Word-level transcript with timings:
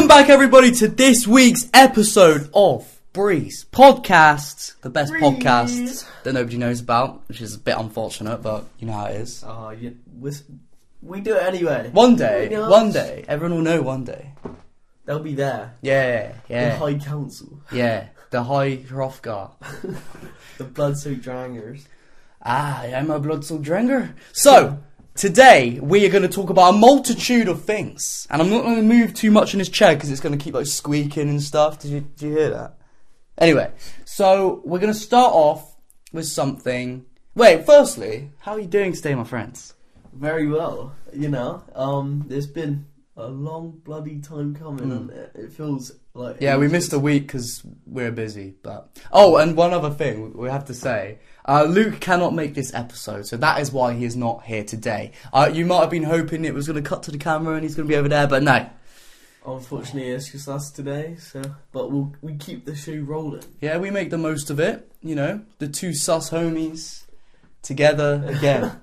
Welcome 0.00 0.16
back, 0.16 0.30
everybody, 0.30 0.70
to 0.76 0.88
this 0.88 1.26
week's 1.26 1.68
episode 1.74 2.48
of 2.54 3.02
Breeze 3.12 3.66
Podcast, 3.70 4.80
the 4.80 4.88
best 4.88 5.12
Breeze. 5.12 5.22
podcast 5.22 6.06
that 6.22 6.32
nobody 6.32 6.56
knows 6.56 6.80
about, 6.80 7.28
which 7.28 7.42
is 7.42 7.54
a 7.54 7.58
bit 7.58 7.76
unfortunate, 7.76 8.38
but 8.38 8.64
you 8.78 8.86
know 8.86 8.94
how 8.94 9.04
it 9.04 9.16
is. 9.16 9.44
Oh, 9.46 9.68
you, 9.68 9.98
we, 10.18 10.30
we 11.02 11.20
do 11.20 11.36
it 11.36 11.42
anyway. 11.42 11.90
One 11.92 12.16
day, 12.16 12.48
Yes. 12.50 12.70
one 12.70 12.92
day, 12.92 13.26
everyone 13.28 13.56
will 13.58 13.62
know 13.64 13.82
one 13.82 14.04
day. 14.04 14.32
They'll 15.04 15.18
be 15.20 15.34
there. 15.34 15.74
Yeah, 15.82 16.32
yeah. 16.48 16.70
The 16.70 16.76
High 16.78 16.94
Council. 16.94 17.60
yeah. 17.70 18.06
The 18.30 18.42
High 18.44 18.78
Hrothgar. 18.78 19.50
The 20.56 20.64
Bloodsoaked 20.64 21.20
Drangers. 21.22 21.86
Ah, 22.42 22.80
I'm 22.84 23.10
a 23.10 23.18
blood-soaked 23.18 23.64
dranger. 23.64 24.14
So, 24.32 24.78
today 25.20 25.78
we 25.82 26.06
are 26.06 26.08
going 26.08 26.22
to 26.22 26.28
talk 26.28 26.48
about 26.48 26.74
a 26.74 26.78
multitude 26.78 27.46
of 27.46 27.62
things. 27.64 28.26
And 28.30 28.40
I'm 28.40 28.48
not 28.48 28.62
going 28.62 28.76
to 28.76 28.82
move 28.82 29.12
too 29.12 29.30
much 29.30 29.52
in 29.52 29.58
this 29.58 29.68
chair 29.68 29.94
because 29.94 30.10
it's 30.10 30.20
going 30.20 30.36
to 30.36 30.42
keep 30.42 30.54
like 30.54 30.64
squeaking 30.64 31.28
and 31.28 31.42
stuff. 31.42 31.78
Did 31.78 31.90
you, 31.90 32.00
did 32.00 32.22
you 32.22 32.32
hear 32.32 32.50
that? 32.50 32.78
Anyway, 33.36 33.70
so 34.06 34.62
we're 34.64 34.78
going 34.78 34.92
to 34.92 34.98
start 34.98 35.32
off 35.34 35.76
with 36.12 36.26
something. 36.26 37.04
Wait, 37.34 37.66
firstly, 37.66 38.30
how 38.38 38.52
are 38.52 38.60
you 38.60 38.66
doing 38.66 38.94
today, 38.94 39.14
my 39.14 39.24
friends? 39.24 39.74
Very 40.14 40.48
well. 40.48 40.94
You 41.12 41.28
know, 41.28 41.64
um, 41.74 42.26
it's 42.30 42.46
been 42.46 42.86
a 43.16 43.28
long 43.28 43.80
bloody 43.84 44.20
time 44.20 44.54
coming, 44.54 44.88
Mm. 44.88 44.96
and 44.96 45.10
it, 45.10 45.32
it 45.34 45.52
feels 45.52 45.92
like. 46.14 46.38
Yeah, 46.40 46.56
we 46.56 46.68
missed 46.68 46.92
a 46.92 46.98
week 46.98 47.26
because 47.26 47.62
we're 47.86 48.10
busy. 48.10 48.54
But 48.62 48.98
oh, 49.12 49.36
and 49.36 49.56
one 49.56 49.72
other 49.72 49.90
thing 49.90 50.36
we 50.36 50.48
have 50.48 50.64
to 50.66 50.74
say: 50.74 51.18
uh, 51.50 51.64
Luke 51.64 51.98
cannot 51.98 52.32
make 52.32 52.54
this 52.54 52.72
episode, 52.74 53.26
so 53.26 53.36
that 53.36 53.60
is 53.60 53.72
why 53.72 53.92
he 53.92 54.04
is 54.04 54.14
not 54.14 54.44
here 54.44 54.62
today. 54.62 55.10
Uh, 55.32 55.50
you 55.52 55.66
might 55.66 55.80
have 55.80 55.90
been 55.90 56.04
hoping 56.04 56.44
it 56.44 56.54
was 56.54 56.68
going 56.68 56.80
to 56.80 56.88
cut 56.88 57.02
to 57.02 57.10
the 57.10 57.18
camera 57.18 57.54
and 57.54 57.64
he's 57.64 57.74
going 57.74 57.88
to 57.88 57.92
be 57.92 57.98
over 57.98 58.08
there, 58.08 58.28
but 58.28 58.44
no. 58.44 58.70
Unfortunately, 59.44 60.10
it's 60.10 60.30
just 60.30 60.48
us 60.48 60.70
today. 60.70 61.16
So, 61.18 61.42
but 61.72 61.90
we'll 61.90 62.14
we 62.22 62.36
keep 62.36 62.66
the 62.66 62.76
show 62.76 62.94
rolling. 62.94 63.42
Yeah, 63.60 63.78
we 63.78 63.90
make 63.90 64.10
the 64.10 64.18
most 64.18 64.50
of 64.50 64.60
it. 64.60 64.88
You 65.02 65.16
know, 65.16 65.40
the 65.58 65.66
two 65.66 65.92
sus 65.92 66.30
homies 66.30 67.02
together 67.62 68.22
again. 68.28 68.78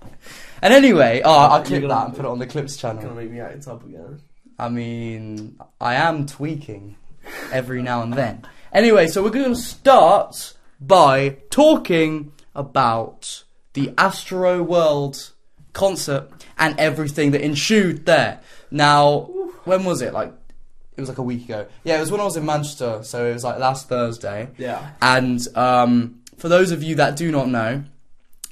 and 0.62 0.74
anyway, 0.74 1.22
oh, 1.24 1.30
I'll 1.30 1.62
clip 1.62 1.86
that 1.86 2.06
and 2.06 2.16
put 2.16 2.24
it 2.24 2.28
on 2.28 2.40
the 2.40 2.46
clips 2.46 2.76
channel. 2.76 3.02
Gonna 3.02 3.14
make 3.14 3.30
me 3.30 3.38
act 3.38 3.68
up 3.68 3.84
again. 3.84 4.20
I 4.58 4.68
mean, 4.68 5.60
I 5.80 5.94
am 5.94 6.26
tweaking 6.26 6.96
every 7.52 7.82
now 7.82 8.02
and 8.02 8.12
then. 8.12 8.46
Anyway, 8.72 9.06
so 9.06 9.22
we're 9.22 9.30
going 9.30 9.54
to 9.54 9.60
start 9.60 10.54
by 10.80 11.36
talking 11.50 12.32
about 12.54 13.44
the 13.74 13.88
Astroworld 13.88 15.32
concert 15.72 16.28
and 16.58 16.78
everything 16.78 17.30
that 17.32 17.40
ensued 17.42 18.06
there. 18.06 18.40
Now, 18.70 19.22
when 19.64 19.84
was 19.84 20.02
it? 20.02 20.12
Like, 20.12 20.32
it 20.96 21.00
was 21.00 21.08
like 21.08 21.18
a 21.18 21.22
week 21.22 21.44
ago. 21.44 21.66
Yeah, 21.84 21.96
it 21.96 22.00
was 22.00 22.10
when 22.10 22.20
I 22.20 22.24
was 22.24 22.36
in 22.36 22.44
Manchester, 22.44 23.00
so 23.02 23.26
it 23.26 23.32
was 23.32 23.44
like 23.44 23.58
last 23.58 23.88
Thursday. 23.88 24.48
Yeah. 24.58 24.90
And 25.00 25.40
um, 25.56 26.20
for 26.36 26.48
those 26.48 26.72
of 26.72 26.82
you 26.82 26.96
that 26.96 27.16
do 27.16 27.30
not 27.30 27.48
know, 27.48 27.84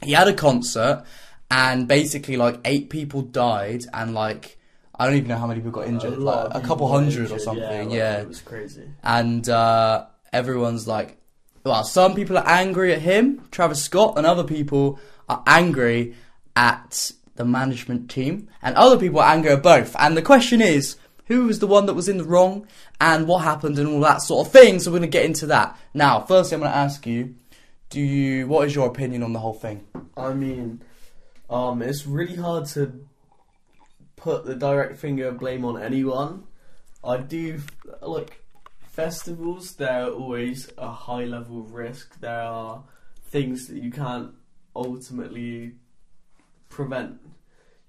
he 0.02 0.12
had 0.12 0.28
a 0.28 0.32
concert, 0.34 1.04
and 1.50 1.88
basically 1.88 2.36
like 2.36 2.60
eight 2.64 2.88
people 2.90 3.22
died, 3.22 3.84
and 3.92 4.14
like 4.14 4.56
I 4.94 5.06
don't 5.06 5.16
even 5.16 5.28
know 5.28 5.36
how 5.38 5.46
many 5.46 5.60
people 5.60 5.72
got 5.72 5.88
injured, 5.88 6.14
a 6.14 6.16
like 6.20 6.54
a 6.54 6.60
couple 6.60 6.88
hundred 6.88 7.18
or 7.18 7.22
injured, 7.24 7.40
something. 7.40 7.88
like, 7.88 7.96
Yeah, 7.96 8.20
It 8.20 8.28
was 8.28 8.40
crazy. 8.40 8.88
and 9.02 9.46
uh, 9.48 10.06
everyone's 10.32 10.86
like, 10.86 11.17
well, 11.68 11.84
some 11.84 12.14
people 12.14 12.38
are 12.38 12.48
angry 12.48 12.92
at 12.92 13.02
him, 13.02 13.46
Travis 13.50 13.82
Scott, 13.82 14.14
and 14.16 14.26
other 14.26 14.44
people 14.44 14.98
are 15.28 15.42
angry 15.46 16.14
at 16.56 17.12
the 17.36 17.44
management 17.44 18.10
team, 18.10 18.48
and 18.62 18.74
other 18.76 18.98
people 18.98 19.20
are 19.20 19.32
angry 19.32 19.52
at 19.52 19.62
both. 19.62 19.94
And 19.98 20.16
the 20.16 20.22
question 20.22 20.60
is, 20.60 20.96
who 21.26 21.44
was 21.44 21.58
the 21.58 21.66
one 21.66 21.86
that 21.86 21.94
was 21.94 22.08
in 22.08 22.18
the 22.18 22.24
wrong, 22.24 22.66
and 23.00 23.28
what 23.28 23.44
happened, 23.44 23.78
and 23.78 23.86
all 23.86 24.00
that 24.00 24.22
sort 24.22 24.46
of 24.46 24.52
thing. 24.52 24.80
So 24.80 24.90
we're 24.90 24.98
going 24.98 25.10
to 25.10 25.18
get 25.18 25.26
into 25.26 25.46
that 25.46 25.78
now. 25.94 26.20
Firstly, 26.20 26.56
I'm 26.56 26.60
going 26.62 26.72
to 26.72 26.78
ask 26.78 27.06
you, 27.06 27.34
do 27.90 28.00
you? 28.00 28.46
What 28.46 28.66
is 28.66 28.74
your 28.74 28.88
opinion 28.88 29.22
on 29.22 29.32
the 29.32 29.38
whole 29.38 29.54
thing? 29.54 29.86
I 30.16 30.32
mean, 30.32 30.82
um, 31.48 31.82
it's 31.82 32.06
really 32.06 32.36
hard 32.36 32.66
to 32.68 33.06
put 34.16 34.46
the 34.46 34.54
direct 34.54 34.98
finger 34.98 35.28
of 35.28 35.38
blame 35.38 35.64
on 35.64 35.80
anyone. 35.80 36.44
I 37.04 37.18
do 37.18 37.60
like 38.02 38.42
festivals. 38.98 39.76
They're 39.76 40.10
always 40.10 40.72
a 40.76 40.90
high 40.90 41.24
level 41.24 41.60
of 41.60 41.72
risk. 41.72 42.18
There 42.18 42.42
are 42.42 42.82
things 43.30 43.68
that 43.68 43.80
you 43.80 43.92
can't 43.92 44.32
ultimately 44.74 45.76
prevent. 46.68 47.20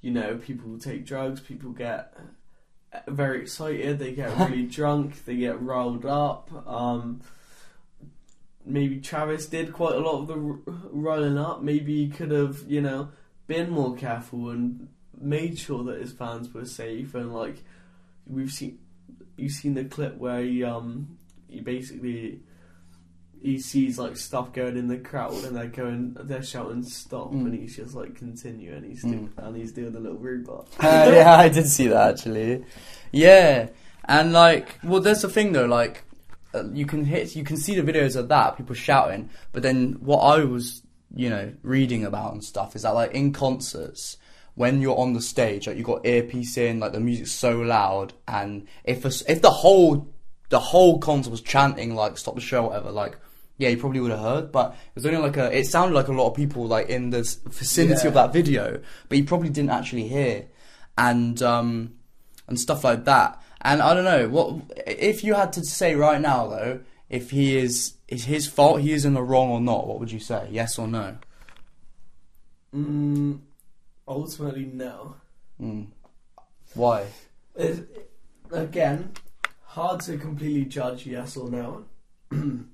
You 0.02 0.12
know, 0.12 0.38
people 0.38 0.78
take 0.78 1.08
drugs. 1.08 1.42
People 1.42 1.72
get 1.72 2.14
very 3.08 3.42
excited. 3.42 3.98
They 3.98 4.12
get 4.12 4.38
really 4.50 4.68
drunk. 4.68 5.26
They 5.26 5.38
get 5.38 5.60
riled 5.60 6.06
up. 6.06 6.52
Um, 6.68 7.22
maybe 8.64 9.00
Travis 9.00 9.48
did 9.48 9.74
quite 9.74 9.96
a 9.96 10.00
lot 10.02 10.22
of 10.22 10.28
the 10.28 10.36
r- 10.36 10.76
riling 10.92 11.40
up. 11.40 11.64
Maybe 11.64 12.06
he 12.06 12.10
could 12.12 12.30
have, 12.30 12.66
you 12.68 12.82
know, 12.82 13.10
been 13.48 13.72
more 13.72 13.96
careful 13.96 14.52
and 14.52 14.90
made 15.20 15.58
sure 15.58 15.84
that 15.86 16.02
his 16.02 16.12
fans 16.12 16.54
were 16.54 16.66
safe. 16.66 17.16
And 17.16 17.34
like 17.34 17.64
we've 18.28 18.52
seen, 18.52 18.78
you've 19.40 19.52
seen 19.54 19.74
the 19.74 19.86
clip 19.86 20.18
where 20.18 20.42
he 20.42 20.64
um 20.64 21.18
he 21.48 21.60
basically 21.62 22.40
he 23.42 23.58
sees 23.58 23.98
like 23.98 24.18
stuff 24.18 24.52
going 24.52 24.76
in 24.76 24.88
the 24.88 24.98
crowd 24.98 25.44
and 25.46 25.56
they're 25.56 25.68
going 25.68 26.16
they're 26.24 26.44
shouting 26.44 26.84
stop 26.84 27.32
Mm. 27.32 27.46
and 27.46 27.54
he's 27.54 27.76
just 27.78 27.96
like 27.96 28.16
continue 28.16 28.74
and 28.74 28.86
he's 28.86 29.02
do- 29.02 29.30
Mm. 29.38 29.48
and 29.48 29.56
he's 29.56 29.72
doing 29.72 29.94
the 29.94 30.00
little 30.00 30.18
robot. 30.18 30.68
Uh, 30.80 31.10
yeah, 31.14 31.38
I 31.38 31.48
did 31.50 31.68
see 31.68 31.88
that 31.88 32.16
actually. 32.16 32.64
Yeah, 33.14 33.70
and 34.06 34.34
like, 34.34 34.78
well, 34.84 35.00
there's 35.00 35.22
the 35.22 35.30
thing 35.30 35.54
though. 35.54 35.66
Like, 35.68 36.04
uh, 36.54 36.66
you 36.74 36.86
can 36.86 37.06
hit, 37.06 37.36
you 37.36 37.44
can 37.44 37.56
see 37.58 37.80
the 37.80 37.92
videos 37.92 38.16
of 38.18 38.28
that 38.28 38.58
people 38.58 38.76
shouting, 38.76 39.30
but 39.54 39.64
then 39.64 39.94
what 40.02 40.20
I 40.20 40.44
was, 40.44 40.82
you 41.16 41.30
know, 41.30 41.54
reading 41.64 42.04
about 42.06 42.34
and 42.34 42.44
stuff 42.44 42.76
is 42.76 42.82
that 42.82 42.94
like 42.94 43.12
in 43.14 43.32
concerts. 43.34 44.18
When 44.60 44.82
you're 44.82 45.00
on 45.00 45.14
the 45.14 45.22
stage, 45.22 45.68
like 45.68 45.78
you 45.78 45.84
got 45.84 46.06
earpiece 46.06 46.58
in, 46.58 46.82
like 46.82 46.92
the 46.92 47.00
music's 47.00 47.32
so 47.32 47.62
loud, 47.62 48.12
and 48.28 48.68
if 48.84 49.06
a, 49.06 49.32
if 49.32 49.42
the 49.42 49.50
whole 49.50 50.10
the 50.50 50.60
whole 50.60 51.00
concert 51.00 51.30
was 51.30 51.40
chanting 51.40 51.96
like 51.96 52.18
"Stop 52.18 52.36
the 52.36 52.42
show" 52.42 52.66
or 52.66 52.68
whatever, 52.68 52.92
like 52.92 53.18
yeah, 53.58 53.70
you 53.70 53.78
probably 53.78 54.02
would 54.02 54.12
have 54.12 54.20
heard. 54.20 54.52
But 54.52 54.72
it 54.72 54.96
was 54.96 55.06
only 55.06 55.20
like 55.20 55.38
a. 55.38 55.58
It 55.58 55.66
sounded 55.68 55.96
like 55.96 56.10
a 56.10 56.12
lot 56.12 56.28
of 56.28 56.36
people 56.36 56.68
like 56.68 56.90
in 56.90 57.12
the 57.12 57.22
vicinity 57.48 58.06
of 58.06 58.16
that 58.16 58.34
video, 58.34 58.82
but 59.08 59.18
you 59.18 59.24
probably 59.24 59.48
didn't 59.48 59.70
actually 59.70 60.10
hear, 60.10 60.48
and 60.98 61.42
um, 61.42 61.94
and 62.50 62.60
stuff 62.60 62.84
like 62.84 63.06
that. 63.06 63.42
And 63.62 63.82
I 63.82 63.94
don't 63.94 64.04
know 64.04 64.28
what 64.28 64.62
if 64.86 65.24
you 65.24 65.36
had 65.36 65.54
to 65.54 65.64
say 65.64 65.96
right 65.96 66.20
now 66.20 66.48
though, 66.48 66.82
if 67.10 67.32
he 67.32 67.58
is 67.58 67.94
is 68.10 68.26
his 68.26 68.46
fault, 68.46 68.82
he 68.82 68.92
is 68.92 69.06
in 69.06 69.14
the 69.14 69.24
wrong 69.24 69.50
or 69.52 69.62
not. 69.62 69.88
What 69.88 70.02
would 70.02 70.12
you 70.12 70.20
say? 70.20 70.50
Yes 70.52 70.78
or 70.78 70.88
no? 70.88 71.18
Mm, 72.76 73.40
ultimately, 74.10 74.66
no. 74.66 75.16
Mm. 75.62 75.88
Why? 76.74 77.06
It's, 77.56 77.82
again, 78.52 79.14
hard 79.64 80.02
to 80.02 80.18
completely 80.18 80.66
judge 80.66 81.06
yes 81.06 81.38
or 81.38 81.50
no. 81.50 81.86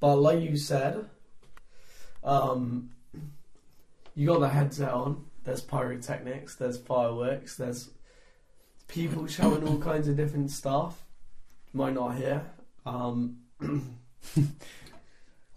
but 0.00 0.16
like 0.16 0.40
you 0.40 0.56
said, 0.56 1.06
um, 2.22 2.90
you 4.14 4.26
got 4.26 4.40
the 4.40 4.48
headset 4.48 4.92
on. 4.92 5.24
There's 5.44 5.62
pyrotechnics. 5.62 6.56
There's 6.56 6.78
fireworks. 6.78 7.56
There's 7.56 7.90
people 8.88 9.26
showing 9.26 9.66
all 9.66 9.78
kinds 9.90 10.08
of 10.08 10.16
different 10.16 10.50
stuff. 10.50 11.02
Might 11.72 11.94
not 11.94 12.16
hear. 12.16 12.42
Um, 12.84 13.38
I 13.62 14.42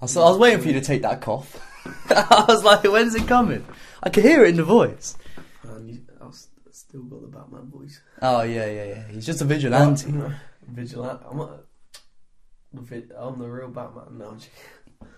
was, 0.02 0.16
I 0.16 0.22
was 0.22 0.38
waiting 0.38 0.62
for 0.62 0.68
you 0.68 0.74
to 0.76 0.82
take 0.82 1.02
that 1.02 1.22
cough. 1.22 1.60
I 2.10 2.46
was 2.48 2.64
like, 2.64 2.84
when's 2.84 3.16
it 3.16 3.28
coming? 3.28 3.66
I 4.04 4.10
could 4.10 4.24
hear 4.24 4.44
it 4.46 4.50
in 4.52 4.56
the 4.58 4.64
voice. 4.64 5.16
and 5.64 5.90
you, 5.90 6.02
I've 6.22 6.36
still 6.72 7.04
got 7.04 7.22
the 7.22 7.28
Batman 7.28 7.70
voice. 7.70 8.00
Oh 8.22 8.42
yeah, 8.44 8.66
yeah, 8.68 8.84
yeah. 8.86 9.08
He's 9.10 9.26
just 9.26 9.42
a 9.42 9.46
vigilante. 9.46 10.12
But- 10.12 10.32
Vigilante. 10.68 11.26
I'm, 11.30 11.40
a, 11.40 11.60
I'm 13.18 13.40
the 13.40 13.48
real 13.48 13.70
Batman. 13.70 14.18
No, 14.18 14.32
joking. 14.32 15.10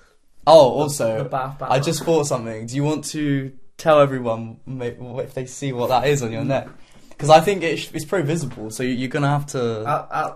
Oh, 0.48 0.72
also, 0.72 1.30
I 1.62 1.80
just 1.80 2.04
thought 2.04 2.24
something. 2.26 2.66
Do 2.66 2.76
you 2.76 2.84
want 2.84 3.06
to 3.06 3.52
tell 3.78 4.00
everyone 4.00 4.60
if 4.66 5.34
they 5.36 5.46
see 5.46 5.72
what 5.72 5.90
that 5.90 6.08
is 6.08 6.24
on 6.24 6.32
your 6.32 6.44
neck? 6.44 6.68
Because 7.10 7.30
I 7.30 7.42
think 7.42 7.62
it's 7.64 8.06
pretty 8.06 8.26
visible, 8.26 8.72
so 8.72 8.82
you- 8.84 8.90
you're 8.96 9.10
gonna 9.10 9.28
have 9.30 9.46
to. 9.48 9.84
I, 9.86 10.24
I, 10.24 10.36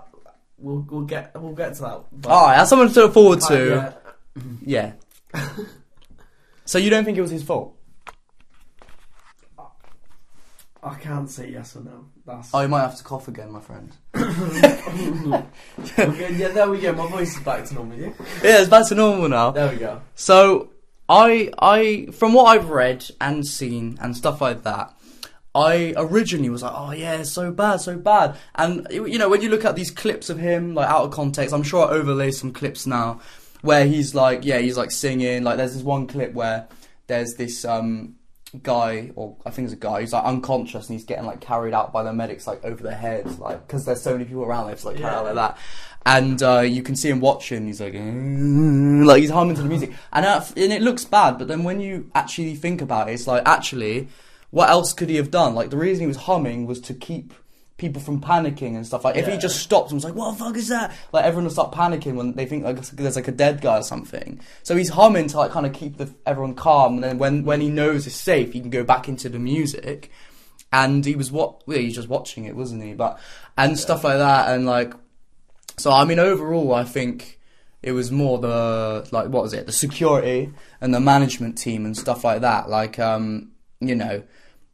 we'll 0.59 0.86
we'll 0.89 1.01
get 1.06 1.31
we'll 1.42 1.53
get 1.53 1.74
to 1.75 1.81
that. 1.81 1.88
All 2.30 2.45
right, 2.45 2.57
that's 2.57 2.69
something 2.69 2.94
to 2.94 3.00
look 3.01 3.13
forward 3.13 3.42
uh, 3.44 3.47
to. 3.50 3.95
yeah, 4.63 4.94
Yeah. 5.33 5.42
so 6.65 6.77
you 6.77 6.89
don't 6.89 7.03
think 7.06 7.18
it 7.18 7.21
was 7.21 7.31
his 7.31 7.44
fault? 7.44 7.75
I 10.85 10.93
can't 10.93 11.29
say 11.29 11.49
yes 11.49 11.75
or 11.75 11.81
no. 11.81 12.05
That's 12.27 12.53
Oh, 12.53 12.61
you 12.61 12.67
might 12.67 12.81
have 12.81 12.95
to 12.97 13.03
cough 13.03 13.27
again, 13.27 13.51
my 13.51 13.59
friend. 13.59 13.91
okay, 14.15 14.75
yeah. 16.35 16.49
There 16.49 16.69
we 16.69 16.79
go. 16.79 16.93
My 16.93 17.09
voice 17.09 17.35
is 17.35 17.43
back 17.43 17.65
to 17.65 17.73
normal. 17.73 17.97
Yeah. 17.97 18.11
Yeah, 18.43 18.61
it's 18.61 18.69
back 18.69 18.87
to 18.89 18.95
normal 18.95 19.27
now. 19.27 19.49
There 19.49 19.71
we 19.71 19.77
go. 19.77 20.01
So 20.13 20.69
I 21.09 21.49
I 21.57 22.09
from 22.13 22.33
what 22.33 22.45
I've 22.45 22.69
read 22.69 23.03
and 23.19 23.47
seen 23.47 23.97
and 23.99 24.15
stuff 24.15 24.41
like 24.41 24.61
that, 24.61 24.93
I 25.55 25.95
originally 25.97 26.49
was 26.49 26.61
like, 26.61 26.73
oh 26.75 26.91
yeah, 26.91 27.15
it's 27.15 27.31
so 27.31 27.51
bad, 27.51 27.81
so 27.81 27.97
bad. 27.97 28.37
And 28.53 28.85
you 28.91 29.17
know, 29.17 29.27
when 29.27 29.41
you 29.41 29.49
look 29.49 29.65
at 29.65 29.75
these 29.75 29.89
clips 29.89 30.29
of 30.29 30.37
him, 30.37 30.75
like 30.75 30.87
out 30.87 31.05
of 31.05 31.11
context, 31.11 31.51
I'm 31.51 31.63
sure 31.63 31.87
I 31.87 31.93
overlay 31.93 32.29
some 32.29 32.53
clips 32.53 32.85
now 32.85 33.21
where 33.61 33.87
he's 33.87 34.13
like, 34.13 34.45
yeah, 34.45 34.59
he's 34.59 34.77
like 34.77 34.91
singing. 34.91 35.43
Like, 35.43 35.57
there's 35.57 35.73
this 35.73 35.81
one 35.81 36.05
clip 36.05 36.33
where 36.33 36.67
there's 37.07 37.33
this 37.33 37.65
um 37.65 38.17
guy, 38.63 39.12
or 39.16 39.38
I 39.46 39.52
think 39.52 39.66
it's 39.66 39.74
a 39.74 39.78
guy, 39.78 40.02
who's 40.02 40.13
like 40.13 40.25
unconscious 40.25 40.88
and 40.90 40.96
he's 40.98 41.06
getting 41.06 41.25
like 41.25 41.42
carried 41.42 41.74
out 41.74 41.92
by 41.94 42.04
the 42.04 42.13
medics 42.13 42.48
like 42.48 42.63
over 42.66 42.81
their 42.84 42.96
heads, 42.96 43.40
like 43.40 43.66
because 43.68 43.86
there's 43.86 44.02
so 44.02 44.12
many 44.13 44.25
people 44.25 44.44
around, 44.44 44.66
they 44.66 44.72
have 44.72 44.81
to 44.81 44.88
like 44.88 44.98
carry 44.98 45.12
Yeah. 45.12 45.19
out 45.19 45.25
like 45.25 45.36
that. 45.36 45.57
And 46.07 46.42
uh, 46.44 46.60
you 46.60 46.84
can 46.84 46.96
see 46.96 47.10
him 47.10 47.19
watching. 47.19 47.66
He's 47.66 47.81
like, 47.81 47.94
"Mm," 47.94 49.06
like 49.07 49.22
he's 49.22 49.31
humming 49.31 49.56
to 49.56 49.63
the 49.63 49.68
music, 49.68 49.92
and 50.13 50.25
uh, 50.25 50.44
and 50.56 50.72
it 50.72 50.81
looks 50.84 51.04
bad. 51.06 51.38
But 51.40 51.48
then 51.48 51.63
when 51.63 51.80
you 51.80 52.12
actually 52.13 52.56
think 52.56 52.81
about 52.81 53.10
it, 53.10 53.13
it's 53.13 53.25
like 53.28 53.42
actually, 53.46 54.07
what 54.52 54.69
else 54.69 54.94
could 54.94 55.10
he 55.10 55.16
have 55.16 55.31
done? 55.31 55.56
Like 55.56 55.72
the 55.72 55.78
reason 55.78 56.02
he 56.02 56.07
was 56.07 56.18
humming 56.18 56.68
was 56.68 56.80
to 56.81 56.94
keep 56.94 57.34
people 57.77 58.01
from 58.01 58.22
panicking 58.22 58.75
and 58.75 58.88
stuff. 58.88 59.04
Like 59.04 59.18
if 59.18 59.25
he 59.25 59.33
Yeah. 59.33 59.38
just 59.39 59.60
stopped 59.60 59.92
and 59.92 59.98
was 59.98 60.06
like, 60.06 60.16
"What 60.16 60.31
the 60.31 60.44
fuck 60.44 60.56
is 60.56 60.69
that?" 60.69 60.94
Like 61.12 61.25
everyone 61.25 61.44
will 61.45 61.51
start 61.51 61.74
panicking 61.74 62.16
when 62.16 62.33
they 62.33 62.45
think 62.45 62.63
like 62.63 62.80
there's 62.92 63.16
like 63.18 63.27
a 63.27 63.31
dead 63.33 63.60
guy 63.62 63.80
or 63.80 63.83
something. 63.83 64.39
So 64.63 64.75
he's 64.77 64.89
humming 64.89 65.27
to 65.27 65.38
like 65.38 65.51
kind 65.51 65.66
of 65.66 65.74
keep 65.74 65.98
the, 65.98 66.10
everyone 66.25 66.54
calm, 66.56 66.95
and 66.95 67.04
then 67.04 67.18
when 67.18 67.44
when 67.44 67.60
he 67.62 67.69
knows 67.69 68.07
it's 68.07 68.16
safe, 68.16 68.54
he 68.54 68.62
can 68.62 68.69
go 68.69 68.83
back 68.83 69.10
into 69.10 69.27
the 69.30 69.39
music. 69.39 70.10
And 70.72 71.06
he 71.06 71.16
was 71.16 71.31
what? 71.31 71.66
Well, 71.68 71.77
he 71.77 71.86
was 71.86 71.95
just 71.95 72.10
watching 72.10 72.45
it, 72.45 72.56
wasn't 72.56 72.83
he? 72.83 72.94
But 72.94 73.19
and 73.57 73.78
stuff 73.78 74.04
like 74.04 74.18
that, 74.18 74.50
and 74.54 74.66
like 74.66 74.94
so 75.78 75.92
I 75.92 76.06
mean, 76.06 76.19
overall, 76.19 76.74
I 76.74 76.83
think 76.86 77.39
it 77.83 77.92
was 77.92 78.12
more 78.12 78.39
the 78.39 79.06
like 79.12 79.28
what 79.30 79.44
was 79.44 79.54
it, 79.54 79.66
the 79.66 79.71
security 79.74 80.51
and 80.81 80.94
the 80.94 81.00
management 81.01 81.57
team 81.57 81.86
and 81.86 81.95
stuff 81.98 82.24
like 82.24 82.42
that. 82.42 82.69
Like, 82.69 83.00
um, 83.00 83.51
you 83.80 83.95
know, 83.95 84.24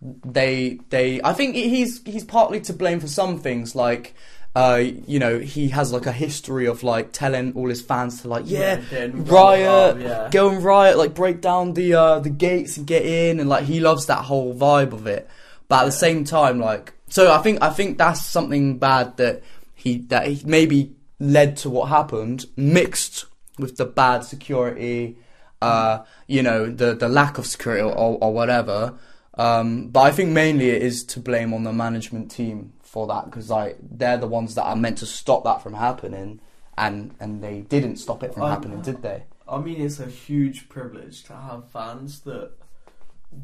they 0.01 0.79
they. 0.89 1.21
I 1.23 1.33
think 1.33 1.55
he's 1.55 2.03
he's 2.03 2.23
partly 2.23 2.61
to 2.61 2.73
blame 2.73 2.99
for 2.99 3.07
some 3.07 3.39
things, 3.39 3.75
like. 3.75 4.15
Uh, 4.53 4.83
you 5.07 5.17
know, 5.17 5.39
he 5.39 5.69
has 5.69 5.93
like 5.93 6.05
a 6.05 6.11
history 6.11 6.65
of 6.65 6.83
like 6.83 7.13
telling 7.13 7.53
all 7.53 7.69
his 7.69 7.81
fans 7.81 8.21
to 8.21 8.27
like, 8.27 8.43
yeah, 8.47 8.81
Yeah, 8.91 9.07
riot, 9.13 9.95
riot, 9.95 9.97
yeah. 10.01 10.29
go 10.29 10.49
and 10.49 10.61
riot, 10.61 10.97
like 10.97 11.13
break 11.13 11.39
down 11.39 11.73
the 11.73 11.93
uh, 11.93 12.19
the 12.19 12.29
gates 12.29 12.75
and 12.75 12.85
get 12.85 13.05
in, 13.05 13.39
and 13.39 13.47
like 13.47 13.63
he 13.63 13.79
loves 13.79 14.07
that 14.07 14.25
whole 14.25 14.53
vibe 14.53 14.91
of 14.91 15.07
it. 15.07 15.29
But 15.69 15.83
at 15.83 15.85
the 15.85 15.91
same 15.93 16.25
time, 16.25 16.59
like, 16.59 16.91
so 17.07 17.31
I 17.31 17.37
think 17.37 17.61
I 17.61 17.69
think 17.69 17.97
that's 17.97 18.25
something 18.25 18.77
bad 18.77 19.15
that 19.15 19.41
he 19.73 19.99
that 20.09 20.27
he 20.27 20.41
maybe 20.45 20.93
led 21.17 21.55
to 21.57 21.69
what 21.69 21.87
happened, 21.87 22.45
mixed 22.57 23.23
with 23.57 23.77
the 23.77 23.85
bad 23.85 24.25
security, 24.25 25.15
uh, 25.61 25.99
you 26.27 26.43
know, 26.43 26.69
the 26.69 26.93
the 26.93 27.07
lack 27.07 27.37
of 27.37 27.47
security 27.47 27.83
or, 27.83 28.17
or 28.19 28.33
whatever. 28.33 28.95
Um, 29.37 29.87
but 29.89 30.01
I 30.01 30.11
think 30.11 30.31
mainly 30.31 30.69
it 30.71 30.81
is 30.81 31.03
to 31.05 31.19
blame 31.19 31.53
on 31.53 31.63
the 31.63 31.71
management 31.71 32.29
team 32.31 32.73
for 32.81 33.07
that 33.07 33.25
because 33.25 33.49
like 33.49 33.77
they're 33.81 34.17
the 34.17 34.27
ones 34.27 34.55
that 34.55 34.63
are 34.63 34.75
meant 34.75 34.97
to 34.97 35.05
stop 35.05 35.43
that 35.45 35.61
from 35.63 35.73
happening, 35.73 36.41
and 36.77 37.15
and 37.19 37.41
they 37.43 37.61
didn't 37.61 37.95
stop 37.97 38.23
it 38.23 38.33
from 38.33 38.43
I- 38.43 38.49
happening, 38.51 38.81
did 38.81 39.01
they? 39.01 39.23
I 39.47 39.59
mean, 39.59 39.81
it's 39.81 39.99
a 39.99 40.05
huge 40.07 40.69
privilege 40.69 41.23
to 41.25 41.33
have 41.35 41.69
fans 41.71 42.21
that 42.21 42.51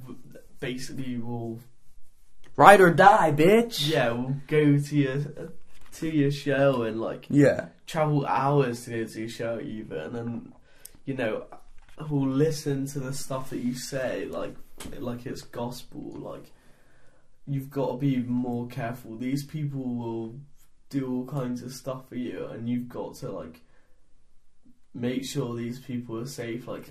w- 0.03 0.19
basically 0.61 1.17
will, 1.17 1.59
Ride 2.55 2.79
or 2.81 2.93
die, 2.93 3.31
bitch. 3.33 3.89
yeah, 3.89 4.11
will 4.11 4.35
go 4.47 4.77
to 4.79 4.95
your 4.95 5.17
to 5.99 6.09
your 6.09 6.31
show 6.31 6.83
and 6.83 6.99
like 7.01 7.27
Yeah. 7.29 7.67
travel 7.87 8.25
hours 8.25 8.85
to 8.85 8.91
go 8.91 9.03
to 9.05 9.19
your 9.19 9.29
show 9.29 9.59
even, 9.61 10.15
and 10.15 10.53
you 11.05 11.13
know, 11.15 11.45
will 12.09 12.27
listen 12.27 12.85
to 12.87 12.99
the 12.99 13.13
stuff 13.13 13.49
that 13.51 13.59
you 13.59 13.73
say 13.73 14.25
like 14.29 14.55
like 14.99 15.25
it's 15.25 15.41
gospel. 15.41 16.13
Like 16.17 16.51
you've 17.45 17.69
got 17.69 17.91
to 17.91 17.97
be 17.97 18.17
more 18.17 18.67
careful. 18.67 19.15
These 19.17 19.43
people 19.43 19.83
will 19.83 20.35
do 20.89 21.11
all 21.11 21.25
kinds 21.25 21.61
of 21.63 21.71
stuff 21.73 22.07
for 22.09 22.15
you, 22.15 22.45
and 22.45 22.69
you've 22.69 22.89
got 22.89 23.15
to 23.15 23.31
like 23.31 23.61
make 24.93 25.25
sure 25.25 25.55
these 25.55 25.79
people 25.79 26.17
are 26.19 26.25
safe. 26.25 26.67
Like 26.67 26.89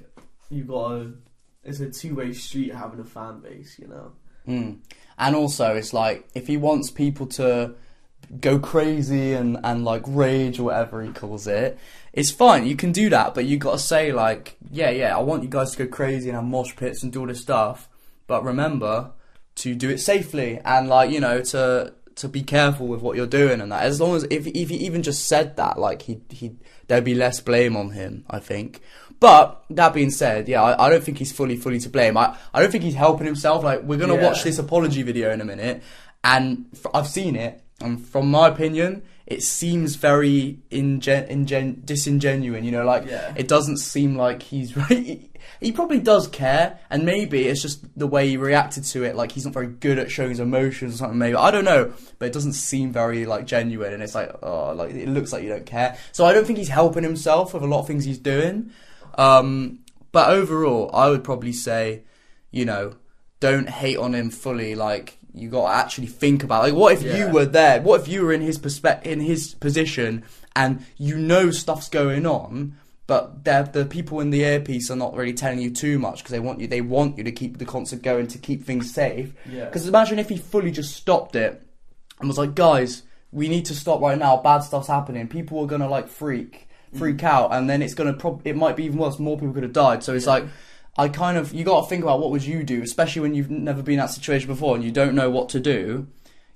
you've 0.50 0.68
got 0.68 0.88
to. 0.88 1.18
It's 1.64 1.80
a 1.80 1.90
two-way 1.90 2.32
street 2.32 2.72
having 2.72 3.00
a 3.00 3.04
fan 3.04 3.40
base, 3.40 3.76
you 3.76 3.88
know. 3.88 4.12
Mm. 4.46 4.78
And 5.18 5.34
also, 5.34 5.74
it's 5.74 5.92
like 5.92 6.28
if 6.34 6.46
he 6.46 6.56
wants 6.56 6.90
people 6.90 7.26
to 7.26 7.74
go 8.40 8.58
crazy 8.58 9.32
and, 9.32 9.58
and 9.64 9.84
like 9.84 10.02
rage 10.06 10.58
or 10.58 10.64
whatever 10.64 11.02
he 11.02 11.10
calls 11.12 11.46
it, 11.46 11.78
it's 12.12 12.30
fine. 12.30 12.66
You 12.66 12.76
can 12.76 12.92
do 12.92 13.10
that, 13.10 13.34
but 13.34 13.44
you 13.44 13.56
got 13.58 13.72
to 13.72 13.78
say 13.78 14.12
like, 14.12 14.56
yeah, 14.70 14.90
yeah, 14.90 15.16
I 15.16 15.20
want 15.20 15.42
you 15.42 15.48
guys 15.48 15.72
to 15.72 15.78
go 15.84 15.86
crazy 15.86 16.28
and 16.28 16.36
have 16.36 16.44
mosh 16.44 16.74
pits 16.76 17.02
and 17.02 17.12
do 17.12 17.20
all 17.20 17.26
this 17.26 17.40
stuff, 17.42 17.88
but 18.26 18.42
remember 18.44 19.10
to 19.56 19.74
do 19.74 19.88
it 19.88 19.98
safely 19.98 20.60
and 20.64 20.86
like 20.88 21.10
you 21.10 21.18
know 21.20 21.40
to 21.40 21.94
to 22.14 22.28
be 22.28 22.42
careful 22.42 22.86
with 22.86 23.00
what 23.00 23.16
you're 23.16 23.26
doing 23.26 23.60
and 23.60 23.70
that. 23.72 23.82
As 23.84 24.00
long 24.00 24.14
as 24.16 24.24
if 24.30 24.46
if 24.46 24.68
he 24.70 24.76
even 24.76 25.02
just 25.02 25.26
said 25.28 25.56
that, 25.56 25.78
like 25.78 26.02
he 26.02 26.20
he 26.30 26.56
there'd 26.88 27.04
be 27.04 27.14
less 27.14 27.40
blame 27.40 27.76
on 27.76 27.90
him. 27.90 28.24
I 28.28 28.38
think. 28.38 28.80
But 29.18 29.64
that 29.70 29.94
being 29.94 30.10
said, 30.10 30.46
yeah, 30.46 30.62
I, 30.62 30.86
I 30.86 30.90
don't 30.90 31.02
think 31.02 31.16
he's 31.18 31.32
fully 31.32 31.56
fully 31.56 31.78
to 31.80 31.88
blame. 31.88 32.18
I, 32.18 32.36
I 32.52 32.60
don't 32.60 32.70
think 32.70 32.84
he's 32.84 32.94
helping 32.94 33.26
himself. 33.26 33.64
Like 33.64 33.82
we're 33.82 33.98
gonna 33.98 34.14
Yeah. 34.16 34.24
watch 34.28 34.42
this 34.44 34.58
apology 34.58 35.02
video 35.02 35.30
in 35.32 35.40
a 35.40 35.44
minute, 35.44 35.82
and 36.22 36.66
f- 36.74 36.86
I've 36.92 37.06
seen 37.08 37.34
it, 37.36 37.62
and 37.80 38.04
from 38.06 38.30
my 38.30 38.48
opinion, 38.48 39.02
it 39.26 39.42
seems 39.42 39.96
very 39.96 40.58
ingen- 40.70 41.26
ingen- 41.28 41.82
disingenuine. 41.84 42.64
You 42.64 42.72
know, 42.72 42.84
like 42.84 43.06
Yeah. 43.06 43.32
it 43.36 43.48
doesn't 43.48 43.78
seem 43.78 44.16
like 44.16 44.42
he's 44.42 44.76
right. 44.90 45.30
He 45.60 45.72
probably 45.72 46.00
does 46.00 46.26
care, 46.28 46.78
and 46.90 47.04
maybe 47.04 47.46
it's 47.46 47.62
just 47.62 47.84
the 47.98 48.06
way 48.06 48.28
he 48.28 48.36
reacted 48.36 48.84
to 48.84 49.04
it. 49.04 49.14
Like 49.14 49.32
he's 49.32 49.44
not 49.44 49.54
very 49.54 49.68
good 49.68 49.98
at 49.98 50.10
showing 50.10 50.30
his 50.30 50.40
emotions 50.40 50.94
or 50.94 50.98
something. 50.98 51.18
Maybe 51.18 51.36
I 51.36 51.50
don't 51.50 51.64
know, 51.64 51.92
but 52.18 52.26
it 52.26 52.32
doesn't 52.32 52.54
seem 52.54 52.92
very 52.92 53.26
like 53.26 53.46
genuine. 53.46 53.92
And 53.94 54.02
it's 54.02 54.14
like, 54.14 54.30
oh, 54.42 54.72
like 54.72 54.90
it 54.92 55.08
looks 55.08 55.32
like 55.32 55.42
you 55.42 55.48
don't 55.48 55.66
care. 55.66 55.96
So 56.12 56.24
I 56.24 56.32
don't 56.32 56.46
think 56.46 56.58
he's 56.58 56.68
helping 56.68 57.02
himself 57.04 57.54
with 57.54 57.62
a 57.62 57.66
lot 57.66 57.80
of 57.80 57.86
things 57.86 58.04
he's 58.04 58.18
doing. 58.18 58.70
Um, 59.18 59.80
but 60.12 60.30
overall, 60.30 60.90
I 60.94 61.08
would 61.10 61.24
probably 61.24 61.52
say, 61.52 62.02
you 62.50 62.64
know, 62.64 62.94
don't 63.40 63.68
hate 63.68 63.98
on 63.98 64.14
him 64.14 64.30
fully. 64.30 64.74
Like 64.74 65.18
you 65.36 65.50
got 65.50 65.68
to 65.68 65.74
actually 65.74 66.06
think 66.06 66.42
about 66.42 66.62
like 66.62 66.74
what 66.74 66.94
if 66.94 67.02
you 67.02 67.28
were 67.28 67.44
there? 67.44 67.80
What 67.82 68.00
if 68.00 68.08
you 68.08 68.24
were 68.24 68.32
in 68.32 68.40
his 68.40 68.58
perspe- 68.58 69.02
in 69.02 69.20
his 69.20 69.54
position 69.54 70.24
and 70.54 70.84
you 70.96 71.18
know 71.18 71.50
stuff's 71.50 71.90
going 71.90 72.24
on, 72.26 72.76
but 73.06 73.44
the 73.44 73.86
people 73.88 74.20
in 74.20 74.30
the 74.30 74.42
earpiece 74.42 74.90
are 74.90 74.96
not 74.96 75.14
really 75.14 75.34
telling 75.34 75.60
you 75.60 75.70
too 75.70 75.98
much 75.98 76.18
because 76.18 76.32
they 76.32 76.40
want 76.40 76.60
you 76.60 76.66
they 76.66 76.80
want 76.80 77.18
you 77.18 77.24
to 77.24 77.32
keep 77.32 77.58
the 77.58 77.66
concert 77.66 78.02
going 78.02 78.26
to 78.28 78.38
keep 78.38 78.64
things 78.64 78.92
safe. 78.92 79.34
Yeah. 79.48 79.66
Because 79.66 79.86
imagine 79.86 80.18
if 80.18 80.30
he 80.30 80.38
fully 80.38 80.70
just 80.70 80.96
stopped 80.96 81.36
it 81.36 81.62
and 82.18 82.28
was 82.28 82.38
like, 82.38 82.54
guys, 82.54 83.02
we 83.30 83.48
need 83.48 83.66
to 83.66 83.74
stop 83.74 84.00
right 84.00 84.18
now. 84.18 84.38
Bad 84.38 84.60
stuff's 84.60 84.88
happening. 84.88 85.28
People 85.28 85.60
are 85.60 85.66
gonna 85.66 85.88
like 85.88 86.08
freak, 86.08 86.66
freak 86.96 87.18
mm. 87.18 87.24
out, 87.24 87.52
and 87.52 87.68
then 87.68 87.82
it's 87.82 87.94
gonna 87.94 88.14
prob- 88.14 88.42
it 88.46 88.56
might 88.56 88.74
be 88.74 88.84
even 88.84 88.98
worse. 88.98 89.18
More 89.18 89.36
people 89.36 89.52
could 89.52 89.64
have 89.64 89.74
died. 89.74 90.02
So 90.02 90.14
it's 90.14 90.24
Yeah. 90.24 90.32
like, 90.32 90.44
I 90.98 91.08
kind 91.08 91.36
of 91.36 91.52
you 91.52 91.64
got 91.64 91.82
to 91.82 91.86
think 91.88 92.02
about 92.02 92.20
what 92.20 92.30
would 92.30 92.44
you 92.44 92.62
do, 92.64 92.82
especially 92.82 93.22
when 93.22 93.34
you've 93.34 93.50
never 93.50 93.82
been 93.82 93.94
in 93.94 94.00
that 94.00 94.10
situation 94.10 94.48
before 94.48 94.74
and 94.74 94.84
you 94.84 94.90
don't 94.90 95.14
know 95.14 95.30
what 95.30 95.48
to 95.50 95.60
do. 95.60 96.06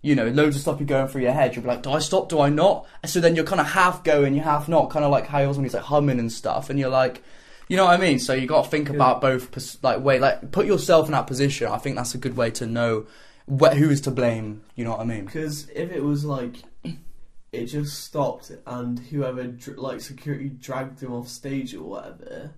You 0.03 0.15
know, 0.15 0.29
loads 0.29 0.57
of 0.57 0.63
stuff 0.63 0.81
you're 0.81 0.87
going 0.87 1.09
through 1.09 1.23
your 1.23 1.33
head. 1.33 1.55
You'll 1.55 1.63
be 1.63 1.69
like, 1.69 1.83
do 1.83 1.91
I 1.91 1.99
stop? 1.99 2.31
Do 2.31 2.41
I 2.41 2.49
not? 2.49 2.87
So 3.05 3.21
then 3.21 3.37
you're 3.37 3.45
kind 3.45 3.61
of 3.61 3.67
half 3.67 4.03
going, 4.03 4.35
you 4.35 4.41
half 4.41 4.67
not, 4.67 4.89
kind 4.89 5.05
of 5.05 5.11
like 5.11 5.27
how 5.27 5.41
he 5.43 5.47
was 5.47 5.59
when 5.59 5.65
he's 5.65 5.75
like 5.75 5.83
humming 5.83 6.19
and 6.19 6.33
stuff, 6.33 6.71
and 6.71 6.79
you're 6.79 6.89
like. 6.91 7.23
You 7.69 7.77
know 7.77 7.85
what 7.85 7.95
I 8.01 8.03
mean? 8.03 8.19
So 8.19 8.35
you 8.35 8.49
got 8.49 8.65
to 8.65 8.69
think 8.69 8.89
Yeah. 8.89 8.97
about 8.97 9.21
both, 9.21 9.79
like, 9.85 10.01
wait, 10.03 10.21
like, 10.21 10.51
put 10.51 10.67
yourself 10.67 11.07
in 11.07 11.13
that 11.13 11.29
position. 11.29 11.69
I 11.69 11.79
think 11.79 11.95
that's 11.95 12.17
a 12.17 12.19
good 12.19 12.37
way 12.37 12.51
to 12.51 12.67
know 12.67 13.07
wh- 13.47 13.73
who 13.77 13.91
is 13.91 14.01
to 14.01 14.11
blame. 14.11 14.63
You 14.75 14.83
know 14.83 14.91
what 14.91 14.99
I 14.99 15.05
mean? 15.05 15.25
Because 15.27 15.69
if 15.73 15.93
it 15.93 16.03
was 16.03 16.25
like 16.25 16.57
it 17.53 17.67
just 17.67 18.03
stopped 18.05 18.51
and 18.67 18.99
whoever 18.99 19.55
like 19.77 20.01
security 20.01 20.49
dragged 20.49 21.01
him 21.01 21.13
off 21.13 21.29
stage 21.29 21.73
or 21.73 21.85
whatever, 21.85 22.51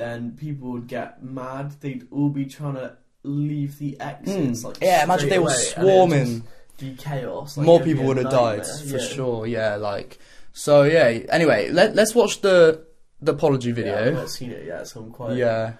then 0.00 0.32
people 0.32 0.72
would 0.72 0.86
get 0.86 1.22
mad. 1.22 1.72
They'd 1.80 2.08
all 2.10 2.30
be 2.30 2.46
trying 2.46 2.74
to 2.74 2.96
leave 3.22 3.78
the 3.78 4.00
exits. 4.00 4.62
Mm. 4.62 4.64
Like 4.64 4.78
yeah, 4.80 5.04
imagine 5.04 5.28
they 5.28 5.38
were 5.38 5.46
away, 5.46 5.54
and 5.54 5.62
it'd 5.62 5.92
swarming. 5.92 6.42
Be 6.78 6.96
chaos. 6.96 7.58
Like, 7.58 7.66
More 7.66 7.80
people 7.80 8.04
would 8.06 8.16
have 8.16 8.30
died 8.30 8.66
for 8.66 8.96
yeah. 8.96 9.06
sure. 9.06 9.46
Yeah, 9.46 9.76
like 9.76 10.18
so. 10.52 10.84
Yeah. 10.84 11.26
Anyway, 11.28 11.68
let 11.70 11.94
let's 11.94 12.14
watch 12.14 12.40
the 12.40 12.86
the 13.20 13.32
apology 13.32 13.70
Yeah, 13.70 13.98
I've 13.98 14.04
video. 14.04 14.26
seen 14.26 14.50
it 14.50 14.66
yet, 14.66 14.88
so 14.88 15.00
I'm 15.00 15.10
quite. 15.10 15.36
Yeah. 15.36 15.74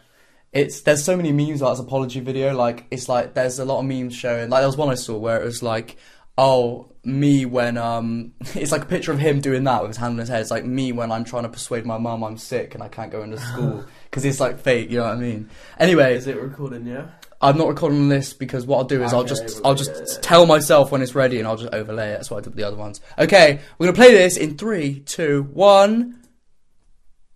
It's 0.53 0.83
there's 0.83 1.05
so 1.05 1.17
many 1.17 1.33
memes 1.33 1.63
about 1.63 1.71
this 1.75 1.81
apology 1.81 2.21
video. 2.21 2.55
Like 2.55 2.87
it's 2.91 3.09
like 3.09 3.35
there's 3.35 3.59
a 3.59 3.65
lot 3.65 3.79
of 3.79 3.87
memes 3.87 4.15
showing. 4.15 4.51
Like 4.51 4.61
there 4.61 4.69
was 4.69 4.77
one 4.77 4.91
I 4.91 4.95
saw 4.95 5.17
where 5.17 5.41
it 5.41 5.45
was 5.45 5.63
like, 5.63 5.97
oh 6.37 6.90
me 7.05 7.47
when 7.47 7.79
um, 7.79 8.33
it's 8.55 8.73
like 8.73 8.83
a 8.83 8.87
picture 8.87 9.13
of 9.13 9.19
him 9.19 9.41
doing 9.41 9.65
that 9.65 9.83
with 9.83 9.91
his 9.91 9.97
hand 9.97 10.13
on 10.13 10.19
his 10.19 10.29
head. 10.29 10.41
It's 10.41 10.51
like 10.51 10.65
me 10.65 10.93
when 10.93 11.11
I'm 11.11 11.25
trying 11.25 11.45
to 11.45 11.49
persuade 11.49 11.87
my 11.87 11.99
mum 11.99 12.23
I'm 12.23 12.39
sick 12.39 12.75
and 12.75 12.83
I 12.83 12.89
can't 12.89 13.11
go 13.11 13.23
into 13.23 13.39
school 13.39 13.85
because 14.05 14.25
it's 14.25 14.41
like 14.41 14.61
fake. 14.61 14.91
You 14.91 14.99
know 14.99 15.05
what 15.05 15.15
I 15.15 15.21
mean? 15.21 15.51
Anyway, 15.79 16.15
Is 16.15 16.27
it 16.27 16.41
recording? 16.41 16.87
Yeah. 16.87 17.09
I'm 17.43 17.57
not 17.57 17.69
recording 17.69 18.11
this 18.11 18.35
because 18.35 18.67
what 18.67 18.77
I'll 18.79 18.85
do 18.85 19.03
is 19.03 19.15
I'll 19.15 19.25
just 19.25 19.63
I'll 19.65 19.75
just 19.75 19.93
yeah, 19.93 20.05
yeah. 20.07 20.19
tell 20.21 20.45
myself 20.45 20.93
when 20.93 21.01
it's 21.01 21.15
ready 21.15 21.39
and 21.39 21.49
I'll 21.49 21.57
just 21.57 21.73
overlay 21.73 22.11
it. 22.11 22.17
That's 22.17 22.31
what 22.31 22.39
I 22.39 22.41
did 22.41 22.51
with 22.51 22.57
the 22.57 22.65
other 22.65 22.77
ones. 22.77 23.01
Okay, 23.19 23.61
we're 23.79 23.87
gonna 23.87 23.97
play 23.97 24.13
this 24.13 24.37
in 24.37 24.59
three, 24.59 25.01
two, 25.01 25.49
one. 25.55 26.23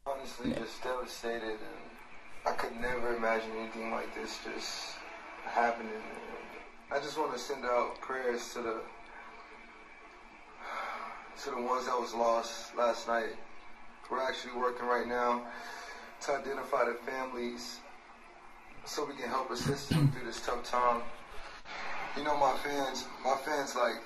honestly 0.07 0.53
just 0.53 0.83
devastated 0.83 1.43
and 1.43 2.45
I 2.45 2.53
could 2.53 2.79
never 2.83 3.17
imagine 3.17 3.51
anything 3.59 3.91
like 3.93 4.15
this 4.15 4.39
just 4.45 4.97
happening. 5.45 5.93
I 6.91 6.99
just 6.99 7.17
want 7.19 7.33
to 7.33 7.39
send 7.39 7.65
out 7.65 7.99
prayers 8.03 8.53
to 8.53 8.61
the 8.61 8.81
to 11.43 11.51
the 11.51 11.61
ones 11.61 11.87
that 11.87 11.99
was 11.99 12.15
lost 12.15 12.77
last 12.77 13.09
night. 13.09 13.35
We're 14.11 14.23
actually 14.23 14.55
working 14.57 14.87
right 14.87 15.07
now 15.07 15.43
to 16.23 16.33
identify 16.33 16.85
the 16.85 16.95
families 17.05 17.81
so 18.85 19.05
we 19.05 19.15
can 19.15 19.29
help 19.29 19.51
assist 19.51 19.91
them 19.91 20.13
through 20.13 20.27
this 20.27 20.41
tough 20.41 20.63
time. 20.65 21.03
You 22.17 22.23
know, 22.23 22.37
my 22.37 22.55
fans, 22.63 23.07
my 23.25 23.35
fans 23.45 23.75
like, 23.75 24.01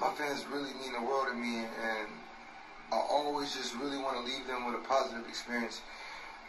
my 0.00 0.12
fans 0.14 0.44
really 0.52 0.72
mean 0.74 0.92
the 0.92 1.00
world 1.00 1.28
to 1.30 1.34
me, 1.34 1.58
and 1.58 2.08
I 2.92 2.96
always 2.96 3.54
just 3.54 3.74
really 3.76 3.96
want 3.96 4.18
to 4.18 4.22
leave 4.30 4.46
them 4.46 4.66
with 4.66 4.74
a 4.74 4.86
positive 4.86 5.26
experience. 5.28 5.80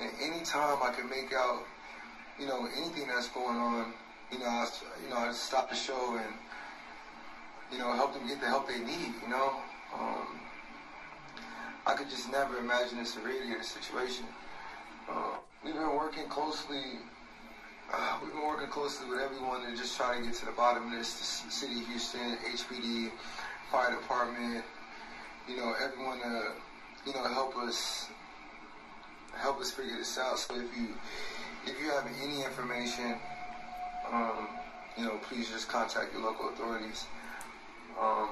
And 0.02 0.12
anytime 0.22 0.78
I 0.84 0.92
can 0.92 1.10
make 1.10 1.32
out, 1.34 1.62
you 2.40 2.48
know, 2.48 2.68
anything 2.76 3.08
that's 3.08 3.30
going 3.30 3.56
on, 3.56 3.94
you 4.32 4.40
know, 4.40 4.46
I, 4.46 4.68
you 5.04 5.10
know, 5.10 5.18
I 5.18 5.28
just 5.28 5.44
stop 5.44 5.70
the 5.70 5.76
show 5.76 6.18
and, 6.18 6.34
you 7.72 7.78
know, 7.78 7.94
help 7.94 8.14
them 8.14 8.28
get 8.28 8.42
the 8.42 8.48
help 8.48 8.68
they 8.68 8.80
need. 8.80 9.14
You 9.24 9.30
know, 9.30 9.54
um, 10.00 10.28
I 11.86 11.94
could 11.94 12.10
just 12.10 12.32
never 12.32 12.58
imagine 12.58 12.98
the 13.00 13.06
severity 13.06 13.52
of 13.52 13.60
the 13.60 13.64
situation. 13.64 14.26
Uh, 15.10 15.38
we've 15.64 15.74
been 15.74 15.96
working 15.96 16.28
closely. 16.28 17.00
Uh, 17.94 18.18
we've 18.22 18.32
been 18.34 18.42
working 18.42 18.70
closely 18.70 19.08
with 19.10 19.20
everyone 19.20 19.62
to 19.70 19.76
just 19.78 19.96
try 19.96 20.18
to 20.18 20.24
get 20.24 20.34
to 20.36 20.46
the 20.46 20.52
bottom 20.52 20.86
of 20.86 20.92
this. 20.92 21.42
The 21.42 21.52
city 21.52 21.82
of 21.82 21.88
Houston, 21.88 22.38
HPD, 22.38 23.12
fire 23.72 23.92
department, 23.92 24.64
you 25.48 25.58
know, 25.58 25.74
everyone 25.84 26.20
to, 26.22 26.52
you 27.06 27.14
know, 27.14 27.24
help 27.34 27.56
us, 27.58 28.08
help 29.38 29.60
us 29.60 29.72
figure 29.72 29.98
this 29.98 30.18
out. 30.18 30.40
So 30.40 30.56
if 30.56 30.76
you, 30.76 30.90
if 31.68 31.80
you 31.80 31.92
have 31.92 32.08
any 32.24 32.44
information, 32.44 33.16
um, 34.12 34.48
you 34.98 35.04
know, 35.06 35.20
please 35.30 35.50
just 35.50 35.68
contact 35.68 36.14
your 36.14 36.24
local 36.24 36.50
authorities. 36.50 37.06
Um, 38.02 38.30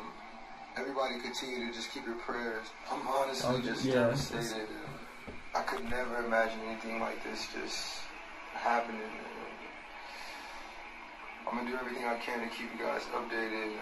everybody 0.77 1.19
continue 1.19 1.67
to 1.67 1.73
just 1.73 1.91
keep 1.91 2.05
your 2.05 2.15
prayers. 2.15 2.65
I'm 2.91 3.07
honestly 3.07 3.55
Oh, 3.55 3.61
just 3.61 3.85
yeah. 3.85 3.93
devastated. 3.93 4.67
I 5.55 5.61
could 5.61 5.83
never 5.89 6.25
imagine 6.25 6.59
anything 6.67 6.99
like 6.99 7.23
this 7.23 7.47
just 7.53 7.99
happening. 8.53 9.01
I'm 11.49 11.57
gonna 11.57 11.69
do 11.69 11.75
everything 11.77 12.05
I 12.05 12.17
can 12.17 12.39
to 12.39 12.47
keep 12.55 12.69
you 12.77 12.83
guys 12.83 13.01
updated 13.13 13.63
and 13.63 13.73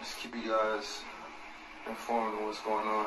just 0.00 0.16
keep 0.18 0.34
you 0.34 0.50
guys 0.50 1.02
informed 1.86 2.38
of 2.40 2.46
what's 2.46 2.60
going 2.62 2.86
on. 2.86 3.06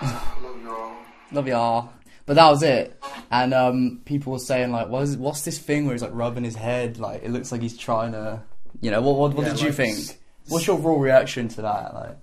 Um, 0.00 0.10
love 0.42 0.60
you 0.62 0.70
all. 0.74 0.96
Love 1.32 1.46
y'all. 1.48 1.92
But 2.26 2.34
that 2.34 2.48
was 2.50 2.62
it. 2.62 3.00
And 3.30 3.52
um, 3.52 4.00
people 4.04 4.32
were 4.32 4.38
saying 4.38 4.72
like, 4.72 4.88
what 4.88 5.02
is, 5.02 5.16
what's 5.16 5.42
this 5.42 5.58
thing 5.58 5.84
where 5.84 5.94
he's 5.94 6.02
like 6.02 6.14
rubbing 6.14 6.42
his 6.44 6.56
head? 6.56 6.98
Like 6.98 7.22
it 7.22 7.30
looks 7.30 7.52
like 7.52 7.60
he's 7.60 7.76
trying 7.76 8.12
to, 8.12 8.40
you 8.80 8.90
know. 8.90 9.00
What 9.00 9.16
what, 9.16 9.34
what 9.34 9.46
Yeah, 9.46 9.52
did 9.52 9.62
you 9.62 9.72
think? 9.72 10.18
What's 10.48 10.66
your 10.66 10.78
raw 10.78 10.98
reaction 11.00 11.48
to 11.48 11.62
that? 11.62 11.94
Like, 11.94 12.18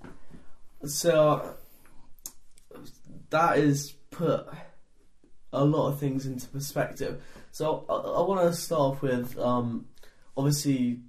So 0.88 1.54
that 3.30 3.58
is 3.58 3.92
put 4.10 4.46
a 5.52 5.64
lot 5.64 5.88
of 5.88 5.98
things 5.98 6.26
into 6.26 6.46
perspective. 6.48 7.22
So 7.50 7.84
I, 7.88 7.94
I 7.94 8.20
want 8.26 8.40
to 8.42 8.54
start 8.54 8.80
off 8.80 9.02
with 9.02 9.38
um, 9.38 9.86
obviously 10.36 11.00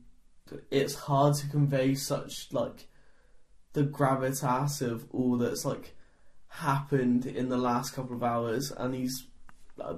it's 0.72 0.96
hard 0.96 1.36
to 1.36 1.48
convey 1.48 1.96
such 1.96 2.52
like 2.52 2.88
the 3.74 3.84
gravitas 3.84 4.82
of 4.82 5.06
all 5.12 5.38
that's 5.38 5.66
like 5.66 5.96
happened 6.48 7.26
in 7.26 7.50
the 7.50 7.58
last 7.58 7.94
couple 7.94 8.16
of 8.16 8.24
hours, 8.24 8.72
and 8.72 8.94
he's 8.94 9.26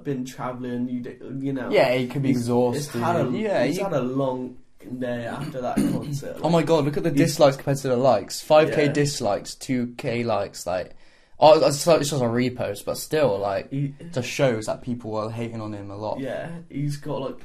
been 0.02 0.24
traveling. 0.24 0.88
You 0.88 1.38
you 1.40 1.52
know, 1.52 1.70
yeah, 1.70 1.92
he 1.94 2.06
could 2.06 2.22
be 2.22 2.30
exhausted. 2.30 2.92
He's 2.92 3.02
had 3.02 3.26
a, 3.26 3.30
yeah, 3.30 3.64
he's 3.64 3.76
he- 3.76 3.82
had 3.82 3.92
a 3.92 4.00
long 4.00 4.58
day 4.86 5.26
after 5.26 5.60
that 5.60 5.76
concert. 5.76 6.38
Oh 6.42 6.50
my 6.50 6.62
god, 6.62 6.84
look 6.84 6.96
at 6.96 7.02
the 7.02 7.10
dislikes 7.10 7.56
compared 7.56 7.78
to 7.78 7.88
the 7.88 7.96
likes. 7.96 8.42
5k 8.42 8.86
Yeah. 8.86 8.92
dislikes, 8.92 9.54
2k 9.54 10.24
likes, 10.24 10.66
like. 10.66 10.94
Oh, 11.38 11.54
it's 11.54 11.84
just 11.84 12.00
it's 12.00 12.10
just 12.10 12.22
a 12.22 12.26
repost, 12.26 12.86
but 12.86 12.96
still, 12.96 13.38
like, 13.38 13.70
He, 13.70 13.94
just 14.10 14.28
shows 14.28 14.64
that 14.66 14.80
people 14.80 15.10
were 15.10 15.30
hating 15.30 15.60
on 15.60 15.74
him 15.74 15.90
a 15.90 15.96
lot. 15.96 16.18
Yeah, 16.18 16.48
he's 16.70 16.96
got 16.96 17.20
like 17.20 17.40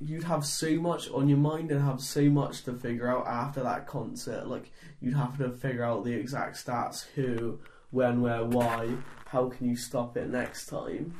you'd 0.00 0.24
have 0.24 0.44
so 0.44 0.74
much 0.76 1.10
on 1.10 1.28
your 1.28 1.38
mind 1.38 1.70
and 1.70 1.80
have 1.80 2.00
so 2.00 2.22
much 2.28 2.64
to 2.64 2.74
figure 2.74 3.08
out 3.08 3.26
after 3.26 3.62
that 3.62 3.86
concert. 3.86 4.46
Like 4.46 4.70
you'd 5.00 5.14
have 5.16 5.36
to 5.38 5.50
figure 5.50 5.82
out 5.84 6.04
the 6.04 6.12
exact 6.12 6.64
stats, 6.64 7.06
who, 7.14 7.58
when, 7.90 8.20
where, 8.20 8.44
why. 8.44 8.90
How 9.26 9.48
can 9.48 9.68
you 9.68 9.76
stop 9.76 10.16
it 10.16 10.28
next 10.30 10.66
time? 10.66 11.18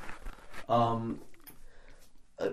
Um, 0.69 1.21
uh, 2.39 2.51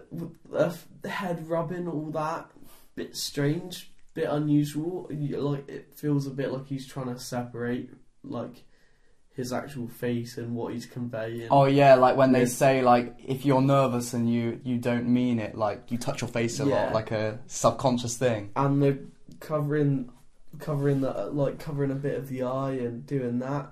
uh, 0.55 0.73
the 1.01 1.09
head 1.09 1.47
rubbing, 1.47 1.87
all 1.87 2.09
that, 2.11 2.49
bit 2.95 3.15
strange, 3.15 3.91
bit 4.13 4.27
unusual. 4.29 5.07
Like 5.11 5.67
it 5.69 5.93
feels 5.95 6.27
a 6.27 6.31
bit 6.31 6.51
like 6.51 6.67
he's 6.67 6.87
trying 6.87 7.13
to 7.13 7.19
separate 7.19 7.89
like 8.23 8.63
his 9.33 9.53
actual 9.53 9.87
face 9.87 10.37
and 10.37 10.55
what 10.55 10.73
he's 10.73 10.85
conveying. 10.85 11.47
Oh 11.49 11.65
yeah, 11.65 11.95
like 11.95 12.17
when 12.17 12.31
they 12.33 12.45
say 12.45 12.81
like 12.81 13.15
if 13.25 13.45
you're 13.45 13.61
nervous 13.61 14.13
and 14.13 14.31
you 14.31 14.59
you 14.63 14.77
don't 14.77 15.07
mean 15.07 15.39
it, 15.39 15.55
like 15.55 15.89
you 15.89 15.97
touch 15.97 16.21
your 16.21 16.27
face 16.29 16.59
a 16.59 16.65
Yeah. 16.65 16.75
lot, 16.85 16.93
like 16.93 17.11
a 17.11 17.39
subconscious 17.47 18.17
thing. 18.17 18.51
and 18.55 18.81
the 18.81 18.99
covering 19.39 20.11
covering 20.59 20.99
the 21.01 21.11
like 21.31 21.59
covering 21.59 21.91
a 21.91 21.95
bit 21.95 22.17
of 22.17 22.27
the 22.27 22.43
eye 22.43 22.73
and 22.73 23.05
doing 23.07 23.39
that 23.39 23.71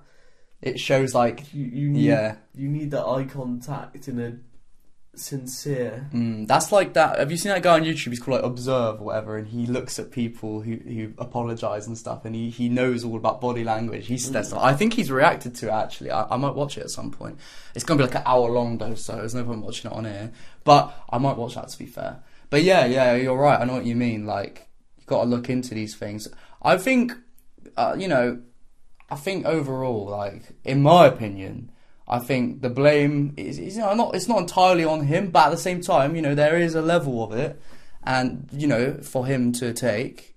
It 0.62 0.80
shows 0.80 1.14
like 1.14 1.52
you 1.52 1.66
you 1.66 1.90
need 1.90 2.04
yeah, 2.06 2.36
you 2.54 2.68
need 2.68 2.90
the 2.90 3.04
eye 3.06 3.24
contact 3.24 4.08
in 4.08 4.18
a 4.18 4.38
sincere 5.14 6.08
mm, 6.14 6.46
that's 6.46 6.70
like 6.70 6.94
that. 6.94 7.18
Have 7.18 7.30
you 7.30 7.36
seen 7.36 7.50
that 7.50 7.62
guy 7.62 7.74
on 7.74 7.82
YouTube? 7.82 8.08
He's 8.08 8.20
called 8.20 8.36
like 8.36 8.44
Observe 8.44 9.00
or 9.00 9.04
whatever, 9.06 9.36
and 9.36 9.48
he 9.48 9.66
looks 9.66 9.98
at 9.98 10.10
people 10.10 10.60
who 10.60 10.76
who 10.76 11.12
apologize 11.18 11.86
and 11.86 11.98
stuff, 11.98 12.24
and 12.24 12.34
he 12.34 12.50
he 12.50 12.68
knows 12.68 13.04
all 13.04 13.16
about 13.16 13.40
body 13.40 13.64
language. 13.64 14.06
He 14.06 14.18
says, 14.18 14.52
I 14.52 14.74
think 14.74 14.94
he's 14.94 15.10
reacted 15.10 15.54
to 15.56 15.68
it 15.68 15.72
actually. 15.72 16.10
I, 16.10 16.26
I 16.30 16.36
might 16.36 16.54
watch 16.54 16.78
it 16.78 16.82
at 16.82 16.90
some 16.90 17.10
point. 17.10 17.38
It's 17.74 17.84
gonna 17.84 17.98
be 17.98 18.04
like 18.04 18.14
an 18.14 18.22
hour 18.24 18.50
long 18.50 18.78
though, 18.78 18.94
so 18.94 19.16
there's 19.16 19.34
no 19.34 19.44
point 19.44 19.62
watching 19.62 19.90
it 19.90 19.96
on 19.96 20.04
here. 20.04 20.32
But 20.64 20.94
I 21.10 21.18
might 21.18 21.36
watch 21.36 21.54
that 21.56 21.68
to 21.68 21.78
be 21.78 21.86
fair. 21.86 22.22
But 22.48 22.62
yeah, 22.62 22.84
yeah, 22.86 23.14
you're 23.14 23.36
right. 23.36 23.60
I 23.60 23.64
know 23.64 23.74
what 23.74 23.86
you 23.86 23.96
mean. 23.96 24.26
Like 24.26 24.68
you 24.98 25.04
got 25.06 25.22
to 25.22 25.28
look 25.28 25.50
into 25.50 25.74
these 25.74 25.96
things. 25.96 26.28
I 26.62 26.76
think, 26.76 27.12
uh, 27.76 27.96
you 27.98 28.08
know, 28.08 28.42
I 29.08 29.16
think 29.16 29.46
overall, 29.46 30.06
like 30.06 30.42
in 30.64 30.82
my 30.82 31.06
opinion, 31.06 31.72
I 32.10 32.18
think 32.18 32.60
the 32.60 32.68
blame 32.68 33.34
is, 33.36 33.60
is 33.60 33.76
you 33.76 33.82
know, 33.82 33.94
not 33.94 34.16
it's 34.16 34.26
not 34.26 34.38
entirely 34.38 34.84
on 34.84 35.06
him, 35.06 35.30
but 35.30 35.46
at 35.46 35.50
the 35.50 35.56
same 35.56 35.80
time, 35.80 36.16
you 36.16 36.22
know, 36.22 36.34
there 36.34 36.58
is 36.58 36.74
a 36.74 36.82
level 36.82 37.22
of 37.22 37.32
it, 37.32 37.62
and 38.02 38.48
you 38.52 38.66
know, 38.66 38.94
for 38.94 39.24
him 39.26 39.52
to 39.52 39.72
take. 39.72 40.34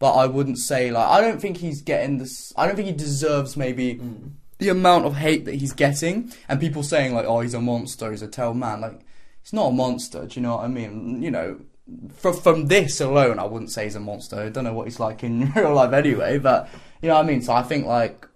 But 0.00 0.14
I 0.14 0.26
wouldn't 0.26 0.58
say 0.58 0.90
like 0.90 1.06
I 1.06 1.20
don't 1.20 1.40
think 1.40 1.58
he's 1.58 1.80
getting 1.80 2.18
this. 2.18 2.52
I 2.56 2.66
don't 2.66 2.74
think 2.74 2.88
he 2.88 2.94
deserves 2.94 3.56
maybe 3.56 3.94
mm. 3.94 4.32
the 4.58 4.70
amount 4.70 5.06
of 5.06 5.14
hate 5.14 5.44
that 5.44 5.54
he's 5.54 5.72
getting, 5.72 6.32
and 6.48 6.58
people 6.58 6.82
saying 6.82 7.14
like, 7.14 7.24
"Oh, 7.24 7.38
he's 7.38 7.54
a 7.54 7.60
monster, 7.60 8.10
he's 8.10 8.22
a 8.22 8.26
tell 8.26 8.52
man." 8.52 8.80
Like, 8.80 9.00
he's 9.44 9.52
not 9.52 9.68
a 9.68 9.72
monster. 9.72 10.26
Do 10.26 10.40
you 10.40 10.42
know 10.42 10.56
what 10.56 10.64
I 10.64 10.68
mean? 10.68 11.22
You 11.22 11.30
know, 11.30 11.60
from 12.16 12.34
from 12.34 12.66
this 12.66 13.00
alone, 13.00 13.38
I 13.38 13.44
wouldn't 13.44 13.70
say 13.70 13.84
he's 13.84 13.94
a 13.94 14.00
monster. 14.00 14.40
I 14.40 14.48
don't 14.48 14.64
know 14.64 14.74
what 14.74 14.88
he's 14.88 14.98
like 14.98 15.22
in 15.22 15.52
real 15.56 15.74
life 15.74 15.92
anyway, 15.92 16.38
but 16.38 16.68
you 17.00 17.08
know 17.08 17.14
what 17.14 17.24
I 17.24 17.28
mean. 17.28 17.42
So 17.42 17.52
I 17.52 17.62
think 17.62 17.86
like 17.86 18.26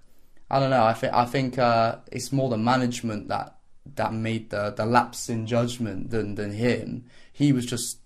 I 0.51 0.61
don't 0.61 0.71
know. 0.71 0.85
I 0.85 0.93
think 0.93 1.13
I 1.13 1.25
think 1.25 1.59
uh, 1.59 1.97
it's 2.13 2.33
more 2.33 2.49
the 2.49 2.59
management 2.59 3.29
that 3.29 3.57
that 3.97 4.13
made 4.13 4.51
the 4.51 4.71
the 4.71 4.87
lapse 4.87 5.29
in 5.29 5.47
judgment 5.47 6.11
than 6.11 6.35
than 6.37 6.53
him. 6.53 7.05
He 7.33 7.53
was 7.53 7.67
just 7.67 7.99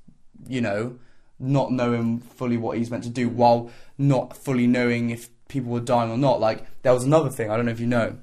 you 0.48 0.60
know 0.60 0.98
not 1.38 1.72
knowing 1.72 2.20
fully 2.20 2.56
what 2.56 2.76
he's 2.78 2.90
meant 2.90 3.04
to 3.04 3.10
do 3.10 3.28
while 3.28 3.70
not 3.98 4.36
fully 4.36 4.66
knowing 4.66 5.10
if 5.10 5.28
people 5.48 5.70
were 5.72 5.80
dying 5.80 6.10
or 6.10 6.18
not. 6.18 6.40
Like 6.40 6.66
there 6.82 6.92
was 6.94 7.04
another 7.04 7.30
thing. 7.30 7.50
I 7.50 7.56
don't 7.56 7.66
know 7.66 7.72
if 7.72 7.80
you 7.80 7.86
know. 7.86 8.16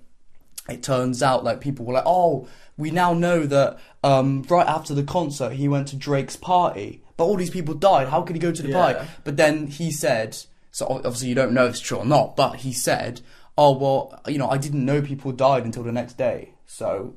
It 0.69 0.83
turns 0.83 1.23
out 1.23 1.43
like 1.45 1.61
people 1.61 1.85
were 1.85 1.93
like, 1.93 2.03
oh, 2.05 2.47
we 2.75 2.91
now 2.91 3.13
know 3.13 3.45
that 3.45 3.79
um, 4.03 4.43
right 4.49 4.67
after 4.67 4.93
the 4.93 5.03
concert 5.03 5.53
he 5.53 5.67
went 5.69 5.87
to 5.89 5.95
Drake's 5.95 6.35
party, 6.35 7.01
but 7.15 7.23
all 7.23 7.37
these 7.37 7.49
people 7.49 7.73
died. 7.73 8.09
How 8.09 8.21
could 8.21 8.35
he 8.35 8.39
go 8.39 8.51
to 8.51 8.61
the 8.61 8.69
Yeah. 8.69 8.93
party? 8.93 9.09
But 9.23 9.37
then 9.37 9.67
he 9.67 9.91
said, 9.91 10.37
so 10.71 10.85
obviously 10.87 11.29
you 11.29 11.35
don't 11.35 11.53
know 11.53 11.65
if 11.65 11.71
it's 11.71 11.79
true 11.79 11.99
or 11.99 12.05
not, 12.05 12.35
but 12.35 12.57
he 12.57 12.73
said, 12.73 13.21
oh 13.57 13.77
well, 13.77 14.21
you 14.27 14.37
know, 14.37 14.49
I 14.49 14.57
didn't 14.57 14.85
know 14.85 15.01
people 15.01 15.31
died 15.31 15.65
until 15.65 15.83
the 15.83 15.91
next 15.91 16.17
day. 16.17 16.53
So 16.65 17.15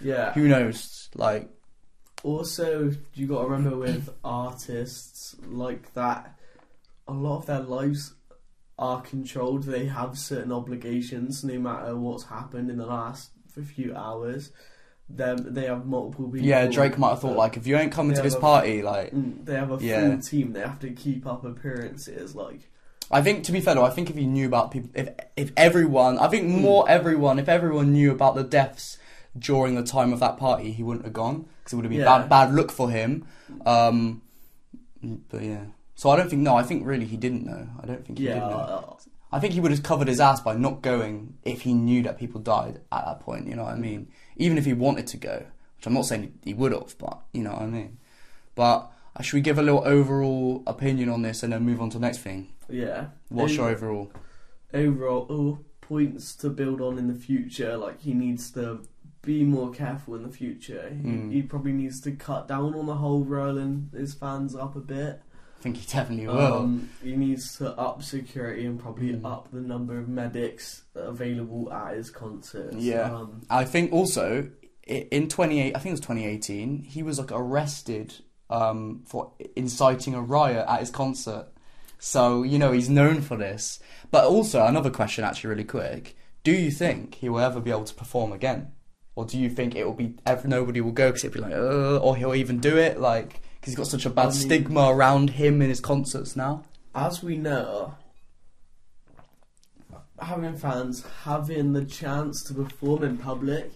yeah 0.00 0.32
who 0.34 0.48
knows? 0.48 1.08
Like, 1.14 1.48
also 2.22 2.92
you 3.14 3.26
got 3.26 3.42
to 3.42 3.48
remember 3.48 3.76
with 3.76 4.08
artists 4.24 5.36
like 5.46 5.92
that 5.94 6.36
a 7.08 7.12
lot 7.12 7.38
of 7.38 7.46
their 7.46 7.60
lives 7.60 8.14
are 8.78 9.00
controlled 9.02 9.64
they 9.64 9.86
have 9.86 10.16
certain 10.18 10.52
obligations 10.52 11.44
no 11.44 11.58
matter 11.58 11.96
what's 11.96 12.24
happened 12.24 12.70
in 12.70 12.76
the 12.78 12.86
last 12.86 13.30
few 13.74 13.94
hours 13.94 14.50
them 15.08 15.36
they 15.52 15.66
have 15.66 15.84
multiple 15.84 16.28
people 16.30 16.46
yeah, 16.46 16.66
Drake 16.66 16.96
might 16.96 17.10
have 17.10 17.20
thought 17.20 17.36
like, 17.36 17.56
if 17.56 17.66
you 17.66 17.76
ain't 17.76 17.92
coming 17.92 18.14
to 18.16 18.22
this 18.22 18.34
but- 18.34 18.40
party, 18.40 18.82
like, 18.82 19.12
Mm, 19.12 19.44
they 19.44 19.54
have 19.56 19.70
a 19.72 19.84
Yeah. 19.84 20.00
full 20.08 20.20
team. 20.20 20.52
They 20.52 20.60
have 20.60 20.78
to 20.80 20.90
keep 20.90 21.26
up 21.26 21.44
appearances. 21.44 22.34
Like, 22.34 22.70
I 23.12 23.20
think 23.22 23.44
to 23.44 23.52
be 23.52 23.60
fair 23.60 23.74
though, 23.74 23.84
I 23.84 23.90
think 23.90 24.08
if 24.10 24.16
you 24.16 24.26
knew 24.26 24.46
about 24.46 24.70
people, 24.70 24.90
if 24.94 25.10
if 25.36 25.52
everyone, 25.56 26.18
I 26.18 26.28
think 26.28 26.48
more 26.48 26.88
everyone, 26.88 27.38
if 27.38 27.48
everyone 27.48 27.92
knew 27.92 28.10
about 28.10 28.34
the 28.34 28.42
deaths 28.44 28.98
during 29.38 29.74
the 29.74 29.82
time 29.82 30.12
of 30.12 30.20
that 30.20 30.36
party, 30.38 30.72
he 30.72 30.82
wouldn't 30.82 31.04
have 31.04 31.12
gone 31.14 31.46
because 31.60 31.72
it 31.72 31.76
would 31.76 31.84
have 31.84 31.90
been 31.90 32.00
Yeah. 32.00 32.18
bad 32.20 32.28
bad 32.28 32.54
look 32.54 32.72
for 32.72 32.90
him. 32.90 33.24
Um, 33.66 34.22
but 35.30 35.42
yeah, 35.42 35.64
so 35.94 36.10
I 36.10 36.16
don't 36.16 36.30
think 36.30 36.42
no, 36.42 36.56
I 36.56 36.62
think 36.62 36.86
really 36.86 37.04
he 37.06 37.16
didn't 37.16 37.44
know. 37.44 37.66
I 37.82 37.86
don't 37.86 38.04
think 38.06 38.18
he 38.18 38.26
Yeah, 38.26 38.34
did 38.40 38.48
know. 38.48 38.56
uh, 38.56 38.94
I 39.34 39.40
think 39.40 39.54
he 39.54 39.60
would 39.60 39.70
have 39.70 39.82
covered 39.82 40.08
his 40.08 40.20
ass 40.20 40.40
by 40.40 40.54
not 40.54 40.82
going 40.82 41.34
if 41.44 41.62
he 41.62 41.72
knew 41.74 42.02
that 42.02 42.18
people 42.18 42.40
died 42.40 42.80
at 42.92 43.04
that 43.06 43.20
point. 43.20 43.46
You 43.48 43.56
know 43.56 43.64
what 43.64 43.72
I 43.74 43.78
mean? 43.78 44.08
Even 44.36 44.58
if 44.58 44.64
he 44.66 44.74
wanted 44.74 45.06
to 45.08 45.16
go, 45.16 45.44
which 45.76 45.86
I'm 45.86 45.94
not 45.94 46.04
saying 46.06 46.38
he 46.44 46.52
would 46.54 46.72
have, 46.72 46.96
but 46.98 47.18
you 47.32 47.42
know 47.42 47.52
what 47.52 47.62
I 47.62 47.66
mean. 47.66 47.96
But 48.54 48.90
uh, 49.16 49.22
should 49.22 49.36
we 49.36 49.40
give 49.40 49.58
a 49.58 49.62
little 49.62 49.82
overall 49.86 50.62
opinion 50.66 51.08
on 51.08 51.22
this 51.22 51.42
and 51.42 51.52
then 51.52 51.62
move 51.62 51.80
on 51.80 51.88
to 51.90 51.98
the 51.98 52.02
next 52.02 52.18
thing? 52.18 52.48
Yeah. 52.72 53.06
What's 53.28 53.54
your 53.54 53.68
Over- 53.68 53.86
overall? 53.90 54.12
overall 54.74 55.26
oh, 55.30 55.58
points 55.80 56.34
to 56.36 56.48
build 56.48 56.80
on 56.80 56.98
in 56.98 57.08
the 57.08 57.14
future. 57.14 57.76
Like 57.76 58.00
he 58.00 58.14
needs 58.14 58.50
to 58.52 58.80
be 59.22 59.44
more 59.44 59.70
careful 59.70 60.14
in 60.16 60.22
the 60.22 60.28
future. 60.30 60.88
He, 60.90 61.08
Mm. 61.08 61.32
he 61.32 61.42
probably 61.42 61.72
needs 61.72 62.00
to 62.02 62.12
cut 62.12 62.48
down 62.48 62.74
on 62.74 62.86
the 62.86 62.94
whole 62.96 63.22
rolling 63.24 63.90
his 63.94 64.14
fans 64.14 64.54
up 64.56 64.74
a 64.74 64.80
bit. 64.80 65.20
I 65.60 65.62
think 65.62 65.76
he 65.76 65.86
definitely 65.92 66.26
will. 66.26 66.54
Um, 66.54 66.88
he 67.04 67.14
needs 67.14 67.56
to 67.58 67.70
up 67.78 68.02
security 68.02 68.66
and 68.66 68.80
probably 68.80 69.12
Mm. 69.12 69.24
up 69.24 69.48
the 69.52 69.60
number 69.60 69.96
of 69.98 70.08
medics 70.08 70.82
available 70.96 71.72
at 71.72 71.94
his 71.96 72.10
concerts. 72.10 72.76
Yeah. 72.76 73.14
Um, 73.14 73.42
I 73.48 73.64
think 73.64 73.92
also 73.92 74.48
i- 74.88 75.06
in 75.12 75.28
28, 75.28 75.76
I 75.76 75.78
think 75.78 75.90
it 75.90 75.92
was 75.92 76.00
2018, 76.00 76.82
he 76.82 77.04
was 77.04 77.18
like 77.20 77.30
arrested 77.30 78.14
um, 78.50 79.02
for 79.06 79.32
inciting 79.56 80.14
a 80.14 80.20
riot 80.20 80.66
at 80.68 80.80
his 80.80 80.90
concert. 80.90 81.46
So 82.04 82.42
you 82.42 82.58
know 82.58 82.72
he's 82.72 82.90
known 82.90 83.20
for 83.20 83.36
this. 83.36 83.78
But 84.10 84.24
also 84.24 84.66
another 84.66 84.90
question, 84.90 85.22
actually, 85.22 85.50
really 85.50 85.64
quick: 85.64 86.16
Do 86.42 86.50
you 86.50 86.72
think 86.72 87.14
he 87.14 87.28
will 87.28 87.38
ever 87.38 87.60
be 87.60 87.70
able 87.70 87.84
to 87.84 87.94
perform 87.94 88.32
again, 88.32 88.72
or 89.14 89.24
do 89.24 89.38
you 89.38 89.48
think 89.48 89.76
it 89.76 89.84
will 89.84 89.94
be 89.94 90.16
ev- 90.26 90.44
nobody 90.44 90.80
will 90.80 90.90
go 90.90 91.10
because 91.10 91.22
it'll 91.22 91.34
be 91.34 91.40
like, 91.40 91.52
uh, 91.54 91.98
or 91.98 92.16
he'll 92.16 92.34
even 92.34 92.58
do 92.58 92.76
it 92.76 92.98
like 92.98 93.40
because 93.60 93.70
he's 93.72 93.76
got 93.76 93.86
such 93.86 94.04
a 94.04 94.10
bad 94.10 94.22
I 94.26 94.30
mean- 94.30 94.34
stigma 94.34 94.88
around 94.92 95.30
him 95.30 95.62
in 95.62 95.68
his 95.68 95.80
concerts 95.80 96.34
now? 96.34 96.64
as 96.94 97.22
we 97.22 97.36
know, 97.36 97.94
having 100.20 100.56
fans 100.56 101.04
having 101.22 101.72
the 101.72 101.84
chance 101.84 102.42
to 102.42 102.52
perform 102.52 103.04
in 103.04 103.16
public 103.16 103.70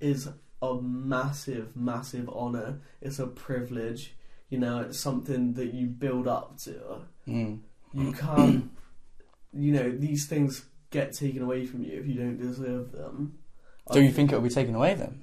is 0.00 0.28
a 0.62 0.74
massive, 0.80 1.76
massive 1.76 2.30
honor. 2.30 2.80
It's 3.02 3.18
a 3.18 3.26
privilege. 3.26 4.14
You 4.48 4.58
know, 4.58 4.80
it's 4.80 4.98
something 4.98 5.52
that 5.52 5.74
you 5.74 5.86
build 5.86 6.26
up 6.26 6.56
to. 6.60 7.02
Mm. 7.28 7.60
You 7.92 8.12
can't, 8.12 8.70
you 9.52 9.72
know, 9.72 9.90
these 9.90 10.26
things 10.26 10.66
get 10.90 11.12
taken 11.12 11.42
away 11.42 11.66
from 11.66 11.82
you 11.82 11.98
if 11.98 12.06
you 12.06 12.14
don't 12.14 12.38
deserve 12.40 12.92
them. 12.92 13.38
Do 13.92 14.00
you 14.02 14.10
think 14.12 14.32
it 14.32 14.34
will 14.36 14.42
be 14.42 14.48
taken 14.50 14.74
away 14.74 14.94
then? 14.94 15.22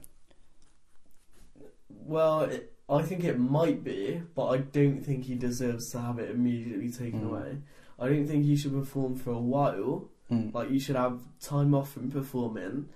Well, 1.90 2.42
it, 2.42 2.74
I 2.90 3.02
think 3.02 3.24
it 3.24 3.40
might 3.40 3.84
be, 3.84 4.22
but 4.36 4.48
I 4.48 4.58
don't 4.58 5.02
think 5.02 5.26
he 5.26 5.36
deserves 5.36 5.90
to 5.92 6.00
have 6.02 6.20
it 6.20 6.30
immediately 6.32 6.90
taken 6.92 7.22
Mm. 7.22 7.30
away. 7.30 7.58
I 8.00 8.10
don't 8.10 8.28
think 8.28 8.44
he 8.46 8.56
should 8.56 8.74
perform 8.74 9.16
for 9.16 9.32
a 9.32 9.40
while. 9.40 10.10
Mm. 10.32 10.54
Like 10.54 10.70
you 10.72 10.80
should 10.80 10.96
have 10.96 11.22
time 11.40 11.74
off 11.74 11.92
from 11.92 12.10
performing, 12.12 12.90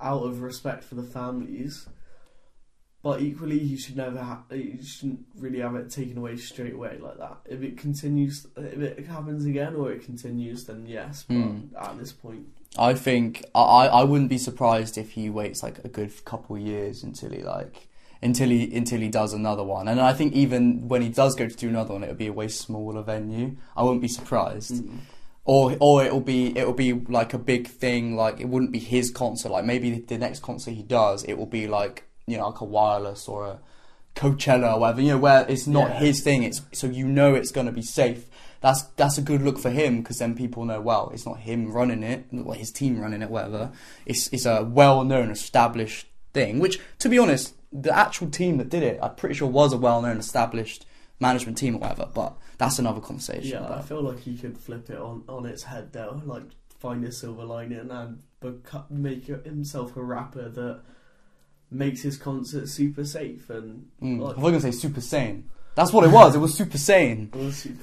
out 0.00 0.22
of 0.24 0.42
respect 0.42 0.82
for 0.84 0.94
the 0.96 1.02
families. 1.02 1.88
But 3.02 3.20
equally, 3.20 3.58
you 3.58 3.76
should 3.76 3.96
never. 3.96 4.20
Ha- 4.22 4.44
he 4.50 4.78
shouldn't 4.82 5.24
really 5.36 5.58
have 5.58 5.74
it 5.74 5.90
taken 5.90 6.18
away 6.18 6.36
straight 6.36 6.74
away 6.74 6.98
like 7.00 7.18
that. 7.18 7.38
If 7.46 7.62
it 7.62 7.76
continues, 7.76 8.46
if 8.56 8.78
it 8.78 9.06
happens 9.06 9.44
again 9.44 9.74
or 9.74 9.90
it 9.90 10.04
continues, 10.04 10.64
then 10.66 10.86
yes. 10.86 11.24
But 11.26 11.34
Hmm. 11.34 11.58
at 11.76 11.98
this 11.98 12.12
point, 12.12 12.46
I 12.78 12.94
think 12.94 13.44
I, 13.54 13.88
I 13.88 14.04
wouldn't 14.04 14.30
be 14.30 14.38
surprised 14.38 14.96
if 14.96 15.10
he 15.12 15.28
waits 15.30 15.62
like 15.64 15.84
a 15.84 15.88
good 15.88 16.24
couple 16.24 16.54
of 16.56 16.62
years 16.62 17.02
until 17.02 17.30
he 17.30 17.42
like 17.42 17.88
until 18.22 18.48
he 18.50 18.72
until 18.76 19.00
he 19.00 19.08
does 19.08 19.32
another 19.32 19.64
one. 19.64 19.88
And 19.88 20.00
I 20.00 20.12
think 20.12 20.32
even 20.34 20.86
when 20.86 21.02
he 21.02 21.08
does 21.08 21.34
go 21.34 21.48
to 21.48 21.56
do 21.56 21.68
another 21.68 21.94
one, 21.94 22.04
it'll 22.04 22.14
be 22.14 22.28
a 22.28 22.32
way 22.32 22.46
smaller 22.46 23.02
venue. 23.02 23.56
I 23.76 23.82
wouldn't 23.82 24.00
be 24.02 24.08
surprised. 24.08 24.84
Or 25.44 25.76
or 25.80 26.04
it'll 26.04 26.20
be 26.20 26.56
it'll 26.56 26.72
be 26.72 26.92
like 26.92 27.34
a 27.34 27.38
big 27.38 27.66
thing. 27.66 28.14
Like 28.14 28.38
it 28.40 28.48
wouldn't 28.48 28.70
be 28.70 28.78
his 28.78 29.10
concert. 29.10 29.50
Like 29.50 29.64
maybe 29.64 29.98
the 29.98 30.18
next 30.18 30.40
concert 30.40 30.70
he 30.70 30.84
does, 30.84 31.24
it 31.24 31.34
will 31.36 31.46
be 31.46 31.66
like 31.66 32.04
you 32.32 32.38
know 32.38 32.48
like 32.48 32.60
a 32.60 32.64
wireless 32.64 33.28
or 33.28 33.46
a 33.46 33.58
Coachella 34.14 34.74
or 34.74 34.80
whatever. 34.80 35.00
You 35.00 35.12
know 35.12 35.18
where 35.18 35.46
it's 35.48 35.66
not 35.66 35.88
Yeah. 35.90 35.98
his 36.00 36.20
thing. 36.20 36.42
It's 36.42 36.60
so 36.72 36.86
you 36.86 37.06
know 37.06 37.34
it's 37.34 37.50
going 37.50 37.66
to 37.66 37.72
be 37.72 37.82
safe. 37.82 38.26
That's 38.60 38.82
that's 38.96 39.18
a 39.18 39.22
good 39.22 39.42
look 39.42 39.58
for 39.58 39.70
him 39.70 39.98
because 40.02 40.18
then 40.18 40.34
people 40.36 40.64
know. 40.64 40.80
Well, 40.80 41.10
it's 41.14 41.26
not 41.26 41.38
him 41.40 41.72
running 41.72 42.02
it, 42.02 42.26
or 42.44 42.54
his 42.54 42.70
team 42.70 43.00
running 43.00 43.22
it, 43.22 43.30
whatever. 43.30 43.72
It's 44.06 44.28
it's 44.32 44.44
a 44.46 44.62
well 44.64 45.02
known, 45.04 45.30
established 45.30 46.06
thing. 46.34 46.58
Which, 46.60 46.78
to 47.00 47.08
be 47.08 47.18
honest, 47.18 47.54
the 47.72 47.96
actual 47.96 48.28
team 48.30 48.58
that 48.58 48.68
did 48.68 48.82
it, 48.82 48.98
I'm 49.02 49.14
pretty 49.14 49.34
sure 49.34 49.48
was 49.48 49.72
a 49.72 49.78
well 49.78 50.02
known, 50.02 50.18
established 50.18 50.86
management 51.18 51.56
team 51.58 51.76
or 51.76 51.78
whatever. 51.78 52.08
But 52.12 52.36
that's 52.58 52.78
another 52.78 53.00
conversation. 53.00 53.50
yeah, 53.50 53.74
I 53.74 53.82
feel 53.82 54.02
like 54.02 54.20
he 54.20 54.36
could 54.36 54.58
flip 54.58 54.90
it 54.90 54.98
on 54.98 55.24
on 55.28 55.46
its 55.46 55.62
head 55.64 55.92
though. 55.92 56.20
Like 56.24 56.44
find 56.78 57.02
a 57.04 57.10
silver 57.12 57.44
lining 57.44 57.90
and 57.90 58.22
beco- 58.42 58.90
make 58.90 59.26
himself 59.26 59.96
a 59.96 60.02
rapper 60.02 60.48
that 60.48 60.80
makes 61.72 62.02
his 62.02 62.16
concert 62.16 62.68
super 62.68 63.04
safe 63.04 63.48
and 63.50 63.86
Mm, 64.02 64.20
like, 64.20 64.36
I 64.36 64.40
was 64.40 64.50
gonna 64.52 64.60
say 64.60 64.70
Super 64.72 65.00
sane. 65.00 65.48
That's 65.74 65.92
what 65.92 66.04
it 66.04 66.10
was. 66.10 66.34
It 66.34 66.38
was 66.38 66.54
Super 66.54 66.76
Saiyan. 66.78 67.34
Well, 67.34 67.50
super- 67.52 67.78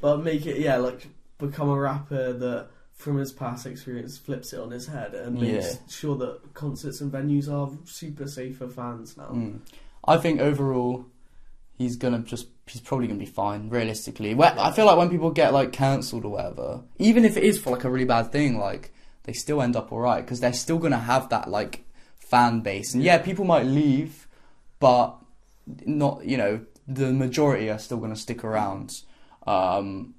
but 0.00 0.22
make 0.24 0.46
it 0.46 0.58
yeah 0.58 0.76
like 0.76 1.06
become 1.38 1.68
a 1.68 1.78
rapper 1.78 2.32
that 2.32 2.68
from 2.94 3.16
his 3.18 3.30
past 3.32 3.64
experience 3.66 4.18
flips 4.18 4.52
it 4.52 4.58
on 4.60 4.70
his 4.72 4.86
head 4.88 5.14
and 5.14 5.40
makes 5.40 5.66
Yeah. 5.66 5.80
sure 5.88 6.16
that 6.16 6.52
concerts 6.54 7.00
and 7.00 7.12
venues 7.12 7.48
are 7.48 7.70
super 7.84 8.26
safe 8.26 8.58
for 8.58 8.68
fans 8.68 9.16
now. 9.16 9.28
Mm. 9.32 9.60
I 10.04 10.16
think 10.16 10.40
overall, 10.40 11.06
he's 11.76 11.96
gonna 11.96 12.18
just 12.20 12.48
he's 12.66 12.80
probably 12.80 13.06
gonna 13.06 13.18
be 13.20 13.26
fine. 13.26 13.68
Realistically, 13.70 14.34
Where, 14.34 14.52
I 14.58 14.72
feel 14.72 14.86
like 14.86 14.98
when 14.98 15.10
people 15.10 15.30
get 15.30 15.52
like 15.52 15.72
cancelled 15.72 16.24
or 16.24 16.30
whatever, 16.32 16.82
even 16.98 17.24
if 17.24 17.36
it 17.36 17.44
is 17.44 17.58
for 17.58 17.70
like 17.70 17.84
a 17.84 17.90
really 17.90 18.04
bad 18.04 18.32
thing, 18.32 18.58
like 18.58 18.92
they 19.24 19.32
still 19.32 19.62
end 19.62 19.76
up 19.76 19.92
alright 19.92 20.24
because 20.24 20.40
they're 20.40 20.52
still 20.52 20.78
gonna 20.78 20.98
have 20.98 21.28
that 21.28 21.48
like 21.50 21.84
fan 22.28 22.60
base. 22.60 22.94
And 22.94 23.02
yeah, 23.02 23.18
people 23.18 23.44
might 23.44 23.66
leave, 23.66 24.26
but 24.78 25.16
not 25.84 26.24
you 26.24 26.36
know 26.36 26.60
the 26.86 27.12
majority 27.12 27.70
are 27.70 27.78
still 27.78 27.98
gonna 27.98 28.16
stick 28.16 28.44
around. 28.44 29.02
Um, 29.46 30.14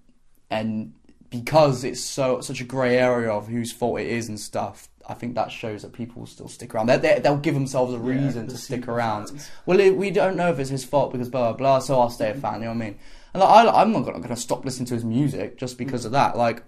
and 0.49 0.93
because 1.29 1.83
it's 1.83 2.01
so 2.01 2.41
such 2.41 2.61
a 2.61 2.63
grey 2.63 2.97
area 2.97 3.31
of 3.31 3.47
whose 3.47 3.71
fault 3.71 3.99
it 3.99 4.07
is 4.07 4.29
and 4.29 4.39
stuff, 4.39 4.89
I 5.07 5.13
think 5.13 5.35
that 5.35 5.51
shows 5.51 5.81
that 5.81 5.93
people 5.93 6.21
will 6.21 6.27
still 6.27 6.47
stick 6.47 6.73
around. 6.73 6.87
They, 6.87 7.19
they'll 7.19 7.37
give 7.37 7.55
themselves 7.55 7.93
a 7.93 7.99
reason 7.99 8.45
the 8.45 8.53
to 8.53 8.57
stick 8.57 8.87
around. 8.87 9.29
fans. 9.29 9.49
Well, 9.65 9.79
it, 9.79 9.95
we 9.95 10.11
don't 10.11 10.35
know 10.35 10.49
if 10.49 10.59
it's 10.59 10.69
his 10.69 10.85
fault 10.85 11.11
because 11.11 11.29
blah 11.29 11.51
blah 11.51 11.57
blah. 11.57 11.79
So 11.79 11.99
I'll 11.99 12.09
stay 12.09 12.29
a 12.29 12.35
fan. 12.35 12.55
You 12.55 12.59
know 12.61 12.67
what 12.67 12.83
I 12.83 12.85
mean? 12.85 12.99
And 13.33 13.41
like, 13.41 13.65
I, 13.65 13.81
I'm 13.81 13.91
not 13.91 14.05
gonna, 14.05 14.19
gonna 14.19 14.35
stop 14.35 14.65
listening 14.65 14.85
to 14.87 14.93
his 14.93 15.05
music 15.05 15.57
just 15.57 15.77
because 15.77 16.05
of 16.05 16.11
that. 16.13 16.37
Like, 16.37 16.63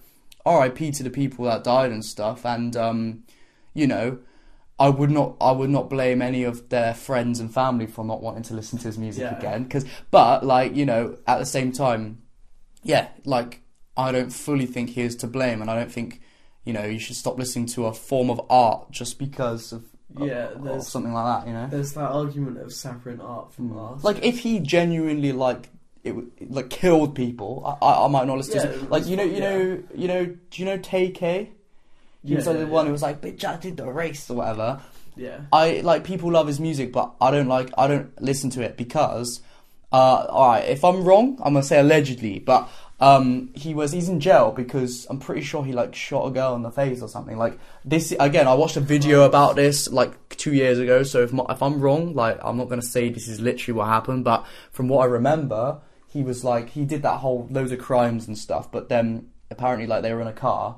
R.I.P. 0.45 0.91
to 0.91 1.03
the 1.03 1.09
people 1.09 1.45
that 1.45 1.63
died 1.63 1.91
and 1.91 2.03
stuff. 2.03 2.45
And 2.45 2.75
um, 2.75 3.23
you 3.73 3.87
know, 3.87 4.19
I 4.81 4.89
would 4.89 5.11
not 5.11 5.35
I 5.39 5.51
would 5.51 5.69
not 5.69 5.89
blame 5.91 6.23
any 6.23 6.43
of 6.43 6.69
their 6.69 6.95
friends 6.95 7.39
and 7.39 7.53
family 7.53 7.85
for 7.85 8.03
not 8.03 8.21
wanting 8.23 8.41
to 8.43 8.55
listen 8.55 8.79
to 8.79 8.85
his 8.85 8.97
music 8.97 9.21
Yeah. 9.21 9.37
again. 9.37 9.63
Because, 9.63 9.85
but 10.09 10.43
like 10.43 10.75
you 10.75 10.85
know, 10.85 11.17
at 11.27 11.37
the 11.37 11.45
same 11.45 11.71
time, 11.71 12.23
yeah, 12.81 13.09
like 13.23 13.61
I 13.95 14.11
don't 14.11 14.31
fully 14.31 14.65
think 14.65 14.89
he 14.91 15.01
is 15.01 15.15
to 15.17 15.27
blame, 15.27 15.61
and 15.61 15.69
I 15.69 15.75
don't 15.75 15.91
think 15.91 16.21
you 16.65 16.73
know 16.73 16.83
you 16.83 16.97
should 16.97 17.15
stop 17.15 17.37
listening 17.37 17.67
to 17.67 17.85
a 17.85 17.93
form 17.93 18.31
of 18.31 18.41
art 18.49 18.89
just 18.89 19.19
because 19.19 19.71
of 19.71 19.83
Yeah, 20.17 20.49
of 20.65 20.83
something 20.83 21.13
like 21.13 21.27
that. 21.31 21.47
You 21.47 21.53
know. 21.53 21.67
There's 21.67 21.93
that 21.93 22.11
argument 22.11 22.57
of 22.57 22.73
separating 22.73 23.21
art 23.21 23.53
from 23.53 23.77
art. 23.77 23.99
Mm. 23.99 24.03
Like 24.03 24.25
if 24.25 24.39
he 24.39 24.59
genuinely 24.59 25.31
like 25.31 25.69
it 26.03 26.15
like 26.49 26.71
killed 26.71 27.13
people, 27.13 27.77
I, 27.81 27.85
I, 27.85 28.05
I 28.05 28.07
might 28.07 28.25
not 28.25 28.37
listen 28.37 28.61
to. 28.61 28.67
Yeah, 28.67 28.83
it. 28.83 28.89
Like 28.89 29.05
you 29.05 29.15
know, 29.15 29.23
you 29.23 29.33
yeah. 29.33 29.49
know, 29.49 29.83
you 29.93 30.07
know. 30.07 30.25
Do 30.25 30.55
you 30.61 30.65
know 30.65 30.77
Tay 30.77 31.11
He 32.23 32.35
was 32.35 32.45
Yeah, 32.45 32.51
like 32.51 32.59
the 32.59 32.65
yeah, 32.65 32.71
one 32.71 32.85
who 32.85 32.91
was 32.91 33.01
like, 33.01 33.21
"Bitch, 33.21 33.43
I 33.43 33.57
did 33.57 33.77
the 33.77 33.87
race" 33.87 34.29
or 34.29 34.35
whatever. 34.37 34.79
yeah, 35.15 35.41
I 35.51 35.81
like 35.81 36.03
people 36.03 36.31
love 36.31 36.47
his 36.47 36.59
music, 36.59 36.91
but 36.93 37.13
I 37.19 37.31
don't 37.31 37.47
like. 37.47 37.71
I 37.77 37.87
don't 37.87 38.19
listen 38.21 38.49
to 38.51 38.61
it 38.61 38.77
because. 38.77 39.41
Uh, 39.93 40.25
all 40.29 40.47
right, 40.47 40.69
if 40.69 40.85
I'm 40.85 41.03
wrong, 41.03 41.37
I'm 41.43 41.51
gonna 41.53 41.63
say 41.63 41.77
allegedly, 41.77 42.39
but 42.39 42.69
um, 43.01 43.49
he 43.55 43.73
was 43.73 43.91
he's 43.91 44.07
in 44.07 44.21
jail 44.21 44.53
because 44.53 45.05
I'm 45.09 45.19
pretty 45.19 45.41
sure 45.41 45.65
he 45.65 45.73
like 45.73 45.93
shot 45.95 46.27
a 46.27 46.31
girl 46.31 46.55
in 46.55 46.61
the 46.61 46.71
face 46.71 47.01
or 47.01 47.09
something. 47.09 47.37
Like 47.37 47.59
this 47.83 48.13
again, 48.17 48.47
I 48.47 48.53
watched 48.53 48.77
a 48.77 48.79
video 48.79 49.23
about 49.23 49.57
this 49.57 49.89
like 49.91 50.13
two 50.37 50.53
years 50.53 50.79
ago. 50.79 51.03
So 51.03 51.23
if 51.23 51.33
my, 51.33 51.43
if 51.49 51.61
I'm 51.61 51.81
wrong, 51.81 52.13
like 52.13 52.39
I'm 52.41 52.55
not 52.55 52.69
gonna 52.69 52.81
say 52.81 53.09
this 53.09 53.27
is 53.27 53.41
literally 53.41 53.77
what 53.77 53.87
happened, 53.87 54.23
but 54.23 54.45
from 54.71 54.87
what 54.87 55.01
I 55.01 55.05
remember, 55.07 55.81
he 56.07 56.23
was 56.23 56.45
like 56.45 56.69
he 56.69 56.85
did 56.85 57.01
that 57.03 57.17
whole 57.17 57.47
loads 57.51 57.73
of 57.73 57.79
crimes 57.79 58.27
and 58.27 58.37
stuff. 58.37 58.71
But 58.71 58.87
then 58.87 59.29
apparently, 59.49 59.87
like 59.87 60.03
they 60.03 60.13
were 60.13 60.21
in 60.21 60.27
a 60.27 60.31
car. 60.33 60.77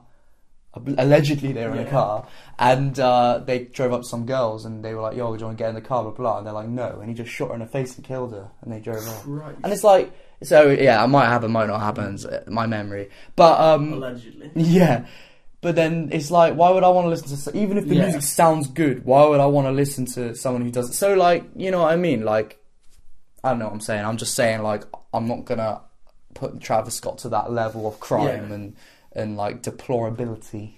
Allegedly, 0.76 1.52
they 1.54 1.66
were 1.68 1.74
in 1.74 1.80
a 1.80 1.84
Yeah. 1.84 1.90
car, 1.90 2.28
and 2.58 3.00
uh, 3.00 3.42
they 3.46 3.60
drove 3.66 3.94
up 3.94 4.02
to 4.02 4.08
some 4.08 4.26
girls, 4.26 4.66
and 4.66 4.84
they 4.84 4.96
were 4.96 5.02
like, 5.02 5.16
"Yo, 5.16 5.32
do 5.36 5.40
you 5.40 5.46
want 5.46 5.58
to 5.58 5.64
get 5.64 5.70
in 5.70 5.76
the 5.76 5.82
car?" 5.82 6.02
Blah 6.04 6.12
blah. 6.14 6.38
And 6.40 6.48
they're 6.48 6.54
like, 6.54 6.68
"No," 6.68 6.98
and 7.00 7.08
he 7.10 7.14
just 7.16 7.30
shot 7.32 7.50
her 7.50 7.54
in 7.54 7.60
the 7.60 7.68
face 7.68 7.96
and 7.96 8.04
killed 8.04 8.32
her, 8.32 8.50
and 8.62 8.74
they 8.74 8.80
drove 8.80 9.08
off. 9.08 9.24
right. 9.28 9.56
And 9.64 9.72
it's 9.72 9.84
like, 9.84 10.12
so 10.42 10.70
yeah, 10.72 11.04
it 11.04 11.08
might 11.08 11.28
happen, 11.28 11.52
might 11.52 11.68
not 11.68 11.80
happen. 11.80 12.16
it's, 12.16 12.26
uh, 12.26 12.44
My 12.48 12.66
memory, 12.66 13.10
but 13.36 13.60
um, 13.60 13.94
Allegedly. 13.94 14.52
yeah, 14.56 15.06
But 15.62 15.76
then 15.76 16.10
it's 16.12 16.32
like, 16.32 16.56
why 16.56 16.72
would 16.72 16.84
I 16.84 16.90
want 16.90 17.06
to 17.06 17.10
listen 17.10 17.38
to 17.54 17.58
even 17.58 17.78
if 17.78 17.88
the 17.88 17.96
Yeah. 17.96 18.04
music 18.06 18.24
sounds 18.24 18.68
good? 18.68 19.06
Why 19.06 19.26
would 19.28 19.40
I 19.40 19.46
want 19.46 19.68
to 19.68 19.72
listen 19.72 20.06
to 20.08 20.34
someone 20.36 20.64
who 20.64 20.72
doesn't? 20.72 20.94
So 20.94 21.14
like, 21.14 21.46
you 21.56 21.70
know 21.72 21.84
what 21.84 21.94
I 21.94 21.98
mean? 21.98 22.26
Like, 22.26 22.58
I 23.44 23.50
don't 23.50 23.60
know 23.60 23.66
what 23.66 23.74
I'm 23.76 23.80
saying. 23.82 24.04
I'm 24.04 24.18
just 24.18 24.34
saying 24.34 24.64
like, 24.64 24.84
I'm 25.14 25.28
not 25.28 25.46
gonna 25.46 25.82
put 26.34 26.60
Travis 26.60 26.96
Scott 26.96 27.20
to 27.20 27.30
that 27.30 27.52
level 27.52 27.88
of 27.88 28.00
crime 28.00 28.50
Yeah. 28.50 28.56
and 28.56 28.76
and 29.16 29.38
like 29.38 29.62
deplorability. 29.64 30.74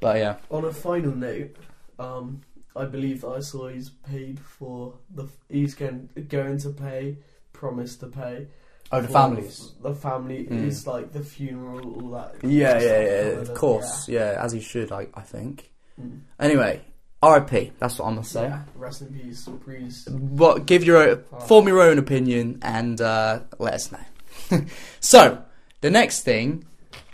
But 0.00 0.18
yeah, 0.18 0.36
On 0.50 0.64
a 0.64 0.72
final 0.72 1.14
note, 1.14 1.56
um, 1.98 2.42
I 2.76 2.84
believe 2.84 3.24
I 3.24 3.40
saw 3.40 3.68
he's 3.68 3.90
paid 3.90 4.38
for 4.38 4.94
the. 5.14 5.26
He's 5.48 5.74
going 5.74 6.08
going 6.28 6.58
to 6.58 6.70
pay, 6.70 7.16
promised 7.52 8.00
to 8.00 8.06
pay. 8.06 8.46
oh 8.92 9.00
the 9.00 9.06
for 9.08 9.12
families. 9.12 9.72
The 9.82 9.94
family 9.94 10.46
Mm. 10.46 10.66
is 10.66 10.86
like 10.86 11.12
the 11.12 11.20
funeral, 11.24 11.94
all 12.02 12.10
that. 12.12 12.36
Yeah, 12.42 12.80
yeah, 12.80 13.00
yeah. 13.02 13.40
Of 13.42 13.54
course, 13.54 14.08
yeah. 14.08 14.36
as 14.40 14.52
he 14.52 14.60
should. 14.60 14.92
I 14.92 15.08
I 15.14 15.22
think. 15.22 15.72
Mm. 16.00 16.20
Anyway, 16.38 16.80
R.I.P. 17.20 17.72
That's 17.80 17.98
what 17.98 18.06
I'm 18.06 18.14
gonna 18.14 18.24
say. 18.24 18.42
Yeah, 18.44 18.62
Rest 18.76 19.02
in 19.02 19.08
peace, 19.12 19.46
Breeze. 19.46 20.06
What 20.08 20.66
give 20.66 20.84
your 20.84 20.98
own, 20.98 21.24
form 21.48 21.66
your 21.66 21.80
own 21.82 21.98
opinion 21.98 22.60
and 22.62 23.00
uh, 23.00 23.40
let 23.58 23.74
us 23.74 23.90
know. 23.90 24.60
so 25.00 25.42
the 25.80 25.90
next 25.90 26.22
thing, 26.22 26.64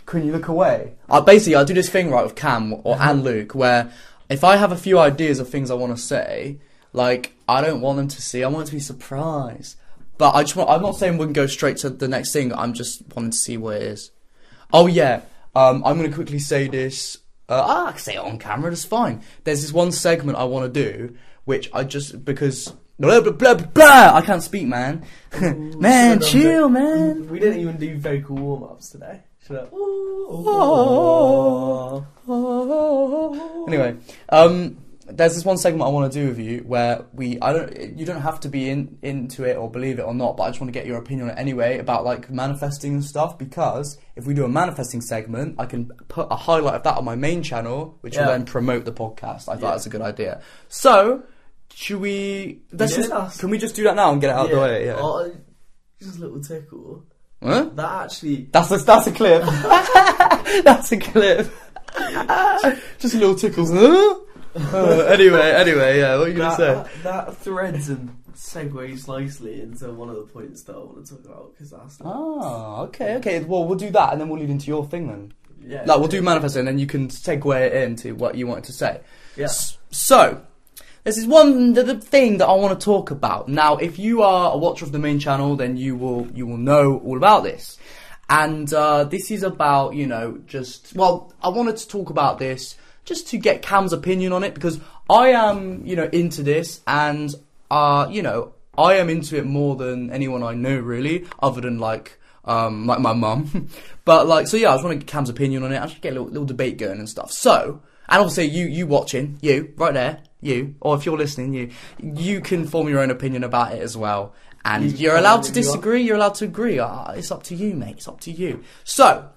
can 0.05 0.25
you 0.25 0.31
look 0.31 0.47
away? 0.47 0.93
I 1.09 1.19
basically, 1.19 1.55
I 1.55 1.63
do 1.63 1.73
this 1.73 1.89
thing 1.89 2.11
right 2.11 2.23
with 2.23 2.35
Cam 2.35 2.73
or 2.83 2.97
and 2.99 3.23
Luke 3.23 3.55
where 3.55 3.91
if 4.29 4.43
I 4.43 4.55
have 4.55 4.71
a 4.71 4.77
few 4.77 4.99
ideas 4.99 5.39
of 5.39 5.49
things 5.49 5.69
I 5.69 5.75
want 5.75 5.95
to 5.95 6.01
say, 6.01 6.59
like 6.93 7.33
I 7.47 7.61
don't 7.61 7.81
want 7.81 7.97
them 7.97 8.07
to 8.07 8.21
see. 8.21 8.43
I 8.43 8.47
want 8.47 8.67
it 8.67 8.69
to 8.69 8.75
be 8.75 8.79
surprised. 8.79 9.77
But 10.17 10.33
I 10.33 10.43
just 10.43 10.55
want, 10.55 10.69
I'm 10.69 10.81
not 10.81 10.95
saying 10.95 11.17
we 11.17 11.25
can 11.25 11.33
go 11.33 11.45
straight 11.45 11.77
to 11.77 11.89
the 11.89 12.07
next 12.07 12.31
thing. 12.31 12.53
I'm 12.53 12.73
just 12.73 13.03
wanting 13.13 13.31
to 13.31 13.37
see 13.37 13.57
what 13.57 13.77
it 13.77 13.83
is. 13.83 14.11
Oh 14.71 14.87
yeah, 14.87 15.21
um, 15.55 15.83
I'm 15.85 15.97
gonna 15.97 16.13
quickly 16.13 16.39
say 16.39 16.67
this. 16.67 17.17
Uh, 17.47 17.63
ah, 17.65 17.87
I 17.87 17.91
can 17.91 17.99
say 17.99 18.15
it 18.15 18.19
on 18.19 18.39
camera. 18.39 18.71
That's 18.71 18.85
fine. 18.85 19.21
There's 19.43 19.61
this 19.61 19.73
one 19.73 19.91
segment 19.91 20.37
I 20.37 20.45
want 20.45 20.73
to 20.73 20.83
do, 20.83 21.15
which 21.43 21.69
I 21.73 21.83
just 21.83 22.23
because 22.23 22.73
blah 22.97 23.21
blah 23.21 23.31
blah 23.33 23.55
blah. 23.55 23.67
blah 23.67 24.11
I 24.15 24.21
can't 24.21 24.41
speak, 24.41 24.67
man. 24.67 25.05
man, 25.41 26.21
chill, 26.21 26.69
man. 26.69 27.27
We 27.29 27.39
didn't 27.39 27.59
even 27.59 27.77
do 27.77 27.97
vocal 27.97 28.37
warm 28.37 28.63
ups 28.63 28.89
today. 28.89 29.21
Anyway, 33.67 33.97
um, 34.29 34.77
there's 35.07 35.35
this 35.35 35.45
one 35.45 35.57
segment 35.57 35.83
I 35.83 35.89
want 35.89 36.11
to 36.11 36.19
do 36.19 36.27
with 36.29 36.39
you 36.39 36.59
where 36.59 37.05
we 37.13 37.39
I 37.39 37.53
don't 37.53 37.97
you 37.97 38.05
don't 38.05 38.21
have 38.21 38.39
to 38.41 38.49
be 38.49 38.69
in 38.69 38.97
into 39.03 39.43
it 39.43 39.55
or 39.55 39.69
believe 39.69 39.99
it 39.99 40.01
or 40.01 40.13
not, 40.15 40.35
but 40.37 40.43
I 40.43 40.49
just 40.49 40.59
want 40.61 40.69
to 40.73 40.79
get 40.79 40.87
your 40.87 40.97
opinion 40.97 41.29
on 41.29 41.37
it 41.37 41.39
anyway 41.39 41.77
about 41.77 42.03
like 42.05 42.29
manifesting 42.31 42.93
and 42.93 43.03
stuff 43.05 43.37
because 43.37 43.97
if 44.15 44.25
we 44.25 44.33
do 44.33 44.45
a 44.45 44.49
manifesting 44.49 45.01
segment, 45.01 45.55
I 45.59 45.65
can 45.67 45.91
put 46.07 46.27
a 46.31 46.35
highlight 46.35 46.75
of 46.75 46.83
that 46.83 46.97
on 46.97 47.05
my 47.05 47.15
main 47.15 47.43
channel, 47.43 47.97
which 48.01 48.17
will 48.17 48.25
then 48.25 48.45
promote 48.45 48.85
the 48.85 48.93
podcast. 48.93 49.47
I 49.47 49.53
thought 49.55 49.61
Yeah. 49.61 49.71
that's 49.71 49.85
a 49.85 49.89
good 49.89 50.01
idea. 50.01 50.41
So, 50.69 51.23
should 51.73 51.99
we? 52.01 52.61
Let's 52.71 52.97
Yeah, 52.97 53.03
just, 53.07 53.39
can 53.39 53.49
we 53.51 53.57
just 53.59 53.75
do 53.75 53.83
that 53.83 53.95
now 53.95 54.11
and 54.11 54.19
get 54.19 54.29
it 54.31 54.33
out 54.33 54.45
of 54.45 54.51
the 54.51 54.57
way? 54.59 54.85
Yeah. 54.87 54.95
Oh, 54.97 55.31
just 56.01 56.17
a 56.17 56.21
little 56.21 56.41
tickle. 56.41 57.03
Huh? 57.45 57.69
That 57.75 58.03
actually. 58.05 58.47
That's 58.51 58.71
a 58.71 58.77
that's 58.77 59.07
a 59.07 59.11
clip. 59.11 59.43
that's 60.63 60.91
a 60.91 60.97
clip. 60.97 61.51
just 62.99 63.13
a 63.15 63.17
little 63.17 63.35
tickles. 63.35 63.71
Huh? 63.71 64.15
Uh, 64.55 65.05
anyway, 65.09 65.51
anyway, 65.51 65.99
yeah. 65.99 66.15
What 66.17 66.27
are 66.27 66.31
you 66.31 66.37
gonna 66.37 66.55
that, 66.57 66.85
say? 66.87 66.91
that 67.03 67.37
threads 67.37 67.89
and 67.89 68.09
segues 68.35 69.07
nicely 69.07 69.61
into 69.61 69.91
one 69.91 70.09
of 70.09 70.15
the 70.15 70.21
points 70.23 70.63
that 70.63 70.75
I 70.75 70.79
want 70.79 71.05
to 71.05 71.15
talk 71.15 71.25
about 71.25 71.51
because 71.53 71.71
that's 71.71 71.97
Oh, 72.01 72.83
okay, 72.87 73.15
okay. 73.15 73.43
Well, 73.43 73.65
we'll 73.65 73.77
do 73.77 73.89
that, 73.91 74.11
and 74.13 74.21
then 74.21 74.29
we'll 74.29 74.39
lead 74.39 74.49
into 74.49 74.67
your 74.67 74.85
thing 74.85 75.07
then. 75.07 75.33
yeah. 75.61 75.83
Like, 75.85 75.99
we'll 75.99 76.07
do 76.07 76.21
manifesting, 76.21 76.59
and 76.61 76.67
then 76.69 76.79
you 76.79 76.87
can 76.87 77.09
segue 77.09 77.61
it 77.65 77.73
into 77.73 78.15
what 78.15 78.35
you 78.35 78.47
wanted 78.47 78.63
to 78.65 78.73
say. 78.73 79.01
Yeah. 79.35 79.47
So, 79.91 80.41
this 81.05 81.19
is 81.19 81.27
one 81.27 81.73
the, 81.73 81.83
the 81.83 81.99
thing 81.99 82.39
that 82.39 82.47
I 82.47 82.53
want 82.53 82.77
to 82.77 82.83
talk 82.83 83.11
about. 83.11 83.47
Now, 83.47 83.77
if 83.77 83.97
you 83.99 84.23
are 84.23 84.51
a 84.51 84.57
watcher 84.57 84.85
of 84.85 84.91
the 84.91 84.99
main 84.99 85.19
channel, 85.19 85.55
then 85.55 85.77
you 85.77 85.95
will 85.95 86.27
you 86.33 86.47
will 86.47 86.57
know 86.57 86.97
all 86.97 87.15
about 87.15 87.43
this. 87.43 87.77
And 88.27 88.73
uh, 88.73 89.03
this 89.03 89.29
is 89.29 89.43
about 89.43 89.93
you 89.93 90.07
know 90.07 90.39
just 90.47 90.95
well, 90.95 91.31
I 91.41 91.49
wanted 91.49 91.77
to 91.77 91.87
talk 91.87 92.09
about 92.09 92.39
this 92.39 92.75
just 93.05 93.27
to 93.29 93.37
get 93.37 93.61
Cam's 93.61 93.93
opinion 93.93 94.33
on 94.33 94.43
it 94.43 94.55
because 94.55 94.79
I 95.07 95.29
am 95.29 95.85
you 95.85 95.95
know 95.95 96.09
into 96.11 96.41
this, 96.41 96.81
and 96.87 97.33
uh, 97.69 98.07
you 98.09 98.23
know 98.23 98.53
I 98.75 98.95
am 98.95 99.09
into 99.09 99.37
it 99.37 99.45
more 99.45 99.75
than 99.75 100.09
anyone 100.11 100.41
I 100.41 100.55
know 100.55 100.79
really, 100.79 101.27
other 101.39 101.61
than 101.61 101.77
like 101.77 102.19
um, 102.45 102.87
like 102.87 102.99
my 102.99 103.13
mum. 103.13 103.69
but 104.05 104.27
like, 104.27 104.47
so 104.47 104.57
yeah, 104.57 104.71
I 104.71 104.73
just 104.73 104.83
want 104.83 104.99
to 104.99 105.05
get 105.05 105.11
Cam's 105.11 105.29
opinion 105.29 105.63
on 105.63 105.71
it. 105.71 105.79
I 105.79 105.85
just 105.85 106.01
get 106.01 106.13
a 106.13 106.15
little, 106.15 106.27
little 106.29 106.45
debate 106.45 106.77
going 106.77 106.97
and 106.97 107.09
stuff. 107.09 107.31
So, 107.31 107.81
and 108.07 108.19
obviously 108.19 108.45
you, 108.45 108.65
you 108.65 108.87
watching, 108.87 109.37
you, 109.41 109.73
right 109.77 109.93
there, 109.93 110.21
you, 110.45 110.75
or 110.79 110.95
if 110.95 111.05
you're 111.05 111.17
listening, 111.17 111.53
you, 111.53 111.69
you 112.01 112.41
can 112.41 112.65
form 112.65 112.87
your 112.87 112.99
own 112.99 113.11
opinion 113.11 113.43
about 113.43 113.73
it 113.73 113.81
as 113.81 113.97
well. 113.97 114.33
And 114.63 114.97
You 114.97 115.11
are 115.11 115.17
allowed 115.17 115.43
to 115.43 115.51
if 115.51 115.55
you 115.57 115.61
disagree, 115.61 116.01
you're 116.01 116.15
allowed 116.15 116.35
to 116.35 116.45
agree. 116.45 116.79
Uh, 116.79 117.11
it's 117.11 117.31
up 117.31 117.43
to 117.43 117.55
you, 117.55 117.75
mate. 117.75 117.97
It's 117.97 118.07
up 118.07 118.19
to 118.21 118.31
you. 118.31 118.63
So, 118.83 119.29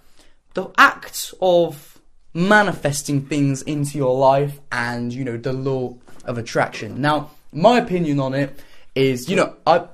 the 0.55 0.71
act 0.79 1.35
of 1.43 1.99
manifesting 2.33 3.27
things 3.27 3.63
into 3.63 3.99
your 3.99 4.17
life 4.17 4.59
and, 4.73 5.13
you 5.13 5.25
know, 5.25 5.37
the 5.37 5.53
law 5.53 5.97
of 6.25 6.39
attraction. 6.39 7.01
Now, 7.01 7.31
my 7.53 7.79
opinion 7.79 8.21
on 8.21 8.35
it 8.35 8.59
is, 8.95 9.29
you 9.29 9.37
know, 9.37 9.57
I. 9.67 9.87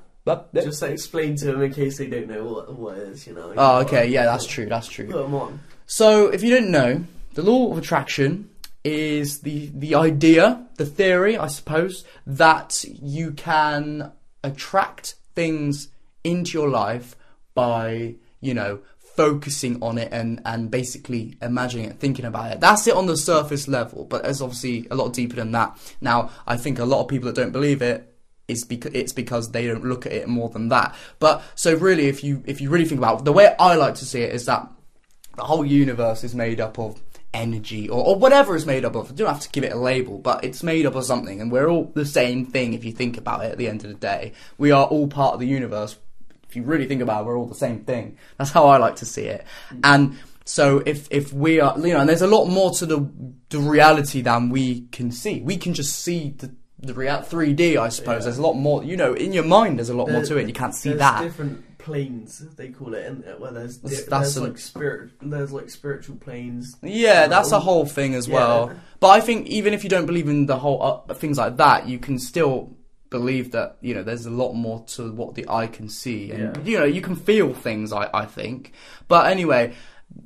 Just 0.54 0.80
like, 0.80 0.92
explain 0.92 1.36
to 1.36 1.44
them 1.46 1.60
in 1.60 1.74
case 1.74 1.98
they 1.98 2.06
don't 2.06 2.28
know 2.28 2.44
what 2.44 2.74
what 2.74 2.96
it 2.96 3.08
is. 3.08 3.26
You 3.26 3.34
know. 3.34 3.52
Oh, 3.58 3.80
okay, 3.80 4.08
yeah, 4.08 4.24
that's 4.24 4.46
true, 4.46 4.64
that's 4.64 4.88
true. 4.88 5.06
Put 5.06 5.22
them 5.22 5.34
on. 5.34 5.60
So, 5.84 6.28
if 6.28 6.42
you 6.42 6.48
didn't 6.48 6.70
know, 6.70 7.04
the 7.34 7.42
law 7.42 7.70
of 7.70 7.76
attraction 7.76 8.48
is 8.84 9.40
the 9.40 9.70
the 9.74 9.94
idea, 9.94 10.66
the 10.76 10.86
theory, 10.86 11.36
I 11.36 11.48
suppose, 11.48 12.04
that 12.26 12.84
you 12.84 13.32
can 13.32 14.12
attract 14.42 15.14
things 15.34 15.88
into 16.22 16.58
your 16.58 16.68
life 16.68 17.16
by, 17.54 18.16
you 18.40 18.54
know, 18.54 18.80
focusing 18.98 19.82
on 19.82 19.96
it 19.96 20.12
and 20.12 20.42
and 20.44 20.70
basically 20.70 21.36
imagining 21.40 21.86
it, 21.86 21.98
thinking 21.98 22.26
about 22.26 22.52
it. 22.52 22.60
That's 22.60 22.86
it 22.86 22.94
on 22.94 23.06
the 23.06 23.16
surface 23.16 23.66
level, 23.66 24.04
but 24.04 24.26
it's 24.26 24.40
obviously 24.40 24.86
a 24.90 24.94
lot 24.94 25.14
deeper 25.14 25.36
than 25.36 25.52
that. 25.52 25.78
Now, 26.00 26.30
I 26.46 26.56
think 26.56 26.78
a 26.78 26.84
lot 26.84 27.00
of 27.00 27.08
people 27.08 27.26
that 27.26 27.36
don't 27.36 27.52
believe 27.52 27.80
it 27.80 28.10
is 28.48 28.64
because 28.64 28.92
it's 28.94 29.12
because 29.12 29.52
they 29.52 29.66
don't 29.66 29.84
look 29.84 30.04
at 30.04 30.12
it 30.12 30.28
more 30.28 30.50
than 30.50 30.68
that. 30.68 30.94
But 31.18 31.42
so 31.54 31.74
really, 31.74 32.08
if 32.08 32.22
you 32.22 32.42
if 32.44 32.60
you 32.60 32.68
really 32.68 32.84
think 32.84 32.98
about 32.98 33.20
it, 33.20 33.24
the 33.24 33.32
way 33.32 33.54
I 33.58 33.76
like 33.76 33.94
to 33.96 34.04
see 34.04 34.20
it 34.20 34.34
is 34.34 34.44
that 34.44 34.68
the 35.36 35.44
whole 35.44 35.64
universe 35.64 36.22
is 36.22 36.34
made 36.34 36.60
up 36.60 36.78
of 36.78 37.00
energy 37.34 37.88
or, 37.88 38.02
or 38.04 38.16
whatever 38.16 38.56
it's 38.56 38.64
made 38.64 38.84
up 38.84 38.94
of. 38.94 39.10
You 39.10 39.16
don't 39.16 39.28
have 39.28 39.40
to 39.40 39.50
give 39.50 39.64
it 39.64 39.72
a 39.72 39.76
label, 39.76 40.18
but 40.18 40.44
it's 40.44 40.62
made 40.62 40.86
up 40.86 40.94
of 40.94 41.04
something, 41.04 41.40
and 41.40 41.52
we're 41.52 41.68
all 41.68 41.90
the 41.94 42.06
same 42.06 42.46
thing 42.46 42.72
if 42.72 42.84
you 42.84 42.92
think 42.92 43.18
about 43.18 43.44
it 43.44 43.52
at 43.52 43.58
the 43.58 43.68
end 43.68 43.84
of 43.84 43.90
the 43.90 43.96
day. 43.96 44.32
We 44.56 44.70
are 44.70 44.86
all 44.86 45.08
part 45.08 45.34
of 45.34 45.40
the 45.40 45.46
universe. 45.46 45.98
If 46.48 46.56
you 46.56 46.62
really 46.62 46.86
think 46.86 47.02
about 47.02 47.22
it, 47.22 47.26
we're 47.26 47.36
all 47.36 47.46
the 47.46 47.54
same 47.54 47.80
thing. 47.80 48.16
That's 48.38 48.52
how 48.52 48.68
I 48.68 48.78
like 48.78 48.96
to 48.96 49.06
see 49.06 49.24
it. 49.24 49.44
And 49.82 50.16
so 50.44 50.82
if 50.86 51.08
if 51.10 51.32
we 51.32 51.60
are 51.60 51.78
you 51.78 51.92
know, 51.92 52.00
and 52.00 52.08
there's 52.08 52.22
a 52.22 52.26
lot 52.26 52.46
more 52.46 52.70
to 52.72 52.86
the 52.86 53.10
the 53.50 53.58
reality 53.58 54.22
than 54.22 54.50
we 54.50 54.82
can 54.92 55.10
see. 55.10 55.40
We 55.40 55.56
can 55.56 55.74
just 55.74 55.96
see 56.00 56.34
the 56.38 56.54
the 56.78 56.94
real 56.94 57.16
3D, 57.16 57.76
I 57.78 57.88
suppose. 57.88 58.20
Yeah. 58.20 58.24
There's 58.24 58.38
a 58.38 58.42
lot 58.42 58.54
more, 58.54 58.84
you 58.84 58.96
know, 58.96 59.14
in 59.14 59.32
your 59.32 59.44
mind. 59.44 59.78
There's 59.78 59.88
a 59.88 59.96
lot 59.96 60.10
more 60.10 60.22
to 60.22 60.36
it. 60.36 60.46
You 60.46 60.52
can't 60.52 60.74
see 60.74 60.92
that. 60.92 61.22
different 61.22 61.73
planes 61.84 62.42
they 62.56 62.68
call 62.70 62.94
it, 62.94 63.04
and 63.06 63.22
where 63.38 63.52
there's 63.52 63.78
That's- 63.78 64.34
there's 64.34 64.38
like 64.38 64.58
spirit, 64.58 65.10
there's 65.20 65.52
like 65.52 65.68
spiritual 65.68 66.16
planes. 66.16 66.76
Yeah, 66.82 67.26
that's 67.26 67.52
a 67.52 67.60
whole 67.60 67.84
thing 67.84 68.14
as 68.14 68.26
yeah. 68.26 68.34
well. 68.34 68.72
But 69.00 69.08
I 69.08 69.20
think 69.20 69.46
even 69.48 69.74
if 69.74 69.84
you 69.84 69.90
don't 69.90 70.06
believe 70.06 70.28
in 70.28 70.46
the 70.46 70.56
whole 70.56 71.04
uh, 71.08 71.14
things 71.14 71.36
like 71.38 71.58
that, 71.58 71.86
you 71.86 71.98
can 71.98 72.18
still 72.18 72.76
believe 73.10 73.52
that 73.52 73.76
you 73.80 73.94
know 73.94 74.02
there's 74.02 74.26
a 74.26 74.30
lot 74.30 74.54
more 74.54 74.82
to 74.94 75.12
what 75.12 75.34
the 75.34 75.46
eye 75.48 75.66
can 75.66 75.88
see, 75.88 76.32
and 76.32 76.56
Yeah. 76.56 76.62
you 76.64 76.78
know 76.78 76.86
you 76.86 77.02
can 77.02 77.16
feel 77.16 77.52
things. 77.52 77.92
I 77.92 78.08
I 78.14 78.24
think. 78.26 78.72
But 79.06 79.30
anyway, 79.30 79.74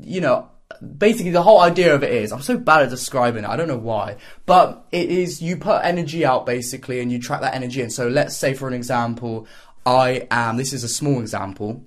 you 0.01 0.21
know. 0.21 0.49
Basically, 0.97 1.33
the 1.33 1.43
whole 1.43 1.61
idea 1.61 1.95
of 1.95 2.03
it 2.05 2.13
is 2.13 2.31
I'm 2.31 2.43
so 2.43 2.59
bad 2.59 2.83
at 2.83 2.91
describing 2.91 3.43
it. 3.43 3.49
I 3.51 3.57
don't 3.57 3.69
know 3.69 3.79
why, 3.79 4.19
but 4.45 4.87
it 4.93 5.09
is 5.11 5.41
you 5.41 5.57
put 5.57 5.83
energy 5.83 6.27
out 6.27 6.45
basically, 6.45 7.01
and 7.01 7.11
you 7.11 7.19
track 7.19 7.41
that 7.41 7.55
energy 7.55 7.81
in. 7.81 7.89
So 7.91 8.07
let's 8.07 8.37
say, 8.37 8.53
for 8.53 8.69
an 8.69 8.75
example, 8.75 9.47
I 9.87 10.27
am. 10.31 10.57
This 10.57 10.73
is 10.73 10.85
a 10.85 10.89
small 10.89 11.21
example 11.21 11.83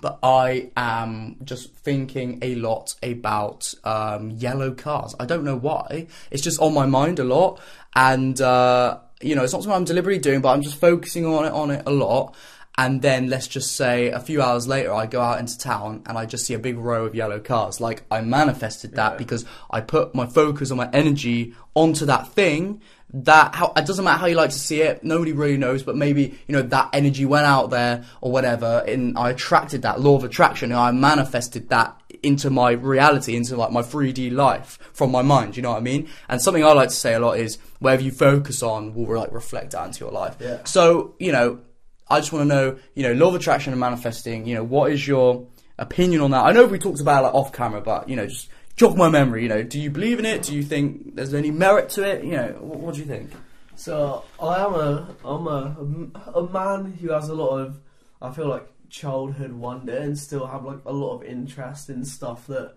but 0.00 0.18
I 0.22 0.70
am 0.76 1.36
just 1.44 1.72
thinking 1.76 2.38
a 2.42 2.56
lot 2.56 2.94
about 3.02 3.72
um, 3.84 4.32
yellow 4.32 4.72
cars. 4.72 5.14
I 5.18 5.24
don't 5.24 5.44
know 5.44 5.56
why. 5.56 6.08
It's 6.30 6.42
just 6.42 6.60
on 6.60 6.74
my 6.74 6.84
mind 6.84 7.20
a 7.20 7.24
lot, 7.24 7.58
and 7.96 8.38
uh, 8.38 8.98
you 9.22 9.34
know, 9.34 9.44
it's 9.44 9.54
not 9.54 9.62
something 9.62 9.76
I'm 9.76 9.84
deliberately 9.84 10.20
doing, 10.20 10.42
but 10.42 10.50
I'm 10.50 10.60
just 10.60 10.78
focusing 10.78 11.24
on 11.24 11.46
it 11.46 11.52
on 11.52 11.70
it 11.70 11.84
a 11.86 11.90
lot. 11.90 12.34
And 12.76 13.00
then 13.00 13.28
let's 13.30 13.46
just 13.46 13.76
say 13.76 14.08
a 14.08 14.18
few 14.20 14.42
hours 14.42 14.66
later, 14.68 14.92
I 14.92 15.06
go 15.06 15.22
out 15.22 15.38
into 15.38 15.56
town 15.56 16.02
and 16.06 16.18
I 16.18 16.26
just 16.26 16.44
see 16.44 16.52
a 16.54 16.58
big 16.58 16.76
row 16.76 17.06
of 17.06 17.14
yellow 17.14 17.38
cars. 17.40 17.80
Like 17.80 18.02
I 18.10 18.20
manifested 18.20 18.96
that 18.96 19.12
Yeah. 19.12 19.18
because 19.18 19.46
I 19.70 19.80
put 19.80 20.12
my 20.14 20.26
focus 20.26 20.70
or 20.72 20.74
my 20.74 20.90
energy 20.92 21.54
onto 21.74 22.04
that 22.06 22.28
thing. 22.28 22.82
That 23.16 23.54
how 23.54 23.72
it 23.76 23.86
doesn't 23.86 24.04
matter 24.04 24.18
how 24.18 24.26
you 24.26 24.34
like 24.34 24.50
to 24.50 24.58
see 24.58 24.80
it. 24.82 25.04
Nobody 25.04 25.30
really 25.30 25.56
knows, 25.56 25.84
but 25.84 25.94
maybe 25.94 26.36
you 26.48 26.52
know 26.52 26.62
that 26.62 26.90
energy 26.92 27.24
went 27.24 27.46
out 27.46 27.70
there 27.70 28.04
or 28.20 28.32
whatever, 28.32 28.82
and 28.88 29.16
I 29.16 29.30
attracted 29.30 29.82
that 29.82 30.00
law 30.00 30.16
of 30.16 30.24
attraction. 30.24 30.72
And 30.72 30.80
I 30.80 30.90
manifested 30.90 31.68
that 31.68 31.96
into 32.24 32.50
my 32.50 32.72
reality, 32.72 33.36
into 33.36 33.56
like 33.56 33.70
my 33.70 33.82
3D 33.82 34.32
life 34.32 34.80
from 34.92 35.12
my 35.12 35.22
mind. 35.22 35.56
You 35.56 35.62
know 35.62 35.70
what 35.70 35.78
I 35.78 35.82
mean? 35.82 36.08
And 36.28 36.42
something 36.42 36.64
I 36.64 36.72
like 36.72 36.88
to 36.88 36.94
say 36.94 37.14
a 37.14 37.20
lot 37.20 37.38
is 37.38 37.58
whatever 37.78 38.02
you 38.02 38.10
focus 38.10 38.64
on 38.64 38.94
will 38.94 39.16
like 39.16 39.30
reflect 39.30 39.76
out 39.76 39.86
into 39.86 40.00
your 40.00 40.10
life. 40.10 40.36
Yeah. 40.40 40.64
So 40.64 41.14
you 41.20 41.30
know, 41.30 41.60
I 42.08 42.18
just 42.18 42.32
want 42.32 42.48
to 42.50 42.52
know, 42.52 42.78
you 42.94 43.04
know, 43.04 43.12
law 43.12 43.28
of 43.28 43.36
attraction 43.36 43.72
and 43.72 43.78
manifesting. 43.78 44.44
You 44.44 44.56
know, 44.56 44.64
what 44.64 44.90
is 44.90 45.06
your 45.06 45.46
opinion 45.78 46.20
on 46.20 46.32
that? 46.32 46.44
I 46.44 46.50
know 46.50 46.66
we 46.66 46.80
talked 46.80 47.00
about 47.00 47.20
it, 47.20 47.26
like 47.26 47.34
off 47.34 47.52
camera, 47.52 47.80
but 47.80 48.08
you 48.08 48.16
know, 48.16 48.26
just 48.26 48.48
jog 48.76 48.96
my 48.96 49.08
memory. 49.08 49.44
You 49.44 49.48
know, 49.48 49.62
do 49.62 49.80
you 49.80 49.90
believe 49.90 50.18
in 50.18 50.24
it? 50.24 50.42
Do 50.42 50.54
you 50.54 50.62
think 50.62 51.14
there's 51.14 51.34
any 51.34 51.50
merit 51.50 51.88
to 51.90 52.02
it? 52.02 52.24
You 52.24 52.32
know, 52.32 52.56
what, 52.60 52.78
what 52.78 52.94
do 52.94 53.00
you 53.00 53.06
think? 53.06 53.30
So 53.76 54.24
I 54.40 54.64
am 54.64 54.74
a 54.74 55.14
I'm 55.24 55.46
a 55.46 56.38
a 56.38 56.48
man 56.50 56.92
who 56.92 57.12
has 57.12 57.28
a 57.28 57.34
lot 57.34 57.58
of 57.58 57.80
I 58.22 58.30
feel 58.30 58.48
like 58.48 58.66
childhood 58.88 59.52
wonder 59.52 59.96
and 59.96 60.16
still 60.16 60.46
have 60.46 60.64
like 60.64 60.78
a 60.86 60.92
lot 60.92 61.16
of 61.16 61.24
interest 61.24 61.90
in 61.90 62.04
stuff 62.04 62.46
that 62.46 62.74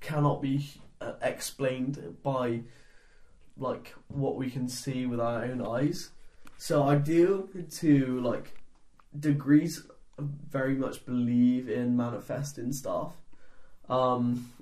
cannot 0.00 0.40
be 0.40 0.70
uh, 1.00 1.14
explained 1.22 2.16
by 2.22 2.60
like 3.58 3.92
what 4.08 4.36
we 4.36 4.50
can 4.50 4.68
see 4.68 5.06
with 5.06 5.20
our 5.20 5.44
own 5.44 5.66
eyes. 5.66 6.10
So 6.56 6.84
I 6.84 6.94
do 6.94 7.48
to 7.78 8.20
like 8.20 8.56
degrees 9.18 9.82
very 10.18 10.74
much 10.74 11.04
believe 11.04 11.68
in 11.68 11.96
manifesting 11.96 12.72
stuff. 12.72 13.14
Um 13.88 14.52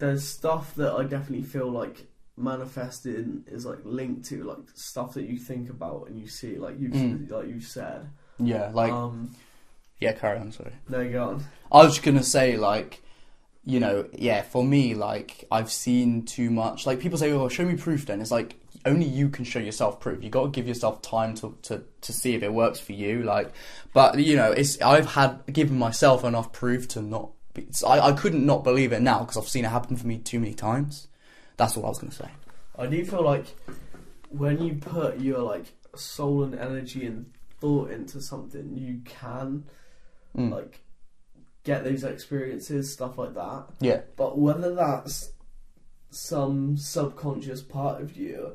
there's 0.00 0.26
stuff 0.26 0.74
that 0.74 0.92
I 0.92 1.04
definitely 1.04 1.44
feel 1.44 1.70
like 1.70 2.06
manifesting 2.36 3.44
is 3.46 3.64
like 3.66 3.78
linked 3.84 4.24
to 4.26 4.42
like 4.44 4.58
stuff 4.74 5.14
that 5.14 5.24
you 5.24 5.38
think 5.38 5.70
about 5.70 6.08
and 6.08 6.18
you 6.18 6.26
see 6.26 6.56
like 6.58 6.78
you 6.80 6.88
Mm. 6.88 7.30
like 7.30 7.48
you 7.48 7.60
said. 7.60 8.08
Yeah, 8.38 8.70
like 8.72 8.92
um 8.92 9.34
yeah, 10.00 10.12
carry 10.12 10.38
on. 10.38 10.50
Sorry. 10.52 10.72
no 10.88 11.08
go 11.10 11.28
on. 11.28 11.44
I 11.70 11.84
was 11.84 11.92
just 11.94 12.02
gonna 12.04 12.22
say 12.24 12.56
like, 12.56 13.02
you 13.64 13.78
know, 13.80 14.08
yeah, 14.12 14.42
for 14.42 14.64
me, 14.64 14.94
like 14.94 15.44
I've 15.52 15.70
seen 15.70 16.24
too 16.24 16.50
much. 16.50 16.86
Like 16.86 17.00
people 17.00 17.18
say, 17.18 17.30
"Oh, 17.32 17.48
show 17.48 17.64
me 17.66 17.76
proof." 17.76 18.06
Then 18.06 18.20
it's 18.20 18.30
like 18.30 18.56
only 18.86 19.04
you 19.06 19.28
can 19.28 19.44
show 19.44 19.58
yourself 19.58 20.00
proof. 20.00 20.22
You 20.24 20.30
got 20.30 20.44
to 20.44 20.48
give 20.50 20.66
yourself 20.66 21.02
time 21.02 21.34
to, 21.36 21.54
to 21.64 21.82
to 22.00 22.12
see 22.14 22.34
if 22.34 22.42
it 22.42 22.52
works 22.52 22.80
for 22.80 22.92
you. 22.92 23.22
Like, 23.22 23.52
but 23.92 24.18
you 24.18 24.36
know, 24.36 24.50
it's 24.52 24.80
I've 24.80 25.06
had 25.12 25.44
given 25.52 25.78
myself 25.78 26.24
enough 26.24 26.50
proof 26.52 26.88
to 26.88 27.02
not. 27.02 27.30
I 27.86 28.00
I 28.00 28.12
couldn't 28.12 28.44
not 28.46 28.64
believe 28.64 28.92
it 28.92 29.00
now 29.02 29.20
because 29.20 29.36
I've 29.36 29.48
seen 29.48 29.64
it 29.64 29.68
happen 29.68 29.96
for 29.96 30.06
me 30.06 30.18
too 30.18 30.40
many 30.40 30.54
times. 30.54 31.08
That's 31.56 31.76
all 31.76 31.84
I 31.84 31.88
was 31.88 31.98
gonna 31.98 32.12
say. 32.12 32.28
I 32.78 32.86
do 32.86 33.04
feel 33.04 33.22
like 33.24 33.46
when 34.30 34.62
you 34.62 34.74
put 34.74 35.18
your 35.20 35.40
like 35.40 35.66
soul 35.96 36.44
and 36.44 36.54
energy 36.54 37.04
and 37.06 37.32
thought 37.60 37.90
into 37.90 38.20
something, 38.20 38.76
you 38.76 39.00
can 39.04 39.64
Mm. 40.36 40.52
like 40.52 40.80
get 41.64 41.82
those 41.82 42.04
experiences, 42.04 42.92
stuff 42.92 43.18
like 43.18 43.34
that. 43.34 43.66
Yeah, 43.80 44.02
But 44.16 44.38
whether 44.38 44.74
that's 44.74 45.32
some 46.10 46.76
subconscious 46.76 47.60
part 47.62 48.00
of 48.00 48.16
you 48.16 48.52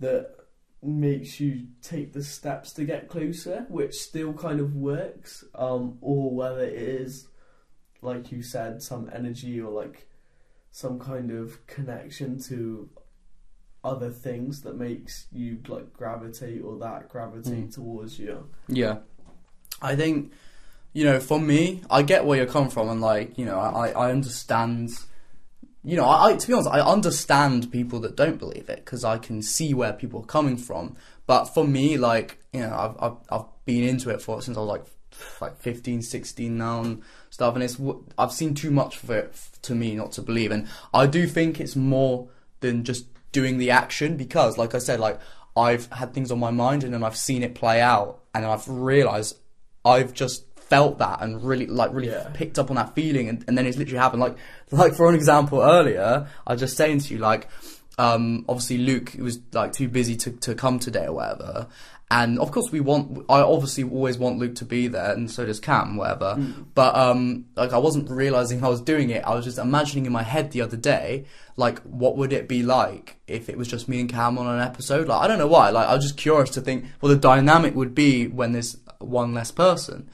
that 0.00 0.34
makes 0.82 1.38
you 1.38 1.66
take 1.82 2.12
the 2.14 2.24
steps 2.24 2.72
to 2.72 2.84
get 2.84 3.08
closer, 3.08 3.66
which 3.68 3.94
still 3.94 4.32
kind 4.32 4.58
of 4.58 4.74
works, 4.74 5.44
um, 5.54 5.98
or 6.00 6.34
whether 6.34 6.62
it 6.62 6.72
is, 6.74 7.28
like 8.02 8.30
you 8.32 8.42
said, 8.42 8.82
some 8.82 9.08
energy 9.12 9.60
or 9.60 9.70
like 9.70 10.08
some 10.70 10.98
kind 10.98 11.30
of 11.30 11.64
connection 11.66 12.40
to 12.42 12.88
other 13.84 14.10
things 14.10 14.62
that 14.62 14.76
makes 14.76 15.26
you 15.32 15.58
like 15.66 15.92
gravitate 15.92 16.62
or 16.62 16.78
that 16.78 17.08
gravitate 17.08 17.68
Mm. 17.68 17.74
towards 17.74 18.18
you. 18.18 18.48
Yeah, 18.68 18.98
I 19.80 19.96
think 19.96 20.32
you 20.94 21.04
know, 21.04 21.20
for 21.20 21.40
me, 21.40 21.82
I 21.90 22.02
get 22.02 22.26
where 22.26 22.36
you're 22.36 22.46
coming 22.46 22.70
from, 22.70 22.88
and 22.90 23.00
like 23.00 23.38
you 23.38 23.44
know, 23.44 23.58
I 23.58 23.88
I 23.90 24.10
understand. 24.10 24.90
You 25.84 25.96
know, 25.96 26.04
I, 26.04 26.26
I 26.30 26.36
to 26.36 26.46
be 26.46 26.52
honest, 26.52 26.68
I 26.70 26.80
understand 26.80 27.72
people 27.72 27.98
that 28.00 28.14
don't 28.16 28.38
believe 28.38 28.68
it 28.68 28.84
because 28.84 29.02
I 29.04 29.18
can 29.18 29.42
see 29.42 29.74
where 29.74 29.92
people 29.92 30.20
are 30.22 30.26
coming 30.26 30.56
from. 30.56 30.96
But 31.26 31.46
for 31.46 31.66
me, 31.66 31.96
like 31.96 32.38
you 32.52 32.60
know, 32.60 32.72
I've 32.72 32.96
I've, 33.02 33.16
I've 33.30 33.46
been 33.64 33.82
into 33.82 34.10
it 34.10 34.22
for 34.22 34.40
since 34.42 34.56
I 34.56 34.60
was 34.60 34.68
like 34.68 34.84
like 35.40 35.58
15, 35.60 36.02
16 36.02 36.56
now 36.56 36.80
and 36.82 37.02
stuff, 37.30 37.54
and 37.54 37.62
it's 37.64 37.80
I've 38.18 38.32
seen 38.32 38.54
too 38.54 38.70
much 38.70 39.02
of 39.02 39.10
it 39.10 39.34
to 39.62 39.74
me 39.74 39.94
not 39.94 40.12
to 40.12 40.22
believe, 40.22 40.50
and 40.50 40.68
I 40.92 41.06
do 41.06 41.26
think 41.26 41.60
it's 41.60 41.76
more 41.76 42.28
than 42.60 42.84
just 42.84 43.06
doing 43.32 43.58
the 43.58 43.70
action 43.70 44.16
because, 44.16 44.58
like 44.58 44.74
I 44.74 44.78
said, 44.78 45.00
like 45.00 45.18
I've 45.56 45.86
had 45.92 46.14
things 46.14 46.30
on 46.30 46.38
my 46.38 46.50
mind 46.50 46.84
and 46.84 46.92
then 46.94 47.02
I've 47.02 47.16
seen 47.16 47.42
it 47.42 47.54
play 47.54 47.80
out, 47.80 48.20
and 48.34 48.44
I've 48.44 48.68
realised 48.68 49.38
I've 49.84 50.12
just 50.12 50.44
felt 50.56 50.98
that 50.98 51.20
and 51.20 51.42
really 51.44 51.66
like 51.66 51.92
really 51.92 52.08
Yeah. 52.08 52.30
picked 52.32 52.58
up 52.58 52.70
on 52.70 52.76
that 52.76 52.94
feeling 52.94 53.28
and, 53.28 53.44
and 53.46 53.58
then 53.58 53.66
it's 53.66 53.76
literally 53.76 53.98
happened 53.98 54.22
like 54.22 54.36
like 54.70 54.94
for 54.94 55.06
an 55.06 55.14
example 55.14 55.60
earlier 55.60 56.26
I 56.46 56.52
was 56.52 56.60
just 56.60 56.78
saying 56.78 57.00
to 57.00 57.12
you 57.12 57.20
like 57.20 57.46
um 57.98 58.46
obviously 58.48 58.78
Luke 58.78 59.12
was 59.18 59.38
like 59.52 59.72
too 59.74 59.86
busy 59.86 60.16
to, 60.16 60.30
to 60.30 60.54
come 60.54 60.78
today 60.78 61.04
or 61.08 61.12
whatever 61.16 61.66
and 62.12 62.38
of 62.38 62.52
course 62.52 62.70
we 62.70 62.80
want 62.80 63.24
I 63.30 63.40
obviously 63.40 63.84
always 63.84 64.18
want 64.18 64.38
Luke 64.38 64.54
to 64.56 64.66
be 64.66 64.86
there 64.86 65.12
and 65.12 65.30
so 65.30 65.46
does 65.46 65.58
Cam 65.58 65.96
whatever. 65.96 66.36
But 66.74 66.94
um 66.94 67.46
like 67.56 67.72
I 67.72 67.78
wasn't 67.78 68.10
realizing 68.10 68.62
I 68.62 68.68
was 68.68 68.82
doing 68.82 69.08
it. 69.08 69.24
I 69.24 69.34
was 69.34 69.46
just 69.46 69.58
imagining 69.58 70.04
in 70.04 70.12
my 70.12 70.22
head 70.22 70.50
the 70.50 70.60
other 70.60 70.76
day 70.76 71.24
like 71.56 71.78
what 71.80 72.18
would 72.18 72.34
it 72.34 72.48
be 72.48 72.62
like 72.62 73.16
if 73.26 73.48
it 73.48 73.56
was 73.56 73.66
just 73.66 73.88
me 73.88 73.98
and 73.98 74.10
Cam 74.10 74.36
on 74.36 74.46
an 74.46 74.60
episode? 74.60 75.08
Like 75.08 75.22
I 75.22 75.26
don't 75.26 75.38
know 75.38 75.46
why. 75.46 75.70
Like 75.70 75.88
I 75.88 75.94
was 75.94 76.04
just 76.04 76.18
curious 76.18 76.50
to 76.50 76.60
think 76.60 76.84
well 77.00 77.10
the 77.10 77.18
dynamic 77.18 77.74
would 77.74 77.94
be 77.94 78.26
when 78.26 78.52
there's 78.52 78.76
one 78.98 79.32
less 79.32 79.50
person 79.50 80.10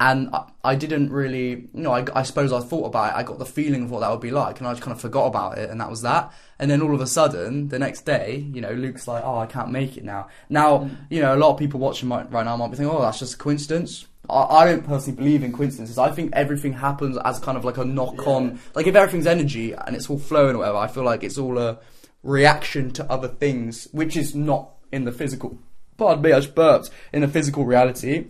and 0.00 0.34
I, 0.34 0.50
I 0.64 0.74
didn't 0.74 1.12
really, 1.12 1.50
you 1.50 1.68
know, 1.74 1.92
I, 1.92 2.06
I 2.14 2.22
suppose 2.22 2.52
I 2.52 2.60
thought 2.60 2.86
about 2.86 3.12
it. 3.12 3.16
I 3.18 3.22
got 3.22 3.38
the 3.38 3.44
feeling 3.44 3.84
of 3.84 3.90
what 3.90 4.00
that 4.00 4.10
would 4.10 4.22
be 4.22 4.30
like, 4.30 4.58
and 4.58 4.66
I 4.66 4.72
just 4.72 4.82
kind 4.82 4.94
of 4.94 5.00
forgot 5.00 5.26
about 5.26 5.58
it, 5.58 5.68
and 5.68 5.78
that 5.80 5.90
was 5.90 6.00
that. 6.02 6.32
And 6.58 6.70
then 6.70 6.80
all 6.80 6.94
of 6.94 7.02
a 7.02 7.06
sudden, 7.06 7.68
the 7.68 7.78
next 7.78 8.06
day, 8.06 8.48
you 8.52 8.62
know, 8.62 8.72
Luke's 8.72 9.06
like, 9.06 9.22
"Oh, 9.24 9.38
I 9.38 9.46
can't 9.46 9.70
make 9.70 9.98
it 9.98 10.04
now." 10.04 10.28
Now, 10.48 10.78
mm. 10.78 10.96
you 11.10 11.20
know, 11.20 11.34
a 11.34 11.38
lot 11.38 11.52
of 11.52 11.58
people 11.58 11.80
watching 11.80 12.08
might, 12.08 12.32
right 12.32 12.44
now 12.44 12.56
might 12.56 12.70
be 12.70 12.76
thinking, 12.78 12.94
"Oh, 12.94 13.02
that's 13.02 13.18
just 13.18 13.34
a 13.34 13.36
coincidence." 13.36 14.06
I, 14.28 14.42
I 14.42 14.64
don't 14.64 14.86
personally 14.86 15.16
believe 15.16 15.42
in 15.42 15.52
coincidences. 15.52 15.98
I 15.98 16.10
think 16.10 16.32
everything 16.32 16.72
happens 16.72 17.18
as 17.22 17.38
kind 17.38 17.58
of 17.58 17.64
like 17.66 17.76
a 17.76 17.84
knock-on. 17.84 18.52
Yeah. 18.52 18.56
Like 18.74 18.86
if 18.86 18.94
everything's 18.94 19.26
energy 19.26 19.74
and 19.74 19.94
it's 19.94 20.08
all 20.08 20.18
flowing 20.18 20.56
or 20.56 20.60
whatever, 20.60 20.78
I 20.78 20.88
feel 20.88 21.04
like 21.04 21.22
it's 21.22 21.36
all 21.36 21.58
a 21.58 21.78
reaction 22.22 22.90
to 22.92 23.12
other 23.12 23.28
things, 23.28 23.88
which 23.92 24.16
is 24.16 24.34
not 24.34 24.70
in 24.92 25.04
the 25.04 25.12
physical. 25.12 25.58
Pardon 25.98 26.22
me, 26.22 26.32
I 26.32 26.40
just 26.40 26.54
burped 26.54 26.90
in 27.12 27.20
the 27.20 27.28
physical 27.28 27.66
reality. 27.66 28.28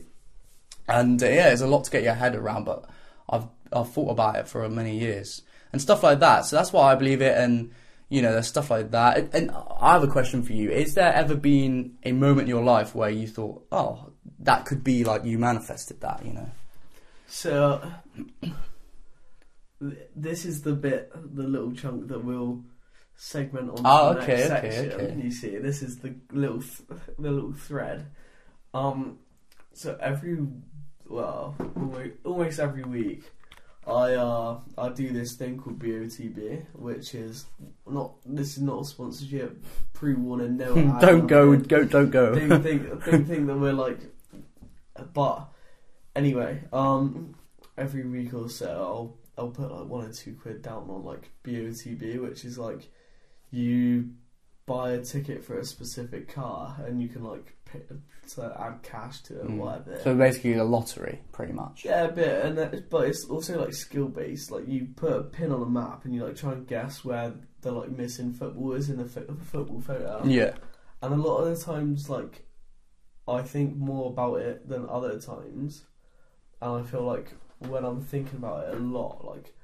And 0.90 1.22
uh, 1.22 1.26
yeah, 1.26 1.44
there's 1.48 1.60
a 1.60 1.66
lot 1.66 1.84
to 1.84 1.90
get 1.90 2.02
your 2.02 2.14
head 2.14 2.34
around, 2.34 2.64
but 2.64 2.84
I've 3.28 3.46
I've 3.72 3.92
thought 3.92 4.10
about 4.10 4.36
it 4.36 4.48
for 4.48 4.68
many 4.68 4.98
years 4.98 5.42
and 5.72 5.80
stuff 5.80 6.02
like 6.02 6.18
that. 6.20 6.44
So 6.46 6.56
that's 6.56 6.72
why 6.72 6.92
I 6.92 6.94
believe 6.96 7.22
it, 7.22 7.36
and 7.38 7.70
you 8.08 8.22
know, 8.22 8.32
there's 8.32 8.48
stuff 8.48 8.70
like 8.70 8.90
that. 8.90 9.32
And, 9.34 9.52
I 9.80 9.92
have 9.92 10.02
a 10.02 10.08
question 10.08 10.42
for 10.42 10.52
you: 10.52 10.70
Is 10.70 10.94
there 10.94 11.12
ever 11.12 11.34
been 11.36 11.96
a 12.02 12.12
moment 12.12 12.42
in 12.42 12.48
your 12.48 12.64
life 12.64 12.94
where 12.94 13.10
you 13.10 13.26
thought, 13.28 13.64
"Oh, 13.70 14.10
that 14.40 14.64
could 14.66 14.82
be 14.82 15.04
like 15.04 15.24
you 15.24 15.38
manifested 15.38 16.00
that"? 16.00 16.24
You 16.26 16.32
know? 16.32 16.50
So 17.28 17.80
this 20.16 20.44
is 20.44 20.62
the 20.62 20.72
bit, 20.72 21.12
the 21.14 21.44
little 21.44 21.72
chunk 21.72 22.08
that 22.08 22.24
we'll 22.24 22.62
segment 23.16 23.70
on 23.70 23.82
Ah, 23.84 24.12
the 24.14 24.20
okay, 24.20 24.36
next 24.36 24.50
okay, 24.50 24.70
section. 24.70 25.00
okay. 25.00 25.20
You 25.22 25.30
see, 25.30 25.56
this 25.58 25.82
is 25.82 25.98
the 25.98 26.14
little, 26.32 26.60
th- 26.60 26.88
the 27.18 27.30
little 27.30 27.52
thread. 27.52 28.06
Um, 28.74 29.18
so 29.72 29.96
every, 30.00 30.38
well, 31.10 31.56
almost, 31.76 32.10
almost 32.24 32.60
every 32.60 32.84
week, 32.84 33.24
I 33.86 34.14
uh 34.14 34.60
I 34.78 34.88
do 34.90 35.10
this 35.12 35.34
thing 35.34 35.58
called 35.58 35.78
BOTB, 35.78 36.66
which 36.74 37.14
is 37.14 37.46
not. 37.86 38.12
This 38.24 38.56
is 38.56 38.62
not 38.62 38.82
a 38.82 38.84
sponsorship. 38.84 39.62
Pre 39.92 40.14
warning, 40.14 40.56
no. 40.56 40.76
ad, 40.78 41.00
don't 41.00 41.26
go, 41.26 41.52
nothing 41.52 41.68
go, 41.68 41.84
don't 41.84 42.10
go. 42.10 42.34
thing, 42.34 42.62
thing, 42.62 43.00
thing, 43.00 43.24
thing 43.24 43.46
that 43.46 43.56
we're 43.56 43.72
like, 43.72 43.98
but 45.12 45.48
anyway, 46.14 46.62
um, 46.72 47.34
every 47.76 48.04
week 48.04 48.32
or 48.32 48.48
so, 48.48 48.68
I'll 48.68 49.16
I'll 49.36 49.50
put 49.50 49.72
like 49.72 49.88
one 49.88 50.04
or 50.06 50.12
two 50.12 50.34
quid 50.40 50.62
down 50.62 50.88
on 50.88 51.04
like 51.04 51.30
BOTB, 51.44 52.20
which 52.22 52.44
is 52.44 52.58
like 52.58 52.88
you 53.50 54.10
buy 54.66 54.92
a 54.92 55.00
ticket 55.02 55.42
for 55.42 55.58
a 55.58 55.64
specific 55.64 56.32
car 56.32 56.76
and 56.86 57.02
you 57.02 57.08
can 57.08 57.24
like 57.24 57.56
pay, 57.64 57.80
to 58.34 58.54
add 58.60 58.82
cash 58.82 59.22
to 59.22 59.40
it 59.40 59.44
or 59.44 59.48
Mm. 59.48 59.58
whatever. 59.58 59.98
So 60.02 60.14
basically, 60.14 60.54
a 60.54 60.64
lottery, 60.64 61.20
pretty 61.32 61.52
much. 61.52 61.84
Yeah, 61.84 62.04
a 62.04 62.12
bit, 62.12 62.44
and 62.44 62.84
but 62.90 63.08
it's 63.08 63.24
also 63.26 63.60
like 63.60 63.74
skill 63.74 64.08
based. 64.08 64.50
Like 64.50 64.66
you 64.68 64.88
put 64.96 65.12
a 65.12 65.22
pin 65.22 65.52
on 65.52 65.62
a 65.62 65.66
map 65.66 66.04
and 66.04 66.14
you 66.14 66.24
like 66.24 66.36
try 66.36 66.52
and 66.52 66.66
guess 66.66 67.04
where 67.04 67.32
the 67.62 67.72
like 67.72 67.90
missing 67.90 68.32
football 68.32 68.72
is 68.72 68.88
in 68.90 68.96
the 68.98 69.04
fo- 69.04 69.34
football 69.50 69.80
photo. 69.80 70.22
Yeah. 70.24 70.54
And 71.02 71.14
a 71.14 71.16
lot 71.16 71.38
of 71.44 71.56
the 71.58 71.64
times, 71.64 72.10
like, 72.10 72.46
I 73.26 73.42
think 73.42 73.76
more 73.76 74.10
about 74.10 74.36
it 74.36 74.68
than 74.68 74.88
other 74.88 75.18
times. 75.18 75.84
And 76.60 76.72
I 76.72 76.82
feel 76.82 77.02
like 77.02 77.32
when 77.60 77.84
I'm 77.84 78.00
thinking 78.02 78.38
about 78.38 78.68
it 78.68 78.74
a 78.74 78.78
lot, 78.78 79.24
like, 79.24 79.54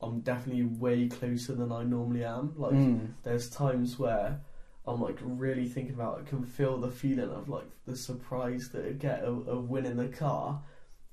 I'm 0.00 0.20
definitely 0.20 0.62
way 0.64 1.08
closer 1.08 1.54
than 1.54 1.72
I 1.72 1.82
normally 1.82 2.24
am. 2.24 2.54
Like, 2.56 2.72
Mm. 2.72 3.08
there's 3.22 3.50
times 3.50 3.98
where 3.98 4.40
I'm, 4.88 5.00
like, 5.00 5.18
really 5.22 5.68
thinking 5.68 5.94
about 5.94 6.20
it, 6.20 6.26
can 6.26 6.44
feel 6.44 6.78
the 6.78 6.90
feeling 6.90 7.30
of, 7.30 7.48
like, 7.48 7.68
the 7.86 7.96
surprise 7.96 8.70
that 8.72 8.84
I 8.86 8.92
get 8.92 9.22
a, 9.22 9.28
a 9.30 9.58
win 9.58 9.86
in 9.86 9.96
the 9.96 10.08
car. 10.08 10.62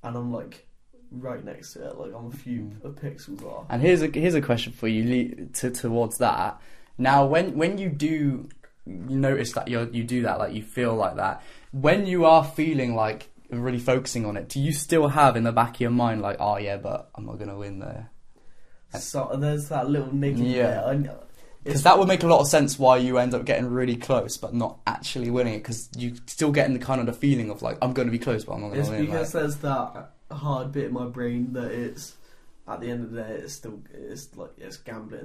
And 0.02 0.16
I'm, 0.16 0.32
like, 0.32 0.66
right 1.10 1.44
next 1.44 1.74
to 1.74 1.86
it. 1.86 1.96
Like 1.98 2.12
I'm 2.14 2.26
a 2.26 2.30
few 2.30 2.62
Mm. 2.62 2.94
pixels 2.94 3.42
off. 3.44 3.66
And 3.70 3.80
here's 3.80 4.02
a 4.02 4.08
here's 4.08 4.34
a 4.34 4.40
question 4.42 4.72
for 4.72 4.88
you 4.88 5.48
to, 5.54 5.70
towards 5.70 6.18
that. 6.18 6.60
Now, 6.98 7.26
when 7.26 7.56
when 7.56 7.78
you 7.78 7.88
do 7.90 8.48
you 8.86 9.16
notice 9.16 9.52
that 9.52 9.68
you 9.68 9.88
you 9.92 10.04
do 10.04 10.22
that, 10.22 10.38
like 10.38 10.52
you 10.54 10.62
feel 10.62 10.94
like 10.94 11.16
that, 11.16 11.42
when 11.70 12.06
you 12.06 12.24
are 12.24 12.44
feeling 12.44 12.94
like 12.94 13.28
really 13.50 13.78
focusing 13.78 14.26
on 14.26 14.36
it, 14.36 14.48
do 14.48 14.60
you 14.60 14.72
still 14.72 15.08
have 15.08 15.36
in 15.36 15.44
the 15.44 15.52
back 15.52 15.76
of 15.76 15.80
your 15.80 15.90
mind 15.90 16.22
like, 16.22 16.38
oh 16.40 16.56
yeah, 16.56 16.76
but 16.76 17.08
I'm 17.14 17.26
not 17.26 17.38
gonna 17.38 17.56
win 17.56 17.78
there? 17.78 18.10
So 18.98 19.36
there's 19.38 19.68
that 19.68 19.88
little 19.88 20.12
niggle 20.12 20.44
Yeah. 20.44 20.90
bit. 20.92 21.08
I, 21.10 21.16
Because 21.66 21.82
that 21.82 21.98
would 21.98 22.08
make 22.08 22.22
a 22.22 22.26
lot 22.26 22.40
of 22.40 22.48
sense 22.48 22.78
why 22.78 22.96
you 22.98 23.18
end 23.18 23.34
up 23.34 23.44
getting 23.44 23.66
really 23.66 23.96
close 23.96 24.36
but 24.36 24.54
not 24.54 24.78
actually 24.86 25.30
winning 25.30 25.54
it. 25.54 25.58
Because 25.58 25.88
you 25.96 26.14
still 26.26 26.52
getting 26.52 26.72
the 26.78 26.84
kind 26.84 27.00
of 27.00 27.06
the 27.06 27.12
feeling 27.12 27.50
of 27.50 27.62
like 27.62 27.76
I'm 27.82 27.92
going 27.92 28.06
to 28.08 28.12
be 28.12 28.18
close 28.18 28.44
but 28.44 28.54
I'm 28.54 28.60
not 28.62 28.68
going 28.68 28.80
It's 28.80 28.88
to 28.88 28.94
win. 28.96 29.06
because 29.06 29.34
like- 29.34 29.42
there's 29.42 29.56
that 29.56 30.10
hard 30.30 30.72
bit 30.72 30.86
in 30.86 30.92
my 30.92 31.06
brain 31.06 31.52
that 31.52 31.70
it's 31.70 32.14
at 32.68 32.80
the 32.80 32.90
end 32.90 33.04
of 33.04 33.12
the 33.12 33.22
day 33.22 33.30
it's 33.30 33.54
still 33.54 33.80
it's 33.94 34.28
like 34.36 34.50
it's 34.58 34.76
gambling 34.78 35.20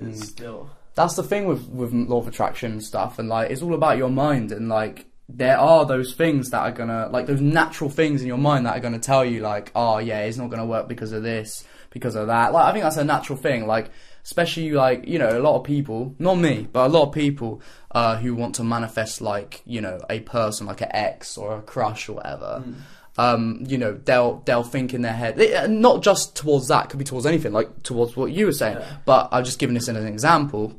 and 0.00 0.08
it's 0.08 0.20
Mm. 0.20 0.24
still 0.24 0.70
that's 0.94 1.16
the 1.16 1.22
thing 1.22 1.46
with 1.46 1.68
with 1.68 1.92
law 1.92 2.18
of 2.18 2.26
attraction 2.28 2.72
and 2.72 2.82
stuff 2.82 3.18
and 3.18 3.28
like 3.28 3.50
it's 3.50 3.60
all 3.60 3.74
about 3.74 3.98
your 3.98 4.08
mind 4.08 4.50
and 4.52 4.70
like 4.70 5.04
there 5.28 5.58
are 5.58 5.84
those 5.84 6.14
things 6.14 6.48
that 6.48 6.60
are 6.60 6.72
gonna 6.72 7.10
like 7.12 7.26
those 7.26 7.42
natural 7.42 7.90
things 7.90 8.22
in 8.22 8.26
your 8.26 8.38
mind 8.38 8.64
that 8.64 8.74
are 8.74 8.80
gonna 8.80 8.98
tell 8.98 9.22
you 9.22 9.40
like 9.40 9.70
oh 9.74 9.98
yeah 9.98 10.20
it's 10.20 10.38
not 10.38 10.48
gonna 10.48 10.64
work 10.64 10.88
because 10.88 11.12
of 11.12 11.22
this 11.22 11.62
because 11.90 12.14
of 12.16 12.28
that 12.28 12.50
like 12.54 12.64
i 12.64 12.72
think 12.72 12.82
that's 12.82 12.96
a 12.96 13.04
natural 13.04 13.36
thing 13.38 13.66
like 13.66 13.90
especially 14.24 14.70
like 14.70 15.06
you 15.06 15.18
know 15.18 15.38
a 15.38 15.40
lot 15.40 15.56
of 15.56 15.64
people 15.64 16.14
not 16.18 16.34
me 16.34 16.66
but 16.72 16.86
a 16.86 16.88
lot 16.88 17.04
of 17.08 17.12
people 17.12 17.60
uh 17.92 18.16
who 18.16 18.34
want 18.34 18.54
to 18.54 18.62
manifest 18.64 19.20
like 19.20 19.62
you 19.64 19.80
know 19.80 19.98
a 20.10 20.20
person 20.20 20.66
like 20.66 20.80
an 20.80 20.88
ex 20.92 21.36
or 21.38 21.56
a 21.56 21.62
crush 21.62 22.08
or 22.08 22.14
whatever 22.14 22.62
Mm. 22.66 22.74
um, 23.18 23.64
you 23.66 23.78
know, 23.78 23.98
they'll 24.04 24.42
they'll 24.44 24.62
think 24.62 24.94
in 24.94 25.02
their 25.02 25.12
head, 25.12 25.40
eh, 25.40 25.66
not 25.66 26.02
just 26.04 26.36
towards 26.36 26.68
that, 26.68 26.88
could 26.88 26.98
be 26.98 27.04
towards 27.04 27.26
anything, 27.26 27.52
like 27.52 27.82
towards 27.82 28.16
what 28.16 28.30
you 28.30 28.46
were 28.46 28.52
saying. 28.52 28.76
Yeah. 28.78 28.96
But 29.04 29.30
I've 29.32 29.44
just 29.44 29.58
given 29.58 29.74
this 29.74 29.88
as 29.88 29.96
an 29.96 30.06
example. 30.06 30.78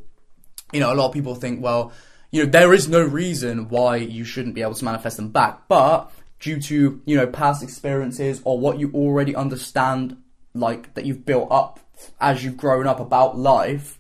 You 0.72 0.80
know, 0.80 0.94
a 0.94 0.96
lot 0.96 1.08
of 1.08 1.14
people 1.14 1.36
think, 1.36 1.62
well, 1.62 1.92
you 2.32 2.46
know, 2.46 2.50
there 2.50 2.74
is 2.74 2.88
no 2.88 3.02
reason 3.04 3.68
why 3.68 3.98
you 3.98 4.24
shouldn't 4.24 4.56
be 4.56 4.62
able 4.62 4.76
to 4.76 4.86
manifest 4.86 5.18
them 5.18 5.32
back, 5.32 5.68
but 5.68 6.12
due 6.40 6.62
to 6.62 7.02
you 7.06 7.16
know 7.18 7.28
past 7.28 7.62
experiences 7.62 8.42
or 8.46 8.58
what 8.58 8.80
you 8.80 8.90
already 8.94 9.36
understand, 9.36 10.16
like 10.54 10.94
that 10.94 11.06
you've 11.06 11.26
built 11.26 11.50
up 11.52 11.82
as 12.20 12.44
you've 12.44 12.58
grown 12.58 12.88
up 12.88 13.00
about 13.00 13.38
life, 13.38 14.00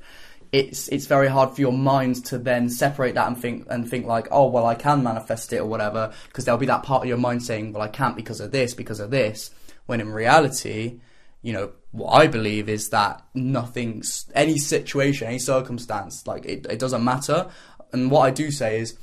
it's 0.51 0.88
it's 0.88 1.05
very 1.05 1.27
hard 1.27 1.51
for 1.51 1.62
your 1.62 1.73
mind 1.73 2.25
to 2.25 2.38
then 2.38 2.69
separate 2.69 3.15
that 3.15 3.27
and 3.27 3.38
think 3.38 3.67
and 3.69 3.88
think 3.88 4.05
like 4.05 4.27
oh 4.31 4.47
well 4.47 4.65
I 4.65 4.75
can 4.75 5.03
manifest 5.03 5.53
it 5.53 5.59
or 5.59 5.65
whatever 5.65 6.12
because 6.27 6.45
there'll 6.45 6.59
be 6.59 6.65
that 6.65 6.83
part 6.83 7.03
of 7.03 7.07
your 7.07 7.17
mind 7.17 7.43
saying 7.43 7.73
well 7.73 7.83
I 7.83 7.88
can't 7.88 8.15
because 8.15 8.39
of 8.39 8.51
this 8.51 8.73
because 8.73 8.99
of 8.99 9.12
this 9.12 9.51
when 9.85 10.01
in 10.01 10.12
reality 10.12 10.99
you 11.41 11.53
know 11.53 11.71
what 11.91 12.12
I 12.12 12.27
believe 12.27 12.67
is 12.67 12.89
that 12.89 13.23
nothing's 13.33 14.25
any 14.33 14.57
situation 14.57 15.27
any 15.27 15.39
circumstance 15.39 16.25
like 16.25 16.45
it, 16.45 16.65
it 16.69 16.79
doesn't 16.79 17.03
matter. 17.03 17.49
And 17.91 18.12
what 18.12 18.21
I 18.21 18.31
do 18.31 18.51
say 18.51 18.79
is 18.79 18.97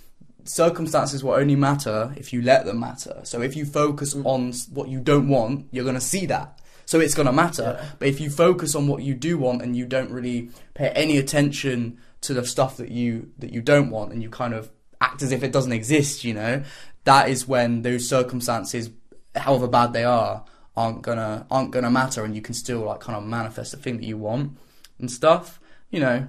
circumstances 0.44 1.24
will 1.24 1.32
only 1.32 1.56
matter 1.56 2.14
if 2.16 2.32
you 2.32 2.40
let 2.40 2.66
them 2.66 2.78
matter. 2.78 3.20
So 3.24 3.42
if 3.42 3.56
you 3.56 3.64
focus 3.64 4.14
mm. 4.14 4.24
on 4.24 4.52
what 4.72 4.88
you 4.88 5.00
don't 5.00 5.28
want 5.28 5.66
you're 5.70 5.84
going 5.84 5.96
to 5.96 6.00
see 6.00 6.26
that 6.26 6.60
so 6.86 6.98
it's 6.98 7.14
going 7.14 7.26
to 7.26 7.32
matter 7.32 7.76
Yeah. 7.78 7.88
but 7.98 8.08
if 8.08 8.20
you 8.20 8.30
focus 8.30 8.74
on 8.74 8.86
what 8.88 9.02
you 9.02 9.12
do 9.14 9.36
want 9.36 9.60
and 9.60 9.76
you 9.76 9.84
don't 9.86 10.10
really 10.10 10.48
pay 10.74 10.88
any 10.90 11.18
attention 11.18 11.98
to 12.22 12.32
the 12.32 12.44
stuff 12.46 12.78
that 12.78 12.90
you 12.90 13.30
that 13.38 13.52
you 13.52 13.60
don't 13.60 13.90
want 13.90 14.12
and 14.12 14.22
you 14.22 14.30
kind 14.30 14.54
of 14.54 14.70
act 15.00 15.20
as 15.22 15.30
if 15.30 15.42
it 15.42 15.52
doesn't 15.52 15.72
exist, 15.72 16.24
you 16.24 16.32
know, 16.32 16.62
that 17.04 17.28
is 17.28 17.46
when 17.46 17.82
those 17.82 18.08
circumstances, 18.08 18.90
however 19.34 19.68
bad 19.68 19.92
they 19.92 20.04
are, 20.04 20.44
aren't 20.76 21.02
gonna 21.02 21.46
aren't 21.50 21.70
gonna 21.70 21.90
matter 21.90 22.24
and 22.24 22.34
you 22.34 22.40
can 22.42 22.54
still 22.54 22.80
like 22.80 23.00
kind 23.00 23.16
of 23.16 23.24
manifest 23.24 23.72
the 23.72 23.76
thing 23.76 23.98
that 23.98 24.06
you 24.06 24.16
want 24.16 24.56
and 24.98 25.10
stuff, 25.10 25.60
you 25.90 26.00
know. 26.00 26.28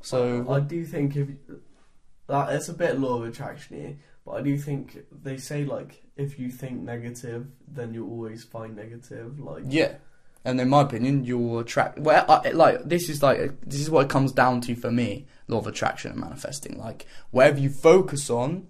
So 0.00 0.50
I 0.50 0.60
do 0.60 0.84
think 0.84 1.16
if 1.16 1.28
that 2.28 2.52
it's 2.54 2.68
a 2.68 2.74
bit 2.74 2.98
law 2.98 3.22
of 3.22 3.28
attraction 3.28 3.76
here, 3.76 3.96
but 4.24 4.32
I 4.32 4.42
do 4.42 4.56
think 4.56 4.98
they 5.22 5.36
say 5.36 5.64
like 5.64 6.02
if 6.16 6.38
you 6.38 6.50
think 6.50 6.80
negative, 6.80 7.46
then 7.68 7.92
you'll 7.92 8.10
always 8.10 8.44
find 8.44 8.74
negative. 8.76 9.38
Like 9.38 9.64
Yeah, 9.66 9.96
and 10.44 10.60
in 10.60 10.68
my 10.68 10.82
opinion, 10.82 11.24
you'll 11.24 11.58
attract. 11.58 11.98
Well, 11.98 12.24
I, 12.28 12.50
like 12.50 12.84
this 12.84 13.08
is 13.08 13.22
like 13.22 13.60
this 13.60 13.80
is 13.80 13.90
what 13.90 14.06
it 14.06 14.10
comes 14.10 14.32
down 14.32 14.60
to 14.62 14.74
for 14.74 14.90
me: 14.90 15.26
law 15.48 15.58
of 15.58 15.66
attraction 15.66 16.12
and 16.12 16.20
manifesting. 16.20 16.78
Like 16.78 17.06
wherever 17.30 17.58
you 17.58 17.70
focus 17.70 18.30
on 18.30 18.68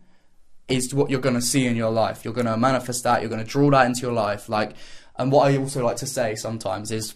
is 0.68 0.92
what 0.92 1.10
you're 1.10 1.20
going 1.20 1.34
to 1.34 1.42
see 1.42 1.66
in 1.66 1.76
your 1.76 1.90
life. 1.90 2.24
You're 2.24 2.34
going 2.34 2.46
to 2.46 2.56
manifest 2.56 3.04
that. 3.04 3.20
You're 3.20 3.30
going 3.30 3.44
to 3.44 3.50
draw 3.50 3.70
that 3.70 3.86
into 3.86 4.00
your 4.00 4.12
life. 4.12 4.48
Like, 4.48 4.72
and 5.16 5.30
what 5.30 5.48
I 5.48 5.56
also 5.56 5.84
like 5.84 5.96
to 5.98 6.06
say 6.06 6.34
sometimes 6.34 6.90
is, 6.90 7.14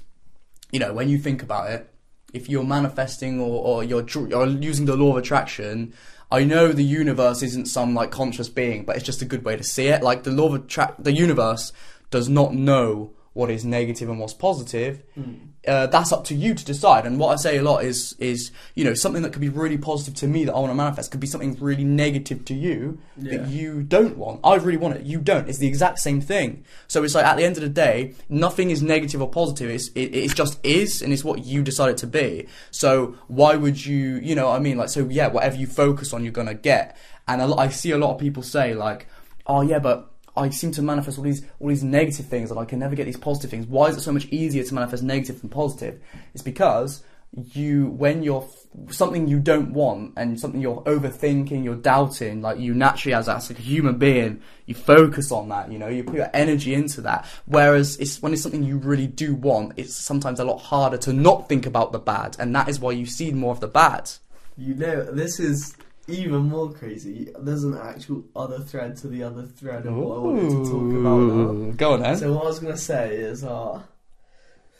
you 0.70 0.78
know, 0.78 0.92
when 0.92 1.08
you 1.08 1.18
think 1.18 1.42
about 1.42 1.70
it, 1.70 1.92
if 2.32 2.48
you're 2.48 2.62
manifesting 2.62 3.40
or, 3.40 3.64
or 3.64 3.84
you're 3.84 4.06
you're 4.08 4.46
using 4.46 4.86
the 4.86 4.96
law 4.96 5.10
of 5.10 5.16
attraction. 5.16 5.94
I 6.32 6.44
know 6.44 6.68
the 6.68 6.84
universe 6.84 7.42
isn't 7.42 7.66
some 7.66 7.94
like 7.94 8.10
conscious 8.10 8.48
being, 8.48 8.84
but 8.84 8.96
it's 8.96 9.04
just 9.04 9.22
a 9.22 9.26
good 9.26 9.44
way 9.44 9.56
to 9.56 9.64
see 9.64 9.88
it. 9.88 10.02
Like 10.02 10.22
the 10.22 10.30
law 10.30 10.46
of 10.46 10.54
attract, 10.54 11.02
the 11.02 11.12
universe 11.12 11.72
does 12.10 12.28
not 12.28 12.54
know 12.54 13.12
what 13.32 13.48
is 13.50 13.64
negative 13.64 14.08
and 14.08 14.18
what's 14.18 14.34
positive. 14.34 15.02
mm, 15.18 15.36
Uh, 15.68 15.86
that's 15.88 16.10
up 16.10 16.24
to 16.24 16.34
you 16.34 16.54
to 16.54 16.64
decide. 16.64 17.04
And 17.04 17.18
what 17.20 17.28
I 17.32 17.36
say 17.36 17.58
a 17.58 17.62
lot 17.62 17.84
is, 17.84 18.14
is 18.18 18.50
you 18.74 18.82
know, 18.82 18.94
something 18.94 19.22
that 19.22 19.32
could 19.32 19.42
be 19.42 19.50
really 19.50 19.76
positive 19.76 20.14
to 20.14 20.26
me 20.26 20.46
that 20.46 20.54
I 20.54 20.58
want 20.58 20.70
to 20.70 20.74
manifest 20.74 21.10
could 21.10 21.20
be 21.20 21.26
something 21.26 21.54
really 21.60 21.84
negative 21.84 22.46
to 22.46 22.54
you 22.54 22.98
Yeah. 23.20 23.36
that 23.36 23.48
you 23.50 23.82
don't 23.82 24.16
want. 24.16 24.40
I 24.42 24.54
really 24.54 24.78
want 24.78 24.96
it. 24.96 25.02
You 25.04 25.20
don't. 25.20 25.48
It's 25.50 25.58
the 25.58 25.66
exact 25.68 25.98
same 25.98 26.20
thing. 26.22 26.64
So 26.88 27.04
it's 27.04 27.14
like 27.14 27.26
at 27.26 27.36
the 27.36 27.44
end 27.44 27.56
of 27.58 27.62
the 27.62 27.68
day, 27.68 28.14
nothing 28.30 28.70
is 28.70 28.82
negative 28.82 29.20
or 29.20 29.28
positive. 29.28 29.68
It's 29.70 29.88
it, 29.94 30.14
it 30.14 30.34
just 30.34 30.58
is, 30.64 31.02
and 31.02 31.12
it's 31.12 31.22
what 31.24 31.44
you 31.44 31.62
decide 31.62 31.90
it 31.90 31.98
to 31.98 32.06
be. 32.06 32.46
So 32.70 33.16
why 33.28 33.54
would 33.54 33.84
you? 33.84 34.18
You 34.22 34.34
know, 34.34 34.48
what 34.48 34.56
I 34.56 34.60
mean, 34.60 34.78
like, 34.78 34.88
so 34.88 35.06
yeah, 35.10 35.28
whatever 35.28 35.56
you 35.56 35.66
focus 35.66 36.12
on, 36.14 36.24
you're 36.24 36.32
gonna 36.32 36.54
get. 36.54 36.96
And 37.28 37.40
a 37.42 37.46
lot, 37.46 37.58
I 37.60 37.68
see 37.68 37.90
a 37.92 37.98
lot 37.98 38.14
of 38.14 38.18
people 38.18 38.42
say 38.42 38.74
like, 38.74 39.06
oh 39.46 39.60
yeah, 39.60 39.78
but 39.78 40.09
I 40.36 40.50
seem 40.50 40.72
to 40.72 40.82
manifest 40.82 41.18
all 41.18 41.24
these 41.24 41.44
all 41.58 41.68
these 41.68 41.84
negative 41.84 42.26
things, 42.26 42.50
and 42.50 42.58
I 42.58 42.64
can 42.64 42.78
never 42.78 42.94
get 42.94 43.04
these 43.04 43.16
positive 43.16 43.50
things. 43.50 43.66
Why 43.66 43.88
is 43.88 43.96
it 43.96 44.00
so 44.00 44.12
much 44.12 44.26
easier 44.26 44.64
to 44.64 44.74
manifest 44.74 45.02
negative 45.02 45.40
than 45.40 45.50
positive? 45.50 46.00
It's 46.34 46.42
because 46.42 47.02
you, 47.52 47.86
when 47.88 48.22
you're 48.22 48.46
something 48.88 49.28
you 49.28 49.38
don't 49.38 49.72
want 49.72 50.14
and 50.16 50.38
something 50.38 50.60
you're 50.60 50.82
overthinking, 50.82 51.62
you're 51.62 51.76
doubting, 51.76 52.42
like 52.42 52.58
you 52.58 52.74
naturally 52.74 53.14
as, 53.14 53.28
as 53.28 53.50
a 53.50 53.54
human 53.54 53.98
being, 53.98 54.42
you 54.66 54.74
focus 54.74 55.30
on 55.30 55.48
that. 55.48 55.70
You 55.70 55.78
know, 55.78 55.88
you 55.88 56.02
put 56.02 56.16
your 56.16 56.30
energy 56.34 56.74
into 56.74 57.00
that. 57.02 57.26
Whereas 57.46 57.96
it's 57.98 58.20
when 58.20 58.32
it's 58.32 58.42
something 58.42 58.64
you 58.64 58.78
really 58.78 59.06
do 59.06 59.34
want, 59.34 59.74
it's 59.76 59.94
sometimes 59.94 60.40
a 60.40 60.44
lot 60.44 60.58
harder 60.58 60.96
to 60.98 61.12
not 61.12 61.48
think 61.48 61.66
about 61.66 61.92
the 61.92 61.98
bad, 61.98 62.36
and 62.38 62.54
that 62.56 62.68
is 62.68 62.80
why 62.80 62.92
you 62.92 63.06
see 63.06 63.30
more 63.30 63.52
of 63.52 63.60
the 63.60 63.68
bad. 63.68 64.10
you 64.56 64.74
know 64.74 65.02
this 65.04 65.40
is 65.40 65.76
even 66.10 66.42
more 66.42 66.72
crazy. 66.72 67.28
There's 67.38 67.64
an 67.64 67.76
actual 67.76 68.24
other 68.36 68.58
thread 68.60 68.96
to 68.98 69.08
the 69.08 69.22
other 69.22 69.46
thread 69.46 69.86
of 69.86 69.94
what 69.94 70.16
I 70.16 70.20
wanted 70.20 70.50
to 70.50 70.70
talk 70.70 70.92
about 71.00 71.18
now. 71.66 71.72
Go 71.72 71.92
on 71.94 72.00
then. 72.00 72.16
So 72.16 72.32
what 72.32 72.44
I 72.44 72.46
was 72.48 72.58
gonna 72.60 72.76
say 72.76 73.16
is, 73.16 73.44
uh, 73.44 73.82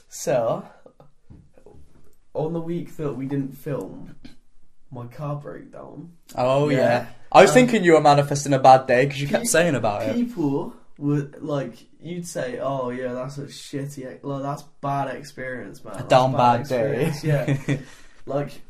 so 0.08 0.64
on 2.34 2.52
the 2.52 2.60
week 2.60 2.96
that 2.96 3.12
we 3.14 3.26
didn't 3.26 3.56
film, 3.56 4.14
my 4.90 5.06
car 5.06 5.36
broke 5.36 5.70
down. 5.72 6.12
oh 6.36 6.68
yeah. 6.68 6.76
Yeah. 6.78 7.06
I 7.32 7.42
was 7.42 7.50
Um, 7.50 7.54
thinking 7.54 7.84
you 7.84 7.92
were 7.92 8.00
manifesting 8.00 8.52
a 8.54 8.58
bad 8.58 8.86
day 8.86 9.04
because 9.06 9.20
you 9.20 9.28
kept 9.28 9.46
saying 9.46 9.74
about 9.76 10.02
it. 10.02 10.14
People 10.16 10.74
would 10.98 11.40
like 11.42 11.74
you'd 12.00 12.26
say, 12.26 12.58
"Oh 12.60 12.90
yeah, 12.90 13.12
that's 13.12 13.38
a 13.38 13.44
shitty, 13.46 14.18
like 14.22 14.42
that's 14.42 14.62
bad 14.80 15.14
experience, 15.16 15.84
man." 15.84 15.94
A 15.94 15.96
That's 15.98 16.08
down 16.08 16.32
bad 16.32 16.60
experience." 16.60 17.22
day. 17.22 17.28
Yeah, 17.70 17.76
like 18.26 18.60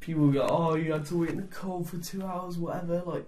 people 0.00 0.28
go, 0.28 0.46
"Oh, 0.50 0.74
you 0.74 0.92
had 0.92 1.06
to 1.06 1.20
wait 1.20 1.30
in 1.30 1.36
the 1.36 1.42
cold 1.44 1.88
for 1.88 1.98
two 1.98 2.24
hours, 2.24 2.58
whatever." 2.58 3.02
Like 3.04 3.26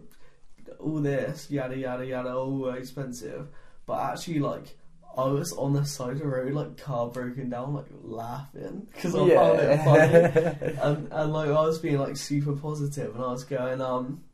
all 0.78 1.00
this, 1.00 1.50
yada 1.50 1.76
yada 1.76 2.04
yada, 2.04 2.34
all 2.34 2.70
expensive. 2.70 3.48
But 3.86 4.00
actually, 4.00 4.40
like 4.40 4.76
I 5.16 5.26
was 5.26 5.52
on 5.52 5.74
the 5.74 5.84
side 5.84 6.12
of 6.12 6.18
the 6.20 6.26
road, 6.26 6.52
like 6.52 6.76
car 6.78 7.08
broken 7.08 7.50
down, 7.50 7.74
like 7.74 7.86
laughing 8.02 8.86
because 8.92 9.14
I 9.14 9.28
found 9.28 9.58
it 9.60 9.84
funny. 9.84 10.76
and, 10.82 11.12
and 11.12 11.32
like 11.32 11.48
I 11.48 11.60
was 11.60 11.78
being 11.78 11.98
like 11.98 12.16
super 12.16 12.54
positive, 12.54 13.14
and 13.14 13.24
I 13.24 13.28
was 13.28 13.44
going 13.44 13.80
um, 13.80 14.24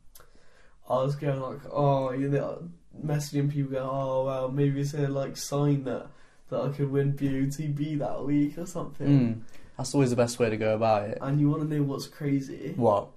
I 0.89 1.03
was 1.03 1.15
going 1.15 1.41
like 1.41 1.59
oh 1.71 2.11
you 2.11 2.29
know 2.29 2.69
messaging 3.03 3.51
people 3.51 3.71
going 3.71 3.89
oh 3.89 4.25
well 4.25 4.49
maybe 4.49 4.81
it's 4.81 4.93
a 4.93 5.07
like 5.07 5.37
sign 5.37 5.83
that 5.83 6.07
that 6.49 6.61
I 6.61 6.69
could 6.69 6.89
win 6.89 7.13
BOTB 7.13 7.99
that 7.99 8.25
week 8.25 8.57
or 8.57 8.65
something. 8.65 9.07
Mm, 9.07 9.41
that's 9.79 9.93
always 9.95 10.09
the 10.09 10.17
best 10.17 10.39
way 10.39 10.49
to 10.49 10.57
go 10.57 10.75
about 10.75 11.07
it. 11.09 11.17
And 11.21 11.39
you 11.39 11.49
want 11.49 11.61
to 11.69 11.73
know 11.73 11.83
what's 11.83 12.05
crazy? 12.05 12.73
What? 12.75 13.07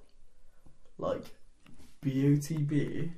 Like 0.96 1.24
BOTB 2.06 3.10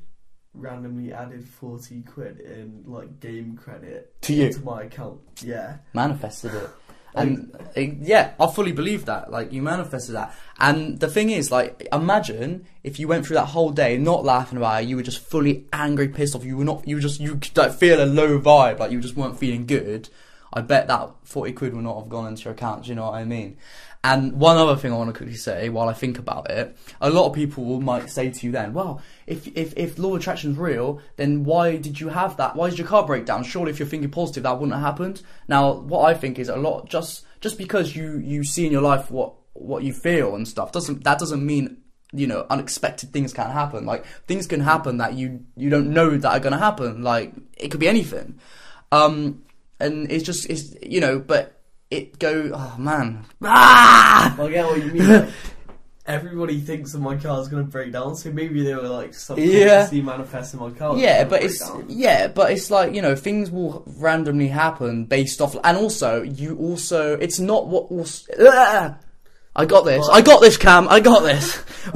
randomly 0.55 1.13
added 1.13 1.47
forty 1.47 2.01
quid 2.03 2.41
in 2.41 2.85
like 2.87 3.21
game 3.21 3.59
credit 3.63 4.15
To 4.23 4.33
you. 4.33 4.47
into 4.47 4.65
my 4.65 4.85
account. 4.85 5.21
Yeah, 5.43 5.77
Manifested 5.93 6.55
it. 6.55 6.71
And 7.17 7.55
uh, 7.77 7.81
yeah, 7.81 8.33
I 8.41 8.49
fully 8.49 8.73
believe 8.73 9.05
that. 9.05 9.31
Like 9.31 9.53
you 9.53 9.63
manifested 9.63 10.17
that. 10.17 10.35
And 10.59 10.99
the 10.99 11.07
thing 11.07 11.31
is, 11.31 11.53
like, 11.53 11.87
imagine 11.93 12.67
if 12.83 12.99
you 12.99 13.07
went 13.07 13.25
through 13.25 13.35
that 13.37 13.47
whole 13.47 13.71
day 13.71 13.97
not 13.99 14.25
laughing 14.25 14.59
about 14.59 14.83
it. 14.83 14.89
You 14.89 14.97
were 14.97 15.03
just 15.05 15.21
fully 15.21 15.65
angry, 15.73 16.09
pissed 16.09 16.35
off. 16.35 16.45
You 16.45 16.57
were 16.57 16.65
not. 16.65 16.89
You 16.89 16.97
were 16.97 17.01
just. 17.03 17.21
You 17.21 17.37
could 17.37 17.57
like, 17.57 17.73
feel 17.75 18.03
a 18.03 18.07
low 18.07 18.41
vibe. 18.41 18.81
Like 18.81 18.91
you 18.91 19.01
just 19.01 19.15
weren't 19.17 19.39
feeling 19.39 19.65
good. 19.65 20.09
I 20.55 20.61
bet 20.61 20.87
that 20.87 21.11
40 21.25 21.53
quid 21.53 21.75
would 21.75 21.85
not 21.85 21.99
have 21.99 22.09
gone 22.09 22.29
into 22.29 22.45
your 22.45 22.55
account. 22.55 22.87
You 22.87 22.95
know 22.95 23.07
what 23.07 23.15
I 23.15 23.25
mean? 23.25 23.59
And 24.05 24.35
one 24.35 24.57
other 24.57 24.77
thing 24.77 24.93
I 24.93 24.97
want 24.97 25.09
to 25.09 25.17
quickly 25.17 25.35
say 25.35 25.69
while 25.71 25.89
I 25.89 25.95
think 25.95 26.19
about 26.19 26.51
it, 26.51 26.77
a 27.01 27.11
lot 27.11 27.27
of 27.27 27.33
people 27.33 27.81
might 27.81 28.11
say 28.11 28.31
to 28.31 28.47
you 28.47 28.53
then, 28.53 28.73
well, 28.73 29.03
if, 29.27 29.49
if, 29.57 29.73
if 29.77 29.99
law 29.99 30.15
of 30.15 30.21
attraction 30.21 30.53
is 30.53 30.59
real, 30.59 31.01
then 31.17 31.43
why 31.43 31.77
did 31.77 31.99
you 31.99 32.11
have 32.11 32.37
that? 32.37 32.55
Why 32.55 32.69
did 32.69 32.79
your 32.79 32.87
car 32.87 33.05
break 33.05 33.25
down? 33.25 33.43
Surely 33.43 33.71
if 33.71 33.79
you're 33.79 33.89
thinking 33.89 34.11
positive, 34.11 34.43
that 34.43 34.61
wouldn't 34.61 34.75
have 34.75 34.83
happened. 34.83 35.23
Now, 35.49 35.73
what 35.73 36.05
I 36.05 36.15
think 36.15 36.39
is 36.39 36.51
a 36.51 36.57
lot, 36.57 36.89
just, 36.89 37.25
just 37.41 37.59
because 37.59 37.97
you, 37.97 38.19
you 38.19 38.45
see 38.45 38.67
in 38.67 38.73
your 38.73 38.83
life 38.83 39.11
what, 39.11 39.35
what 39.55 39.83
you 39.83 39.93
feel 39.93 40.35
and 40.35 40.47
stuff, 40.47 40.71
doesn't, 40.71 41.03
that 41.05 41.19
doesn't 41.19 41.45
mean 41.45 41.79
you 42.13 42.29
know 42.29 42.47
unexpected 42.49 43.13
things 43.13 43.33
can 43.33 43.51
happen 43.51 43.85
like 43.85 44.07
things 44.29 44.47
can 44.47 44.61
happen 44.61 44.99
that 44.99 45.15
you 45.15 45.45
you 45.57 45.69
don't 45.69 45.93
know 45.93 46.17
that 46.17 46.31
are 46.31 46.39
going 46.39 46.53
to 46.53 46.59
happen 46.59 47.03
like 47.03 47.33
it 47.57 47.73
could 47.73 47.81
be 47.81 47.89
anything 47.89 48.39
um 48.93 49.43
and 49.81 50.11
it's 50.11 50.25
just 50.25 50.49
it's 50.51 50.75
you 50.83 51.01
know 51.01 51.19
but 51.19 51.61
it 51.91 52.19
go 52.19 52.51
oh 52.55 52.75
man 52.79 53.25
ah! 53.43 54.35
I 54.41 54.49
get 54.49 54.65
what 54.67 54.79
you 54.85 54.91
mean. 54.93 55.09
Like, 55.09 55.29
everybody 56.07 56.61
thinks 56.61 56.93
that 56.93 56.99
my 56.99 57.17
car's 57.17 57.49
gonna 57.49 57.63
break 57.65 57.93
down, 57.93 58.15
so 58.17 58.31
maybe 58.31 58.63
they 58.63 58.75
were 58.75 58.89
like 58.89 59.15
subconsciously 59.15 60.03
manifesting 60.03 60.61
my 60.61 60.71
car. 60.71 60.97
yeah 60.99 61.25
but 61.25 61.43
it's 61.43 61.61
down. 61.61 61.87
yeah 61.89 62.29
but 62.29 62.51
it's 62.53 62.71
like 62.71 62.95
you 62.95 63.01
know 63.03 63.15
things 63.17 63.51
will 63.51 63.83
randomly 63.99 64.49
happen 64.49 65.05
based 65.07 65.41
off 65.41 65.57
and 65.65 65.77
also 65.79 66.23
you 66.23 66.57
also 66.59 67.17
it's 67.19 67.39
not 67.39 67.69
what 67.69 67.91
will 67.91 68.03
s- 68.03 68.29
Ah! 68.41 68.99
I 69.57 69.67
got 69.67 69.85
this. 69.85 70.09
I 70.13 70.21
got 70.21 70.41
this, 70.41 70.57
Cam. 70.57 70.89
I 70.89 70.99
got 70.99 71.23
this. 71.23 71.57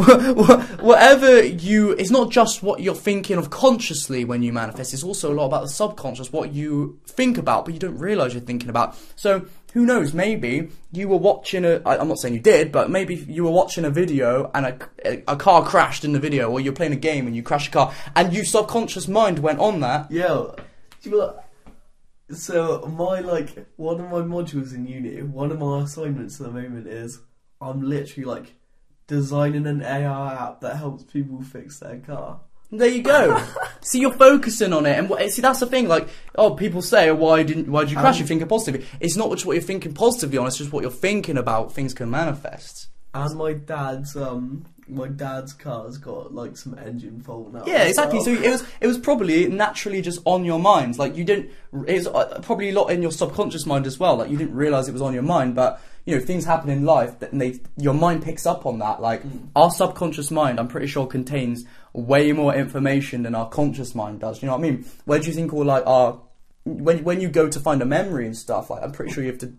Whatever 0.80 1.42
you, 1.42 1.90
it's 1.90 2.10
not 2.10 2.30
just 2.30 2.62
what 2.62 2.80
you're 2.80 2.94
thinking 2.94 3.36
of 3.36 3.50
consciously 3.50 4.24
when 4.24 4.42
you 4.42 4.52
manifest. 4.52 4.94
It's 4.94 5.02
also 5.02 5.32
a 5.32 5.34
lot 5.34 5.46
about 5.46 5.62
the 5.62 5.68
subconscious, 5.68 6.32
what 6.32 6.52
you 6.52 7.00
think 7.06 7.36
about, 7.36 7.64
but 7.64 7.74
you 7.74 7.80
don't 7.80 7.98
realize 7.98 8.32
you're 8.32 8.42
thinking 8.42 8.68
about. 8.68 8.96
So 9.16 9.46
who 9.72 9.84
knows? 9.84 10.14
Maybe 10.14 10.68
you 10.92 11.08
were 11.08 11.16
watching 11.16 11.64
a. 11.64 11.82
I, 11.84 11.98
I'm 11.98 12.06
not 12.06 12.18
saying 12.18 12.34
you 12.34 12.40
did, 12.40 12.70
but 12.70 12.90
maybe 12.90 13.16
you 13.16 13.42
were 13.42 13.50
watching 13.50 13.84
a 13.84 13.90
video 13.90 14.52
and 14.54 14.66
a, 14.66 14.78
a, 15.04 15.22
a 15.32 15.36
car 15.36 15.64
crashed 15.64 16.04
in 16.04 16.12
the 16.12 16.20
video, 16.20 16.50
or 16.50 16.60
you're 16.60 16.72
playing 16.72 16.92
a 16.92 16.96
game 16.96 17.26
and 17.26 17.34
you 17.34 17.42
crash 17.42 17.66
a 17.66 17.70
car, 17.72 17.92
and 18.14 18.32
your 18.32 18.44
subconscious 18.44 19.08
mind 19.08 19.40
went 19.40 19.58
on 19.58 19.80
that. 19.80 20.10
Yeah. 20.12 20.46
So 22.30 22.86
my 22.86 23.20
like 23.20 23.66
one 23.76 24.00
of 24.00 24.10
my 24.10 24.20
modules 24.20 24.74
in 24.74 24.86
uni, 24.86 25.22
one 25.22 25.50
of 25.50 25.58
my 25.58 25.82
assignments 25.82 26.40
at 26.40 26.46
the 26.46 26.52
moment 26.52 26.86
is 26.86 27.20
I'm 27.60 27.82
literally 27.82 28.24
like 28.24 28.54
designing 29.06 29.66
an 29.66 29.82
AI 29.82 30.34
app 30.34 30.60
that 30.60 30.76
helps 30.76 31.02
people 31.04 31.42
fix 31.42 31.80
their 31.80 31.98
car. 31.98 32.40
There 32.70 32.88
you 32.88 33.02
go. 33.02 33.42
see, 33.80 34.00
you're 34.00 34.12
focusing 34.12 34.72
on 34.74 34.84
it, 34.84 34.98
and 34.98 35.32
see 35.32 35.40
that's 35.40 35.60
the 35.60 35.66
thing. 35.66 35.88
Like, 35.88 36.08
oh, 36.34 36.54
people 36.54 36.82
say, 36.82 37.08
oh, 37.08 37.14
"Why 37.14 37.42
didn't? 37.42 37.70
Why 37.70 37.84
did 37.84 37.92
you 37.92 37.96
crash?" 37.96 38.16
Um, 38.16 38.20
you're 38.20 38.28
thinking 38.28 38.48
positively. 38.48 38.86
It's 39.00 39.16
not 39.16 39.30
just 39.30 39.46
what 39.46 39.54
you're 39.54 39.62
thinking 39.62 39.94
positively 39.94 40.36
on. 40.38 40.46
It's 40.46 40.58
just 40.58 40.72
what 40.72 40.82
you're 40.82 40.90
thinking 40.90 41.38
about. 41.38 41.72
Things 41.72 41.94
can 41.94 42.10
manifest. 42.10 42.88
And 43.14 43.36
my 43.36 43.54
dad's 43.54 44.14
um 44.16 44.66
my 44.86 45.08
dad's 45.08 45.52
car's 45.52 45.98
got 45.98 46.34
like 46.34 46.56
some 46.56 46.78
engine 46.78 47.20
fault 47.20 47.52
now. 47.52 47.64
Yeah, 47.66 47.84
exactly. 47.84 48.18
well. 48.18 48.24
So 48.24 48.32
it 48.32 48.50
was 48.50 48.64
it 48.80 48.86
was 48.86 48.98
probably 48.98 49.48
naturally 49.48 50.02
just 50.02 50.20
on 50.24 50.44
your 50.44 50.58
mind. 50.58 50.98
Like 50.98 51.16
you 51.16 51.24
didn't. 51.24 51.50
It's 51.86 52.06
uh, 52.06 52.40
probably 52.42 52.70
a 52.70 52.72
lot 52.72 52.88
in 52.88 53.00
your 53.00 53.12
subconscious 53.12 53.66
mind 53.66 53.86
as 53.86 53.98
well. 53.98 54.16
Like 54.16 54.30
you 54.30 54.36
didn't 54.36 54.54
realize 54.54 54.88
it 54.88 54.92
was 54.92 55.02
on 55.02 55.14
your 55.14 55.22
mind, 55.22 55.54
but 55.54 55.80
you 56.08 56.14
know 56.14 56.24
things 56.24 56.46
happen 56.46 56.70
in 56.70 56.86
life 56.86 57.18
that 57.18 57.32
they 57.32 57.60
your 57.76 57.92
mind 57.92 58.22
picks 58.22 58.46
up 58.46 58.64
on 58.64 58.78
that. 58.78 59.02
Like 59.02 59.22
mm. 59.22 59.48
our 59.54 59.70
subconscious 59.70 60.30
mind, 60.30 60.58
I'm 60.58 60.66
pretty 60.66 60.86
sure 60.86 61.06
contains 61.06 61.66
way 61.92 62.32
more 62.32 62.54
information 62.54 63.24
than 63.24 63.34
our 63.34 63.46
conscious 63.46 63.94
mind 63.94 64.20
does. 64.20 64.40
You 64.40 64.46
know 64.46 64.56
what 64.56 64.66
I 64.66 64.70
mean? 64.70 64.86
Where 65.04 65.18
do 65.18 65.26
you 65.26 65.34
think 65.34 65.52
all 65.52 65.66
like 65.66 65.86
our 65.86 66.18
when 66.64 67.04
when 67.04 67.20
you 67.20 67.28
go 67.28 67.50
to 67.50 67.60
find 67.60 67.82
a 67.82 67.84
memory 67.84 68.24
and 68.24 68.34
stuff? 68.34 68.70
Like 68.70 68.82
I'm 68.82 68.92
pretty 68.92 69.12
sure 69.12 69.22
you 69.22 69.30
have 69.30 69.40
to. 69.40 69.52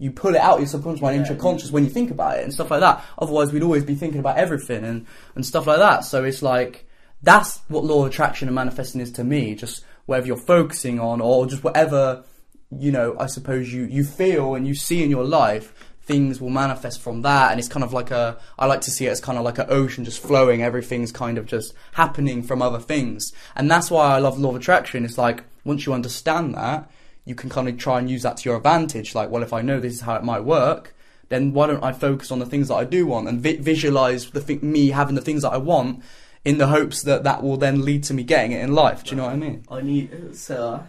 You 0.00 0.12
pull 0.12 0.36
it 0.36 0.40
out 0.40 0.54
of 0.54 0.60
your 0.60 0.68
subconscious 0.68 1.02
mind 1.02 1.16
into 1.16 1.34
your 1.34 1.54
Yeah. 1.56 1.70
when 1.72 1.82
you 1.82 1.90
think 1.90 2.12
about 2.12 2.38
it 2.38 2.44
and 2.44 2.54
stuff 2.54 2.70
like 2.70 2.78
that. 2.78 3.04
Otherwise, 3.18 3.52
we'd 3.52 3.64
always 3.64 3.82
be 3.82 3.96
thinking 3.96 4.20
about 4.20 4.36
everything 4.36 4.84
and, 4.84 5.04
and 5.34 5.44
stuff 5.44 5.66
like 5.66 5.78
that. 5.78 6.04
So 6.04 6.22
it's 6.22 6.40
like 6.40 6.88
that's 7.24 7.58
what 7.66 7.82
law 7.82 8.04
of 8.04 8.12
attraction 8.12 8.46
and 8.46 8.54
manifesting 8.54 9.00
is 9.00 9.10
to 9.12 9.24
me. 9.24 9.56
Just 9.56 9.84
whatever 10.06 10.28
you're 10.28 10.36
focusing 10.36 11.00
on, 11.00 11.20
or 11.20 11.46
just 11.46 11.64
whatever 11.64 12.22
you 12.70 12.92
know. 12.92 13.16
I 13.18 13.26
suppose 13.26 13.72
you 13.72 13.84
you 13.84 14.04
feel 14.04 14.54
and 14.54 14.68
you 14.68 14.74
see 14.74 15.02
in 15.02 15.10
your 15.10 15.24
life, 15.24 15.72
things 16.08 16.40
will 16.40 16.50
manifest 16.50 17.00
from 17.00 17.22
that. 17.22 17.50
And 17.52 17.60
it's 17.60 17.68
kind 17.68 17.84
of 17.84 17.92
like 17.92 18.10
a. 18.10 18.36
I 18.58 18.66
like 18.66 18.80
to 18.82 18.90
see 18.90 19.06
it 19.06 19.10
as 19.10 19.20
kind 19.20 19.38
of 19.38 19.44
like 19.44 19.58
an 19.58 19.66
ocean 19.68 20.04
just 20.04 20.20
flowing. 20.20 20.62
Everything's 20.62 21.12
kind 21.12 21.38
of 21.38 21.46
just 21.46 21.72
happening 21.92 22.42
from 22.42 22.60
other 22.62 22.80
things, 22.80 23.32
and 23.54 23.70
that's 23.70 23.90
why 23.90 24.16
I 24.16 24.18
love 24.18 24.38
law 24.40 24.50
of 24.50 24.56
attraction. 24.56 25.04
It's 25.04 25.18
like 25.18 25.44
once 25.64 25.86
you 25.86 25.92
understand 25.92 26.54
that, 26.54 26.90
you 27.24 27.34
can 27.36 27.50
kind 27.50 27.68
of 27.68 27.76
try 27.76 27.98
and 28.00 28.10
use 28.10 28.22
that 28.22 28.38
to 28.38 28.48
your 28.48 28.56
advantage. 28.56 29.14
Like, 29.14 29.30
well, 29.30 29.44
if 29.44 29.52
I 29.52 29.62
know 29.62 29.78
this 29.78 29.92
is 29.94 30.00
how 30.00 30.16
it 30.16 30.24
might 30.24 30.44
work. 30.44 30.94
Then 31.30 31.52
why 31.52 31.66
don't 31.66 31.84
I 31.84 31.92
focus 31.92 32.30
on 32.32 32.38
the 32.38 32.46
things 32.46 32.68
that 32.68 32.76
I 32.76 32.84
do 32.84 33.06
want 33.06 33.28
and 33.28 33.38
vi- 33.42 33.58
visualize 33.58 34.30
the 34.30 34.40
th- 34.40 34.62
me 34.62 34.88
having 34.88 35.14
the 35.14 35.20
things 35.20 35.42
that 35.42 35.52
I 35.52 35.58
want, 35.58 36.02
in 36.42 36.56
the 36.56 36.68
hopes 36.68 37.02
that 37.02 37.22
that 37.24 37.42
will 37.42 37.58
then 37.58 37.84
lead 37.84 38.02
to 38.04 38.14
me 38.14 38.22
getting 38.22 38.52
it 38.52 38.62
in 38.62 38.72
life. 38.72 39.04
Do 39.04 39.10
you 39.10 39.16
know 39.16 39.24
what 39.24 39.34
I 39.34 39.36
mean? 39.36 39.62
I 39.70 39.82
need 39.82 40.34
so. 40.34 40.82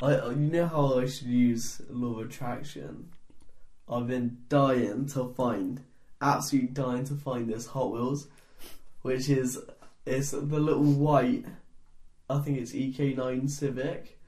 I- 0.00 0.28
you 0.28 0.36
know 0.36 0.66
how 0.68 1.00
I 1.00 1.06
should 1.06 1.26
use 1.26 1.82
law 1.90 2.20
of 2.20 2.28
attraction. 2.28 3.08
I've 3.90 4.06
been 4.06 4.38
dying 4.48 5.06
to 5.10 5.32
find, 5.34 5.80
absolutely 6.20 6.70
dying 6.70 7.04
to 7.04 7.14
find 7.14 7.48
this 7.48 7.66
Hot 7.66 7.92
Wheels, 7.92 8.28
which 9.02 9.28
is 9.28 9.58
it's 10.04 10.30
the 10.30 10.38
little 10.38 10.82
white. 10.82 11.44
I 12.28 12.38
think 12.38 12.58
it's 12.58 12.72
EK9 12.72 13.48
Civic. 13.48 14.18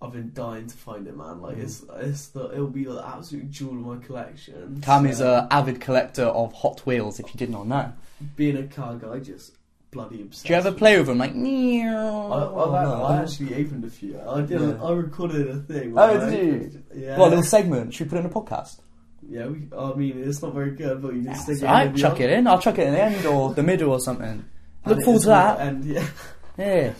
I've 0.00 0.12
been 0.12 0.32
dying 0.32 0.68
to 0.68 0.76
find 0.76 1.06
it, 1.08 1.16
man. 1.16 1.42
Like 1.42 1.58
it's 1.58 1.80
mm. 1.80 2.02
it's 2.02 2.28
the 2.28 2.52
it'll 2.52 2.68
be 2.68 2.84
the 2.84 3.04
absolute 3.04 3.50
jewel 3.50 3.72
of 3.72 3.98
my 3.98 4.06
collection. 4.06 4.80
Cam 4.80 5.06
is 5.06 5.18
So, 5.18 5.34
a 5.34 5.48
avid 5.50 5.80
collector 5.80 6.24
of 6.24 6.52
Hot 6.54 6.80
Wheels. 6.86 7.18
If 7.18 7.34
you 7.34 7.38
did 7.38 7.50
not 7.50 7.66
know, 7.66 7.92
being 8.36 8.56
a 8.56 8.66
car 8.66 8.94
guy, 8.94 9.18
just 9.18 9.52
bloody 9.90 10.22
obsessed. 10.22 10.46
do 10.46 10.52
you 10.52 10.58
ever 10.58 10.72
play 10.72 10.98
with 10.98 11.06
them? 11.06 11.18
Like, 11.18 11.32
I, 11.32 11.34
I've, 11.34 12.52
oh, 12.52 13.04
I 13.08 13.16
actually 13.22 13.54
opened 13.54 13.84
a 13.84 13.90
few. 13.90 14.20
I 14.20 14.40
did. 14.42 14.60
Yeah. 14.60 14.82
I 14.82 14.92
recorded 14.92 15.48
a 15.48 15.56
thing. 15.60 15.92
Oh, 15.96 16.18
where 16.18 16.30
did 16.30 16.44
you? 16.46 16.82
Yeah. 16.94 17.18
What 17.18 17.26
a 17.26 17.30
little 17.30 17.44
segment? 17.44 17.94
Should 17.94 18.06
we 18.06 18.10
put 18.10 18.16
it 18.18 18.24
in 18.24 18.30
a 18.30 18.34
podcast? 18.34 18.80
Yeah. 19.28 19.46
We, 19.46 19.68
I 19.76 19.94
mean, 19.94 20.22
it's 20.22 20.42
not 20.42 20.54
very 20.54 20.72
good, 20.72 21.02
but 21.02 21.14
you 21.14 21.24
can 21.24 21.34
stick 21.34 21.58
it. 21.58 21.64
Alright, 21.64 21.88
in 21.88 21.92
the 21.94 21.98
chuck 22.00 22.20
it 22.20 22.30
in. 22.30 22.46
I'll 22.46 22.60
chuck 22.60 22.78
it 22.78 22.86
in 22.86 22.92
the 22.94 23.02
end 23.02 23.26
or 23.26 23.54
the 23.54 23.62
middle 23.62 23.90
or 23.92 24.00
something. 24.00 24.44
And 24.84 24.94
Look 24.96 25.04
forward 25.04 25.16
is 25.18 25.22
to 25.24 25.28
that. 25.30 25.60
And 25.60 25.84
yeah, 25.84 26.06
Yeah. 26.56 26.92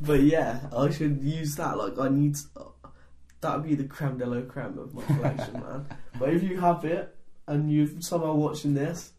but 0.00 0.20
yeah, 0.20 0.60
I 0.76 0.90
should 0.90 1.22
use 1.22 1.54
that. 1.56 1.78
Like, 1.78 1.96
I 1.98 2.08
need. 2.08 2.36
That 3.40 3.56
would 3.56 3.68
be 3.68 3.76
the 3.76 3.84
creme 3.84 4.18
de 4.18 4.26
la 4.26 4.42
creme 4.42 4.76
of 4.78 4.92
my 4.92 5.02
collection, 5.04 5.54
man. 5.54 5.86
But 6.18 6.30
if 6.34 6.42
you 6.42 6.60
have 6.60 6.84
it 6.84 7.16
and 7.46 7.72
you're 7.72 7.86
somehow 8.00 8.34
watching 8.34 8.74
this, 8.74 9.12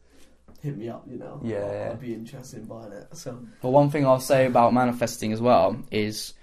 hit 0.61 0.77
me 0.77 0.89
up. 0.89 1.05
You 1.09 1.17
know. 1.17 1.39
Yeah, 1.43 1.71
yeah. 1.71 1.89
I'd 1.91 2.01
be 2.01 2.13
interested 2.13 2.59
in 2.59 2.65
buying 2.65 2.91
it. 2.91 3.15
So 3.15 3.39
But 3.61 3.69
one 3.69 3.89
thing 3.89 4.05
I'll 4.05 4.19
say 4.19 4.45
about 4.45 4.73
manifesting 4.73 5.33
as 5.33 5.41
well 5.41 5.81
is 5.91 6.33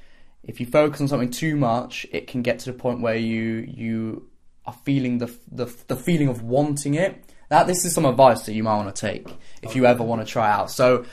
if 0.43 0.61
you 0.61 0.66
focus 0.66 1.01
on 1.01 1.09
something 1.09 1.31
too 1.31 1.57
much, 1.57 2.07
it 2.12 2.27
can 2.27 2.43
get 2.43 2.61
to 2.61 2.73
the 2.73 2.79
point 2.79 3.01
where 3.01 3.16
you 3.16 3.66
you 3.69 4.29
are 4.66 4.77
feeling 4.85 5.19
the 5.19 5.35
the, 5.51 5.66
the 5.87 5.97
feeling 5.97 6.29
of 6.29 6.43
wanting 6.43 6.95
it. 6.95 7.25
That 7.49 7.66
this 7.66 7.85
is 7.85 7.95
some 7.95 8.05
advice 8.05 8.43
that 8.43 8.53
you 8.53 8.62
might 8.62 8.77
want 8.77 8.95
to 8.95 9.01
take 9.01 9.27
if 9.62 9.75
you 9.75 9.87
ever 9.87 10.03
want 10.03 10.21
to 10.21 10.31
try 10.31 10.51
out. 10.51 10.71
So 10.71 11.07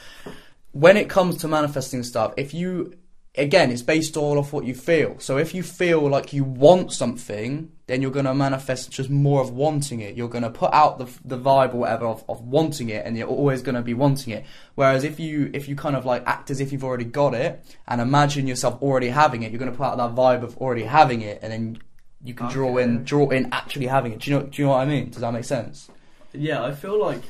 when 0.74 0.97
it 0.97 1.10
comes 1.10 1.38
to 1.38 1.47
manifesting 1.47 2.03
stuff, 2.03 2.34
if 2.36 2.53
you 2.53 2.93
again, 3.38 3.72
it's 3.72 3.82
based 3.82 4.18
all 4.18 4.38
off 4.39 4.51
what 4.53 4.66
you 4.66 4.74
feel. 4.74 5.20
So 5.20 5.38
if 5.38 5.53
you 5.53 5.64
feel 5.64 6.08
like 6.10 6.34
you 6.34 6.43
want 6.43 6.91
something, 6.91 7.72
then 7.88 8.02
you're 8.02 8.12
going 8.12 8.26
to 8.26 8.34
manifest 8.34 8.92
just 8.92 9.10
more 9.10 9.42
of 9.42 9.52
wanting 9.52 10.00
it. 10.00 10.16
You're 10.16 10.30
going 10.30 10.44
to 10.44 10.50
put 10.50 10.74
out 10.74 10.98
the 10.98 11.06
the 11.24 11.38
vibe 11.38 11.74
or 11.74 11.78
whatever 11.78 12.08
of, 12.08 12.24
of 12.28 12.42
wanting 12.42 12.90
it, 12.90 13.06
and 13.06 13.18
you're 13.18 13.28
always 13.28 13.62
going 13.62 13.76
to 13.76 13.82
be 13.82 13.94
wanting 13.94 14.34
it. 14.34 14.46
Whereas 14.76 15.04
if 15.04 15.20
you 15.20 15.52
if 15.54 15.68
you 15.68 15.76
kind 15.76 15.96
of 15.96 16.06
like 16.06 16.24
act 16.26 16.50
as 16.50 16.60
if 16.60 16.72
you've 16.72 16.84
already 16.84 17.06
got 17.06 17.34
it 17.34 17.64
and 17.88 18.02
imagine 18.02 18.48
yourself 18.48 18.82
already 18.82 19.10
having 19.10 19.44
it, 19.44 19.52
you're 19.52 19.60
going 19.60 19.72
to 19.72 19.78
put 19.78 19.86
out 19.86 19.98
that 19.98 20.16
vibe 20.16 20.44
of 20.44 20.58
already 20.58 20.84
having 20.84 21.22
it, 21.22 21.40
and 21.42 21.52
then 21.52 21.78
you 22.24 22.34
can 22.34 22.50
draw 22.50 22.78
in 22.78 23.04
draw 23.04 23.30
in 23.30 23.50
actually 23.52 23.88
having 23.88 24.14
it. 24.14 24.20
Do 24.20 24.32
you 24.32 24.40
know 24.40 24.46
Do 24.46 24.62
you 24.62 24.68
know 24.68 24.72
what 24.72 24.82
I 24.82 24.86
mean? 24.86 25.10
Does 25.10 25.22
that 25.22 25.32
make 25.32 25.46
sense? 25.46 25.90
Yeah, 26.34 26.64
I 26.64 26.72
feel 26.74 27.00
like 27.00 27.22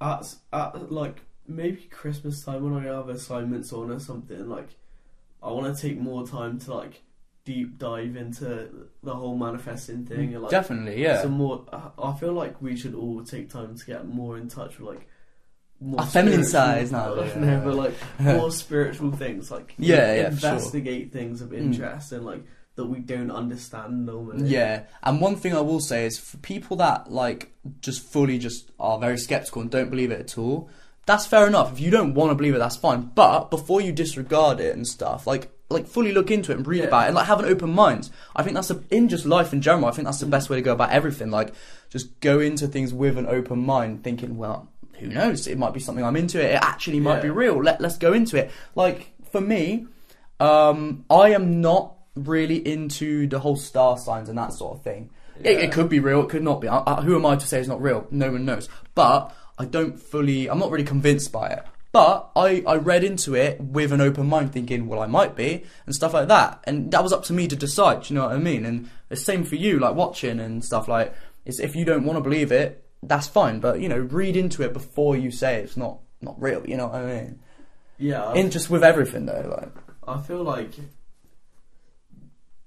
at, 0.00 0.34
at 0.52 0.92
like 0.92 1.22
maybe 1.48 1.88
Christmas 1.90 2.44
time 2.44 2.62
when 2.62 2.86
I 2.86 2.92
have 2.92 3.08
assignments 3.08 3.72
on 3.72 3.90
or 3.90 3.98
something, 3.98 4.48
like 4.48 4.68
I 5.42 5.50
want 5.50 5.74
to 5.74 5.80
take 5.80 5.98
more 5.98 6.26
time 6.26 6.58
to 6.60 6.74
like 6.74 7.02
deep 7.46 7.78
dive 7.78 8.16
into 8.16 8.68
the 9.02 9.14
whole 9.14 9.38
manifesting 9.38 10.04
thing 10.04 10.34
and 10.34 10.42
like 10.42 10.50
Definitely, 10.50 11.00
yeah. 11.02 11.22
some 11.22 11.32
more. 11.32 11.64
I 11.98 12.12
feel 12.14 12.32
like 12.34 12.60
we 12.60 12.76
should 12.76 12.94
all 12.94 13.24
take 13.24 13.48
time 13.48 13.78
to 13.78 13.86
get 13.86 14.06
more 14.06 14.36
in 14.36 14.48
touch 14.48 14.78
with 14.78 14.88
like 14.88 15.08
more 15.80 16.00
Our 16.00 16.06
feminine 16.06 16.44
spiritual- 16.44 16.88
side, 16.88 16.92
no, 16.92 17.24
yeah. 17.24 17.38
no, 17.38 17.60
but 17.64 17.74
like 17.74 17.94
more 18.20 18.50
spiritual 18.50 19.12
things, 19.12 19.50
like 19.50 19.74
Yeah, 19.78 20.14
yeah, 20.14 20.30
for 20.30 20.36
sure. 20.36 20.50
investigate 20.50 21.12
things 21.12 21.40
of 21.40 21.50
mm. 21.50 21.58
interest 21.58 22.12
and 22.12 22.26
like 22.26 22.44
that 22.74 22.86
we 22.86 22.98
don't 22.98 23.30
understand 23.30 24.04
normally. 24.04 24.48
Yeah, 24.48 24.82
and 25.02 25.20
one 25.20 25.36
thing 25.36 25.54
I 25.54 25.60
will 25.60 25.80
say 25.80 26.04
is 26.04 26.18
for 26.18 26.36
people 26.38 26.76
that 26.78 27.10
like 27.10 27.52
just 27.80 28.02
fully 28.12 28.38
just 28.38 28.70
are 28.78 28.98
very 28.98 29.16
skeptical 29.16 29.62
and 29.62 29.70
don't 29.70 29.88
believe 29.88 30.10
it 30.10 30.20
at 30.20 30.36
all, 30.36 30.68
that's 31.06 31.26
fair 31.26 31.46
enough. 31.46 31.72
If 31.72 31.80
you 31.80 31.90
don't 31.90 32.14
want 32.14 32.32
to 32.32 32.34
believe 32.34 32.54
it, 32.54 32.58
that's 32.58 32.76
fine. 32.76 33.12
But 33.14 33.50
before 33.50 33.80
you 33.80 33.92
disregard 33.92 34.58
it 34.60 34.74
and 34.74 34.86
stuff, 34.86 35.26
like 35.26 35.52
like 35.68 35.86
fully 35.86 36.12
look 36.12 36.30
into 36.30 36.52
it 36.52 36.58
and 36.58 36.66
read 36.66 36.78
Yeah. 36.80 36.84
about 36.86 37.04
it 37.04 37.06
and 37.08 37.16
like 37.16 37.26
have 37.26 37.40
an 37.40 37.46
open 37.46 37.70
mind. 37.70 38.08
I 38.36 38.42
think 38.42 38.54
that's 38.54 38.70
a, 38.70 38.80
in 38.90 39.08
just 39.08 39.26
life 39.26 39.52
in 39.52 39.60
general. 39.62 39.86
I 39.86 39.90
think 39.90 40.06
that's 40.06 40.20
the 40.20 40.26
best 40.26 40.48
way 40.48 40.56
to 40.56 40.62
go 40.62 40.72
about 40.72 40.90
everything. 40.90 41.30
Like 41.30 41.52
just 41.90 42.18
go 42.20 42.38
into 42.40 42.66
things 42.68 42.94
with 42.94 43.18
an 43.18 43.26
open 43.26 43.58
mind, 43.64 44.04
thinking, 44.04 44.36
well, 44.36 44.68
who 44.98 45.08
knows? 45.08 45.46
It 45.46 45.58
might 45.58 45.74
be 45.74 45.80
something 45.80 46.04
I'm 46.04 46.16
into. 46.16 46.40
It, 46.40 46.52
it 46.52 46.62
actually 46.62 47.00
might 47.00 47.16
Yeah. 47.16 47.22
be 47.22 47.30
real. 47.30 47.62
Let 47.62 47.80
let's 47.80 47.98
go 47.98 48.12
into 48.12 48.36
it. 48.36 48.50
Like 48.74 49.12
for 49.32 49.40
me, 49.40 49.86
um, 50.40 51.04
I 51.10 51.30
am 51.30 51.60
not 51.60 51.94
really 52.14 52.56
into 52.66 53.26
the 53.26 53.38
whole 53.40 53.56
star 53.56 53.98
signs 53.98 54.28
and 54.28 54.38
that 54.38 54.52
sort 54.52 54.76
of 54.78 54.82
thing. 54.84 55.10
It, 55.42 55.58
it 55.58 55.72
could 55.72 55.88
be 55.90 56.00
real. 56.00 56.22
It 56.22 56.30
could 56.30 56.42
not 56.42 56.60
be. 56.62 56.68
I, 56.68 56.82
I, 56.86 57.02
who 57.02 57.14
am 57.14 57.26
I 57.26 57.36
to 57.36 57.46
say 57.46 57.58
it's 57.58 57.68
not 57.68 57.82
real? 57.82 58.06
No 58.10 58.30
one 58.32 58.44
knows. 58.46 58.68
But 58.94 59.34
I 59.58 59.64
don't 59.66 59.98
fully. 60.00 60.48
I'm 60.48 60.58
not 60.58 60.70
really 60.70 60.84
convinced 60.84 61.30
by 61.32 61.48
it. 61.48 61.62
But 61.96 62.30
I, 62.36 62.62
I 62.66 62.76
read 62.76 63.04
into 63.04 63.34
it 63.34 63.58
with 63.58 63.90
an 63.90 64.02
open 64.02 64.26
mind, 64.26 64.52
thinking, 64.52 64.86
well, 64.86 65.00
I 65.00 65.06
might 65.06 65.34
be, 65.34 65.64
and 65.86 65.94
stuff 65.94 66.12
like 66.12 66.28
that. 66.28 66.60
And 66.64 66.90
that 66.90 67.02
was 67.02 67.10
up 67.10 67.24
to 67.24 67.32
me 67.32 67.48
to 67.48 67.56
decide. 67.56 68.10
You 68.10 68.16
know 68.16 68.26
what 68.26 68.34
I 68.34 68.38
mean? 68.38 68.66
And 68.66 68.90
the 69.08 69.16
same 69.16 69.44
for 69.44 69.54
you, 69.54 69.78
like 69.78 69.94
watching 69.94 70.38
and 70.38 70.62
stuff. 70.62 70.88
Like, 70.88 71.14
it's, 71.46 71.58
if 71.58 71.74
you 71.74 71.86
don't 71.86 72.04
want 72.04 72.18
to 72.18 72.20
believe 72.20 72.52
it, 72.52 72.84
that's 73.02 73.28
fine. 73.28 73.60
But 73.60 73.80
you 73.80 73.88
know, 73.88 73.96
read 73.98 74.36
into 74.36 74.62
it 74.62 74.74
before 74.74 75.16
you 75.16 75.30
say 75.30 75.62
it's 75.62 75.74
not 75.74 76.00
not 76.20 76.38
real. 76.38 76.68
You 76.68 76.76
know 76.76 76.88
what 76.88 76.96
I 76.96 77.06
mean? 77.06 77.38
Yeah, 77.96 78.34
In 78.34 78.50
just 78.50 78.68
with 78.68 78.84
everything 78.84 79.24
though, 79.24 79.56
like 79.58 79.72
I 80.06 80.20
feel 80.20 80.42
like 80.42 80.72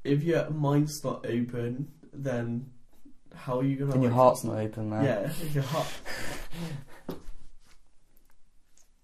if 0.04 0.24
your 0.24 0.50
mind's 0.50 1.04
not 1.04 1.24
open, 1.28 1.92
then 2.12 2.72
how 3.36 3.60
are 3.60 3.64
you 3.64 3.76
gonna? 3.76 3.92
and 3.92 4.02
your 4.02 4.12
heart's 4.12 4.44
not 4.44 4.58
open, 4.58 4.90
man. 4.90 5.06
Yeah, 5.06 5.32
your 5.54 5.62
heart. 5.66 5.86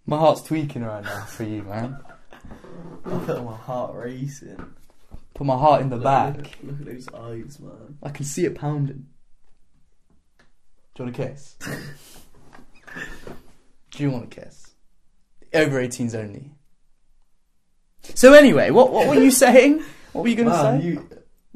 My 0.06 0.18
heart's 0.18 0.41
tweaking 0.43 0.84
right 0.84 1.03
now 1.03 1.26
for 1.26 1.43
you, 1.43 1.64
man. 1.64 1.97
I 3.06 3.20
feel 3.26 3.43
my 3.43 3.56
heart 3.56 3.95
racing. 3.95 4.74
Put 5.34 5.47
my 5.47 5.58
heart 5.58 5.82
in 5.82 5.89
the 5.89 5.97
back. 5.97 6.38
Look, 6.38 6.47
look 6.64 6.80
at 6.82 6.86
those 6.86 7.08
eyes, 7.14 7.60
man. 7.60 7.97
I 8.03 8.10
can 8.10 8.26
see 8.26 8.45
it 8.45 8.56
pounding. 8.56 9.08
Do 10.93 11.03
you 11.03 11.06
want 11.06 11.20
a 11.20 11.28
kiss? 11.28 11.56
Do 13.91 14.03
you 14.03 14.12
want 14.12 14.26
a 14.26 14.28
kiss? 14.41 14.72
Over 15.53 15.82
18s 15.82 16.16
only. 16.16 16.51
So 18.14 18.34
anyway, 18.34 18.70
what 18.70 18.91
what 18.91 19.08
were 19.08 19.16
you 19.16 19.32
saying? 19.45 19.84
What 20.14 20.22
were 20.24 20.28
you 20.30 20.36
going 20.36 20.49
to 20.49 20.56
say? 20.56 20.82
you, 20.88 21.10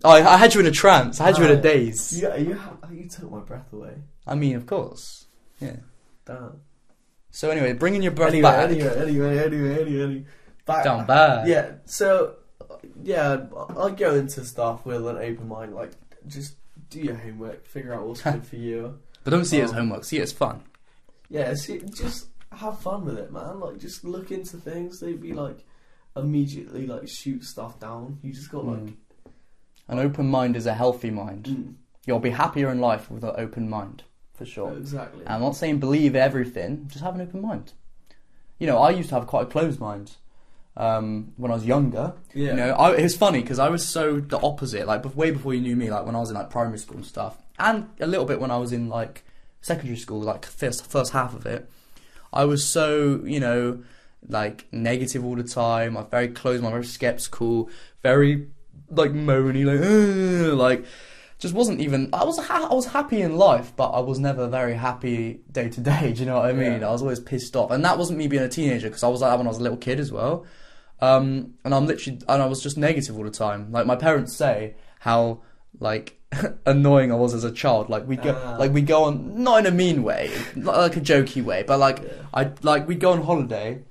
Oh, 0.03 0.09
I, 0.11 0.33
I 0.33 0.37
had 0.37 0.53
you 0.53 0.61
in 0.61 0.65
a 0.65 0.71
trance. 0.71 1.19
I 1.19 1.25
had 1.25 1.37
you 1.37 1.43
in 1.43 1.51
a 1.51 1.61
daze. 1.61 2.21
you, 2.21 2.33
you, 2.37 2.59
you 2.91 3.09
took 3.09 3.29
my 3.29 3.39
breath 3.39 3.71
away. 3.73 3.95
I 4.25 4.35
mean, 4.35 4.55
of 4.55 4.65
course. 4.65 5.25
Yeah. 5.59 5.75
Damn. 6.25 6.61
So 7.39 7.49
anyway, 7.51 7.71
bringing 7.71 8.01
your 8.01 8.11
breath 8.11 8.29
Anyway, 8.33 8.41
back. 8.43 8.69
anyway, 8.69 8.95
anyway, 9.01 9.37
anyway, 9.45 9.81
anyway, 9.81 10.03
anyway. 10.03 10.25
Back, 10.65 10.83
Down 10.83 11.05
bad. 11.05 11.47
Yeah, 11.47 11.71
so 11.85 12.35
yeah, 13.01 13.45
I 13.77 13.91
go 13.91 14.13
into 14.15 14.43
stuff 14.43 14.85
with 14.85 15.07
an 15.07 15.15
open 15.17 15.47
mind. 15.47 15.73
Like, 15.73 15.91
just 16.27 16.55
do 16.89 16.99
your 16.99 17.15
homework, 17.15 17.65
figure 17.65 17.93
out 17.93 18.05
what's 18.05 18.21
good 18.23 18.45
for 18.45 18.57
you. 18.57 18.99
But 19.23 19.31
don't 19.31 19.45
see 19.45 19.59
it 19.59 19.63
as 19.63 19.69
Um, 19.71 19.77
homework. 19.77 20.03
See 20.03 20.17
it 20.17 20.23
as 20.23 20.33
fun. 20.33 20.63
Yeah, 21.29 21.53
see, 21.53 21.79
just 21.95 22.27
have 22.51 22.79
fun 22.81 23.05
with 23.05 23.17
it, 23.17 23.31
man. 23.31 23.61
Like, 23.61 23.77
just 23.77 24.03
look 24.03 24.31
into 24.31 24.57
things. 24.57 24.99
They'd 24.99 25.21
be 25.21 25.31
like 25.31 25.63
immediately 26.17 26.87
like 26.87 27.07
shoot 27.07 27.45
stuff 27.45 27.79
down. 27.79 28.19
You 28.21 28.33
just 28.33 28.51
got 28.51 28.65
like, 28.65 28.79
Mm. 28.79 28.95
An 29.87 29.99
open 29.99 30.27
mind 30.29 30.57
is 30.57 30.65
a 30.65 30.73
healthy 30.73 31.09
mind. 31.09 31.45
mm, 31.45 31.73
You'll 32.05 32.19
be 32.19 32.31
happier 32.31 32.69
in 32.69 32.81
life 32.81 33.09
with 33.09 33.23
an 33.23 33.31
open 33.37 33.69
mind, 33.69 34.03
for 34.39 34.45
sure. 34.45 34.71
exactly. 34.75 35.23
I'm 35.27 35.41
not 35.41 35.55
saying 35.55 35.79
believe 35.79 36.15
everything, 36.15 36.87
just 36.87 37.03
have 37.03 37.13
an 37.13 37.21
open 37.21 37.41
mind. 37.41 37.73
You 38.57 38.67
know, 38.67 38.79
I 38.79 38.89
used 38.89 39.09
to 39.09 39.15
have 39.15 39.27
quite 39.27 39.43
a 39.43 39.45
closed 39.45 39.79
mind 39.79 40.15
um, 40.77 41.33
when 41.35 41.51
I 41.51 41.55
was 41.55 41.65
younger. 41.65 42.13
yeah, 42.33 42.51
You 42.51 42.55
know, 42.55 42.69
I, 42.71 42.95
it 42.95 43.03
was 43.03 43.15
funny 43.15 43.41
because 43.41 43.59
I 43.59 43.69
was 43.69 43.85
so 43.87 44.19
the 44.19 44.39
opposite. 44.39 44.87
Like, 44.87 45.03
way 45.15 45.31
before 45.31 45.53
you 45.53 45.61
knew 45.61 45.75
me, 45.75 45.91
like 45.91 46.05
when 46.05 46.15
I 46.15 46.19
was 46.19 46.29
in 46.29 46.35
like 46.35 46.49
primary 46.49 46.79
school 46.79 46.97
and 46.97 47.05
stuff, 47.05 47.37
and 47.59 47.89
a 47.99 48.07
little 48.07 48.25
bit 48.25 48.39
when 48.39 48.49
I 48.49 48.57
was 48.57 48.71
in 48.71 48.87
like 48.87 49.23
secondary 49.61 49.97
school, 49.97 50.21
like 50.21 50.45
first 50.45 50.85
first 50.85 51.11
half 51.11 51.35
of 51.35 51.45
it, 51.45 51.69
I 52.31 52.45
was 52.45 52.65
so 52.65 53.21
you 53.25 53.41
know 53.41 53.83
like 54.27 54.67
negative 54.71 55.25
all 55.25 55.35
the 55.35 55.43
time. 55.43 55.97
I'm 55.97 56.07
very 56.07 56.29
closed, 56.29 56.63
I'm 56.63 56.71
very 56.71 56.85
skeptical, 56.85 57.69
very 58.01 58.47
like 58.89 59.11
moany, 59.11 59.65
like 59.65 59.81
"Ugh," 59.81 60.53
like 60.57 60.85
just 61.39 61.53
wasn't 61.53 61.79
even. 61.81 62.09
I 62.13 62.23
was 62.25 62.37
ha- 62.37 62.67
I 62.69 62.73
was 62.73 62.85
happy 62.87 63.21
in 63.21 63.37
life, 63.37 63.73
but 63.75 63.89
I 63.89 63.99
was 64.01 64.19
never 64.19 64.47
very 64.47 64.75
happy 64.75 65.39
day 65.51 65.69
to 65.69 65.81
day. 65.81 66.13
Do 66.13 66.19
you 66.19 66.25
know 66.27 66.35
what 66.35 66.45
I 66.45 66.53
mean? 66.53 66.81
Yeah. 66.81 66.89
I 66.89 66.91
was 66.91 67.01
always 67.01 67.19
pissed 67.19 67.55
off, 67.55 67.71
and 67.71 67.83
that 67.85 67.97
wasn't 67.97 68.19
me 68.19 68.27
being 68.27 68.43
a 68.43 68.49
teenager 68.49 68.87
because 68.89 69.03
I 69.03 69.07
was 69.07 69.21
like 69.21 69.31
that 69.31 69.37
when 69.37 69.47
I 69.47 69.49
was 69.49 69.57
a 69.59 69.63
little 69.63 69.77
kid 69.77 69.99
as 69.99 70.11
well. 70.11 70.45
Um, 71.01 71.53
and 71.63 71.73
I'm 71.73 71.87
literally, 71.87 72.19
and 72.27 72.41
I 72.41 72.45
was 72.45 72.61
just 72.61 72.77
negative 72.77 73.17
all 73.17 73.23
the 73.23 73.31
time. 73.31 73.71
Like 73.71 73.85
my 73.85 73.95
parents 73.95 74.35
say 74.35 74.75
how 74.99 75.41
like 75.79 76.19
annoying 76.65 77.11
I 77.11 77.15
was 77.15 77.33
as 77.33 77.45
a 77.45 77.51
child. 77.53 77.89
Like 77.89 78.05
we 78.05 78.17
go, 78.17 78.37
Ah. 78.37 78.57
like 78.59 78.73
we 78.73 78.81
go 78.81 79.05
on, 79.05 79.41
not 79.43 79.59
in 79.59 79.65
a 79.65 79.71
mean 79.71 80.03
way, 80.03 80.29
not 80.55 80.75
like 80.77 80.97
a 80.97 81.01
jokey 81.01 81.41
way, 81.43 81.63
but 81.65 81.79
like 81.79 81.99
Yeah. 82.03 82.09
I 82.33 82.51
like 82.63 82.85
we'd 82.87 82.99
go 82.99 83.13
on 83.13 83.23
holiday, 83.23 83.81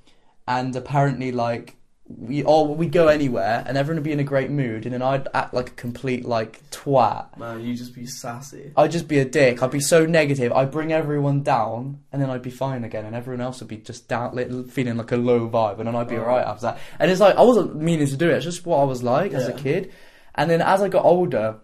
and 0.47 0.75
apparently 0.75 1.31
like 1.31 1.77
we 2.11 2.43
oh 2.43 2.63
we'd 2.63 2.91
go 2.91 3.07
anywhere, 3.07 3.63
and 3.67 3.77
everyone 3.77 3.97
would 3.97 4.03
be 4.03 4.11
in 4.11 4.19
a 4.19 4.23
great 4.23 4.49
mood, 4.49 4.85
and 4.85 4.93
then 4.93 5.01
I'd 5.03 5.27
act 5.33 5.53
like 5.53 5.69
a 5.69 5.73
complete 5.73 6.25
like 6.25 6.59
twat. 6.71 7.37
man, 7.37 7.63
you 7.63 7.75
just 7.75 7.93
be 7.93 8.07
sassy. 8.07 8.71
I'd 8.75 8.89
just 8.91 9.07
be 9.07 9.19
a 9.19 9.25
dick. 9.25 9.61
I'd 9.61 9.69
be 9.71 9.79
so 9.79 10.05
negative. 10.07 10.51
I'd 10.51 10.71
bring 10.71 10.91
everyone 10.91 11.43
down, 11.43 11.99
and 12.11 12.19
then 12.21 12.29
I'd 12.31 12.41
be 12.41 12.49
fine 12.49 12.83
again, 12.83 13.05
and 13.05 13.15
everyone 13.15 13.41
else 13.41 13.59
would 13.59 13.69
be 13.69 13.77
just 13.77 14.07
down, 14.07 14.35
li- 14.35 14.63
feeling 14.69 14.97
like 14.97 15.11
a 15.11 15.17
low 15.17 15.47
vibe, 15.47 15.77
and 15.77 15.87
then 15.87 15.95
I'd 15.95 16.07
be 16.07 16.15
Oh. 16.17 16.21
alright 16.21 16.47
after 16.47 16.63
that. 16.63 16.79
And 16.97 17.11
it's 17.11 17.21
like 17.21 17.35
I 17.35 17.43
wasn't 17.43 17.75
meaning 17.75 18.07
to 18.07 18.17
do 18.17 18.27
it. 18.29 18.33
It's 18.37 18.45
just 18.45 18.65
what 18.65 18.79
I 18.79 18.83
was 18.85 19.03
like 19.03 19.33
as 19.33 19.47
a 19.47 19.53
kid. 19.53 19.91
And 20.33 20.49
then 20.49 20.61
as 20.61 20.81
I 20.81 20.89
got 20.89 21.05
older, 21.05 21.57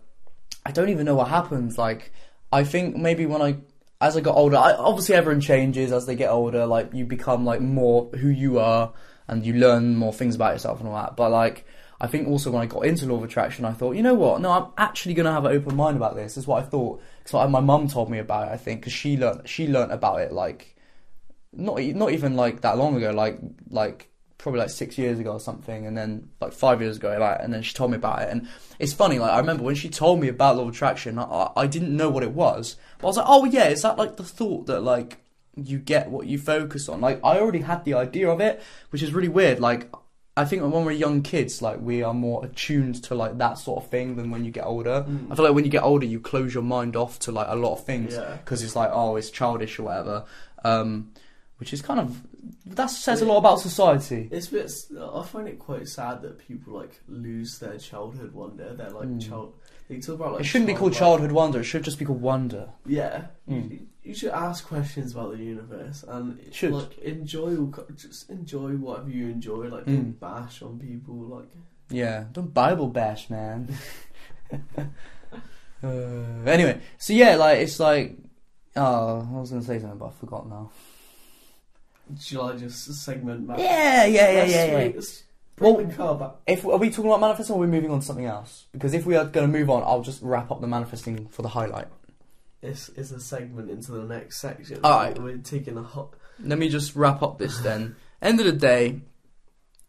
I 0.65 0.71
don't 0.71 0.89
even 0.89 1.05
know 1.07 1.15
what 1.15 1.29
happens. 1.29 1.77
Like 1.77 2.11
I 2.51 2.63
think 2.63 2.95
maybe 2.95 3.25
when 3.25 3.41
I 3.41 3.57
as 4.01 4.15
I 4.15 4.21
got 4.21 4.35
older, 4.35 4.57
I, 4.57 4.73
obviously 4.73 5.15
everyone 5.15 5.41
changes 5.41 5.91
as 5.91 6.05
they 6.05 6.15
get 6.15 6.29
older. 6.29 6.65
Like 6.67 6.93
you 6.93 7.05
become 7.05 7.45
like 7.45 7.61
more 7.61 8.09
who 8.11 8.27
you 8.27 8.59
are, 8.59 8.93
and 9.27 9.45
you 9.45 9.53
learn 9.53 9.95
more 9.95 10.13
things 10.13 10.35
about 10.35 10.53
yourself 10.53 10.79
and 10.79 10.89
all 10.89 10.95
that. 10.95 11.15
But 11.15 11.31
like. 11.31 11.65
I 11.97 12.07
think 12.07 12.27
also 12.27 12.51
when 12.51 12.61
I 12.61 12.65
got 12.65 12.85
into 12.85 13.05
law 13.05 13.15
of 13.15 13.23
attraction, 13.23 13.63
I 13.63 13.71
thought, 13.71 13.95
you 13.95 14.03
know 14.03 14.13
what? 14.13 14.41
No, 14.41 14.51
I'm 14.51 14.65
actually 14.77 15.13
going 15.13 15.27
to 15.27 15.31
have 15.31 15.45
an 15.45 15.55
open 15.55 15.77
mind 15.77 15.95
about 15.95 16.13
this. 16.13 16.35
Is 16.35 16.45
what 16.45 16.61
I 16.61 16.65
thought. 16.67 17.01
Because 17.23 17.49
my 17.49 17.61
mum 17.61 17.87
told 17.87 18.09
me 18.09 18.19
about 18.19 18.49
it. 18.49 18.51
I 18.51 18.57
think 18.57 18.81
because 18.81 18.91
she 18.91 19.15
learned 19.15 19.47
she 19.47 19.65
learned 19.65 19.93
about 19.93 20.19
it 20.19 20.33
like 20.33 20.75
not 21.53 21.79
not 21.81 22.11
even 22.11 22.35
like 22.35 22.59
that 22.61 22.77
long 22.77 22.97
ago. 22.97 23.11
Like 23.11 23.39
like 23.69 24.09
probably 24.37 24.59
like 24.59 24.69
six 24.69 24.97
years 24.97 25.19
ago 25.19 25.31
or 25.31 25.39
something, 25.39 25.87
and 25.87 25.97
then 25.97 26.29
like 26.41 26.51
five 26.53 26.81
years 26.81 26.97
ago, 26.97 27.17
like, 27.19 27.39
and 27.41 27.53
then 27.53 27.63
she 27.63 27.73
told 27.73 27.91
me 27.91 27.97
about 27.97 28.21
it. 28.23 28.29
And 28.29 28.47
it's 28.77 28.93
funny, 28.93 29.17
like 29.17 29.31
I 29.31 29.39
remember 29.39 29.63
when 29.63 29.75
she 29.75 29.89
told 29.89 30.19
me 30.19 30.27
about 30.27 30.57
law 30.57 30.63
of 30.63 30.69
attraction, 30.69 31.17
I- 31.17 31.51
I 31.55 31.65
didn't 31.65 31.95
know 31.95 32.09
what 32.09 32.23
it 32.23 32.31
was, 32.31 32.75
but 32.99 33.07
I 33.07 33.09
was 33.09 33.17
like, 33.17 33.25
oh 33.27 33.45
yeah, 33.45 33.69
is 33.69 33.81
that 33.83 33.97
like 33.97 34.17
the 34.17 34.23
thought 34.23 34.67
that 34.67 34.81
like 34.81 35.23
you 35.55 35.77
get 35.79 36.09
what 36.09 36.27
you 36.27 36.37
focus 36.37 36.89
on? 36.89 37.01
Like 37.01 37.19
I 37.23 37.39
already 37.39 37.61
had 37.61 37.85
the 37.85 37.93
idea 37.95 38.29
of 38.29 38.39
it, 38.41 38.61
which 38.89 39.01
is 39.03 39.13
really 39.13 39.27
weird. 39.29 39.59
Like 39.59 39.89
I 40.37 40.43
think 40.43 40.61
when 40.63 40.83
we're 40.85 40.91
young 40.91 41.21
kids, 41.21 41.61
like 41.61 41.79
we 41.79 42.03
are 42.03 42.13
more 42.13 42.43
attuned 42.43 43.03
to 43.05 43.15
like 43.15 43.37
that 43.37 43.57
sort 43.57 43.83
of 43.83 43.89
thing 43.89 44.17
than 44.17 44.31
when 44.31 44.43
you 44.43 44.51
get 44.51 44.65
older. 44.65 45.05
Mm. 45.07 45.31
I 45.31 45.35
feel 45.35 45.45
like 45.45 45.55
when 45.55 45.63
you 45.65 45.71
get 45.71 45.83
older, 45.83 46.05
you 46.05 46.19
close 46.19 46.53
your 46.53 46.63
mind 46.63 46.95
off 46.97 47.19
to 47.19 47.31
like 47.31 47.47
a 47.49 47.55
lot 47.55 47.73
of 47.73 47.85
things 47.85 48.13
Yeah. 48.15 48.35
because 48.43 48.61
it's 48.63 48.75
like 48.75 48.89
oh, 48.91 49.15
it's 49.15 49.29
childish 49.29 49.79
or 49.79 49.83
whatever. 49.83 50.25
Um, 50.63 51.11
which 51.57 51.71
is 51.71 51.81
kind 51.81 51.99
of 52.01 52.21
that 52.65 52.87
says 52.87 53.21
a 53.21 53.25
lot 53.25 53.37
about 53.37 53.59
society. 53.61 54.27
It's 54.31 54.49
a 54.49 54.51
bit. 54.51 54.71
I 55.01 55.23
find 55.23 55.47
it 55.47 55.57
quite 55.57 55.87
sad 55.87 56.21
that 56.23 56.37
people 56.37 56.73
like 56.73 56.99
lose 57.07 57.57
their 57.59 57.77
childhood 57.77 58.33
wonder. 58.33 58.73
They're 58.73 58.89
like 58.89 59.07
Mm. 59.07 59.21
child. 59.29 59.53
They 59.87 59.99
talk 59.99 60.15
about 60.15 60.31
like. 60.33 60.41
It 60.41 60.45
shouldn't 60.45 60.67
be 60.67 60.73
called 60.73 60.93
childhood 60.93 61.31
wonder. 61.31 61.59
It 61.61 61.63
should 61.63 61.83
just 61.83 61.97
be 61.97 62.05
called 62.05 62.21
wonder. 62.21 62.69
Yeah, 62.85 63.27
Mm. 63.49 63.85
You, 64.05 64.13
should 64.15 64.31
ask 64.31 64.65
questions 64.67 65.11
about 65.13 65.31
the 65.37 65.43
universe 65.43 66.03
and 66.07 66.39
Should. 66.51 66.71
like 66.73 66.97
enjoy. 66.99 67.55
Just 67.95 68.29
enjoy 68.29 68.71
whatever 68.71 69.09
you 69.09 69.27
enjoy. 69.27 69.67
Like 69.67 69.85
Mm. 69.85 69.95
don't 69.95 70.19
bash 70.19 70.61
on 70.61 70.79
people. 70.79 71.15
Like 71.15 71.49
Yeah, 71.89 72.25
don't 72.31 72.53
Bible 72.53 72.87
bash, 72.87 73.29
man. 73.29 73.69
uh, 75.83 75.87
anyway, 76.45 76.79
so 76.97 77.13
yeah, 77.13 77.35
like 77.35 77.59
it's 77.59 77.79
like, 77.79 78.17
oh, 78.75 79.27
I 79.35 79.39
was 79.39 79.51
gonna 79.51 79.63
say 79.63 79.79
something, 79.79 79.97
but 79.99 80.07
I 80.07 80.11
forgot 80.11 80.47
now. 80.49 80.71
shall 82.19 82.49
I 82.51 82.57
just 82.57 82.93
segment 83.03 83.47
back? 83.47 83.59
Yeah, 83.59 84.05
yeah, 84.05 84.31
yeah, 84.31 84.43
yeah, 84.45 84.65
yeah. 84.65 84.87
bring- 84.89 85.03
Well- 85.59 85.85
the 85.85 85.93
car 85.93 86.15
back. 86.15 86.31
If 86.47 86.65
are 86.65 86.77
we 86.77 86.89
talking 86.89 87.05
about 87.05 87.21
manifesting, 87.21 87.55
or 87.55 87.59
are 87.59 87.61
we 87.61 87.67
moving 87.67 87.91
on 87.91 87.99
to 88.01 88.05
something 88.05 88.25
else? 88.25 88.65
Because 88.73 88.93
if 88.93 89.05
we 89.05 89.15
are 89.15 89.25
going 89.25 89.49
to 89.51 89.57
move 89.59 89.69
on, 89.69 89.83
I'll 89.83 90.01
just 90.01 90.21
wrap 90.21 90.51
up 90.51 90.59
the 90.61 90.67
manifesting 90.67 91.27
for 91.29 91.41
the 91.43 91.49
highlight. 91.49 91.87
This 92.65 92.89
is 92.89 93.11
a 93.11 93.19
segment 93.19 93.69
into 93.69 93.91
the 93.91 94.03
next 94.03 94.41
section. 94.41 94.79
Alright. 94.83 95.21
We're 95.21 95.37
taking 95.37 95.77
a 95.77 95.83
hot. 95.83 96.15
Let 96.43 96.57
me 96.57 96.67
just 96.67 96.95
wrap 96.95 97.21
up 97.21 97.37
this 97.37 97.59
then. 97.59 97.95
End 98.23 98.39
of 98.39 98.47
the 98.47 98.53
day, 98.53 99.01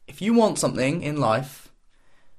if 0.06 0.20
you 0.20 0.34
want 0.34 0.58
something 0.58 1.00
in 1.00 1.16
life, 1.18 1.72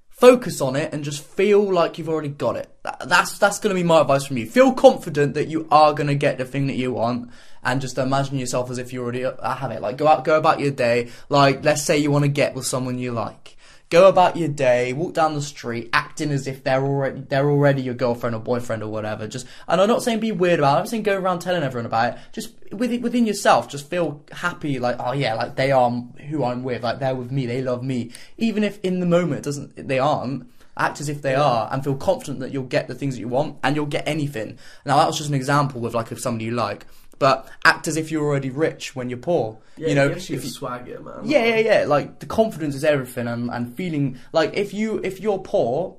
focus 0.10 0.62
on 0.62 0.76
it 0.76 0.94
and 0.94 1.04
just 1.04 1.24
feel 1.24 1.64
like 1.64 1.98
you've 1.98 2.08
already 2.08 2.30
got 2.30 2.56
it. 2.56 2.70
That's 3.04 3.40
that's 3.40 3.58
going 3.58 3.76
to 3.76 3.82
be 3.82 3.88
my 3.88 4.02
advice 4.02 4.26
from 4.26 4.38
you. 4.38 4.46
Feel 4.46 4.74
confident 4.74 5.34
that 5.34 5.48
you 5.48 5.68
are 5.72 5.94
going 5.94 6.06
to 6.06 6.16
get 6.16 6.38
the 6.38 6.46
thing 6.46 6.68
that 6.68 6.76
you 6.76 6.94
want, 6.94 7.32
and 7.64 7.82
just 7.82 7.98
imagine 7.98 8.38
yourself 8.38 8.70
as 8.70 8.78
if 8.78 8.94
you 8.94 9.02
already 9.02 9.26
uh, 9.26 9.56
have 9.56 9.72
it. 9.72 9.82
Like 9.82 9.98
go 9.98 10.08
out, 10.08 10.24
go 10.24 10.38
about 10.38 10.60
your 10.60 10.70
day. 10.72 11.10
Like 11.30 11.66
let's 11.66 11.82
say 11.82 11.98
you 11.98 12.12
want 12.12 12.26
to 12.26 12.30
get 12.30 12.54
with 12.54 12.68
someone 12.68 13.00
you 13.00 13.12
like. 13.12 13.58
go 13.90 14.08
about 14.08 14.36
your 14.38 14.50
day, 14.50 14.94
walk 14.94 15.14
down 15.14 15.34
the 15.34 15.42
street, 15.42 15.90
acting 16.18 16.32
as 16.34 16.48
if 16.48 16.64
they're 16.64 16.84
already 16.84 17.22
they're 17.22 17.50
already 17.50 17.82
your 17.82 17.94
girlfriend 17.94 18.36
or 18.36 18.40
boyfriend 18.40 18.82
or 18.82 18.90
whatever. 18.90 19.28
Just 19.28 19.46
and 19.68 19.80
I'm 19.80 19.88
not 19.88 20.02
saying 20.02 20.20
be 20.20 20.32
weird 20.32 20.60
about 20.60 20.78
it. 20.78 20.80
I'm 20.82 20.88
saying 20.88 21.04
go 21.04 21.18
around 21.18 21.40
telling 21.40 21.64
everyone 21.64 21.86
about 21.86 22.14
it. 22.14 22.20
Just 22.32 22.54
within 22.72 23.02
within 23.02 23.28
yourself, 23.28 23.70
just 23.70 23.90
feel 23.90 24.24
happy. 24.32 24.80
Like 24.80 24.98
oh 25.00 25.14
yeah, 25.14 25.36
like 25.36 25.56
they 25.56 25.72
are 25.72 25.92
who 25.92 26.44
I'm 26.44 26.64
with. 26.64 26.84
Like 26.84 27.00
they're 27.00 27.16
with 27.16 27.32
me. 27.32 27.46
They 27.46 27.62
love 27.62 27.84
me. 27.84 28.12
Even 28.38 28.64
if 28.64 28.80
in 28.82 29.00
the 29.00 29.06
moment 29.06 29.40
it 29.40 29.44
doesn't 29.44 29.88
they 29.88 30.00
aren't. 30.00 30.50
Act 30.80 31.02
as 31.02 31.10
if 31.10 31.24
they 31.24 31.34
are 31.34 31.68
and 31.72 31.84
feel 31.84 31.96
confident 31.96 32.40
that 32.40 32.54
you'll 32.54 32.62
get 32.62 32.88
the 32.88 32.94
things 32.94 33.16
that 33.16 33.20
you 33.20 33.28
want 33.28 33.58
and 33.64 33.76
you'll 33.76 33.88
get 33.88 34.08
anything. 34.08 34.60
Now 34.86 34.98
that 34.98 35.08
was 35.08 35.18
just 35.18 35.28
an 35.28 35.34
example 35.34 35.82
with 35.82 35.96
like 35.96 36.12
of 36.12 36.20
somebody 36.20 36.46
you 36.46 36.52
like, 36.52 36.86
but 37.18 37.50
act 37.66 37.88
as 37.88 37.98
if 37.98 38.12
you're 38.12 38.24
already 38.24 38.52
rich 38.52 38.96
when 38.96 39.10
you're 39.10 39.18
poor. 39.18 39.58
Yeah, 39.76 39.88
you 39.88 39.96
know, 39.96 40.08
if 40.08 40.30
you, 40.30 40.40
swagger, 40.40 41.00
man. 41.00 41.22
yeah, 41.24 41.46
yeah, 41.46 41.58
yeah. 41.58 41.86
Like 41.88 42.20
the 42.20 42.28
confidence 42.28 42.76
is 42.76 42.84
everything, 42.84 43.26
and, 43.26 43.50
and 43.50 43.76
feeling 43.76 44.20
like 44.34 44.54
if 44.54 44.72
you 44.72 45.02
if 45.04 45.20
you're 45.20 45.40
poor 45.40 45.98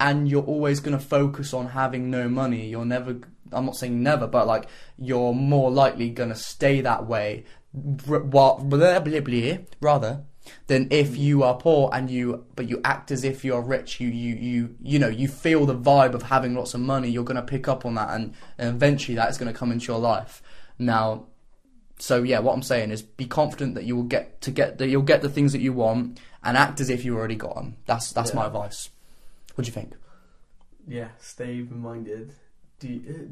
and 0.00 0.28
you're 0.28 0.42
always 0.42 0.80
gonna 0.80 0.98
focus 0.98 1.54
on 1.54 1.68
having 1.68 2.10
no 2.10 2.28
money, 2.28 2.68
you're 2.68 2.84
never. 2.84 3.20
I'm 3.52 3.66
not 3.66 3.76
saying 3.76 4.02
never, 4.02 4.26
but 4.26 4.46
like 4.46 4.68
you're 4.96 5.34
more 5.34 5.70
likely 5.70 6.10
gonna 6.10 6.34
stay 6.34 6.80
that 6.80 7.06
way. 7.06 7.44
rather 9.80 10.24
than 10.66 10.88
if 10.90 11.10
mm. 11.10 11.18
you 11.18 11.42
are 11.42 11.54
poor 11.54 11.90
and 11.92 12.10
you 12.10 12.44
but 12.56 12.68
you 12.68 12.80
act 12.82 13.10
as 13.10 13.22
if 13.24 13.44
you're 13.44 13.60
rich 13.60 14.00
you 14.00 14.08
you 14.08 14.34
you 14.34 14.74
you 14.82 14.98
know 14.98 15.06
you 15.06 15.28
feel 15.28 15.66
the 15.66 15.76
vibe 15.76 16.14
of 16.14 16.22
having 16.22 16.54
lots 16.54 16.72
of 16.72 16.80
money 16.80 17.10
you're 17.10 17.22
going 17.22 17.36
to 17.36 17.42
pick 17.42 17.68
up 17.68 17.84
on 17.84 17.94
that 17.94 18.08
and, 18.10 18.34
and 18.58 18.70
eventually 18.70 19.14
that's 19.14 19.36
going 19.36 19.52
to 19.52 19.56
come 19.56 19.70
into 19.70 19.92
your 19.92 20.00
life 20.00 20.42
now 20.78 21.26
so 22.00 22.22
yeah, 22.22 22.38
what 22.38 22.54
I'm 22.54 22.62
saying 22.62 22.90
is 22.90 23.02
be 23.02 23.26
confident 23.26 23.74
that 23.74 23.84
you 23.84 23.94
will 23.94 24.04
get 24.04 24.40
to 24.42 24.50
get 24.50 24.78
that 24.78 24.88
you'll 24.88 25.02
get 25.02 25.20
the 25.20 25.28
things 25.28 25.52
that 25.52 25.60
you 25.60 25.72
want 25.72 26.18
and 26.42 26.56
act 26.56 26.80
as 26.80 26.88
if 26.88 27.04
you 27.04 27.16
already 27.16 27.36
got 27.36 27.54
them. 27.54 27.76
That's 27.86 28.12
that's 28.12 28.32
my 28.32 28.46
advice. 28.46 28.88
What 29.60 29.66
do 29.66 29.68
you 29.68 29.74
think? 29.74 29.94
Yeah, 30.88 31.08
stay 31.18 31.60
open 31.60 31.80
minded. 31.80 32.32
Do 32.78 32.88
uh, 32.88 33.30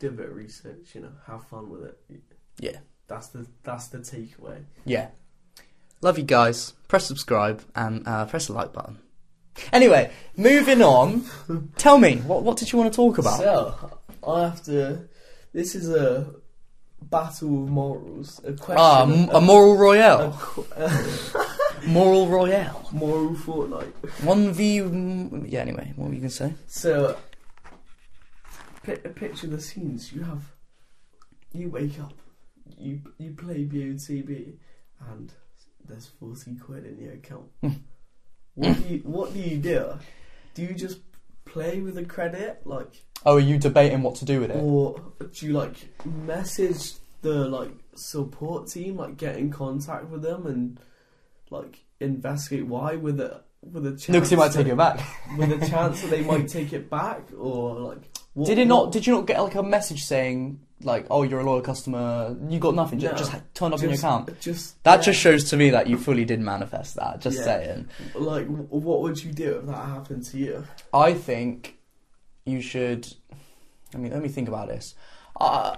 do 0.00 0.08
a 0.08 0.10
bit 0.10 0.30
of 0.30 0.34
research. 0.34 0.96
You 0.96 1.02
know, 1.02 1.12
have 1.28 1.46
fun 1.46 1.70
with 1.70 1.84
it. 1.84 2.00
Yeah. 2.58 2.78
That's 3.06 3.28
the 3.28 3.46
that's 3.62 3.86
the 3.86 3.98
takeaway. 3.98 4.64
Yeah. 4.84 5.10
Love 6.00 6.18
you 6.18 6.24
guys. 6.24 6.72
Press 6.88 7.06
subscribe 7.06 7.62
and 7.76 8.02
uh, 8.08 8.26
press 8.26 8.48
the 8.48 8.52
like 8.52 8.72
button. 8.72 8.98
Anyway, 9.72 10.10
moving 10.36 10.82
on. 10.82 11.24
Tell 11.76 11.98
me 11.98 12.16
what 12.16 12.42
what 12.42 12.56
did 12.56 12.72
you 12.72 12.78
want 12.80 12.92
to 12.92 12.96
talk 12.96 13.18
about? 13.18 13.38
So 13.38 14.00
I 14.26 14.42
have 14.42 14.64
to. 14.64 15.08
This 15.52 15.76
is 15.76 15.88
a 15.88 16.34
battle 17.10 17.64
of 17.64 17.70
morals. 17.70 18.40
A 18.44 18.52
question. 18.52 18.78
ah, 18.78 19.02
m- 19.02 19.28
a, 19.30 19.36
a 19.36 19.40
moral 19.40 19.74
a 19.74 19.78
royale. 19.78 20.32
qu- 20.32 20.66
a 20.76 20.90
Moral 21.86 22.26
royale. 22.28 22.88
moral 22.92 23.34
fortnight. 23.34 23.94
One 24.22 24.52
v. 24.52 24.78
mm, 24.80 25.50
Yeah. 25.50 25.60
Anyway, 25.60 25.92
what 25.96 26.08
were 26.08 26.14
you 26.14 26.20
gonna 26.20 26.30
say? 26.30 26.54
So, 26.66 27.16
pi- 28.84 28.96
picture 28.96 29.46
of 29.46 29.52
the 29.52 29.60
scenes. 29.60 30.12
You 30.12 30.22
have, 30.22 30.42
you 31.52 31.68
wake 31.68 32.00
up, 32.00 32.14
you 32.78 33.00
you 33.18 33.32
play 33.32 33.64
BOTB, 33.66 34.54
and 35.10 35.32
there's 35.86 36.06
forty 36.06 36.54
quid 36.54 36.86
in 36.86 36.98
your 36.98 37.12
account. 37.12 37.50
what 38.54 38.76
do 38.82 38.94
you 38.94 38.98
What 39.04 39.34
do 39.34 39.40
you 39.40 39.58
do? 39.58 39.98
Do 40.54 40.62
you 40.62 40.72
just 40.74 41.00
play 41.44 41.80
with 41.80 41.96
the 41.96 42.04
credit, 42.06 42.62
like, 42.64 43.03
Oh, 43.26 43.36
are 43.36 43.40
you 43.40 43.58
debating 43.58 44.02
what 44.02 44.16
to 44.16 44.24
do 44.24 44.40
with 44.40 44.50
it? 44.50 44.56
or 44.56 45.00
do 45.32 45.46
you 45.46 45.52
like 45.52 45.88
message 46.04 46.92
the 47.22 47.48
like 47.48 47.70
support 47.94 48.68
team, 48.68 48.96
like 48.96 49.16
get 49.16 49.36
in 49.36 49.50
contact 49.50 50.08
with 50.10 50.22
them 50.22 50.46
and 50.46 50.78
like 51.50 51.78
investigate 52.00 52.66
why 52.66 52.96
with 52.96 53.20
a 53.20 53.40
with 53.62 53.86
a 53.86 53.90
chance 53.92 54.08
No, 54.10 54.14
because 54.14 54.30
he 54.30 54.36
might 54.36 54.48
that- 54.52 54.62
take 54.64 54.72
it 54.72 54.76
back. 54.76 55.00
with 55.38 55.52
a 55.62 55.66
chance 55.66 56.02
that 56.02 56.10
they 56.10 56.22
might 56.32 56.48
take 56.48 56.72
it 56.72 56.90
back 56.90 57.22
or 57.38 57.74
like 57.80 58.02
what, 58.34 58.46
Did 58.46 58.58
it 58.58 58.66
not? 58.66 58.84
what- 58.86 58.92
Did 58.92 59.06
you 59.06 59.14
not 59.14 59.26
get 59.26 59.40
like 59.40 59.54
a 59.54 59.62
message 59.62 60.02
saying 60.04 60.60
like, 60.82 61.06
"Oh, 61.08 61.22
you're 61.22 61.40
a 61.40 61.44
loyal 61.44 61.62
customer. 61.62 62.36
You 62.48 62.58
got 62.58 62.74
nothing. 62.74 62.98
Just, 62.98 63.12
No. 63.12 63.18
just 63.18 63.30
ha- 63.30 63.40
turned 63.54 63.72
up 63.74 63.80
in 63.82 63.88
your 63.90 63.98
account." 63.98 64.38
just 64.40 64.82
That 64.84 64.96
yeah, 64.96 65.02
just 65.02 65.20
shows 65.20 65.48
to 65.50 65.56
me 65.56 65.70
that 65.70 65.86
you 65.86 65.96
fully 65.96 66.24
did 66.26 66.40
manifest 66.40 66.96
that. 66.96 67.20
Just 67.20 67.38
Yeah. 67.38 67.44
saying. 67.44 67.88
like 68.16 68.46
what 68.48 69.00
would 69.02 69.22
you 69.22 69.32
do 69.32 69.58
if 69.60 69.66
that 69.66 69.84
happened 69.86 70.24
to 70.26 70.36
you 70.36 70.64
I 70.92 71.14
think 71.14 71.78
you 72.44 72.60
should. 72.60 73.06
Let 73.92 74.02
me 74.02 74.10
let 74.10 74.22
me 74.22 74.28
think 74.28 74.48
about 74.48 74.68
this. 74.68 74.94
Uh, 75.40 75.76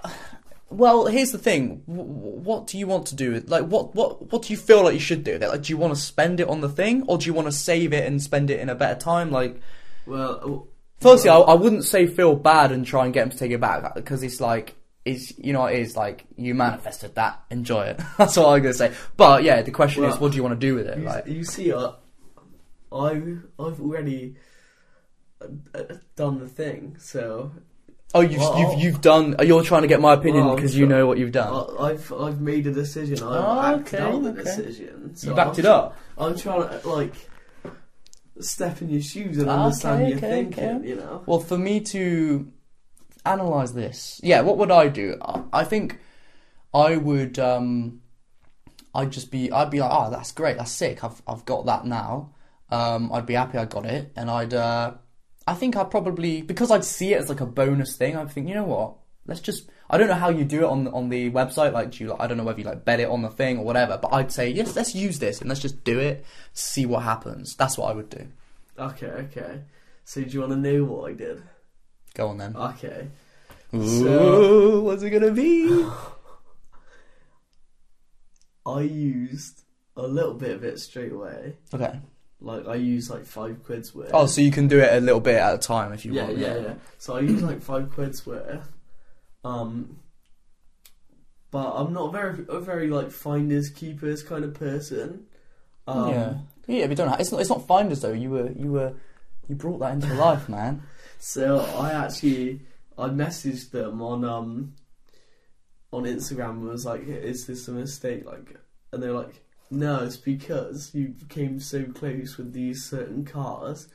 well, 0.69 1.05
here's 1.05 1.31
the 1.31 1.37
thing. 1.37 1.83
W- 1.87 2.03
what 2.09 2.67
do 2.67 2.77
you 2.77 2.87
want 2.87 3.07
to 3.07 3.15
do? 3.15 3.41
Like, 3.47 3.65
what 3.65 3.95
what 3.95 4.31
what 4.31 4.43
do 4.43 4.53
you 4.53 4.57
feel 4.57 4.83
like 4.83 4.93
you 4.93 4.99
should 4.99 5.23
do? 5.23 5.37
Like, 5.37 5.63
do 5.63 5.73
you 5.73 5.77
want 5.77 5.93
to 5.93 5.99
spend 5.99 6.39
it 6.39 6.47
on 6.47 6.61
the 6.61 6.69
thing, 6.69 7.03
or 7.07 7.17
do 7.17 7.25
you 7.25 7.33
want 7.33 7.47
to 7.47 7.51
save 7.51 7.93
it 7.93 8.05
and 8.05 8.21
spend 8.21 8.49
it 8.49 8.59
in 8.59 8.69
a 8.69 8.75
better 8.75 8.99
time? 8.99 9.31
Like, 9.31 9.61
well 10.05 10.67
Firstly, 10.99 11.29
I, 11.29 11.37
I 11.37 11.53
wouldn't 11.53 11.85
say 11.85 12.07
feel 12.07 12.35
bad 12.35 12.71
and 12.71 12.85
try 12.85 13.05
and 13.05 13.13
get 13.13 13.23
him 13.23 13.29
to 13.29 13.37
take 13.37 13.51
it 13.51 13.61
back 13.61 13.93
because 13.93 14.23
it's 14.23 14.41
like, 14.41 14.75
it's 15.05 15.37
you 15.37 15.53
know, 15.53 15.65
it 15.65 15.79
is 15.79 15.95
like 15.95 16.25
you 16.35 16.55
manifested 16.55 17.15
that. 17.15 17.43
Enjoy 17.51 17.83
it. 17.83 18.01
That's 18.17 18.37
all 18.37 18.53
I'm 18.53 18.61
gonna 18.61 18.73
say. 18.73 18.93
But 19.15 19.43
yeah, 19.43 19.61
the 19.61 19.71
question 19.71 20.03
is, 20.05 20.17
what 20.17 20.31
do 20.31 20.37
you 20.37 20.43
want 20.43 20.59
to 20.59 20.67
do 20.67 20.75
with 20.75 20.87
it? 20.87 20.97
you, 20.97 21.03
Like, 21.03 21.27
you 21.27 21.43
see 21.43 21.71
uh, 21.71 21.91
I've 22.91 23.43
I've 23.59 23.79
already 23.79 24.35
done 26.15 26.39
the 26.39 26.47
thing 26.47 26.95
so 26.99 27.51
oh, 28.15 28.21
you've 28.21 28.39
well, 28.39 28.59
you've, 28.59 28.83
you've 28.83 29.01
done. 29.01 29.35
You're 29.43 29.63
trying 29.63 29.83
to 29.83 29.87
get 29.87 30.01
my 30.01 30.13
opinion 30.13 30.45
Well, 30.45 30.55
because 30.55 30.75
you 30.75 30.85
know 30.87 31.05
what 31.05 31.17
you've 31.17 31.31
done. 31.31 31.53
I, 31.53 31.89
I've 31.91 32.11
I've 32.13 32.41
made 32.41 32.65
a 32.67 32.71
decision 32.71 33.17
I've 33.21 33.23
Oh, 33.23 33.59
acted 33.61 33.99
okay, 33.99 34.03
out 34.03 34.23
the 34.23 34.29
okay. 34.29 34.43
decision 34.43 35.15
so 35.15 35.29
you 35.29 35.35
backed 35.35 35.59
I'm, 35.59 35.59
it 35.59 35.65
up. 35.65 35.97
I'm 36.17 36.35
trying 36.37 36.69
to 36.69 36.87
like 36.87 37.13
step 38.39 38.81
in 38.81 38.89
your 38.89 39.01
shoes 39.01 39.37
and 39.37 39.49
Ah, 39.49 39.65
understand 39.65 40.01
okay, 40.01 40.09
your 40.09 40.17
okay, 40.17 40.29
thinking 40.29 40.83
you 40.83 40.95
know 40.95 41.23
Well, 41.25 41.39
for 41.39 41.57
me 41.57 41.79
to 41.81 42.51
analyze 43.25 43.73
this, 43.73 44.19
yeah, 44.23 44.41
what 44.41 44.57
would 44.57 44.71
I 44.71 44.87
do? 44.87 45.17
I, 45.21 45.43
I 45.53 45.63
think 45.63 45.99
I 46.73 46.97
would. 46.97 47.37
um 47.39 48.01
I'd 48.95 49.11
just 49.11 49.29
be. 49.29 49.51
I'd 49.51 49.69
be 49.69 49.79
like, 49.79 49.91
oh, 49.93 50.09
that's 50.09 50.31
great. 50.31 50.57
That's 50.57 50.71
sick. 50.71 51.03
I've 51.03 51.21
I've 51.27 51.45
got 51.45 51.67
that 51.67 51.85
now. 51.85 52.31
Um, 52.71 53.11
I'd 53.13 53.27
be 53.27 53.35
happy 53.35 53.57
I 53.59 53.65
got 53.65 53.85
it, 53.85 54.11
and 54.15 54.29
I'd. 54.31 54.53
uh 54.53 54.93
I 55.47 55.53
think 55.53 55.77
I'd 55.77 55.89
probably 55.89 56.41
because 56.41 56.71
I'd 56.71 56.83
see 56.83 57.13
it 57.13 57.21
as 57.21 57.29
like 57.29 57.39
a 57.41 57.45
bonus 57.45 57.95
thing. 57.95 58.17
I'd 58.17 58.31
think, 58.31 58.47
you 58.49 58.55
know 58.55 58.65
what? 58.65 58.95
Let's 59.25 59.39
just. 59.41 59.69
I 59.89 59.97
don't 59.97 60.07
know 60.09 60.13
how 60.15 60.29
you 60.29 60.43
do 60.45 60.59
it 60.59 60.65
on 60.65 60.83
the- 60.85 60.91
on 60.91 61.09
the 61.09 61.31
website. 61.31 61.71
Like, 61.73 61.91
do 61.91 62.03
you? 62.03 62.15
I 62.19 62.27
don't 62.27 62.37
know 62.37 62.43
whether 62.43 62.59
you 62.59 62.65
like 62.65 62.83
bet 62.85 62.99
it 62.99 63.09
on 63.09 63.21
the 63.21 63.29
thing 63.29 63.57
or 63.59 63.65
whatever. 63.65 63.97
But 64.01 64.13
I'd 64.13 64.31
say 64.31 64.49
yes. 64.49 64.75
Let's 64.75 64.95
use 64.95 65.19
this 65.19 65.39
and 65.41 65.49
let's 65.49 65.61
just 65.61 65.83
do 65.83 65.99
it. 65.99 66.25
See 66.53 66.85
what 66.85 67.03
happens. 67.03 67.55
That's 67.55 67.77
what 67.77 67.89
I 67.91 67.93
would 67.93 68.09
do. 68.09 68.27
okay 68.79 69.07
okay 69.07 69.61
so 70.05 70.21
do 70.21 70.29
you 70.29 70.39
want 70.41 70.51
to 70.53 70.57
know 70.57 70.83
what 70.85 71.09
I 71.09 71.13
did 71.13 71.41
Go 72.13 72.27
on 72.29 72.37
then. 72.37 72.55
okay 72.55 73.07
Ooh, 73.73 73.87
So- 74.03 74.81
what's 74.81 75.03
it 75.03 75.09
gonna 75.09 75.31
be? 75.31 75.67
I 78.65 78.81
used 78.81 79.61
a 79.95 80.05
little 80.07 80.33
bit 80.33 80.51
of 80.51 80.63
it 80.63 80.79
straight 80.79 81.11
away. 81.11 81.55
Okay. 81.73 81.99
Like 82.39 82.67
I 82.67 82.75
use 82.75 83.09
like 83.09 83.25
five 83.25 83.63
quid's 83.63 83.95
worth. 83.95 84.11
Oh, 84.13 84.27
so 84.27 84.41
you 84.41 84.51
can 84.51 84.67
do 84.67 84.79
it 84.79 84.93
a 84.93 84.99
little 84.99 85.19
bit 85.19 85.35
at 85.35 85.55
a 85.55 85.57
time 85.57 85.91
if 85.93 86.05
you 86.05 86.13
yeah, 86.13 86.23
want. 86.23 86.37
yeah, 86.37 86.55
yeah. 86.55 86.61
yeah. 86.61 86.73
So 86.99 87.15
I 87.15 87.21
use 87.21 87.41
like 87.41 87.61
five 87.61 87.91
quid's 87.91 88.25
worth. 88.25 88.69
Um, 89.43 89.99
but 91.49 91.71
I'm 91.71 91.93
not 91.93 92.11
very 92.11 92.45
a 92.49 92.59
very 92.59 92.89
like 92.89 93.09
finders 93.09 93.69
keepers 93.69 94.21
kind 94.21 94.43
of 94.43 94.53
person. 94.53 95.25
Um, 95.87 96.09
yeah. 96.09 96.33
Yeah, 96.67 96.85
you 96.85 96.95
don't. 96.95 97.07
Have, 97.07 97.19
it's 97.19 97.31
not. 97.31 97.41
It's 97.41 97.49
not 97.49 97.65
finders 97.65 98.01
though. 98.01 98.13
You 98.13 98.29
were. 98.29 98.51
You 98.51 98.71
were. 98.71 98.93
You 99.47 99.55
brought 99.55 99.79
that 99.79 99.93
into 99.93 100.13
life, 100.13 100.49
man. 100.49 100.83
So 101.17 101.59
I 101.59 101.93
actually 101.93 102.61
I 102.97 103.07
messaged 103.07 103.71
them 103.71 104.01
on 104.01 104.23
um 104.23 104.73
on 105.91 106.03
Instagram 106.03 106.51
and 106.51 106.67
was 106.67 106.85
like, 106.85 107.07
"Is 107.07 107.47
this 107.47 107.67
a 107.67 107.71
mistake?" 107.71 108.25
Like, 108.25 108.57
and 108.91 109.01
they're 109.01 109.13
like, 109.13 109.41
"No, 109.69 110.03
it's 110.03 110.17
because 110.17 110.91
you 110.93 111.15
came 111.29 111.59
so 111.59 111.83
close 111.85 112.37
with 112.37 112.53
these 112.53 112.83
certain 112.85 113.25
cars, 113.25 113.87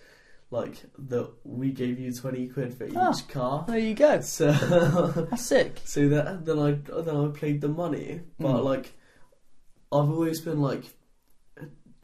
like 0.50 0.76
that 0.98 1.30
we 1.44 1.70
gave 1.72 1.98
you 1.98 2.12
twenty 2.12 2.48
quid 2.48 2.74
for 2.74 2.84
each 2.86 2.96
Ah. 2.96 3.14
car." 3.28 3.64
There 3.68 3.78
you 3.78 3.94
go. 3.94 4.20
So 4.20 4.52
That's 5.30 5.42
sick. 5.46 5.80
so 5.84 6.08
that 6.08 6.44
then 6.44 6.58
I 6.58 6.72
then 7.00 7.16
I 7.16 7.28
played 7.28 7.60
the 7.60 7.68
money, 7.68 8.20
but 8.38 8.56
Mm. 8.56 8.64
like 8.64 8.92
I've 9.92 10.10
always 10.10 10.40
been 10.40 10.60
like. 10.60 10.84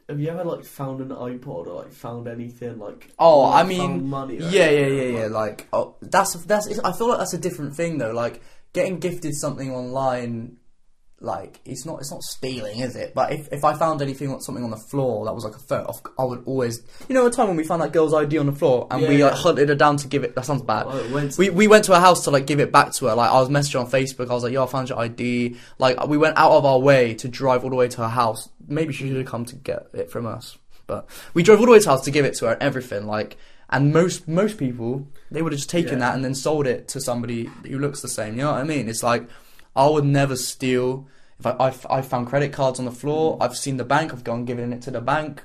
Have 0.07 0.19
you 0.19 0.29
ever 0.29 0.43
like 0.43 0.65
found 0.65 1.01
an 1.01 1.09
iPod 1.09 1.67
or 1.67 1.83
like 1.83 1.93
found 1.93 2.27
anything 2.27 2.79
like? 2.79 3.11
Oh, 3.19 3.41
like, 3.41 3.63
I 3.63 3.67
mean, 3.67 3.79
found 3.91 4.09
money. 4.09 4.37
or 4.37 4.41
Yeah, 4.41 4.49
yeah, 4.49 4.79
anything? 4.79 5.13
yeah, 5.13 5.19
yeah. 5.21 5.27
Like, 5.27 5.67
oh, 5.71 5.97
that's 6.01 6.33
that's. 6.45 6.65
It's, 6.65 6.79
I 6.79 6.93
feel 6.93 7.09
like 7.09 7.19
that's 7.19 7.35
a 7.35 7.37
different 7.37 7.75
thing 7.75 7.99
though. 7.99 8.11
Like 8.11 8.41
getting 8.73 8.97
gifted 8.99 9.35
something 9.35 9.71
online, 9.71 10.57
like 11.21 11.59
it's 11.65 11.85
not 11.85 11.99
it's 11.99 12.11
not 12.11 12.23
stealing, 12.23 12.79
is 12.79 12.95
it? 12.95 13.13
But 13.13 13.33
if 13.33 13.51
if 13.51 13.63
I 13.65 13.73
found 13.73 14.01
anything 14.01 14.39
something 14.39 14.63
on 14.63 14.69
the 14.69 14.77
floor 14.77 15.25
that 15.25 15.33
was 15.35 15.43
like 15.43 15.55
a 15.55 15.59
photo, 15.59 15.93
I 16.17 16.23
would 16.23 16.43
always. 16.45 16.81
You 17.07 17.15
know, 17.15 17.25
a 17.25 17.31
time 17.31 17.47
when 17.49 17.57
we 17.57 17.63
found 17.63 17.81
that 17.81 17.91
girl's 17.91 18.13
ID 18.13 18.37
on 18.37 18.45
the 18.45 18.51
floor 18.53 18.87
and 18.89 19.01
we 19.01 19.17
Yeah, 19.17 19.25
like 19.25 19.33
yeah. 19.35 19.41
hunted 19.41 19.69
her 19.69 19.75
down 19.75 19.97
to 19.97 20.07
give 20.07 20.23
it. 20.23 20.35
That 20.35 20.45
sounds 20.45 20.61
bad. 20.61 20.87
I 20.87 21.11
went 21.11 21.37
We 21.37 21.49
we 21.49 21.67
went 21.67 21.85
to 21.85 21.93
her 21.93 21.99
house 21.99 22.23
to 22.23 22.31
like 22.31 22.45
give 22.47 22.59
it 22.59 22.71
back 22.71 22.93
to 22.93 23.07
her. 23.07 23.15
Like 23.15 23.29
I 23.31 23.39
was 23.39 23.49
messaging 23.49 23.81
on 23.81 23.91
Facebook. 23.91 24.29
I 24.29 24.33
was 24.33 24.43
like, 24.43 24.53
"Yo, 24.53 24.63
I 24.63 24.67
found 24.67 24.87
your 24.89 24.99
ID." 24.99 25.57
Like 25.77 26.07
we 26.07 26.17
went 26.17 26.37
out 26.37 26.51
of 26.53 26.65
our 26.65 26.79
way 26.79 27.13
to 27.15 27.27
drive 27.27 27.63
all 27.63 27.69
the 27.69 27.75
way 27.75 27.89
to 27.89 27.97
her 28.01 28.09
house. 28.09 28.47
Maybe 28.67 28.93
she 28.93 29.07
should 29.07 29.17
have 29.17 29.25
come 29.25 29.45
to 29.45 29.55
get 29.55 29.87
it 29.93 30.09
from 30.11 30.25
us. 30.25 30.57
but 30.87 31.05
we 31.33 31.43
drove 31.43 31.59
all 31.59 31.65
the 31.65 31.71
way 31.73 31.79
to 31.79 31.85
her 31.85 31.91
house 31.95 32.05
to 32.05 32.11
give 32.11 32.25
it 32.25 32.33
to 32.35 32.45
her 32.45 32.53
and 32.53 32.63
everything. 32.63 33.05
Like, 33.05 33.37
and 33.69 33.91
most 33.93 34.27
most 34.27 34.57
people 34.57 35.05
they 35.29 35.41
would 35.41 35.51
have 35.51 35.59
just 35.59 35.69
taken 35.69 35.99
Yeah. 35.99 36.05
that 36.05 36.15
and 36.15 36.23
then 36.25 36.33
sold 36.33 36.65
it 36.65 36.87
to 36.89 37.01
somebody 37.01 37.49
who 37.67 37.77
looks 37.77 38.01
the 38.01 38.07
same. 38.07 38.35
You 38.35 38.43
know 38.43 38.51
what 38.53 38.61
I 38.61 38.63
mean? 38.63 38.87
It's 38.89 39.03
like 39.03 39.27
I 39.75 39.87
would 39.87 40.05
never 40.05 40.35
steal. 40.35 41.07
If 41.39 41.45
I 41.45 41.55
I've, 41.59 41.85
I 41.89 42.01
found 42.01 42.27
credit 42.27 42.51
cards 42.53 42.79
on 42.79 42.85
the 42.85 42.91
floor, 42.91 43.37
Mm. 43.37 43.43
I've 43.43 43.57
seen 43.57 43.77
the 43.77 43.85
bank. 43.85 44.13
I've 44.13 44.23
gone 44.23 44.45
giving 44.45 44.71
it 44.73 44.81
to 44.83 44.91
the 44.91 45.01
bank. 45.01 45.43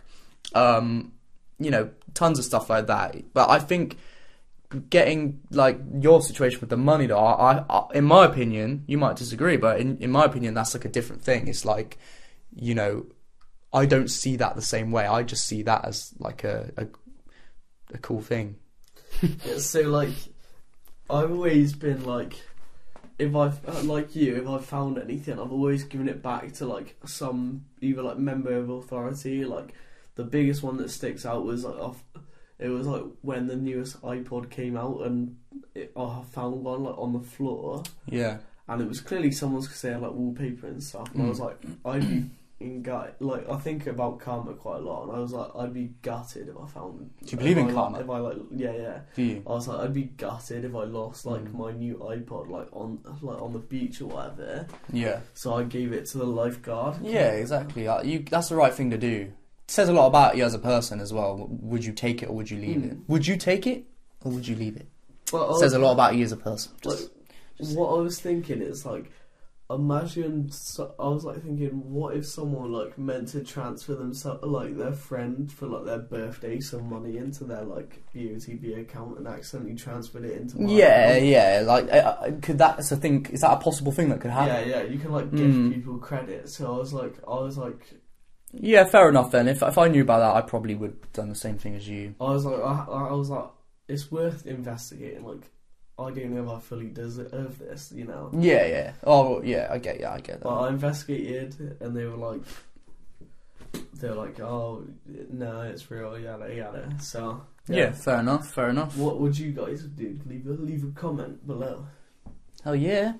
Um, 0.54 1.12
you 1.58 1.70
know, 1.70 1.90
tons 2.14 2.38
of 2.38 2.44
stuff 2.44 2.68
like 2.68 2.86
that. 2.88 3.32
But 3.32 3.50
I 3.50 3.58
think 3.58 3.96
getting 4.90 5.40
like 5.50 5.78
your 6.00 6.20
situation 6.20 6.58
with 6.60 6.68
the 6.70 6.76
money 6.76 7.06
though 7.06 7.18
I, 7.18 7.64
I 7.70 7.86
in 7.94 8.04
my 8.04 8.24
opinion 8.24 8.82
you 8.88 8.98
might 8.98 9.14
disagree 9.14 9.56
but 9.56 9.78
in, 9.78 9.98
in 9.98 10.10
my 10.10 10.24
opinion 10.24 10.52
that's 10.54 10.74
like 10.74 10.84
a 10.84 10.88
different 10.88 11.22
thing 11.22 11.46
it's 11.46 11.64
like 11.64 11.96
you 12.56 12.74
know 12.74 13.06
i 13.72 13.86
don't 13.86 14.08
see 14.10 14.34
that 14.34 14.56
the 14.56 14.62
same 14.62 14.90
way 14.90 15.06
i 15.06 15.22
just 15.22 15.46
see 15.46 15.62
that 15.62 15.84
as 15.84 16.12
like 16.18 16.42
a 16.42 16.72
a, 16.76 16.86
a 17.94 17.98
cool 17.98 18.20
thing 18.20 18.56
Yeah, 19.44 19.58
so 19.58 19.82
like, 19.82 20.10
I've 21.08 21.30
always 21.30 21.72
been 21.72 22.04
like, 22.04 22.42
if 23.18 23.34
I've 23.34 23.66
uh, 23.68 23.82
like 23.82 24.14
you, 24.16 24.36
if 24.36 24.48
I've 24.48 24.64
found 24.64 24.98
anything, 24.98 25.38
I've 25.38 25.52
always 25.52 25.84
given 25.84 26.08
it 26.08 26.22
back 26.22 26.52
to 26.54 26.66
like 26.66 26.96
some 27.06 27.64
either 27.80 28.02
like 28.02 28.18
member 28.18 28.54
of 28.56 28.68
authority. 28.70 29.44
Like 29.44 29.72
the 30.16 30.24
biggest 30.24 30.62
one 30.62 30.76
that 30.78 30.90
sticks 30.90 31.24
out 31.26 31.44
was 31.44 31.64
like 31.64 31.76
off. 31.80 32.02
It 32.58 32.68
was 32.68 32.86
like 32.86 33.02
when 33.22 33.46
the 33.46 33.56
newest 33.56 34.00
iPod 34.02 34.50
came 34.50 34.76
out, 34.76 35.02
and 35.02 35.36
it, 35.74 35.92
I 35.96 36.22
found 36.30 36.64
one 36.64 36.84
like 36.84 36.98
on 36.98 37.12
the 37.12 37.20
floor, 37.20 37.82
yeah 38.06 38.38
and 38.66 38.80
it 38.80 38.88
was 38.88 39.00
clearly 39.00 39.30
someone's 39.30 39.66
because 39.66 39.82
they 39.82 39.90
had 39.92 40.00
like 40.00 40.12
wallpaper 40.12 40.66
and 40.68 40.82
stuff. 40.82 41.12
And 41.14 41.22
I 41.24 41.28
was 41.28 41.38
Mm. 41.40 41.44
like, 41.44 42.00
be 42.00 42.30
in 42.60 42.82
gut 42.82 43.16
like 43.20 43.48
I 43.50 43.56
think 43.58 43.86
about 43.88 44.20
karma 44.20 44.54
quite 44.54 44.76
a 44.76 44.80
lot, 44.84 45.02
and 45.08 45.16
I 45.16 45.18
was 45.18 45.32
like, 45.32 45.50
I'd 45.58 45.74
be 45.74 45.92
gutted 46.02 46.48
if 46.48 46.56
I 46.56 46.66
found. 46.68 47.10
Do 47.24 47.30
you 47.32 47.36
believe 47.38 47.58
in 47.58 47.70
I, 47.70 47.72
karma? 47.72 48.00
If 48.00 48.08
I 48.08 48.18
like, 48.18 48.36
yeah, 48.54 48.72
yeah. 48.72 48.98
do 49.14 49.22
you 49.22 49.42
I 49.46 49.50
was 49.50 49.66
like, 49.68 49.80
I'd 49.80 49.92
be 49.92 50.04
gutted 50.04 50.64
if 50.64 50.74
I 50.74 50.84
lost 50.84 51.26
like 51.26 51.42
Mm. 51.44 51.54
my 51.54 51.72
new 51.72 51.96
iPod 51.96 52.48
like 52.48 52.68
on 52.72 53.00
like 53.22 53.42
on 53.42 53.52
the 53.52 53.58
beach 53.58 54.00
or 54.00 54.06
whatever. 54.06 54.66
yeah 54.92 55.20
So 55.34 55.54
I 55.54 55.64
gave 55.64 55.92
it 55.92 56.06
to 56.06 56.18
the 56.18 56.26
lifeguard. 56.26 56.96
yeah 57.02 57.32
exactly 57.32 57.88
Uh, 57.88 58.02
you 58.02 58.20
that's 58.20 58.48
the 58.48 58.56
right 58.56 58.72
thing 58.72 58.90
to 58.90 58.98
do 58.98 59.32
it 59.66 59.70
says 59.70 59.88
a 59.88 59.92
lot 59.92 60.06
about 60.06 60.36
you 60.36 60.44
as 60.44 60.54
a 60.54 60.58
person 60.58 61.00
as 61.00 61.12
well 61.12 61.46
would 61.50 61.84
you 61.84 61.92
take 61.92 62.22
it 62.22 62.28
or 62.28 62.34
would 62.36 62.50
you 62.50 62.58
leave 62.58 62.76
Mm. 62.82 62.90
it 62.92 62.98
would 63.08 63.26
you 63.26 63.36
take 63.36 63.66
it 63.66 63.84
or 64.24 64.30
would 64.30 64.46
you 64.46 64.54
leave 64.56 64.76
it 64.76 64.86
I 65.32 65.38
it 65.50 65.58
says 65.58 65.72
a 65.72 65.78
lot 65.78 65.92
about 65.92 66.14
you 66.14 66.22
as 66.24 66.32
a 66.32 66.36
person 66.36 66.72
Like, 66.84 66.98
Just- 67.58 67.76
what 67.76 67.88
I 67.96 68.00
was 68.00 68.20
thinking 68.20 68.60
is 68.62 68.84
like, 68.86 69.10
imagine. 69.70 70.50
So, 70.50 70.94
I 70.98 71.08
was 71.08 71.24
like 71.24 71.42
thinking, 71.42 71.70
what 71.92 72.16
if 72.16 72.26
someone 72.26 72.72
like 72.72 72.98
meant 72.98 73.28
to 73.28 73.42
transfer 73.42 73.94
themselves, 73.94 74.44
like 74.44 74.76
their 74.76 74.92
friend 74.92 75.50
for 75.50 75.66
like 75.66 75.84
their 75.84 75.98
birthday, 75.98 76.60
some 76.60 76.88
money 76.90 77.16
into 77.16 77.44
their 77.44 77.62
like 77.64 78.02
BOTB 78.14 78.80
account 78.80 79.18
and 79.18 79.26
accidentally 79.26 79.74
transferred 79.74 80.24
it 80.24 80.36
into. 80.36 80.58
Yeah 80.62 81.08
account? 81.12 81.24
yeah 81.26 81.62
like 81.66 81.90
uh, 81.92 82.30
could 82.42 82.58
that's 82.58 82.92
a 82.92 82.96
thing 82.96 83.26
is 83.32 83.40
that 83.40 83.52
a 83.52 83.56
possible 83.56 83.92
thing 83.92 84.08
that 84.10 84.20
could 84.20 84.30
happen 84.30 84.68
Yeah, 84.68 84.78
yeah, 84.78 84.82
you 84.84 84.98
can 84.98 85.12
like 85.12 85.30
give 85.30 85.50
Mm. 85.50 85.72
people 85.74 85.98
credit. 85.98 86.48
So 86.48 86.74
I 86.74 86.78
was 86.78 86.92
like, 86.92 87.14
I 87.26 87.34
was 87.40 87.56
like, 87.58 87.80
Yeah, 88.52 88.84
fair 88.84 89.08
enough 89.08 89.30
then. 89.32 89.48
If 89.48 89.62
if 89.62 89.78
I 89.78 89.88
knew 89.88 90.02
about 90.02 90.20
that, 90.20 90.36
I 90.36 90.42
probably 90.46 90.74
would 90.74 90.90
have 90.90 91.12
done 91.12 91.28
the 91.28 91.34
same 91.34 91.58
thing 91.58 91.74
as 91.74 91.88
you. 91.88 92.14
I 92.20 92.24
was 92.24 92.44
like, 92.44 92.60
I, 92.60 92.84
I 93.10 93.12
was 93.12 93.30
like, 93.30 93.46
it's 93.88 94.10
worth 94.12 94.46
investigating. 94.46 95.24
Like, 95.24 95.50
I 95.96 96.10
don't 96.10 96.34
know 96.34 96.42
if 96.42 96.48
I 96.50 96.60
fully 96.60 96.88
deserve 96.88 97.58
this, 97.58 97.92
you 97.94 98.04
know. 98.04 98.30
Yeah, 98.32 98.66
yeah. 98.66 98.92
Oh, 99.04 99.42
yeah. 99.42 99.68
I 99.70 99.78
get. 99.78 100.00
Yeah, 100.00 100.12
I 100.12 100.16
get 100.18 100.40
that. 100.40 100.42
But 100.42 100.58
I 100.58 100.68
investigated, 100.68 101.76
and 101.80 101.96
they 101.96 102.04
were 102.04 102.16
like, 102.16 102.42
they 103.94 104.08
were 104.08 104.16
like, 104.16 104.40
oh 104.40 104.84
no, 105.30 105.62
it's 105.62 105.90
real, 105.90 106.18
yada 106.18 106.54
yada. 106.54 106.88
So 107.00 107.42
yeah. 107.68 107.92
fair 107.92 108.20
enough. 108.20 108.50
Fair 108.50 108.70
enough. 108.70 108.96
What 108.96 109.20
would 109.20 109.38
you 109.38 109.52
guys 109.52 109.82
do? 109.82 110.18
Leave 110.26 110.46
a 110.46 110.52
leave 110.52 110.84
a 110.84 110.90
comment 110.90 111.46
below. 111.46 111.86
Hell 112.62 112.76
yeah. 112.76 113.14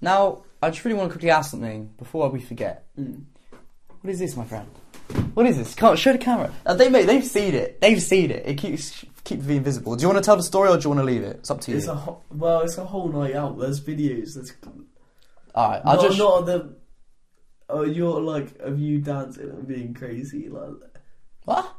Now, 0.00 0.42
I 0.62 0.70
just 0.70 0.84
really 0.84 0.96
want 0.96 1.10
to 1.10 1.12
quickly 1.12 1.30
ask 1.30 1.50
something 1.50 1.90
before 1.96 2.28
we 2.28 2.40
forget. 2.40 2.84
Mm. 2.98 3.22
What 4.00 4.10
is 4.10 4.18
this, 4.18 4.36
my 4.36 4.44
friend? 4.44 4.68
What 5.34 5.46
is 5.46 5.56
this? 5.56 5.74
Can't 5.74 5.98
show 5.98 6.12
the 6.12 6.18
camera. 6.18 6.52
Uh, 6.66 6.74
they 6.74 6.88
mate, 6.88 7.06
they've 7.06 7.24
seen 7.24 7.54
it. 7.54 7.80
They've 7.80 8.02
seen 8.02 8.30
it. 8.30 8.44
It 8.46 8.58
keeps 8.58 9.04
keeps 9.24 9.44
being 9.44 9.62
visible. 9.62 9.96
Do 9.96 10.02
you 10.02 10.08
want 10.08 10.22
to 10.22 10.26
tell 10.26 10.36
the 10.36 10.42
story 10.42 10.68
or 10.68 10.76
do 10.76 10.82
you 10.84 10.88
want 10.90 11.00
to 11.00 11.04
leave 11.04 11.22
it? 11.22 11.36
It's 11.36 11.50
up 11.50 11.60
to 11.62 11.70
you. 11.70 11.76
It's 11.78 11.86
a 11.86 11.94
ho- 11.94 12.20
well, 12.30 12.60
it's 12.60 12.76
a 12.78 12.84
whole 12.84 13.08
night 13.08 13.34
out. 13.34 13.58
There's 13.58 13.80
videos. 13.80 14.34
There's 14.34 14.52
All 15.54 15.70
right. 15.70 15.82
I'll 15.84 15.96
not, 15.96 16.02
just. 16.06 16.18
not 16.18 16.46
the. 16.46 16.76
Oh, 17.68 17.82
you're 17.84 18.20
like 18.20 18.58
of 18.60 18.78
you 18.78 18.98
dancing 19.00 19.48
and 19.48 19.66
being 19.66 19.94
crazy, 19.94 20.48
like 20.48 20.68
What? 21.44 21.74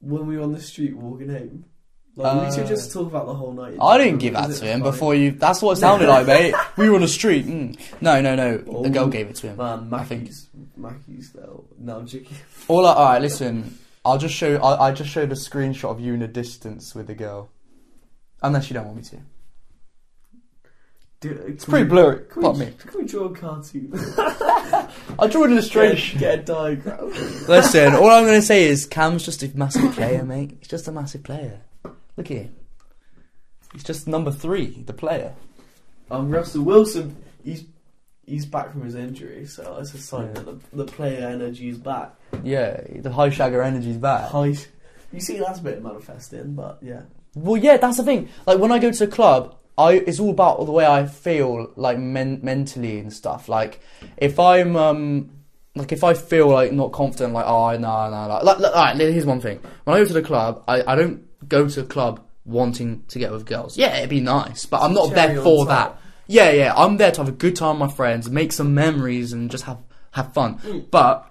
when 0.00 0.26
we 0.26 0.36
were 0.36 0.42
on 0.42 0.52
the 0.52 0.60
street 0.60 0.96
walking 0.96 1.28
home. 1.30 1.64
Like, 2.14 2.48
we 2.50 2.54
should 2.54 2.64
Uh, 2.64 2.68
just 2.68 2.92
talk 2.92 3.06
about 3.06 3.24
the 3.26 3.34
whole 3.34 3.52
night. 3.52 3.76
I 3.80 3.96
didn't 3.96 4.18
give 4.18 4.34
that 4.34 4.50
to 4.52 4.64
him 4.66 4.80
funny. 4.80 4.90
before 4.90 5.14
you. 5.14 5.30
That's 5.30 5.62
what 5.62 5.78
it 5.78 5.80
sounded 5.80 6.08
like, 6.08 6.26
mate. 6.26 6.54
We 6.76 6.88
were 6.90 6.96
on 6.96 7.00
the 7.00 7.08
street. 7.08 7.46
Mm. 7.46 7.78
No, 8.02 8.20
no, 8.20 8.34
no. 8.34 8.58
The 8.58 8.90
girl 8.90 9.04
Oh. 9.04 9.08
gave 9.08 9.28
it 9.28 9.36
to 9.36 9.48
him. 9.48 9.56
Man, 9.56 9.88
I 9.92 10.04
think- 10.04 10.22
Mackey's, 10.24 10.48
Mackey's 10.76 11.32
though. 11.32 11.64
No, 11.78 11.98
I'm 11.98 12.06
joking. 12.06 12.36
All 12.68 12.84
I, 12.84 12.92
all 12.92 13.04
right, 13.06 13.22
listen. 13.28 13.78
I'll 14.04 14.18
just 14.18 14.34
show. 14.34 14.56
I, 14.56 14.88
I 14.88 14.92
just 14.92 15.08
showed 15.10 15.32
a 15.32 15.36
screenshot 15.36 15.84
of 15.90 16.00
you 16.00 16.12
in 16.12 16.20
a 16.22 16.28
distance 16.28 16.94
with 16.94 17.08
a 17.08 17.14
girl. 17.14 17.48
Unless 18.42 18.68
you 18.68 18.74
don't 18.74 18.84
want 18.86 18.96
me 18.98 19.02
to. 19.04 19.16
Dude, 21.20 21.38
It's 21.46 21.64
pretty 21.64 21.86
blurry. 21.88 22.24
Can 22.28 22.42
we, 22.42 22.58
me. 22.58 22.72
can 22.78 23.00
we 23.00 23.06
draw 23.06 23.26
a 23.26 23.34
cartoon? 23.34 23.92
I 24.18 25.28
drew 25.30 25.44
an 25.44 25.50
get, 25.50 25.52
illustration. 25.52 26.18
get 26.18 26.38
a 26.40 26.42
diagram. 26.42 27.10
Listen, 27.48 27.94
all 27.94 28.10
I'm 28.10 28.24
going 28.24 28.40
to 28.40 28.46
say 28.46 28.64
is 28.64 28.86
Cam's 28.86 29.24
just 29.24 29.42
a 29.44 29.50
massive 29.56 29.92
player, 29.94 30.24
mate. 30.24 30.56
He's 30.58 30.68
just 30.68 30.88
a 30.88 30.92
massive 30.92 31.22
player. 31.22 31.60
Look 32.16 32.30
at 32.30 32.36
him. 32.36 32.54
He's 33.72 33.84
just 33.84 34.06
number 34.06 34.30
three, 34.30 34.82
the 34.86 34.92
player. 34.92 35.34
Um, 36.10 36.30
Russell 36.30 36.62
Wilson, 36.64 37.16
he's 37.42 37.64
he's 38.26 38.44
back 38.46 38.70
from 38.72 38.82
his 38.84 38.94
injury, 38.94 39.46
so 39.46 39.78
it's 39.80 39.94
a 39.94 39.98
sign 39.98 40.26
Yeah. 40.28 40.32
that 40.42 40.70
the, 40.72 40.84
the 40.84 40.84
player 40.84 41.26
energy 41.26 41.70
is 41.70 41.78
back. 41.78 42.14
Yeah, 42.42 42.80
the 42.96 43.10
high 43.10 43.30
shagger 43.30 43.64
energy 43.64 43.90
is 43.90 43.96
back. 43.96 44.30
High, 44.30 44.54
you 45.12 45.20
see, 45.20 45.38
that's 45.38 45.58
a 45.60 45.62
bit 45.62 45.82
manifesting, 45.82 46.54
but 46.54 46.78
yeah. 46.82 47.02
Well, 47.34 47.56
yeah, 47.56 47.78
that's 47.78 47.96
the 47.96 48.02
thing. 48.02 48.28
Like 48.46 48.58
when 48.58 48.70
I 48.72 48.78
go 48.78 48.90
to 48.92 49.04
a 49.04 49.06
club, 49.06 49.56
I 49.78 49.92
it's 49.94 50.20
all 50.20 50.30
about 50.30 50.64
the 50.66 50.72
way 50.72 50.84
I 50.84 51.06
feel, 51.06 51.72
like 51.76 51.98
men- 51.98 52.40
mentally 52.42 52.98
and 52.98 53.10
stuff. 53.10 53.48
Like 53.48 53.80
if 54.18 54.38
I'm 54.38 54.76
um 54.76 55.30
like 55.74 55.92
if 55.92 56.04
I 56.04 56.12
feel 56.12 56.48
like 56.48 56.72
not 56.72 56.92
confident, 56.92 57.32
like 57.32 57.46
oh 57.46 57.70
no 57.78 58.10
no 58.10 58.26
like, 58.28 58.42
like, 58.44 58.58
like 58.58 58.76
all 58.76 58.82
right, 58.84 58.96
here's 59.00 59.24
one 59.24 59.40
thing. 59.40 59.60
When 59.84 59.96
I 59.96 60.00
go 60.00 60.04
to 60.04 60.12
the 60.12 60.20
club, 60.22 60.62
I 60.68 60.82
I 60.86 60.94
don't 60.94 61.22
go 61.52 61.68
to 61.68 61.80
a 61.80 61.84
club 61.84 62.20
wanting 62.44 63.04
to 63.08 63.18
get 63.18 63.30
with 63.30 63.46
girls. 63.46 63.76
Yeah, 63.76 63.96
it'd 63.98 64.10
be 64.10 64.20
nice, 64.20 64.66
but 64.66 64.82
I'm 64.82 64.94
not 64.94 65.14
there 65.14 65.40
for 65.42 65.66
that. 65.66 65.98
Yeah, 66.26 66.50
yeah, 66.50 66.72
I'm 66.74 66.96
there 66.96 67.12
to 67.12 67.20
have 67.20 67.28
a 67.28 67.32
good 67.32 67.54
time 67.54 67.78
with 67.78 67.90
my 67.90 67.94
friends, 67.94 68.30
make 68.30 68.52
some 68.52 68.74
memories, 68.74 69.32
and 69.32 69.50
just 69.50 69.64
have 69.64 69.78
have 70.12 70.32
fun. 70.32 70.58
Mm. 70.58 70.90
But 70.90 71.28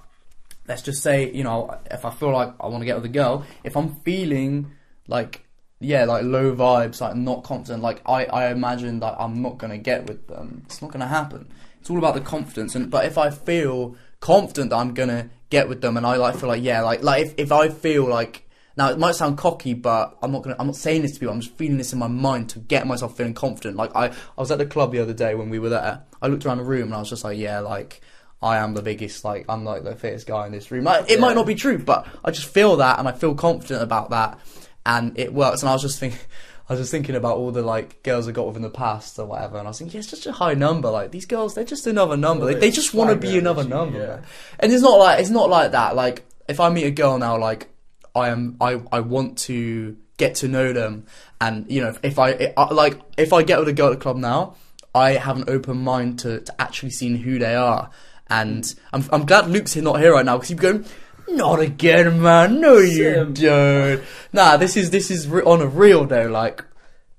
let's 0.68 0.84
just 0.84 1.02
say, 1.02 1.32
you 1.32 1.44
know, 1.44 1.76
if 1.90 2.06
I 2.06 2.12
feel 2.12 2.32
like 2.32 2.54
I 2.60 2.68
want 2.68 2.82
to 2.82 2.86
get 2.86 2.96
with 2.96 3.06
a 3.06 3.10
girl, 3.10 3.46
if 3.64 3.76
I'm 3.76 3.96
feeling 4.02 4.72
like 5.08 5.46
yeah, 5.80 6.06
like 6.06 6.24
low 6.24 6.56
vibes, 6.56 7.02
like 7.02 7.16
not 7.16 7.44
confident, 7.44 7.82
like 7.82 8.02
I, 8.06 8.26
I 8.26 8.52
imagine 8.52 9.00
that 9.00 9.16
I'm 9.20 9.42
not 9.42 9.58
gonna 9.58 9.80
get 9.80 10.08
with 10.08 10.28
them. 10.28 10.62
It's 10.66 10.82
not 10.82 10.92
gonna 10.92 11.08
happen. 11.08 11.48
It's 11.80 11.90
all 11.90 11.98
about 11.98 12.14
the 12.14 12.22
confidence. 12.22 12.76
And 12.76 12.92
but 12.92 13.06
if 13.06 13.18
I 13.18 13.32
feel 13.32 13.96
confident 14.20 14.70
that 14.70 14.78
I'm 14.78 14.94
gonna 14.94 15.30
get 15.50 15.68
with 15.68 15.82
them, 15.82 15.98
and 15.98 16.06
I 16.06 16.18
like 16.18 16.36
feel 16.36 16.50
like 16.50 16.64
yeah, 16.64 16.82
like 16.82 17.02
like 17.02 17.26
if, 17.26 17.34
if 17.38 17.52
I 17.52 17.70
feel 17.70 18.08
like 18.08 18.48
now 18.78 18.90
it 18.90 18.98
might 19.00 19.16
sound 19.16 19.38
cocky, 19.38 19.74
but 19.74 20.18
I'm 20.22 20.32
not 20.32 20.44
gonna 20.44 20.56
I'm 20.60 20.68
not 20.68 20.76
saying 20.76 21.02
this 21.04 21.14
to 21.14 21.20
people. 21.20 21.34
I'm 21.34 21.42
just 21.42 21.56
feeling 21.56 21.78
this 21.78 21.94
in 21.94 22.00
my 22.00 22.08
mind 22.08 22.50
to 22.52 22.60
get 22.60 22.88
myself 22.88 23.18
feeling 23.18 23.34
confident. 23.34 23.76
Like 23.78 23.96
I 23.96 24.08
I 24.08 24.12
was 24.38 24.52
at 24.52 24.58
the 24.58 24.66
club 24.66 24.92
the 24.92 25.00
other 25.00 25.14
day 25.14 25.36
when 25.36 25.50
we 25.50 25.60
were 25.60 25.70
there. 25.70 26.04
I 26.22 26.28
looked 26.28 26.46
around 26.46 26.58
the 26.60 26.64
room 26.64 26.84
and 26.84 26.94
I 26.94 27.00
was 27.00 27.10
just 27.10 27.24
like 27.24 27.38
yeah, 27.38 27.60
like. 27.60 28.02
I 28.44 28.58
am 28.58 28.74
the 28.74 28.82
biggest, 28.82 29.24
like, 29.24 29.46
I'm 29.48 29.64
like 29.64 29.84
the 29.84 29.96
fittest 29.96 30.26
guy 30.26 30.48
in 30.48 30.52
this 30.52 30.72
room. 30.72 30.84
Like, 30.84 31.04
it 31.12 31.12
Yeah. 31.12 31.18
might 31.20 31.36
not 31.36 31.46
be 31.46 31.54
true, 31.54 31.78
but 31.78 32.08
I 32.26 32.32
just 32.32 32.48
feel 32.48 32.78
that 32.78 32.98
and 32.98 33.08
I 33.08 33.12
feel 33.12 33.36
confident 33.36 33.84
about 33.84 34.10
that 34.10 34.40
and 34.84 35.16
it 35.20 35.32
works. 35.32 35.62
And 35.62 35.70
I 35.70 35.74
was 35.74 35.84
just 35.84 36.00
thinking, 36.00 36.18
I 36.68 36.74
was 36.74 36.80
just 36.80 36.90
thinking 36.90 37.14
about 37.16 37.38
all 37.38 37.52
the 37.52 37.62
like 37.62 38.02
girls 38.02 38.28
I 38.28 38.32
got 38.32 38.48
with 38.48 38.56
in 38.56 38.64
the 38.64 38.72
past 38.72 39.20
or 39.20 39.28
whatever, 39.28 39.60
and 39.60 39.68
I 39.68 39.70
was 39.70 39.78
thinking, 39.78 39.94
yeah, 39.94 40.00
it's 40.00 40.10
just 40.10 40.26
a 40.26 40.32
high 40.32 40.56
number. 40.56 40.90
Like 40.90 41.12
these 41.12 41.28
girls, 41.28 41.54
they're 41.54 41.64
just 41.64 41.86
another 41.86 42.18
number. 42.18 42.46
Well, 42.46 42.54
they, 42.56 42.60
they 42.60 42.72
just 42.72 42.96
want 42.96 43.12
to 43.12 43.16
be 43.16 43.38
another 43.38 43.64
number. 43.64 44.00
yeah. 44.00 44.22
And 44.60 44.74
it's 44.74 44.82
not 44.82 44.98
like 44.98 45.20
it's 45.20 45.30
not 45.30 45.48
like 45.48 45.74
that. 45.74 45.96
Like 45.96 46.26
if 46.50 46.60
I 46.60 46.70
meet 46.70 46.86
a 46.86 46.92
girl 46.92 47.20
now, 47.20 47.38
like 47.38 47.68
I 48.16 48.30
am, 48.30 48.58
I 48.60 48.82
I 48.92 49.00
want 49.00 49.38
to 49.40 49.98
get 50.18 50.36
to 50.36 50.48
know 50.48 50.74
them, 50.74 51.06
and 51.40 51.70
you 51.72 51.82
know, 51.82 51.90
if, 51.90 52.00
if 52.04 52.20
I, 52.20 52.54
I 52.58 52.74
like 52.74 53.00
if 53.18 53.34
I 53.34 53.44
get 53.44 53.60
with 53.60 53.68
a 53.70 53.74
girl 53.74 53.88
at 53.88 54.00
the 54.00 54.04
club 54.04 54.18
now, 54.18 54.56
I 54.94 55.12
have 55.12 55.38
an 55.38 55.46
open 55.48 55.78
mind 55.78 56.20
to 56.20 56.42
to 56.42 56.62
actually 56.62 56.92
seeing 56.92 57.18
who 57.18 57.40
they 57.40 57.56
are. 57.56 57.90
And 58.30 58.74
I'm 58.94 59.04
I'm 59.12 59.26
glad 59.26 59.48
Luke's 59.50 59.74
here, 59.74 59.84
not 59.84 60.00
here 60.00 60.14
right 60.14 60.26
now 60.26 60.38
because 60.38 60.50
he'd 60.50 60.58
be 60.58 60.62
going. 60.62 60.86
Not 61.30 61.62
again, 61.62 62.22
man. 62.22 62.60
No, 62.60 62.78
you 62.78 63.26
don't. 63.34 64.04
Nah, 64.34 64.58
this 64.58 64.76
is 64.76 64.90
this 64.90 65.10
is 65.10 65.30
re- 65.30 65.44
on 65.44 65.62
a 65.62 65.68
real 65.68 66.06
though. 66.06 66.28
Like 66.28 66.64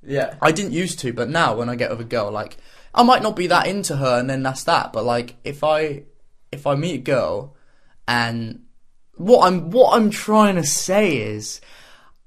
Yeah. 0.02 0.34
I 0.42 0.52
didn't 0.52 0.72
used 0.72 0.98
to, 1.00 1.12
but 1.14 1.30
now 1.30 1.56
when 1.56 1.70
I 1.70 1.76
get 1.76 1.90
with 1.90 2.00
a 2.00 2.04
girl, 2.04 2.30
like 2.30 2.58
I 2.94 3.04
might 3.04 3.22
not 3.22 3.36
be 3.36 3.46
that 3.46 3.66
into 3.66 3.96
her, 3.96 4.18
and 4.18 4.28
then 4.28 4.42
that's 4.42 4.64
that. 4.64 4.92
But 4.92 5.04
like 5.04 5.36
if 5.44 5.64
I 5.64 6.02
if 6.50 6.66
I 6.66 6.74
meet 6.74 6.94
a 6.94 7.02
girl 7.02 7.56
and 8.06 8.64
what 9.16 9.46
I'm 9.46 9.70
what 9.70 9.96
I'm 9.96 10.10
trying 10.10 10.56
to 10.56 10.64
say 10.64 11.16
is 11.16 11.60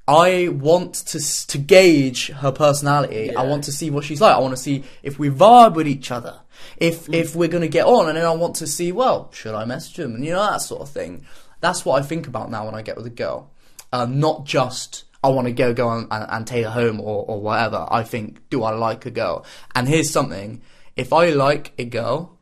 I 0.08 0.50
want 0.50 0.94
to 1.08 1.48
to 1.48 1.58
gauge 1.58 2.28
her 2.28 2.52
personality. 2.52 3.36
I 3.36 3.44
want 3.44 3.64
to 3.66 3.72
see 3.72 3.90
what 3.90 4.04
she's 4.04 4.22
like. 4.22 4.36
I 4.36 4.40
want 4.40 4.56
to 4.56 4.62
see 4.62 4.84
if 5.02 5.18
we 5.18 5.30
vibe 5.30 5.74
with 5.74 5.88
each 5.88 6.12
other. 6.12 6.42
If 6.78 7.10
if 7.10 7.36
we're 7.36 7.50
gonna 7.50 7.68
get 7.68 7.86
on, 7.86 8.08
and 8.08 8.18
then 8.18 8.26
I 8.26 8.32
want 8.32 8.56
to 8.58 8.68
see 8.68 8.92
well, 8.92 9.32
should 9.34 9.56
I 9.56 9.66
message 9.66 10.00
him, 10.00 10.16
and 10.16 10.24
you 10.24 10.32
know 10.32 10.46
that 10.46 10.62
sort 10.62 10.82
of 10.82 10.90
thing. 10.90 11.26
That's 11.62 11.86
what 11.86 12.02
I 12.02 12.06
think 12.06 12.28
about 12.28 12.52
now 12.52 12.66
when 12.66 12.76
I 12.76 12.84
get 12.84 12.98
with 12.98 13.08
a 13.08 13.12
girl. 13.12 13.52
Um, 13.92 14.20
not 14.20 14.46
just 14.46 15.06
I 15.24 15.30
want 15.30 15.48
to 15.48 15.54
go 15.54 15.74
go 15.74 15.90
and, 15.90 16.08
and 16.12 16.46
take 16.46 16.66
her 16.66 16.72
home 16.72 17.00
or 17.02 17.26
or 17.28 17.42
whatever. 17.42 17.88
I 17.90 18.04
think 18.04 18.48
do 18.50 18.64
I 18.64 18.72
like 18.76 19.08
a 19.08 19.12
girl? 19.12 19.44
And 19.74 19.88
here's 19.88 20.12
something: 20.12 20.62
if 20.96 21.12
I 21.12 21.30
like 21.30 21.74
a 21.80 21.86
girl, 21.86 22.38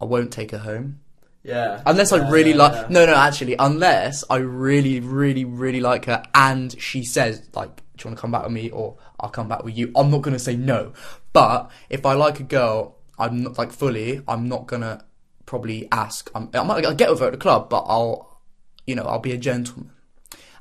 I 0.00 0.06
won't 0.06 0.32
take 0.32 0.50
her 0.50 0.58
home. 0.58 1.00
Yeah. 1.46 1.80
Unless 1.86 2.12
I 2.12 2.28
really 2.28 2.54
like, 2.54 2.90
no, 2.90 3.06
no, 3.06 3.14
actually, 3.14 3.54
unless 3.56 4.24
I 4.28 4.38
really, 4.38 4.98
really, 4.98 5.44
really 5.44 5.80
like 5.80 6.06
her, 6.06 6.24
and 6.34 6.74
she 6.80 7.04
says 7.04 7.48
like, 7.54 7.76
"Do 7.96 8.02
you 8.02 8.08
want 8.08 8.18
to 8.18 8.20
come 8.20 8.32
back 8.32 8.42
with 8.42 8.52
me?" 8.52 8.70
or 8.70 8.96
"I'll 9.20 9.30
come 9.30 9.48
back 9.48 9.62
with 9.62 9.78
you." 9.78 9.92
I'm 9.94 10.10
not 10.10 10.22
gonna 10.22 10.40
say 10.40 10.56
no. 10.56 10.92
But 11.32 11.70
if 11.88 12.04
I 12.04 12.14
like 12.14 12.40
a 12.40 12.42
girl, 12.42 12.96
I'm 13.16 13.44
not 13.44 13.58
like 13.58 13.70
fully. 13.70 14.22
I'm 14.26 14.48
not 14.48 14.66
gonna 14.66 15.04
probably 15.46 15.88
ask. 15.92 16.28
I'm, 16.34 16.50
I 16.52 16.64
might 16.64 16.84
I'll 16.84 16.94
get 16.96 17.10
with 17.10 17.20
her 17.20 17.26
at 17.26 17.32
the 17.32 17.38
club, 17.38 17.70
but 17.70 17.84
I'll, 17.86 18.40
you 18.84 18.96
know, 18.96 19.04
I'll 19.04 19.20
be 19.20 19.32
a 19.32 19.38
gentleman. 19.38 19.92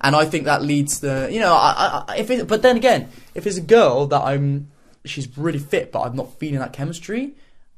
And 0.02 0.16
I 0.16 0.26
think 0.26 0.46
that 0.46 0.62
leads 0.62 1.00
the, 1.00 1.30
you 1.32 1.40
know, 1.40 1.54
I, 1.54 2.04
I, 2.08 2.18
if 2.18 2.30
it, 2.30 2.48
but 2.48 2.62
then 2.62 2.78
again, 2.78 3.10
if 3.34 3.48
it's 3.48 3.58
a 3.58 3.62
girl 3.62 4.06
that 4.08 4.22
I'm, 4.22 4.70
she's 5.04 5.36
really 5.36 5.58
fit, 5.58 5.92
but 5.92 6.02
I'm 6.02 6.16
not 6.16 6.38
feeling 6.38 6.60
that 6.60 6.74
chemistry, 6.74 7.34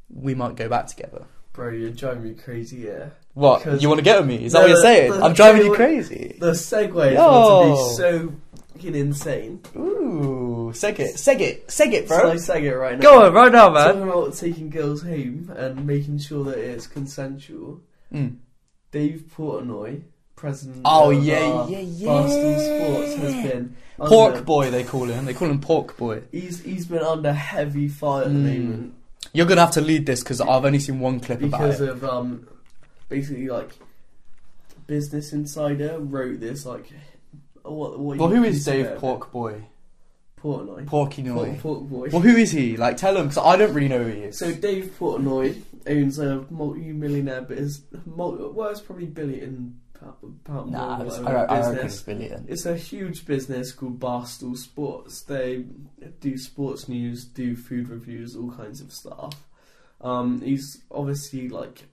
we 0.09 0.35
might 0.35 0.55
go 0.55 0.67
back 0.67 0.87
together. 0.87 1.25
Bro, 1.57 1.71
you're 1.71 1.89
driving 1.89 2.23
me 2.23 2.33
crazy, 2.35 2.77
yeah. 2.85 3.07
What? 3.33 3.63
Because- 3.63 3.81
You 3.81 3.87
want 3.89 3.97
to 3.97 4.03
get 4.03 4.19
with 4.19 4.27
me? 4.29 4.45
Is 4.45 4.51
that 4.53 4.59
No, 4.59 4.63
what 4.65 4.69
you're 4.73 4.81
saying? 4.83 5.11
the- 5.11 5.23
I'm 5.25 5.33
driving 5.33 5.65
you 5.65 5.73
crazy. 5.73 6.37
The 6.39 6.51
segue 6.51 7.07
is 7.07 7.13
Yo. 7.15 7.25
about 7.25 7.63
to 7.63 7.69
be 7.71 7.95
so 7.95 8.33
fucking 8.75 8.95
insane. 8.95 9.59
Ooh, 9.75 10.71
seg 10.75 10.99
it, 10.99 11.15
seg 11.15 11.41
it, 11.41 11.67
seg 11.67 11.93
it, 11.93 12.07
bro. 12.07 12.29
I 12.29 12.35
seg 12.35 12.61
it 12.61 12.75
right 12.77 12.95
now. 12.99 13.01
Go 13.01 13.25
on, 13.25 13.33
right 13.33 13.51
now, 13.51 13.71
man. 13.71 13.87
Talking 13.87 14.03
about 14.03 14.33
taking 14.35 14.69
girls 14.69 15.01
home 15.01 15.51
and 15.57 15.87
making 15.87 16.19
sure 16.19 16.43
that 16.45 16.59
it's 16.59 16.85
consensual. 16.85 17.81
Mm. 18.13 18.35
Dave 18.91 19.23
Portnoy, 19.35 20.01
president 20.35 20.81
Oh, 20.85 21.09
of 21.09 21.23
yeah, 21.23 21.65
yeah, 21.67 21.79
yeah. 21.79 22.07
Barstool 22.07 22.81
Sports, 22.91 23.15
has 23.15 23.51
been 23.51 23.75
Pork 23.97 24.33
under- 24.33 24.45
boy, 24.45 24.69
they 24.69 24.83
call 24.83 25.05
him. 25.05 25.25
They 25.25 25.33
call 25.33 25.49
him 25.49 25.59
Pork 25.59 25.97
boy. 25.97 26.21
He's 26.31 26.61
he's 26.61 26.85
been 26.85 27.01
under 27.01 27.33
heavy 27.33 27.87
fire 27.87 28.25
at 28.25 28.27
the 28.27 28.35
Mm. 28.35 28.43
moment 28.59 28.93
You're 29.33 29.45
gonna 29.45 29.61
have 29.61 29.71
to 29.71 29.81
lead 29.81 30.05
this 30.05 30.21
because 30.23 30.41
I've 30.41 30.65
only 30.65 30.79
seen 30.79 30.99
one 30.99 31.19
clip 31.19 31.39
because 31.39 31.79
about 31.81 31.89
it. 31.89 31.89
of 31.89 32.03
um 32.03 32.47
basically 33.09 33.47
like 33.47 33.71
Business 34.87 35.33
Insider 35.33 35.99
wrote 35.99 36.39
this 36.39 36.65
like 36.65 36.91
what 37.63 37.99
what 37.99 38.17
Well, 38.17 38.29
you 38.29 38.37
who 38.37 38.43
is 38.45 38.65
consider 38.65 38.89
Dave 38.91 38.99
Pork 38.99 39.31
boy? 39.31 39.63
Portnoy 40.41 40.85
Porky 40.85 41.23
Pork, 41.23 41.35
Noy. 41.47 41.57
Pork 41.59 41.81
Boy. 41.83 42.09
Well, 42.11 42.21
who 42.21 42.35
is 42.35 42.51
he? 42.51 42.77
Like, 42.77 42.95
tell 42.97 43.17
him 43.17 43.27
because 43.27 43.43
I 43.43 43.57
don't 43.57 43.73
really 43.73 43.87
know 43.87 44.03
who 44.03 44.11
he 44.11 44.19
is. 44.21 44.37
So 44.37 44.53
Dave 44.53 44.95
Portnoy 44.99 45.61
owns 45.87 46.19
a 46.19 46.45
multi-millionaire, 46.51 47.41
but 47.41 47.57
is 47.57 47.81
multi, 48.05 48.43
well, 48.43 48.69
it's 48.69 48.79
probably 48.79 49.07
billion 49.07 49.79
pound 50.43 50.71
nah, 50.71 51.01
it's- 51.01 51.19
I, 51.19 51.31
I 51.31 51.59
reckon 51.71 51.85
it's 51.85 52.01
billion. 52.01 52.45
It's 52.47 52.65
a 52.65 52.75
huge 52.75 53.25
business 53.25 53.71
called 53.71 53.99
Barstool 53.99 54.57
Sports. 54.57 55.21
They 55.23 55.65
do 56.19 56.37
sports 56.37 56.87
news, 56.87 57.25
do 57.25 57.55
food 57.55 57.89
reviews, 57.89 58.35
all 58.35 58.51
kinds 58.51 58.81
of 58.81 58.91
stuff. 58.91 59.33
Um, 60.01 60.41
he's 60.41 60.83
obviously 60.91 61.49
like 61.49 61.83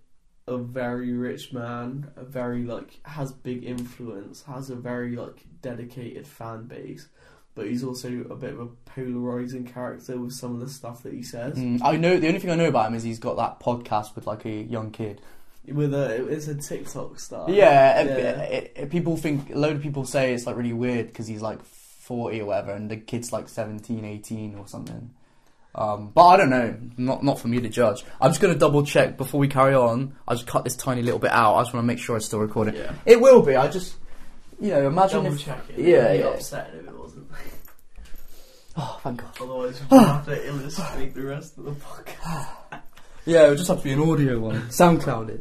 a 0.47 0.59
very 0.59 1.13
rich 1.13 1.53
man, 1.53 2.11
a 2.17 2.25
very 2.25 2.63
like 2.65 3.01
has 3.05 3.33
big 3.33 3.65
influence, 3.65 4.43
has 4.43 4.69
a 4.71 4.77
very 4.77 5.17
like 5.17 5.45
dedicated 5.63 6.27
fan 6.27 6.65
base, 6.65 7.09
but 7.55 7.67
he's 7.67 7.83
also 7.83 8.09
a 8.31 8.37
bit 8.37 8.53
of 8.53 8.61
a 8.61 8.67
polarizing 8.85 9.65
character 9.65 10.19
with 10.19 10.33
some 10.35 10.55
of 10.55 10.61
the 10.61 10.69
stuff 10.69 11.03
that 11.03 11.15
he 11.15 11.23
says. 11.23 11.57
Mm, 11.57 11.81
I 11.83 11.97
know 11.97 12.19
the 12.19 12.29
only 12.29 12.41
thing 12.41 12.51
I 12.51 12.57
know 12.57 12.69
about 12.69 12.89
him 12.89 12.95
is 12.95 13.03
he's 13.03 13.19
got 13.19 13.37
that 13.37 13.61
podcast 13.61 14.15
with 14.15 14.27
like 14.27 14.45
a 14.45 14.51
young 14.51 14.91
kid. 14.91 15.23
With 15.67 15.95
a, 15.95 16.27
it's 16.29 16.47
a 16.49 16.55
TikTok 16.55 17.19
star. 17.19 17.49
Yeah, 17.51 18.03
yeah. 18.03 18.43
It, 18.43 18.73
it- 18.77 18.91
people 18.91 19.17
think 19.17 19.51
a 19.51 19.59
load 19.59 19.77
of 19.77 19.83
people 19.83 20.05
say 20.05 20.35
it's 20.35 20.47
like 20.47 20.57
really 20.57 20.73
weird 20.75 21.07
because 21.07 21.27
he's 21.27 21.41
like 21.43 21.65
40 21.65 22.41
or 22.43 22.47
whatever, 22.47 22.73
and 22.73 22.91
the 22.91 22.97
kid's 22.99 23.33
like 23.33 23.49
17, 23.49 24.05
18 24.05 24.57
or 24.57 24.67
something. 24.69 25.11
Um, 25.77 26.13
but 26.15 26.25
I 26.27 26.37
don't 26.37 26.51
know. 26.51 26.77
Not 26.99 27.25
not 27.25 27.41
for 27.41 27.49
me 27.49 27.61
to 27.61 27.69
judge. 27.69 28.05
I'm 28.21 28.31
just 28.31 28.41
gonna 28.41 28.55
double 28.55 28.85
check 28.85 29.17
before 29.17 29.41
we 29.41 29.49
carry 29.49 29.75
on. 29.75 30.15
I 30.29 30.35
just 30.35 30.47
cut 30.47 30.63
this 30.65 30.77
tiny 30.77 31.03
little 31.03 31.19
bit 31.19 31.33
out. 31.33 31.57
I 31.57 31.63
just 31.63 31.75
want 31.75 31.83
to 31.83 31.87
make 31.89 31.99
sure 31.99 32.17
it's 32.17 32.27
still 32.27 32.39
recording. 32.39 32.77
Yeah. 32.77 32.93
It 33.07 33.21
will 33.21 33.43
be. 33.43 33.57
I 33.57 33.67
just, 33.69 33.97
you 34.61 34.71
know, 34.71 34.87
imagine 34.87 35.25
Double 35.25 35.35
if. 35.35 35.43
check 35.45 35.65
it. 35.71 35.79
Yeah, 35.81 36.13
yeah. 36.13 36.25
upsetting 36.27 36.79
if 36.81 36.87
it 36.87 36.97
wasn't. 36.99 37.27
Oh, 38.77 39.01
thank 39.05 39.21
God. 39.21 39.31
Otherwise, 39.41 39.81
we 39.91 39.99
have 39.99 40.25
to 40.27 40.47
illustrate 40.49 41.15
the 41.15 41.23
rest 41.23 41.57
of 41.59 41.65
the 41.65 41.73
podcast. 41.73 42.47
Yeah, 43.27 43.47
it 43.47 43.49
would 43.51 43.57
just 43.59 43.69
have 43.69 43.79
to 43.79 43.85
be 43.85 43.93
an 43.93 44.01
audio 44.01 44.39
one. 44.39 44.61
SoundClouded. 44.69 45.41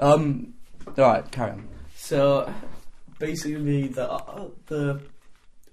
Um. 0.00 0.54
All 0.86 1.04
right, 1.04 1.30
carry 1.30 1.52
on. 1.52 1.68
So, 1.94 2.52
basically, 3.18 3.88
the 3.88 4.10
uh, 4.10 4.48
the 4.66 5.00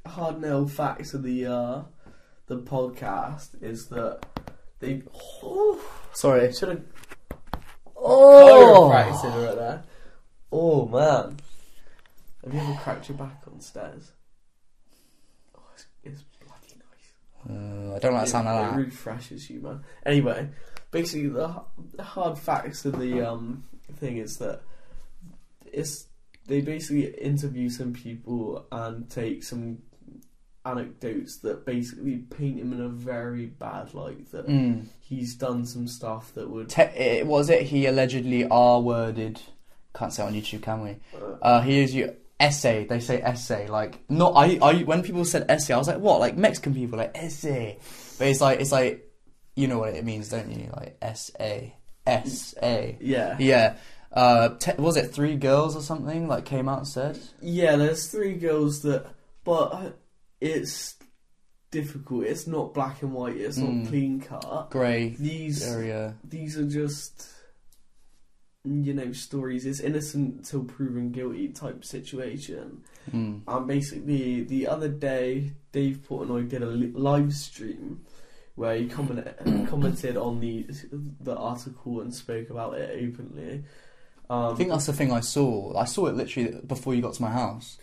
hard 0.05 0.41
nail 0.41 0.67
facts 0.67 1.13
of 1.13 1.23
the 1.23 1.45
uh, 1.45 1.81
the 2.47 2.59
podcast 2.59 3.61
is 3.63 3.87
that 3.87 4.19
they 4.79 5.01
oh, 5.41 5.81
Sorry. 6.13 6.51
should 6.53 6.69
have 6.69 6.81
Oh. 7.95 8.91
chiropractor 8.93 9.47
right 9.47 9.55
there. 9.55 9.83
Oh 10.51 10.85
man, 10.87 11.37
have 12.43 12.53
you 12.53 12.59
ever 12.59 12.79
cracked 12.81 13.09
your 13.09 13.17
back 13.17 13.41
on 13.51 13.59
stairs? 13.59 14.11
Oh, 15.57 15.61
it's, 15.73 15.87
it's 16.03 16.23
bloody 16.45 16.75
nice. 16.77 17.49
Uh, 17.49 17.95
I 17.95 17.99
don't 17.99 18.13
like 18.13 18.25
the 18.25 18.29
sound 18.31 18.47
it, 18.47 18.51
of 18.51 18.67
it 18.67 18.71
that. 18.71 18.77
refreshes 18.77 19.49
you, 19.49 19.61
man. 19.61 19.83
Anyway, 20.05 20.49
basically 20.91 21.27
the, 21.29 21.61
the 21.95 22.03
hard 22.03 22.37
facts 22.37 22.85
of 22.85 22.99
the 22.99 23.21
um 23.27 23.63
thing 23.93 24.17
is 24.17 24.37
that 24.37 24.61
it's 25.65 26.07
they 26.47 26.61
basically 26.61 27.05
interview 27.21 27.69
some 27.69 27.93
people 27.93 28.65
and 28.71 29.09
take 29.09 29.43
some 29.43 29.79
anecdotes 30.65 31.37
that 31.39 31.65
basically 31.65 32.17
paint 32.17 32.59
him 32.59 32.73
in 32.73 32.81
a 32.81 32.89
very 32.89 33.45
bad 33.45 33.93
light. 33.93 34.31
That 34.31 34.47
Mm. 34.47 34.87
he's 34.99 35.35
done 35.35 35.65
some 35.65 35.87
stuff 35.87 36.33
that 36.33 36.49
would. 36.49 36.69
Te- 36.69 36.81
it, 36.83 37.27
was 37.27 37.49
it 37.49 37.63
he 37.63 37.85
allegedly 37.85 38.45
R 38.47 38.81
worded? 38.81 39.41
Can't 39.95 40.11
say 40.13 40.23
on 40.23 40.33
YouTube, 40.33 40.61
can 40.63 40.81
we? 40.83 40.97
Uh, 41.19 41.37
Uh, 41.41 41.61
he 41.61 41.79
is 41.79 41.95
you 41.95 42.15
essay. 42.39 42.85
They 42.85 42.99
say 42.99 43.21
essay. 43.21 43.67
Like 43.67 43.99
not. 44.09 44.33
I. 44.35 44.59
I. 44.61 44.83
When 44.83 45.01
people 45.03 45.25
said 45.25 45.45
essay, 45.49 45.73
I 45.73 45.77
was 45.77 45.87
like, 45.87 45.99
what? 45.99 46.19
Like 46.19 46.37
Mexican 46.37 46.73
people 46.73 46.97
like 46.99 47.11
essay. 47.15 47.79
But 48.17 48.27
it's 48.27 48.41
like 48.41 48.59
it's 48.59 48.71
like 48.71 49.03
you 49.55 49.67
know 49.67 49.79
what 49.79 49.95
it 49.95 50.05
means, 50.05 50.29
don't 50.29 50.51
you? 50.51 50.69
Like 50.75 50.97
S 51.01 51.31
A 51.39 51.73
S 52.07 52.55
A. 52.63 52.97
yeah, 53.01 53.35
Yeah. 53.39 53.75
Uh, 54.11 54.55
te- 54.57 54.79
was 54.81 54.95
it 54.97 55.13
three 55.13 55.35
girls 55.35 55.75
or 55.75 55.81
something? 55.81 56.27
Like 56.27 56.45
came 56.45 56.67
out 56.69 56.79
and 56.79 56.87
said. 56.87 57.19
yeah. 57.41 57.75
There's 57.75 58.07
three 58.09 58.33
girls 58.35 58.81
that, 58.83 59.05
but 59.43 59.97
it's 60.41 60.95
difficult. 61.71 62.23
It's 62.23 62.47
not 62.47 62.73
black 62.73 63.01
and 63.03 63.13
white. 63.13 63.35
It's 63.37 63.59
Mm. 63.59 63.81
not 63.81 63.87
clean 63.89 64.21
cut. 64.21 64.71
Grey 64.71 65.09
These 65.19 65.61
area. 65.67 66.15
these 66.23 66.57
are 66.57 66.65
just 66.67 67.27
you 68.63 68.93
know 68.93 69.13
stories 69.13 69.65
it's 69.65 69.79
innocent 69.79 70.43
till 70.43 70.63
proven 70.65 71.09
guilty 71.11 71.47
type 71.49 71.85
situation 71.85 72.83
Mm. 73.13 73.41
and 73.47 73.67
basically 73.67 74.43
the 74.43 74.67
other 74.67 74.89
day 74.89 75.53
dave 75.71 75.99
portnoy 76.09 76.49
did 76.49 76.61
a 76.61 76.65
li- 76.65 76.91
live 76.93 77.31
stream 77.33 78.01
where 78.57 78.75
he 78.75 78.87
comment- 78.87 79.25
commented 79.69 80.17
on 80.17 80.41
the 80.41 80.65
the 81.21 81.35
article 81.35 82.01
and 82.01 82.13
spoke 82.13 82.49
about 82.49 82.73
it 82.73 82.89
openly 83.01 83.63
um, 84.29 84.53
I 84.53 84.55
think 84.57 84.69
that's 84.69 84.85
the 84.85 84.93
thing 84.93 85.11
I 85.11 85.21
saw. 85.21 85.75
I 85.77 85.85
saw 85.85 86.07
it 86.07 86.15
literally 86.15 86.59
before 86.67 86.93
you 86.93 87.01
got 87.01 87.13
to 87.13 87.21
my 87.21 87.31
house. 87.31 87.77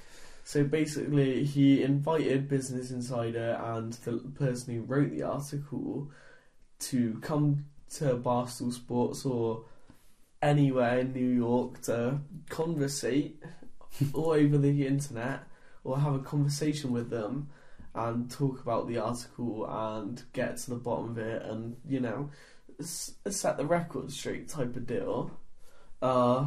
So 0.44 0.62
basically, 0.62 1.44
he 1.44 1.82
invited 1.82 2.48
Business 2.48 2.90
Insider 2.90 3.58
and 3.64 3.94
the 3.94 4.18
person 4.38 4.74
who 4.74 4.82
wrote 4.82 5.10
the 5.10 5.22
article 5.22 6.10
to 6.80 7.18
come 7.22 7.64
to 7.94 8.16
Barstool 8.16 8.72
Sports 8.72 9.24
or 9.24 9.64
anywhere 10.42 10.98
in 10.98 11.14
New 11.14 11.28
York 11.28 11.80
to 11.82 12.18
conversate 12.50 13.42
all 14.12 14.32
over 14.32 14.58
the 14.58 14.86
internet 14.86 15.44
or 15.82 15.98
have 15.98 16.14
a 16.14 16.18
conversation 16.18 16.92
with 16.92 17.08
them 17.08 17.48
and 17.94 18.30
talk 18.30 18.60
about 18.60 18.88
the 18.88 18.98
article 18.98 19.66
and 19.68 20.22
get 20.32 20.56
to 20.58 20.70
the 20.70 20.76
bottom 20.76 21.10
of 21.10 21.18
it 21.18 21.42
and, 21.42 21.76
you 21.88 22.00
know, 22.00 22.30
s- 22.80 23.14
set 23.28 23.56
the 23.56 23.64
record 23.66 24.10
straight 24.10 24.48
type 24.48 24.74
of 24.76 24.86
deal. 24.86 25.30
Uh, 26.02 26.46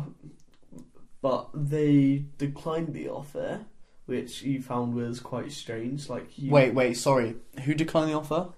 but 1.21 1.49
they 1.53 2.25
declined 2.37 2.93
the 2.93 3.09
offer 3.09 3.65
which 4.05 4.41
you 4.41 4.61
found 4.61 4.93
was 4.93 5.19
quite 5.19 5.51
strange. 5.51 6.07
Like 6.09 6.37
you, 6.37 6.49
Wait, 6.51 6.73
wait, 6.73 6.93
sorry. 6.95 7.35
Who 7.65 7.73
declined 7.73 8.09
the 8.09 8.15
offer? 8.15 8.49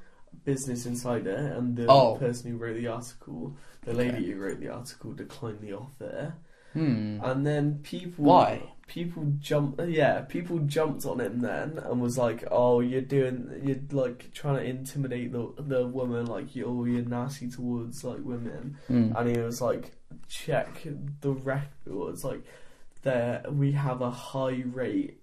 Business 0.45 0.85
Insider 0.85 1.35
and 1.35 1.75
the 1.75 1.87
Oh. 1.87 2.17
person 2.17 2.51
who 2.51 2.57
wrote 2.57 2.75
the 2.75 2.87
article, 2.87 3.55
the 3.83 3.93
lady 3.93 4.29
who 4.31 4.39
wrote 4.39 4.59
the 4.59 4.69
article, 4.69 5.11
declined 5.13 5.61
the 5.61 5.73
offer. 5.73 6.35
Hmm. 6.73 7.19
And 7.23 7.47
then 7.47 7.79
people, 7.81 8.25
Why? 8.25 8.73
People 8.89 9.23
jump 9.39 9.79
yeah 9.87 10.21
people 10.21 10.57
jumped 10.59 11.05
on 11.05 11.19
him 11.21 11.39
then 11.41 11.77
and 11.85 12.01
was 12.01 12.17
like 12.17 12.43
oh 12.49 12.79
you're 12.79 13.01
doing 13.17 13.37
you're 13.63 13.77
like 14.03 14.31
trying 14.33 14.55
to 14.55 14.63
intimidate 14.63 15.31
the 15.31 15.47
the 15.59 15.85
woman 15.87 16.25
like 16.25 16.55
you 16.55 16.65
oh 16.65 16.83
you're 16.85 17.05
nasty 17.05 17.47
towards 17.49 18.03
like 18.03 18.19
women 18.23 18.77
Mm. 18.89 19.15
and 19.15 19.29
he 19.29 19.37
was 19.41 19.61
like 19.61 19.91
check 20.27 20.69
the 21.21 21.31
records 21.31 22.23
like 22.25 22.41
there 23.03 23.43
we 23.51 23.71
have 23.73 24.01
a 24.01 24.09
high 24.11 24.63
rate 24.65 25.21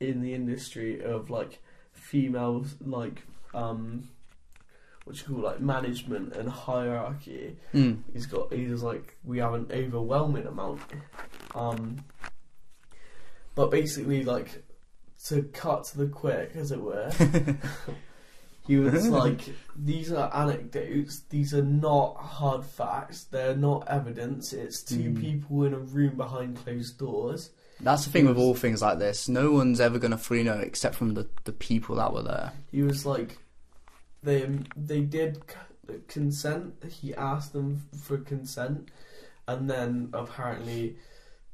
in 0.00 0.20
the 0.20 0.34
industry 0.34 1.00
of 1.02 1.30
like 1.30 1.62
female 1.92 2.64
like 2.84 3.22
um 3.54 4.08
what 5.04 5.16
you 5.18 5.24
call 5.34 5.44
like 5.44 5.60
management 5.60 6.34
and 6.34 6.48
hierarchy 6.48 7.56
Mm. 7.72 7.98
he's 8.12 8.26
got 8.26 8.52
he's 8.52 8.82
like 8.82 9.16
we 9.22 9.38
have 9.38 9.54
an 9.54 9.66
overwhelming 9.72 10.46
amount 10.46 10.80
um 11.54 11.98
but 13.54 13.70
basically 13.70 14.24
like 14.24 14.64
to 15.26 15.42
cut 15.52 15.84
to 15.84 15.98
the 15.98 16.06
quick 16.06 16.52
as 16.54 16.70
it 16.72 16.80
were 16.80 17.10
he 18.66 18.76
was 18.76 19.08
like 19.20 19.40
these 19.76 20.12
are 20.12 20.34
anecdotes 20.34 21.20
these 21.30 21.54
are 21.54 21.62
not 21.62 22.16
hard 22.16 22.64
facts 22.64 23.24
they're 23.24 23.56
not 23.56 23.86
evidence 23.88 24.52
it's 24.52 24.82
two 24.82 24.96
Mm. 25.10 25.20
people 25.20 25.64
in 25.64 25.74
a 25.74 25.78
room 25.78 26.16
behind 26.16 26.56
closed 26.56 26.98
doors 26.98 27.50
That's 27.80 28.04
the 28.04 28.10
thing 28.10 28.26
with 28.26 28.38
all 28.38 28.54
things 28.54 28.80
like 28.82 28.98
this. 29.00 29.28
No 29.28 29.50
one's 29.50 29.80
ever 29.80 29.98
gonna 29.98 30.16
fully 30.16 30.44
know 30.44 30.58
except 30.58 30.94
from 30.94 31.14
the, 31.14 31.26
the 31.44 31.52
people 31.52 31.96
that 31.96 32.12
were 32.12 32.22
there. 32.22 32.52
he 32.70 32.82
was 32.82 33.04
like 33.04 33.38
they 34.22 34.48
they 34.76 35.00
did 35.02 35.42
consent 36.08 36.72
he 36.88 37.14
asked 37.14 37.52
them 37.52 37.82
for 38.02 38.16
consent 38.18 38.88
and 39.46 39.68
then 39.68 40.08
apparently 40.14 40.96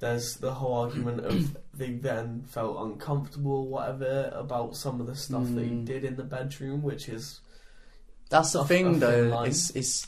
there's 0.01 0.37
the 0.37 0.53
whole 0.55 0.75
argument 0.75 1.25
of 1.25 1.57
they 1.75 1.93
then 1.93 2.43
felt 2.49 2.77
uncomfortable 2.87 3.69
whatever 3.69 4.31
about 4.35 4.77
some 4.77 5.01
of 5.01 5.07
the 5.07 5.15
stuff 5.15 5.45
that 5.55 5.65
he 5.65 5.71
Mm. 5.71 5.85
did 5.85 6.05
in 6.05 6.17
the 6.17 6.25
bedroom 6.25 6.83
which 6.83 7.09
is 7.09 7.41
That's 8.31 8.53
the 8.53 8.65
thing, 8.65 8.99
thin 8.99 9.01
though. 9.01 9.43
It's 9.43 9.71
it's 9.71 10.07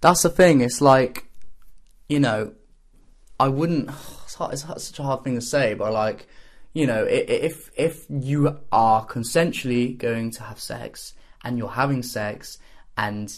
that's 0.00 0.22
the 0.22 0.30
thing. 0.30 0.60
It's 0.60 0.80
like, 0.80 1.26
you 2.08 2.20
know, 2.20 2.52
I 3.40 3.48
wouldn't. 3.48 3.90
It's, 4.26 4.34
hard, 4.34 4.52
it's 4.54 4.62
such 4.62 4.98
a 4.98 5.02
hard 5.04 5.22
thing 5.24 5.36
to 5.36 5.40
say, 5.40 5.74
but 5.74 5.92
like, 5.92 6.26
you 6.74 6.84
know, 6.86 7.06
if 7.08 7.70
if 7.76 8.04
you 8.10 8.58
are 8.72 9.06
consensually 9.06 9.96
going 9.96 10.32
to 10.32 10.42
have 10.42 10.58
sex 10.58 11.14
and 11.44 11.56
you're 11.56 11.68
having 11.70 12.02
sex, 12.02 12.58
and 12.98 13.32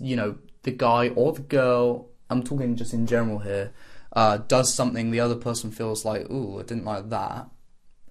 you 0.00 0.16
know 0.16 0.36
the 0.64 0.72
guy 0.72 1.08
or 1.10 1.32
the 1.32 1.42
girl, 1.42 2.08
I'm 2.28 2.42
talking 2.42 2.74
just 2.76 2.92
in 2.92 3.06
general 3.06 3.38
here, 3.38 3.72
uh, 4.12 4.36
does 4.38 4.72
something 4.74 5.10
the 5.10 5.20
other 5.20 5.36
person 5.36 5.70
feels 5.70 6.04
like, 6.04 6.30
ooh, 6.30 6.58
I 6.60 6.62
didn't 6.62 6.84
like 6.84 7.08
that. 7.10 7.48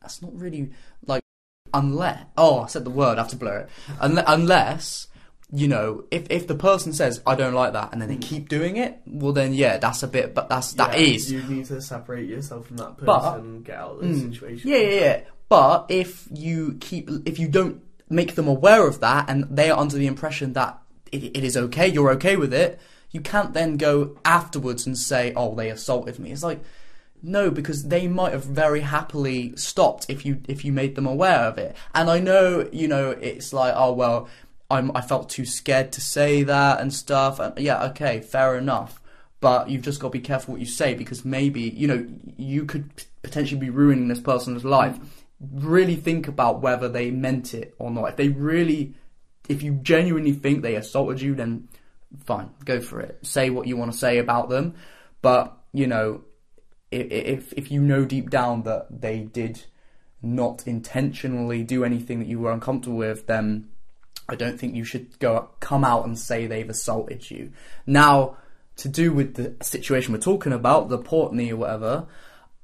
That's 0.02 0.22
not 0.22 0.36
really 0.36 0.72
like 1.06 1.22
unless 1.74 2.26
oh 2.38 2.62
I 2.62 2.68
said 2.68 2.84
the 2.84 2.89
word 2.89 3.18
I 3.18 3.22
have 3.22 3.30
to 3.30 3.36
blur 3.38 3.60
it 3.60 3.70
unless 4.28 5.08
you 5.54 5.68
know 5.68 6.04
if 6.12 6.28
if 6.30 6.47
the 6.47 6.56
person 6.56 6.91
says 6.93 7.22
I 7.26 7.36
don't 7.36 7.54
like 7.54 7.74
that 7.74 7.93
and 7.93 8.02
then 8.02 8.10
they 8.10 8.18
keep 8.18 8.49
doing 8.49 8.78
it 8.78 8.99
well 9.06 9.32
then 9.34 9.54
yeah 9.54 9.78
that's 9.78 10.04
a 10.04 10.08
bit 10.08 10.34
but 10.34 10.49
that's 10.49 10.74
that 10.74 10.93
yeah, 10.99 11.06
is 11.16 11.32
you 11.32 11.41
need 11.43 11.66
to 11.66 11.82
separate 11.82 12.28
yourself 12.28 12.68
from 12.68 12.78
that 12.78 12.97
person 12.97 13.06
But- 13.06 13.39
and 13.39 13.64
get 13.66 13.78
out 13.78 13.91
of 13.95 13.99
the 14.02 14.08
Mm. 14.08 14.32
situation 14.34 14.70
yeah 14.70 14.78
yeah 14.78 14.99
yeah 14.99 15.20
but 15.49 15.86
if 15.89 16.28
you 16.34 16.78
keep 16.80 17.10
if 17.26 17.39
you 17.39 17.47
don't 17.47 17.82
make 18.10 18.36
them 18.36 18.47
aware 18.47 18.88
of 18.88 18.99
that 19.02 19.30
and 19.30 19.45
they 19.49 19.70
are 19.70 19.80
under 19.80 19.95
the 19.97 20.08
impression 20.08 20.54
that 20.54 20.78
it, 21.12 21.24
it 21.38 21.43
is 21.43 21.56
okay 21.56 21.88
you're 21.88 22.12
okay 22.12 22.36
with 22.36 22.54
it 22.54 22.80
you 23.12 23.22
can't 23.22 23.53
then 23.53 23.78
go 23.78 24.18
afterwards 24.26 24.86
and 24.86 24.97
say 24.97 25.34
oh 25.36 25.53
they 25.55 25.70
assaulted 25.70 26.20
me 26.20 26.32
it's 26.32 26.43
like 26.43 26.62
no, 27.24 27.51
because 27.51 27.84
they 27.84 28.07
might 28.07 28.34
have 28.34 28.43
very 28.43 28.82
happily 28.82 29.55
stopped 29.55 30.07
if 30.09 30.26
you 30.26 30.41
if 30.47 30.66
you 30.66 30.72
made 30.72 30.95
them 30.95 31.05
aware 31.05 31.41
of 31.41 31.57
it. 31.57 31.76
And 31.93 32.09
I 32.09 32.20
know, 32.20 32.68
you 32.72 32.88
know, 32.88 33.12
it's 33.12 33.53
like, 33.53 33.74
oh 33.76 33.93
well, 33.93 34.28
I'm 34.70 34.95
I 34.95 35.01
felt 35.01 35.30
too 35.30 35.45
scared 35.45 35.91
to 35.93 36.01
say 36.01 36.43
that 36.43 36.80
and 36.82 36.93
stuff. 36.93 37.39
And 37.39 37.57
yeah, 37.59 37.84
okay, 37.86 38.22
fair 38.22 38.57
enough. 38.57 38.99
But 39.39 39.70
you've 39.70 39.84
just 39.84 39.99
got 39.99 40.09
to 40.09 40.12
be 40.12 40.20
careful 40.20 40.53
what 40.53 40.62
you 40.62 40.68
say 40.68 40.93
because 40.93 41.26
maybe 41.26 41.62
you 41.62 41.88
know 41.88 42.07
you 42.38 42.66
could 42.66 42.89
potentially 43.22 43.59
be 43.59 43.70
ruining 43.70 44.07
this 44.07 44.20
person's 44.20 44.66
life. 44.66 44.97
Really 45.39 45.95
think 45.95 46.28
about 46.28 46.62
whether 46.62 46.89
they 46.89 47.12
meant 47.12 47.53
it 47.53 47.76
or 47.78 47.91
not. 47.91 48.09
If 48.09 48.16
they 48.16 48.30
really, 48.30 48.93
if 49.47 49.62
you 49.64 49.74
genuinely 49.84 50.34
think 50.34 50.62
they 50.62 50.76
assaulted 50.76 51.22
you, 51.22 51.36
then 51.36 51.68
fine, 52.26 52.49
go 52.66 52.82
for 52.82 52.99
it. 52.99 53.20
Say 53.26 53.49
what 53.49 53.68
you 53.68 53.78
want 53.78 53.91
to 53.91 53.97
say 53.97 54.18
about 54.18 54.49
them. 54.49 54.76
But 55.22 55.57
you 55.74 55.88
know, 55.88 56.22
if 56.91 57.53
if 57.53 57.72
you 57.72 57.82
know 57.82 58.05
deep 58.05 58.30
down 58.30 58.64
that 58.64 59.01
they 59.01 59.20
did 59.20 59.64
not 60.22 60.68
intentionally 60.68 61.64
do 61.64 61.84
anything 61.84 62.20
that 62.20 62.28
you 62.28 62.39
were 62.39 62.51
uncomfortable 62.51 62.97
with, 62.97 63.28
then 63.28 63.70
I 64.30 64.36
don't 64.36 64.59
think 64.59 64.76
you 64.76 64.84
should 64.84 65.18
go 65.20 65.49
come 65.59 65.84
out 65.84 66.05
and 66.05 66.18
say 66.18 66.47
they've 66.47 66.70
assaulted 66.70 67.30
you. 67.32 67.51
Now, 67.86 68.38
to 68.78 68.89
do 68.89 69.12
with 69.14 69.36
the 69.36 69.55
situation 69.64 70.14
we're 70.14 70.20
talking 70.20 70.53
about, 70.53 70.89
the 70.89 70.99
Portnoy 70.99 71.51
or 71.51 71.57
whatever, 71.57 72.07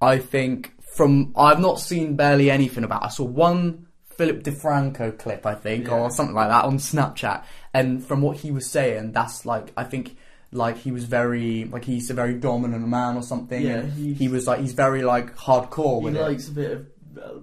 I 0.01 0.19
think 0.19 0.73
from 0.95 1.33
I've 1.35 1.59
not 1.59 1.79
seen 1.79 2.15
barely 2.15 2.51
anything 2.51 2.83
about. 2.83 3.03
I 3.03 3.09
saw 3.09 3.23
one 3.23 3.87
Philip 4.17 4.43
DeFranco 4.43 5.17
clip, 5.17 5.45
I 5.45 5.53
think, 5.55 5.87
Yeah. 5.87 5.93
or 5.93 6.09
something 6.09 6.35
like 6.35 6.49
that 6.49 6.65
on 6.65 6.77
Snapchat, 6.77 7.43
and 7.79 7.87
from 8.07 8.19
what 8.21 8.37
he 8.37 8.49
was 8.51 8.65
saying, 8.69 9.11
that's 9.11 9.45
like 9.45 9.67
I 9.77 9.83
think 9.83 10.05
like 10.51 10.77
he 10.77 10.91
was 10.91 11.03
very 11.05 11.65
like 11.65 11.85
he's 11.85 12.09
a 12.09 12.13
very 12.13 12.33
dominant 12.33 12.87
man 12.87 13.17
or 13.17 13.21
something. 13.23 13.61
Yeah, 13.61 13.83
he- 13.83 14.13
he 14.13 14.27
was 14.27 14.47
like 14.47 14.59
he's 14.61 14.73
very 14.73 15.03
like 15.03 15.35
hardcore 15.35 15.99
he 15.99 16.05
with 16.05 16.15
it. 16.15 16.21
likes 16.21 16.47
a 16.47 16.51
bit 16.51 16.71
of 16.71 16.85
uh, 17.17 17.39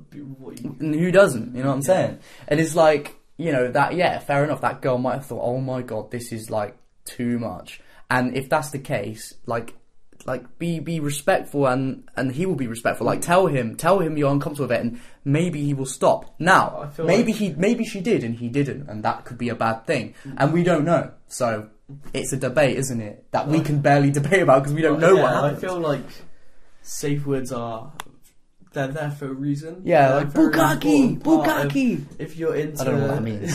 And 0.81 0.95
who 0.95 1.11
doesn't? 1.11 1.55
You 1.55 1.63
know 1.63 1.69
what 1.71 1.75
I'm 1.75 1.81
Yeah. 1.81 1.87
saying? 2.07 2.19
And 2.49 2.61
it's 2.61 2.75
like, 2.77 3.17
you 3.37 3.51
know, 3.53 3.71
that, 3.73 3.95
yeah, 3.95 4.19
fair 4.21 4.45
enough. 4.45 4.61
That 4.61 4.81
girl 4.81 4.99
might 4.99 5.15
have 5.15 5.27
thought, 5.27 5.43
oh 5.43 5.61
my 5.61 5.83
god, 5.83 6.11
this 6.13 6.33
is 6.33 6.49
like 6.51 6.77
too 7.05 7.39
much. 7.41 7.81
And 8.11 8.37
if 8.37 8.49
that's 8.49 8.71
the 8.71 8.79
case, 8.79 9.35
like, 9.47 9.75
like 10.27 10.59
be 10.59 10.81
be 10.81 11.01
respectful 11.01 11.67
and 11.67 12.09
and 12.17 12.33
he 12.33 12.47
will 12.47 12.55
be 12.55 12.67
respectful. 12.67 13.07
Like 13.07 13.21
tell 13.21 13.47
him, 13.47 13.77
tell 13.77 13.99
him 14.01 14.17
you're 14.17 14.31
uncomfortable 14.33 14.69
with 14.69 14.77
it, 14.79 14.81
and 14.83 15.01
maybe 15.25 15.63
he 15.65 15.75
will 15.75 15.87
stop. 15.87 16.35
Now, 16.39 16.91
maybe 16.99 17.33
like- 17.33 17.41
he 17.41 17.55
maybe 17.55 17.85
she 17.85 18.01
did 18.01 18.25
and 18.25 18.35
he 18.35 18.49
didn't, 18.49 18.89
and 18.89 19.03
that 19.05 19.25
could 19.25 19.39
be 19.39 19.49
a 19.51 19.55
bad 19.55 19.87
thing, 19.87 20.15
and 20.37 20.53
we 20.53 20.63
don't 20.63 20.85
know. 20.85 21.11
So 21.29 21.69
it's 22.15 22.33
a 22.33 22.37
debate, 22.39 22.77
isn't 22.79 23.01
it? 23.01 23.27
That 23.33 23.49
we 23.49 23.61
can 23.61 23.81
barely 23.81 24.11
debate 24.21 24.43
about 24.43 24.63
because 24.63 24.75
we 24.75 24.83
don't 24.83 25.01
know 25.01 25.15
yeah, 25.17 25.23
what 25.23 25.35
I 25.53 25.55
feel 25.55 25.79
like 25.79 26.05
safe 26.83 27.27
words 27.27 27.53
are 27.53 27.93
they're 28.73 28.89
there 28.89 29.11
for 29.11 29.27
a 29.27 29.33
reason. 29.33 29.83
yeah, 29.85 30.09
They're 30.09 30.17
like 30.19 30.27
a 30.27 30.31
very 30.31 30.53
bukkake, 30.53 31.09
important 31.11 31.45
part 31.53 31.67
of- 31.67 31.73
bukkake. 31.73 32.05
If 32.19 32.37
you're 32.37 32.57
into, 32.57 32.81
I 32.81 32.85
don't 32.85 33.01
know 33.01 33.07
what 33.07 33.15
that 33.15 33.23
means. 33.23 33.53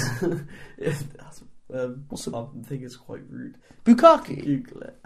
if 0.77 1.13
that's, 1.13 1.43
um, 1.73 2.05
What's 2.07 2.25
a- 2.27 2.35
I 2.37 2.45
think 2.65 2.83
it's 2.83 2.95
quite 2.95 3.21
rude. 3.29 3.57
Bukaki. 3.83 4.45
Google 4.45 4.81
it. 4.83 4.97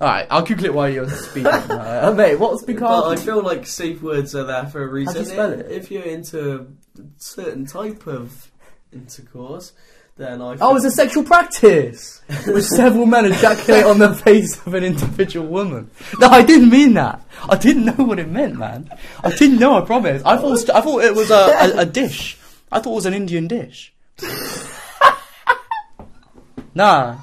All 0.00 0.08
right, 0.08 0.26
I'll 0.30 0.42
Google 0.42 0.64
it 0.66 0.74
while 0.74 0.88
you're 0.88 1.08
speaking. 1.10 1.46
uh, 1.46 2.14
mate, 2.16 2.36
what's 2.38 2.64
But 2.64 2.76
I 2.82 3.14
bukkake? 3.16 3.18
feel 3.24 3.42
like 3.42 3.66
safe 3.66 4.00
words 4.02 4.34
are 4.34 4.44
there 4.44 4.66
for 4.66 4.82
a 4.82 4.88
reason. 4.88 5.16
you 5.16 5.24
spell 5.26 5.52
it? 5.52 5.70
If 5.70 5.90
you're 5.90 6.02
into 6.04 6.54
a 6.54 6.66
certain 7.18 7.66
type 7.66 8.06
of 8.06 8.50
intercourse, 8.94 9.72
then 10.16 10.40
I. 10.40 10.52
Oh, 10.54 10.56
feel- 10.56 10.76
it's 10.76 10.84
a 10.86 10.90
sexual 10.90 11.22
practice 11.24 12.22
where 12.46 12.62
several 12.62 13.04
men 13.04 13.26
ejaculate 13.26 13.84
on 13.84 13.98
the 13.98 14.14
face 14.14 14.58
of 14.66 14.72
an 14.72 14.84
individual 14.84 15.46
woman. 15.46 15.90
No, 16.18 16.28
I 16.28 16.42
didn't 16.44 16.70
mean 16.70 16.94
that. 16.94 17.22
I 17.48 17.56
didn't 17.58 17.84
know 17.84 18.04
what 18.04 18.18
it 18.18 18.28
meant, 18.28 18.56
man. 18.56 18.88
I 19.22 19.30
didn't 19.36 19.58
know. 19.58 19.74
I 19.76 19.82
promise. 19.84 20.22
I 20.24 20.38
thought 20.38 20.70
I 20.70 20.80
thought 20.80 21.04
it 21.04 21.14
was 21.14 21.30
a, 21.30 21.34
a, 21.34 21.80
a 21.80 21.84
dish. 21.86 22.38
I 22.72 22.80
thought 22.80 22.92
it 22.92 22.96
was 22.96 23.06
an 23.06 23.12
Indian 23.14 23.46
dish. 23.48 23.92
nah. 26.74 27.18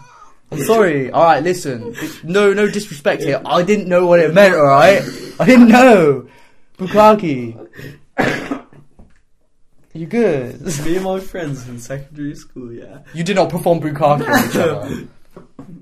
I'm 0.52 0.64
sorry. 0.64 1.12
All 1.12 1.24
right, 1.24 1.44
listen. 1.44 1.94
No, 2.24 2.54
no 2.54 2.70
disrespect 2.70 3.24
here. 3.24 3.42
I 3.46 3.64
didn't 3.64 3.88
know 3.88 4.06
what 4.08 4.20
it 4.20 4.34
meant. 4.34 4.56
All 4.56 4.64
right, 4.64 5.02
I 5.40 5.46
didn't 5.46 5.68
know. 5.70 6.28
Bukaki. 6.78 7.58
You 9.94 10.06
good? 10.06 10.62
Me 10.86 10.96
and 10.96 11.06
my 11.06 11.20
friends 11.20 11.68
in 11.68 11.80
secondary 11.80 12.36
school, 12.36 12.72
yeah. 12.72 13.00
You 13.16 13.24
did 13.24 13.36
not 13.36 13.50
perform 13.50 13.80
bukkake 13.82 14.02
on 14.02 14.22
each 14.50 14.56
other. 14.56 15.08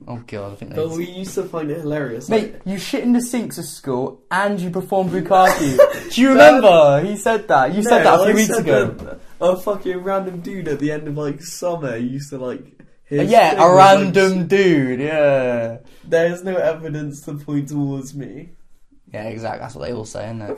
Oh 0.08 0.22
god, 0.28 0.52
I 0.54 0.56
think 0.56 0.76
But 0.76 0.86
that's... 0.88 0.98
we 0.98 1.06
used 1.10 1.34
to 1.36 1.44
find 1.44 1.70
it 1.72 1.80
hilarious. 1.80 2.30
Mate, 2.30 2.54
like- 2.54 2.62
you 2.66 2.78
shit 2.78 3.04
in 3.04 3.14
the 3.14 3.22
sinks 3.22 3.58
of 3.58 3.66
school 3.66 4.22
and 4.30 4.60
you 4.60 4.70
performed 4.70 5.12
bukkake. 5.12 6.10
Do 6.14 6.22
you 6.22 6.30
remember? 6.30 7.02
He 7.04 7.18
said 7.18 7.48
that. 7.48 7.74
You 7.74 7.82
said 7.84 8.04
that 8.04 8.20
a 8.20 8.24
few 8.26 8.32
I 8.32 8.36
weeks 8.36 8.48
said 8.48 8.60
ago. 8.62 8.88
that 8.92 9.20
A 9.42 9.58
fucking 9.58 9.98
random 9.98 10.42
dude 10.42 10.68
at 10.68 10.80
the 10.80 10.92
end 10.92 11.08
of 11.08 11.18
like 11.18 11.42
summer 11.42 11.96
used 11.98 12.30
to 12.32 12.38
like. 12.38 12.75
His 13.06 13.30
yeah, 13.30 13.64
a 13.64 13.74
random 13.76 14.48
dude. 14.48 15.00
Yeah. 15.00 15.78
There's 16.04 16.44
no 16.44 16.56
evidence 16.56 17.22
to 17.22 17.36
point 17.36 17.70
towards 17.70 18.16
me. 18.16 18.50
Yeah, 19.14 19.26
exactly. 19.26 19.60
That's 19.60 19.76
what 19.76 19.88
they 19.88 19.94
all 19.94 20.06
say, 20.06 20.26
isn't 20.26 20.42
it? 20.42 20.58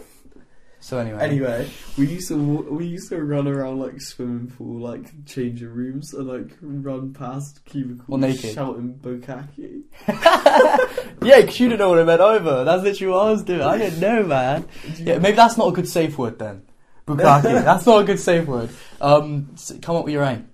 So 0.80 1.00
anyway, 1.00 1.20
Anyway, 1.22 1.70
we 1.98 2.06
used 2.08 2.28
to 2.30 2.38
we 2.38 2.86
used 2.86 3.10
to 3.10 3.22
run 3.22 3.48
around 3.48 3.80
like 3.80 4.00
swimming 4.00 4.48
pool, 4.48 4.80
like 4.80 5.26
changing 5.26 5.68
rooms, 5.70 6.14
and 6.14 6.28
like 6.28 6.56
run 6.62 7.14
past 7.14 7.66
cubicles, 7.66 8.08
Well, 8.08 8.20
naked. 8.20 8.54
shouting 8.54 8.94
"Bukaki." 8.94 9.82
yeah, 10.08 11.42
because 11.42 11.60
you 11.60 11.68
didn't 11.70 11.80
know 11.80 11.90
what 11.90 12.00
I 12.00 12.04
meant 12.04 12.22
either. 12.22 12.64
That's 12.64 12.84
literally 12.84 13.12
what 13.12 13.28
I 13.28 13.32
was 13.32 13.44
doing. 13.44 13.62
I 13.62 13.78
didn't 13.78 14.00
know, 14.00 14.24
man. 14.24 14.68
Yeah, 14.98 15.18
maybe 15.18 15.36
that's 15.36 15.58
not 15.58 15.68
a 15.68 15.72
good 15.72 15.90
safe 15.90 16.18
word 16.18 16.38
then. 16.40 16.62
Bukaki. 17.08 17.42
that's 17.66 17.86
not 17.86 18.02
a 18.02 18.06
good 18.06 18.20
safe 18.20 18.46
word. 18.48 18.70
Um, 19.02 19.56
come 19.82 19.96
up 19.98 20.06
with 20.06 20.14
your 20.14 20.24
aim. 20.24 20.48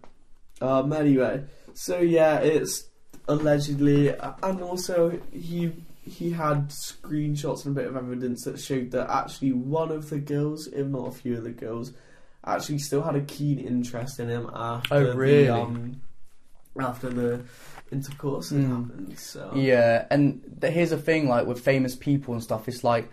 Um. 0.62 0.94
Anyway, 0.94 1.44
so 1.74 2.00
yeah, 2.00 2.40
it's 2.40 2.90
allegedly, 3.28 4.10
and 4.10 4.62
also 4.62 5.20
he 5.32 5.72
he 6.06 6.32
had 6.32 6.68
screenshots 6.70 7.66
and 7.66 7.78
a 7.78 7.82
bit 7.82 7.88
of 7.90 7.96
evidence 7.96 8.44
that 8.44 8.60
showed 8.60 8.92
that 8.92 9.10
actually 9.10 9.54
one 9.54 9.90
of 9.92 10.10
the 10.10 10.20
girls, 10.20 10.68
if 10.68 10.86
not 10.88 11.08
a 11.08 11.12
few 11.12 11.38
of 11.38 11.44
the 11.44 11.52
girls, 11.52 11.94
actually 12.46 12.78
still 12.80 13.02
had 13.02 13.16
a 13.16 13.22
keen 13.22 13.60
interest 13.60 14.20
in 14.20 14.28
him 14.30 14.50
after 14.54 14.96
Oh, 14.96 15.16
really? 15.16 15.46
the 15.46 15.54
um 15.54 16.02
after 16.80 17.10
the 17.10 17.42
intercourse 17.92 18.50
had 18.50 18.60
Mm. 18.62 18.84
happened. 18.90 19.20
So 19.20 19.52
Yeah, 19.56 20.06
and 20.10 20.42
th- 20.62 20.74
here's 20.74 20.90
the 20.90 20.98
thing, 20.98 21.28
like 21.30 21.46
with 21.46 21.60
famous 21.60 21.96
people 21.96 22.34
and 22.34 22.44
stuff, 22.44 22.68
it's 22.68 22.84
like 22.84 23.10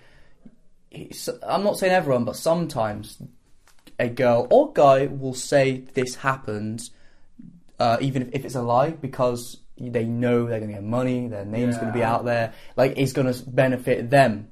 it's, 0.91 1.29
I'm 1.47 1.63
not 1.63 1.79
saying 1.79 1.93
everyone, 1.93 2.25
but 2.25 2.37
sometimes 2.37 3.23
a 3.99 4.09
girl 4.09 4.49
or 4.51 4.73
guy 4.73 5.07
will 5.07 5.35
say 5.35 5.85
this 5.95 6.17
happens, 6.17 6.91
uh, 7.81 7.97
even 8.01 8.23
if, 8.23 8.29
if 8.33 8.45
it's 8.45 8.55
a 8.55 8.63
lie, 8.63 8.91
because 8.91 9.57
they 9.79 10.05
know 10.05 10.47
they're 10.47 10.59
going 10.61 10.71
to 10.71 10.75
get 10.75 10.85
money, 10.85 11.27
their 11.29 11.45
name's 11.45 11.77
going 11.77 11.89
to 11.89 11.93
be 11.93 12.05
out 12.05 12.25
there, 12.25 12.53
like 12.77 12.95
it's 12.99 13.13
going 13.13 13.33
to 13.33 13.51
benefit 13.51 14.11
them. 14.11 14.51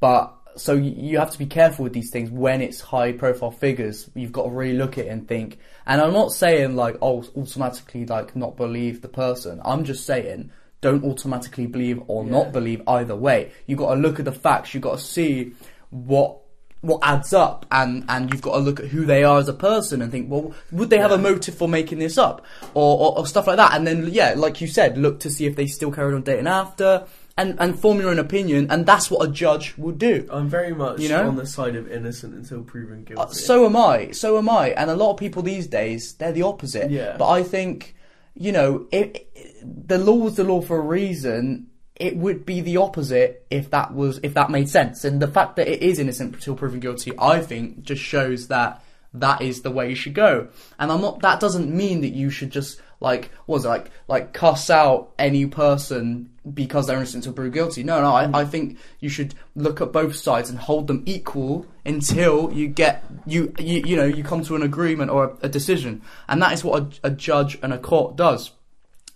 But 0.00 0.34
so 0.56 0.74
you 0.74 1.18
have 1.18 1.30
to 1.30 1.38
be 1.38 1.46
careful 1.46 1.84
with 1.84 1.92
these 1.92 2.10
things 2.10 2.30
when 2.30 2.60
it's 2.60 2.80
high 2.80 3.12
profile 3.12 3.50
figures. 3.50 4.10
You've 4.14 4.32
got 4.32 4.44
to 4.44 4.50
really 4.50 4.76
look 4.76 4.98
at 4.98 5.06
it 5.06 5.08
and 5.08 5.26
think. 5.26 5.58
And 5.86 6.00
I'm 6.00 6.12
not 6.12 6.32
saying 6.32 6.76
like 6.76 6.96
oh 7.00 7.24
automatically 7.36 8.04
like 8.06 8.36
not 8.36 8.56
believe 8.56 9.00
the 9.00 9.08
person. 9.08 9.60
I'm 9.64 9.84
just 9.84 10.04
saying 10.04 10.50
don't 10.80 11.04
automatically 11.04 11.66
believe 11.66 12.02
or 12.06 12.24
Yeah. 12.24 12.30
not 12.30 12.52
believe 12.52 12.82
either 12.86 13.16
way. 13.16 13.52
You've 13.66 13.78
got 13.78 13.94
to 13.94 14.00
look 14.00 14.18
at 14.18 14.24
the 14.24 14.32
facts. 14.32 14.74
You've 14.74 14.82
got 14.82 14.98
to 14.98 15.04
see 15.04 15.52
what 15.90 16.38
what 16.80 17.00
adds 17.02 17.32
up 17.32 17.66
and 17.70 18.04
and 18.08 18.32
you've 18.32 18.42
got 18.42 18.52
to 18.52 18.58
look 18.58 18.78
at 18.78 18.86
who 18.86 19.04
they 19.04 19.24
are 19.24 19.38
as 19.38 19.48
a 19.48 19.52
person 19.52 20.00
and 20.00 20.12
think 20.12 20.30
well 20.30 20.54
would 20.70 20.90
they 20.90 20.98
have 20.98 21.10
a 21.10 21.18
motive 21.18 21.54
for 21.54 21.68
making 21.68 21.98
this 21.98 22.16
up 22.16 22.44
or, 22.74 22.98
or, 22.98 23.18
or 23.18 23.26
stuff 23.26 23.46
like 23.46 23.56
that 23.56 23.74
and 23.74 23.86
then 23.86 24.06
yeah 24.12 24.34
like 24.36 24.60
you 24.60 24.66
said 24.68 24.96
look 24.96 25.18
to 25.18 25.28
see 25.28 25.44
if 25.46 25.56
they 25.56 25.66
still 25.66 25.90
carried 25.90 26.14
on 26.14 26.22
dating 26.22 26.46
after 26.46 27.04
and 27.36 27.56
and 27.60 27.78
form 27.78 27.98
your 27.98 28.10
own 28.10 28.18
opinion 28.18 28.68
and 28.70 28.86
that's 28.86 29.10
what 29.10 29.28
a 29.28 29.30
judge 29.30 29.74
would 29.76 29.98
do 29.98 30.26
I'm 30.30 30.48
very 30.48 30.74
much 30.74 31.00
You 31.00 31.08
know? 31.08 31.26
on 31.26 31.36
the 31.36 31.46
side 31.46 31.74
of 31.74 31.90
innocent 31.90 32.34
until 32.34 32.62
proven 32.62 33.04
guilty. 33.04 33.22
Uh, 33.22 33.26
so 33.28 33.66
am 33.66 33.76
I. 33.76 34.10
So 34.12 34.38
am 34.38 34.48
I. 34.48 34.70
And 34.70 34.90
a 34.90 34.96
lot 34.96 35.12
of 35.12 35.16
people 35.18 35.42
these 35.42 35.66
days, 35.66 36.14
they're 36.14 36.32
the 36.32 36.42
opposite. 36.42 36.90
Yeah. 36.90 37.16
But 37.18 37.28
I 37.28 37.42
think, 37.42 37.94
you 38.34 38.52
know, 38.52 38.86
it, 38.90 39.28
it, 39.34 39.88
the 39.88 39.98
law 39.98 40.14
was 40.14 40.36
the 40.36 40.44
law 40.44 40.60
for 40.60 40.78
a 40.78 40.80
reason. 40.82 41.68
It 41.98 42.16
would 42.16 42.46
be 42.46 42.60
the 42.60 42.76
opposite 42.76 43.46
if 43.50 43.70
that 43.70 43.92
was 43.92 44.20
if 44.22 44.34
that 44.34 44.50
made 44.50 44.68
sense. 44.68 45.04
And 45.04 45.20
the 45.20 45.28
fact 45.28 45.56
that 45.56 45.68
it 45.68 45.82
is 45.82 45.98
innocent 45.98 46.34
until 46.34 46.54
proven 46.54 46.80
guilty, 46.80 47.12
I 47.18 47.40
think, 47.40 47.82
just 47.82 48.02
shows 48.02 48.48
that 48.48 48.82
that 49.14 49.42
is 49.42 49.62
the 49.62 49.70
way 49.70 49.88
you 49.88 49.94
should 49.94 50.14
go. 50.14 50.48
And 50.78 50.92
I'm 50.92 51.00
not. 51.00 51.20
That 51.20 51.40
doesn't 51.40 51.74
mean 51.74 52.02
that 52.02 52.10
you 52.10 52.30
should 52.30 52.50
just 52.50 52.80
like 53.00 53.30
was 53.46 53.64
it, 53.64 53.68
like 53.68 53.90
like 54.06 54.32
cuss 54.32 54.70
out 54.70 55.12
any 55.18 55.46
person 55.46 56.30
because 56.52 56.86
they're 56.86 56.96
innocent 56.96 57.24
until 57.24 57.34
proven 57.34 57.52
guilty. 57.52 57.82
No, 57.82 58.00
no. 58.00 58.12
I, 58.12 58.40
I 58.40 58.44
think 58.44 58.78
you 59.00 59.08
should 59.08 59.34
look 59.54 59.80
at 59.80 59.92
both 59.92 60.16
sides 60.16 60.50
and 60.50 60.58
hold 60.58 60.86
them 60.86 61.02
equal 61.06 61.66
until 61.84 62.52
you 62.52 62.68
get 62.68 63.04
you 63.26 63.52
you 63.58 63.82
you 63.84 63.96
know 63.96 64.04
you 64.04 64.24
come 64.24 64.42
to 64.44 64.56
an 64.56 64.62
agreement 64.62 65.10
or 65.10 65.24
a, 65.24 65.46
a 65.46 65.48
decision. 65.48 66.02
And 66.28 66.42
that 66.42 66.52
is 66.52 66.64
what 66.64 66.82
a, 67.02 67.08
a 67.08 67.10
judge 67.10 67.58
and 67.62 67.72
a 67.72 67.78
court 67.78 68.16
does. 68.16 68.52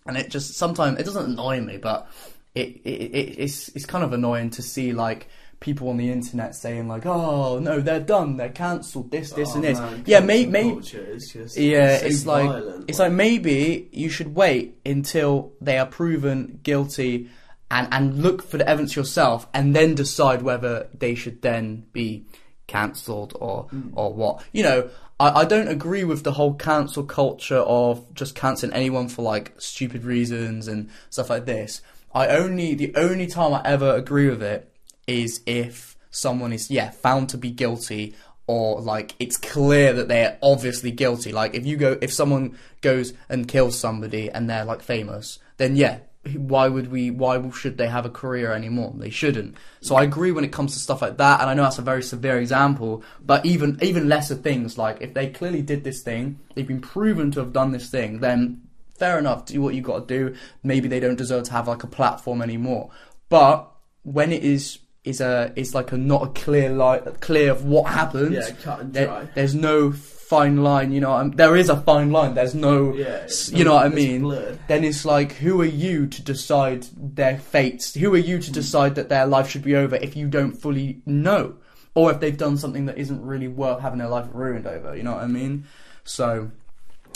And 0.07 0.17
it 0.17 0.31
just 0.31 0.55
sometimes 0.55 0.99
it 0.99 1.05
doesn't 1.05 1.33
annoy 1.33 1.61
me, 1.61 1.77
but 1.77 2.09
it, 2.55 2.69
it, 2.85 2.89
it 2.89 3.39
it's 3.39 3.69
it's 3.69 3.87
kind 3.87 4.05
of 4.05 4.13
annoying 4.13 4.51
to 4.51 4.63
see 4.63 4.93
like 4.93 5.29
people 5.61 5.89
on 5.89 5.97
the 5.97 6.11
internet 6.11 6.55
saying 6.55 6.89
like, 6.89 7.07
"Oh 7.07 7.59
no, 7.59 7.81
they're 7.81 8.01
done, 8.01 8.37
they're 8.37 8.51
cancelled, 8.51 9.11
this, 9.11 9.33
this, 9.33 9.51
Oh, 9.53 9.55
and 9.55 9.65
this." 9.65 9.79
man, 9.79 10.05
yeah, 10.07 10.19
cancel 10.19 10.27
may, 10.27 10.47
may, 10.47 10.71
culture 10.71 11.07
is 11.07 11.33
just 11.33 11.57
yeah, 11.57 11.99
so 11.99 12.07
it's 12.07 12.27
like 12.27 12.47
violent, 12.47 12.91
it's 12.91 12.99
like 12.99 13.13
maybe 13.13 13.89
you 13.93 14.11
should 14.11 14.35
wait 14.35 14.79
until 14.85 15.53
they 15.61 15.79
are 15.79 15.87
proven 15.87 16.61
guilty, 16.63 17.31
and 17.71 17.89
and 17.91 18.23
look 18.23 18.43
for 18.43 18.59
the 18.59 18.69
evidence 18.69 18.95
yourself, 18.95 19.49
and 19.55 19.75
then 19.75 19.95
decide 19.95 20.43
whether 20.43 20.89
they 20.93 21.15
should 21.15 21.41
then 21.41 21.87
be 21.93 22.27
cancelled 22.67 23.35
or 23.41 23.65
hmm. 23.65 23.91
or 23.95 24.13
what. 24.13 24.45
You 24.53 24.65
know, 24.65 24.91
I, 25.19 25.41
I 25.41 25.45
don't 25.45 25.69
agree 25.69 26.05
with 26.05 26.25
the 26.25 26.33
whole 26.33 26.55
cancel 26.55 27.05
culture 27.05 27.59
of 27.59 28.13
just 28.15 28.35
cancelling 28.35 28.75
anyone 28.75 29.09
for 29.09 29.23
like 29.23 29.55
stupid 29.59 30.05
reasons 30.05 30.69
and 30.69 30.91
stuff 31.09 31.31
like 31.31 31.47
this. 31.47 31.81
I 32.15 32.29
only 32.29 32.75
the 32.75 32.95
only 32.97 33.27
time 33.27 33.55
I 33.55 33.63
ever 33.65 33.95
agree 33.95 34.29
with 34.29 34.43
it 34.43 34.73
is 35.07 35.41
if 35.47 35.97
someone 36.11 36.53
is 36.53 36.71
yeah 36.71 36.91
found 36.91 37.29
to 37.31 37.39
be 37.39 37.51
guilty 37.51 38.15
or 38.47 38.81
like 38.81 39.15
it's 39.19 39.37
clear 39.37 39.93
that 39.95 40.09
they're 40.09 40.39
obviously 40.43 40.91
guilty. 40.91 41.33
Like 41.33 41.55
if 41.55 41.67
you 41.67 41.77
go 41.77 41.99
if 42.01 42.13
someone 42.13 42.59
goes 42.81 43.15
and 43.29 43.49
kills 43.49 43.79
somebody 43.79 44.31
and 44.31 44.49
they're 44.49 44.65
like 44.65 44.83
famous 44.83 45.39
then 45.57 45.77
yeah 45.77 45.99
why 46.37 46.69
would 46.69 46.91
we 46.91 47.11
why 47.11 47.51
should 47.51 47.79
they 47.79 47.89
have 47.89 48.07
a 48.07 48.11
career 48.11 48.53
anymore? 48.53 48.93
They 48.97 49.11
shouldn't. 49.11 49.57
So 49.81 49.97
i 49.97 50.05
agree 50.05 50.31
when 50.33 50.45
it 50.45 50.53
comes 50.53 50.75
to 50.75 50.79
stuff 50.79 51.03
like 51.03 51.17
that 51.17 51.41
and 51.41 51.51
i 51.51 51.55
know 51.55 51.65
that's 51.65 51.79
a 51.79 51.83
very 51.83 52.03
severe 52.03 52.39
example 52.39 53.03
but 53.25 53.45
even 53.45 53.79
even 53.83 54.09
lesser 54.09 54.37
things 54.37 54.79
like 54.79 54.99
if 55.01 55.15
they 55.15 55.29
clearly 55.31 55.63
did 55.63 55.83
this 55.83 56.03
thing 56.03 56.39
they've 56.55 56.67
been 56.69 56.81
proven 56.81 57.31
to 57.33 57.41
have 57.41 57.53
done 57.53 57.73
this 57.73 57.91
thing 57.91 58.21
then 58.21 58.62
fair 59.03 59.19
enough 59.19 59.47
do 59.47 59.61
what 59.61 59.75
you 59.75 59.83
got 59.83 60.07
to 60.07 60.19
do. 60.19 60.37
Maybe 60.63 60.87
they 60.87 61.01
don't 61.01 61.17
deserve 61.17 61.43
to 61.45 61.53
have 61.53 61.67
like 61.67 61.83
a 61.83 61.89
platform 61.89 62.41
anymore. 62.41 62.91
But 63.29 63.69
when 64.05 64.33
it 64.33 64.45
is 64.45 64.79
is 65.05 65.21
a 65.21 65.53
is 65.57 65.75
like 65.75 65.91
a 65.91 65.97
not 65.97 66.23
a 66.23 66.29
clear 66.29 66.71
light 66.71 67.03
clear 67.21 67.51
of 67.51 67.65
what 67.65 67.91
happens 67.91 68.35
yeah, 68.35 68.51
cut 68.63 68.79
and 68.81 68.93
there- 68.95 69.07
dry. 69.07 69.29
there's 69.35 69.55
no 69.57 69.91
fine 69.91 70.63
line 70.63 70.93
you 70.93 71.01
know 71.01 71.13
um, 71.13 71.33
there 71.33 71.57
is 71.57 71.69
a 71.69 71.77
fine 71.77 72.11
line. 72.13 72.35
There's 72.35 72.55
no 72.55 72.95
yeah, 72.95 73.27
you 73.49 73.65
know 73.65 73.75
what 73.75 73.87
i 73.87 73.89
mean? 73.89 74.23
blurred. 74.23 74.61
then 74.69 74.85
it's 74.85 75.05
like 75.05 75.33
who 75.33 75.61
are 75.61 75.75
you 75.87 76.07
to 76.07 76.23
decide 76.23 76.87
their 76.97 77.37
fates? 77.39 77.95
Who 77.95 78.15
are 78.15 78.25
you 78.31 78.39
to 78.39 78.51
decide 78.53 78.95
that 78.95 79.09
their 79.09 79.27
life 79.27 79.51
should 79.51 79.65
be 79.65 79.75
over 79.75 79.97
if 79.97 80.17
you 80.17 80.29
don't 80.29 80.53
fully 80.53 81.03
know? 81.05 81.57
Or 81.95 82.13
if 82.13 82.21
they've 82.21 82.39
done 82.47 82.57
something 82.57 82.87
that 82.87 82.97
isn't 82.97 83.21
really 83.21 83.49
worth 83.49 83.81
having 83.81 83.99
their 83.99 84.09
life 84.17 84.29
ruined 84.33 84.67
over 84.69 84.97
you 84.97 85.03
know 85.03 85.15
what 85.15 85.25
i 85.25 85.27
mean? 85.27 85.65
So 86.05 86.53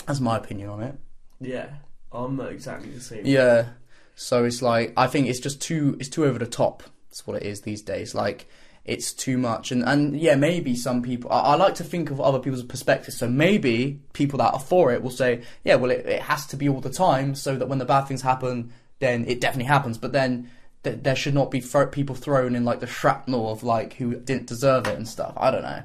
that's 0.05 0.19
my 0.19 0.35
opinion 0.35 0.69
on 0.69 0.81
it 0.83 0.95
Yeah, 1.39 1.69
I'm 2.11 2.39
exactly 2.41 2.89
the 2.89 3.01
same. 3.01 3.25
yeah. 3.25 3.67
So 4.15 4.45
it's 4.45 4.61
like 4.61 4.93
I 4.97 5.07
think 5.07 5.27
it's 5.27 5.39
just 5.39 5.61
too 5.61 5.95
it's 5.99 6.09
too 6.09 6.25
over 6.25 6.39
the 6.39 6.47
top. 6.47 6.83
That's 7.09 7.27
what 7.27 7.37
it 7.37 7.43
is 7.43 7.61
these 7.61 7.81
days. 7.83 8.15
Like 8.15 8.47
it's 8.83 9.13
too 9.13 9.37
much, 9.37 9.71
and 9.71 9.83
and 9.83 10.19
yeah, 10.19 10.35
maybe 10.35 10.75
some 10.75 11.03
people. 11.03 11.31
I, 11.31 11.39
I 11.41 11.55
like 11.55 11.75
to 11.75 11.83
think 11.83 12.09
of 12.09 12.19
other 12.19 12.39
people's 12.39 12.63
perspectives. 12.63 13.17
So 13.17 13.27
maybe 13.27 13.99
people 14.13 14.39
that 14.39 14.53
are 14.53 14.59
for 14.59 14.91
it 14.91 15.03
will 15.03 15.11
say, 15.11 15.43
yeah, 15.63 15.75
well, 15.75 15.91
it, 15.91 16.05
it 16.05 16.21
has 16.23 16.47
to 16.47 16.57
be 16.57 16.67
all 16.69 16.81
the 16.81 16.89
time, 16.89 17.35
so 17.35 17.55
that 17.57 17.67
when 17.67 17.79
the 17.79 17.85
bad 17.85 18.05
things 18.05 18.21
happen, 18.21 18.71
then 18.99 19.25
it 19.27 19.41
definitely 19.41 19.67
happens. 19.67 19.97
But 19.97 20.13
then 20.13 20.49
th- 20.83 21.03
there 21.03 21.15
should 21.15 21.33
not 21.35 21.51
be 21.51 21.61
people 21.91 22.15
thrown 22.15 22.55
in 22.55 22.65
like 22.65 22.79
the 22.79 22.87
shrapnel 22.87 23.51
of 23.51 23.61
like 23.61 23.93
who 23.93 24.15
didn't 24.15 24.47
deserve 24.47 24.87
it 24.87 24.95
and 24.97 25.07
stuff. 25.07 25.33
I 25.37 25.51
don't 25.51 25.63
know. 25.63 25.83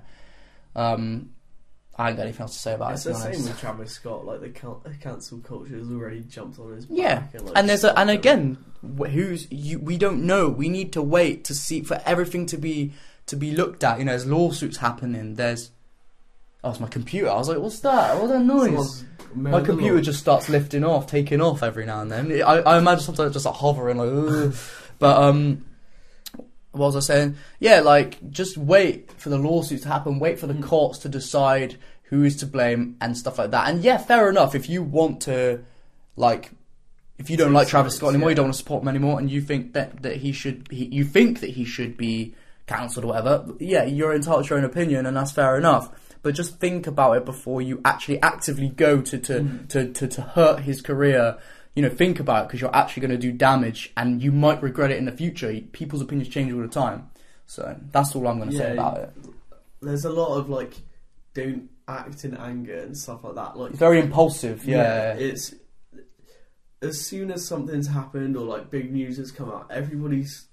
Um, 0.74 1.30
I 2.02 2.08
ain't 2.08 2.16
got 2.16 2.24
anything 2.24 2.42
else 2.42 2.54
to 2.54 2.58
say 2.58 2.74
about 2.74 2.92
It's 2.92 3.06
it. 3.06 3.10
It's 3.10 3.22
the 3.22 3.30
be 3.30 3.36
same 3.36 3.44
with 3.46 3.60
Travis 3.60 3.92
Scott. 3.92 4.24
Like 4.26 4.40
the 4.40 4.50
can- 4.50 4.80
cancel 5.00 5.38
culture 5.38 5.76
has 5.76 5.88
already 5.90 6.20
jumped 6.20 6.58
on 6.58 6.72
his 6.72 6.86
back. 6.86 6.98
Yeah, 6.98 7.22
and, 7.32 7.46
like, 7.46 7.58
and 7.58 7.68
there's 7.68 7.84
a, 7.84 7.98
and 7.98 8.10
again, 8.10 8.58
who's 8.96 9.50
you? 9.50 9.78
We 9.78 9.96
don't 9.98 10.24
know. 10.26 10.48
We 10.48 10.68
need 10.68 10.92
to 10.94 11.02
wait 11.02 11.44
to 11.44 11.54
see 11.54 11.82
for 11.82 12.00
everything 12.04 12.46
to 12.46 12.56
be 12.58 12.92
to 13.26 13.36
be 13.36 13.52
looked 13.52 13.84
at. 13.84 13.98
You 13.98 14.04
know, 14.04 14.12
there's 14.12 14.26
lawsuits 14.26 14.78
happening. 14.78 15.34
There's 15.36 15.70
oh, 16.64 16.70
it's 16.70 16.80
my 16.80 16.88
computer. 16.88 17.30
I 17.30 17.34
was 17.36 17.48
like, 17.48 17.58
what's 17.58 17.80
that? 17.80 18.16
What's 18.18 18.32
that 18.32 18.42
noise? 18.42 19.04
My 19.34 19.62
computer 19.62 20.00
just 20.02 20.20
starts 20.20 20.48
lifting 20.50 20.84
off, 20.84 21.06
taking 21.06 21.40
off 21.40 21.62
every 21.62 21.86
now 21.86 22.02
and 22.02 22.10
then. 22.12 22.42
I, 22.42 22.58
I 22.58 22.78
imagine 22.78 23.04
sometimes 23.04 23.32
just 23.32 23.46
like 23.46 23.54
hovering, 23.54 23.96
like. 23.96 24.54
But 24.98 25.20
um, 25.20 25.64
what 26.72 26.86
was 26.92 26.96
I 26.96 27.00
saying? 27.00 27.36
Yeah, 27.58 27.80
like 27.80 28.30
just 28.30 28.56
wait 28.56 29.10
for 29.18 29.30
the 29.30 29.38
lawsuits 29.38 29.82
to 29.82 29.88
happen. 29.88 30.18
Wait 30.18 30.38
for 30.38 30.46
the 30.46 30.54
Mm. 30.54 30.62
courts 30.62 30.98
to 31.00 31.08
decide 31.08 31.76
who 32.12 32.22
is 32.24 32.36
to 32.36 32.46
blame 32.46 32.94
and 33.00 33.16
stuff 33.16 33.38
like 33.38 33.52
that. 33.52 33.70
And 33.70 33.82
yeah, 33.82 33.96
fair 33.96 34.28
enough. 34.28 34.54
If 34.54 34.68
you 34.68 34.82
want 34.82 35.22
to, 35.22 35.64
like, 36.14 36.50
if 37.16 37.30
you 37.30 37.38
don't 37.38 37.54
like 37.54 37.68
Travis 37.68 37.96
Scott 37.96 38.10
anymore, 38.10 38.28
you 38.28 38.36
don't 38.36 38.46
want 38.46 38.54
to 38.54 38.58
support 38.58 38.82
him 38.82 38.88
anymore, 38.88 39.18
and 39.18 39.30
you 39.30 39.40
think 39.40 39.72
that 39.72 40.02
that 40.02 40.16
he 40.18 40.30
should, 40.30 40.68
he, 40.70 40.84
you 40.86 41.04
think 41.04 41.40
that 41.40 41.50
he 41.50 41.64
should 41.64 41.96
be 41.96 42.34
cancelled 42.66 43.06
or 43.06 43.08
whatever. 43.08 43.46
Yeah, 43.58 43.84
you're 43.84 44.14
entitled 44.14 44.44
to 44.44 44.50
your 44.50 44.58
own 44.58 44.64
opinion, 44.66 45.06
and 45.06 45.16
that's 45.16 45.32
fair 45.32 45.56
enough. 45.56 45.88
But 46.20 46.34
just 46.34 46.58
think 46.60 46.86
about 46.86 47.16
it 47.16 47.24
before 47.24 47.62
you 47.62 47.80
actually 47.82 48.20
actively 48.20 48.68
go 48.68 49.00
to 49.00 49.18
to, 49.18 49.32
Mm. 49.40 49.68
to, 49.70 49.92
to, 49.92 50.06
to 50.08 50.20
hurt 50.20 50.60
his 50.60 50.82
career. 50.82 51.38
You 51.74 51.82
know, 51.82 51.88
think 51.88 52.20
about 52.20 52.42
it 52.42 52.48
because 52.48 52.60
you're 52.60 52.76
actually 52.76 53.00
going 53.06 53.18
to 53.20 53.26
do 53.26 53.32
damage, 53.32 53.90
and 53.96 54.22
you 54.22 54.32
might 54.32 54.62
regret 54.62 54.90
it 54.90 54.98
in 54.98 55.06
the 55.06 55.12
future. 55.12 55.58
People's 55.72 56.02
opinions 56.02 56.28
change 56.28 56.52
all 56.52 56.60
the 56.60 56.68
time, 56.68 57.08
so 57.46 57.74
that's 57.90 58.14
all 58.14 58.28
I'm 58.28 58.36
going 58.36 58.50
to 58.50 58.56
say 58.58 58.72
about 58.74 58.98
it. 58.98 59.10
there's 59.80 60.04
a 60.04 60.10
lot 60.12 60.36
of 60.36 60.50
like 60.50 60.74
don't 61.34 61.70
act 61.88 62.24
in 62.24 62.36
anger 62.36 62.76
and 62.78 62.96
stuff 62.96 63.24
like 63.24 63.34
that. 63.34 63.56
Like 63.56 63.70
It's 63.70 63.78
very 63.78 64.00
impulsive. 64.00 64.64
Yeah. 64.64 65.14
it's 65.14 65.54
as 66.80 67.00
soon 67.00 67.30
as 67.30 67.46
something's 67.46 67.86
happened 67.88 68.36
or 68.36 68.44
like 68.44 68.70
big 68.70 68.92
news 68.92 69.16
has 69.18 69.30
come 69.30 69.48
out, 69.50 69.70
everybody's 69.70 70.46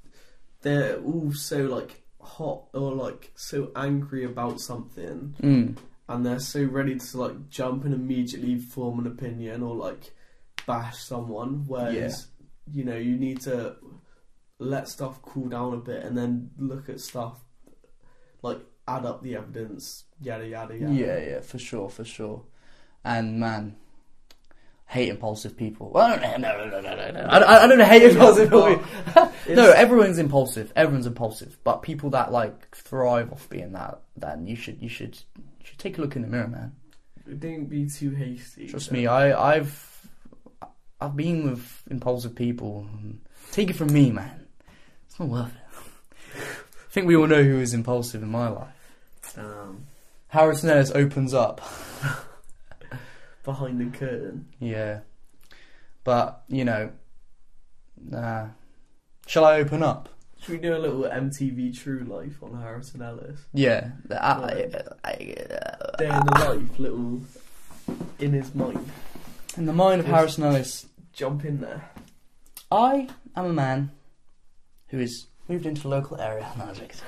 they're 0.62 0.98
all 1.00 1.32
so 1.34 1.60
like 1.64 2.04
hot 2.22 2.66
or 2.74 2.94
like 2.94 3.32
so 3.36 3.72
angry 3.76 4.26
about 4.26 4.60
something 4.60 5.34
Mm. 5.42 5.78
and 6.10 6.26
they're 6.26 6.40
so 6.40 6.64
ready 6.64 6.98
to 7.00 7.18
like 7.18 7.50
jump 7.50 7.86
and 7.86 7.94
immediately 7.94 8.58
form 8.58 9.00
an 9.00 9.08
opinion 9.08 9.64
or 9.64 9.74
like 9.76 10.14
bash 10.68 10.98
someone 11.02 11.64
whereas 11.66 12.28
you 12.72 12.84
know 12.84 12.98
you 12.98 13.16
need 13.16 13.40
to 13.42 13.76
let 14.60 14.90
stuff 14.90 15.22
cool 15.22 15.48
down 15.48 15.74
a 15.74 15.78
bit 15.78 16.04
and 16.04 16.18
then 16.18 16.52
look 16.58 16.90
at 16.90 17.00
stuff 17.00 17.40
like 18.44 18.60
add 18.88 19.06
up 19.06 19.24
the 19.24 19.36
evidence 19.38 20.04
yada 20.22 20.48
yada 20.48 20.78
yada 20.78 20.94
Yeah, 20.94 21.18
yeah, 21.20 21.40
for 21.42 21.60
sure, 21.60 21.90
for 21.90 22.04
sure. 22.04 22.44
And 23.04 23.40
man, 23.40 23.76
hate 24.90 25.10
impulsive 25.10 25.56
people. 25.56 25.92
Well, 25.92 26.20
no, 26.20 26.38
no, 26.38 26.66
no, 26.66 26.82
no, 26.82 26.96
no, 26.96 27.12
no. 27.12 27.20
I, 27.22 27.38
I, 27.38 27.64
I 27.64 27.68
don't 27.68 27.80
hate 27.80 28.02
impulsive 28.02 28.50
people. 28.50 28.84
no, 29.56 29.72
everyone's 29.72 30.18
impulsive. 30.18 30.74
Everyone's 30.76 31.06
impulsive. 31.06 31.58
But 31.64 31.84
people 31.84 32.10
that 32.10 32.32
like 32.32 32.76
thrive 32.76 33.32
off 33.32 33.48
being 33.50 33.74
that, 33.74 34.02
then 34.18 34.48
you 34.48 34.56
should, 34.56 34.82
you 34.82 34.90
should, 34.90 35.18
you 35.38 35.44
should 35.64 35.78
take 35.78 36.00
a 36.00 36.02
look 36.02 36.16
in 36.16 36.24
the 36.24 36.28
mirror, 36.28 36.48
man. 36.48 36.72
don't 37.38 37.66
be 37.66 37.88
too 37.88 38.10
hasty 38.10 38.68
Trust 38.68 38.92
me, 38.92 39.06
I, 39.06 39.58
I've, 39.58 40.08
I've 41.00 41.16
been 41.16 41.50
with 41.52 41.84
impulsive 41.92 42.36
people. 42.36 42.88
Take 43.52 43.70
it 43.70 43.76
from 43.76 43.94
me, 43.94 44.12
man. 44.12 44.48
It's 45.06 45.20
not 45.20 45.30
worth 45.30 45.54
it. 45.56 46.40
I 46.40 46.92
think 46.92 47.06
we 47.06 47.16
all 47.16 47.28
know 47.28 47.44
who 47.44 47.60
is 47.60 47.76
impulsive 47.76 48.24
in 48.24 48.30
my 48.30 48.50
life. 48.50 49.38
um, 49.38 49.86
Harrison 50.30 50.70
Ellis 50.70 50.92
opens 50.92 51.34
up. 51.34 51.62
behind 53.44 53.80
the 53.80 53.98
curtain 53.98 54.48
Yeah. 54.60 55.00
But, 56.04 56.44
you 56.48 56.66
know, 56.66 56.92
nah. 58.04 58.48
Shall 59.28 59.46
I 59.46 59.60
open 59.60 59.84
up? 59.84 60.10
should 60.42 60.52
we 60.54 60.58
do 60.58 60.74
a 60.76 60.78
little 60.80 61.04
MTV 61.04 61.78
True 61.78 62.06
Life 62.06 62.42
on 62.42 62.60
Harrison 62.62 63.02
Ellis 63.02 63.40
Yeah. 63.54 63.92
Uh, 64.10 64.16
I, 64.16 64.70
I, 65.04 65.10
Right. 65.10 65.98
Day 65.98 66.06
in 66.10 66.26
the 66.26 66.32
life 66.48 66.80
little 66.80 67.22
in 68.20 68.32
his 68.34 68.54
mind 68.56 68.90
in 69.58 69.66
the 69.66 69.74
mind 69.74 70.00
of 70.02 70.08
Yes. 70.08 70.16
Harrison 70.16 70.44
Ellis, 70.46 70.86
jump 71.12 71.44
in 71.44 71.60
there 71.62 71.90
I 72.72 73.10
am 73.36 73.46
a 73.46 73.54
man 73.54 73.92
who 74.90 75.00
is 75.00 75.28
moved 75.48 75.66
into 75.66 75.88
a 75.88 75.90
local 75.90 76.22
area. 76.22 76.48
No, 76.58 76.66
I'm 76.66 76.74
joking. 76.76 76.90
Let's 76.90 77.02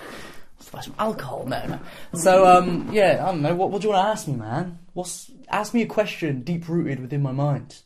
buy 0.70 0.82
some 0.82 0.96
alcohol. 1.00 1.46
No, 1.46 1.66
no. 1.66 1.80
So, 2.14 2.46
um, 2.46 2.90
yeah, 2.92 3.24
I 3.24 3.32
don't 3.32 3.42
know. 3.42 3.56
What, 3.56 3.72
what 3.72 3.82
do 3.82 3.88
you 3.88 3.94
want 3.94 4.06
to 4.06 4.10
ask 4.12 4.28
me, 4.28 4.36
man? 4.36 4.80
What's 4.94 5.32
ask 5.50 5.74
me 5.74 5.82
a 5.82 5.86
question 5.88 6.42
deep 6.42 6.68
rooted 6.68 7.00
within 7.00 7.22
my 7.22 7.32
mind. 7.32 7.80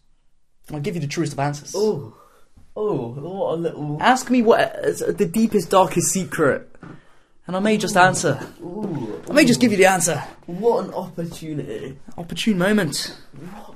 I'll 0.71 0.79
give 0.79 0.95
you 0.95 1.01
the 1.01 1.07
truest 1.07 1.33
of 1.33 1.39
answers. 1.39 1.73
oh 1.75 2.17
oh 2.75 3.09
what 3.13 3.53
a 3.53 3.55
little 3.55 3.97
Ask 4.01 4.31
me 4.31 4.41
what 4.41 4.75
is 4.83 4.99
the 4.99 5.25
deepest, 5.25 5.69
darkest 5.69 6.11
secret, 6.11 6.75
and 7.45 7.55
I 7.55 7.59
may 7.59 7.77
just 7.77 7.95
answer. 7.95 8.39
ooh, 8.61 9.21
I 9.29 9.33
may 9.33 9.45
just 9.45 9.61
give 9.61 9.71
you 9.71 9.77
the 9.77 9.85
answer. 9.85 10.17
what 10.47 10.85
an 10.85 10.93
opportunity 10.93 11.99
Opportune 12.17 12.57
moment. 12.57 13.15
What? 13.33 13.75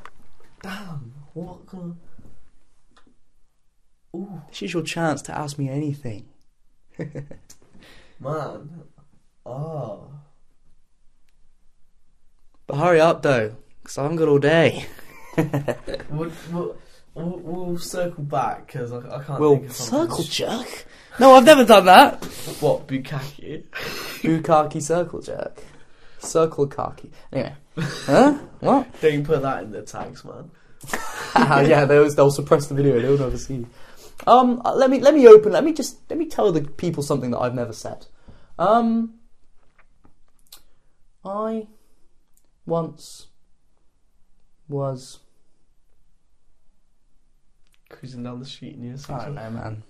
Damn. 0.63 1.13
What 1.33 1.67
kind 1.67 1.91
of... 1.91 1.97
Ooh, 4.19 4.41
This 4.49 4.63
is 4.63 4.73
your 4.73 4.81
chance 4.83 5.21
to 5.23 5.37
ask 5.37 5.59
me 5.59 5.69
anything. 5.69 6.25
man. 8.19 8.83
Ah. 9.49 9.97
But 12.67 12.77
hurry 12.77 13.01
up, 13.01 13.21
though, 13.23 13.55
because 13.81 13.97
I 13.97 14.03
haven't 14.03 14.17
got 14.17 14.27
all 14.27 14.39
day. 14.39 14.85
We'll, 16.09 16.31
we'll, 16.51 16.75
we'll, 17.13 17.39
we'll 17.39 17.77
circle 17.77 18.23
back 18.25 18.67
because 18.67 18.91
I, 18.91 18.97
I 18.97 19.23
can't 19.23 19.39
Well, 19.39 19.55
think 19.55 19.69
of 19.69 19.71
something. 19.75 20.09
circle 20.17 20.23
jerk? 20.25 20.85
No, 21.17 21.33
I've 21.35 21.45
never 21.45 21.63
done 21.63 21.85
that. 21.85 22.25
What, 22.59 22.87
Bukaki? 22.87 23.63
Bukaki 24.21 24.81
circle 24.81 25.21
jerk. 25.21 25.63
Circle 26.19 26.67
khaki. 26.67 27.09
Anyway. 27.31 27.53
Huh? 27.79 28.33
What? 28.59 29.01
Don't 29.01 29.23
put 29.23 29.41
that 29.43 29.63
in 29.63 29.71
the 29.71 29.81
tags, 29.83 30.25
man. 30.25 30.51
Ah, 31.35 31.61
yeah, 31.61 31.85
they'll, 31.85 32.09
they'll 32.13 32.31
suppress 32.31 32.67
the 32.67 32.73
video. 32.75 32.99
They'll 32.99 33.17
never 33.17 33.37
see. 33.37 33.65
Um, 34.27 34.61
uh, 34.65 34.75
let 34.75 34.89
me 34.89 34.99
let 34.99 35.13
me 35.13 35.25
open. 35.27 35.53
Let 35.53 35.63
me 35.63 35.71
just 35.71 35.97
let 36.09 36.19
me 36.19 36.25
tell 36.25 36.51
the 36.51 36.61
people 36.63 37.01
something 37.03 37.31
that 37.31 37.39
I've 37.39 37.55
never 37.55 37.71
said. 37.71 38.07
Um, 38.57 39.13
I 41.23 41.67
once 42.65 43.27
was. 44.67 45.19
Cruising 47.89 48.21
down 48.21 48.39
the 48.39 48.45
street 48.45 48.75
and 48.75 48.85
you're 48.85 49.17
I 49.17 49.25
don't 49.25 49.35
know, 49.35 49.49
man. 49.49 49.83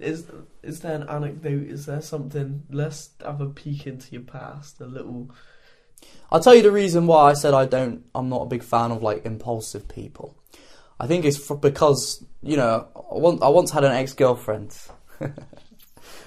Is 0.00 0.26
is 0.64 0.80
there 0.80 0.96
an 0.96 1.08
anecdote? 1.08 1.68
Is 1.68 1.86
there 1.86 2.02
something? 2.02 2.64
Let's 2.70 3.10
have 3.24 3.40
a 3.40 3.46
peek 3.46 3.86
into 3.86 4.12
your 4.12 4.22
past. 4.22 4.80
A 4.80 4.84
little. 4.84 5.30
I'll 6.32 6.40
tell 6.40 6.56
you 6.56 6.62
the 6.62 6.72
reason 6.72 7.06
why 7.06 7.30
I 7.30 7.34
said 7.34 7.54
I 7.54 7.64
don't. 7.66 8.04
I'm 8.16 8.28
not 8.28 8.42
a 8.42 8.46
big 8.46 8.64
fan 8.64 8.90
of 8.90 9.00
like 9.00 9.24
impulsive 9.24 9.86
people. 9.88 10.36
I 10.98 11.06
think 11.06 11.24
it's 11.24 11.38
because 11.38 12.24
you 12.42 12.56
know 12.56 12.88
I 12.94 13.18
once, 13.18 13.42
I 13.42 13.48
once 13.48 13.70
had 13.70 13.84
an 13.84 13.92
ex 13.92 14.12
girlfriend, 14.12 14.76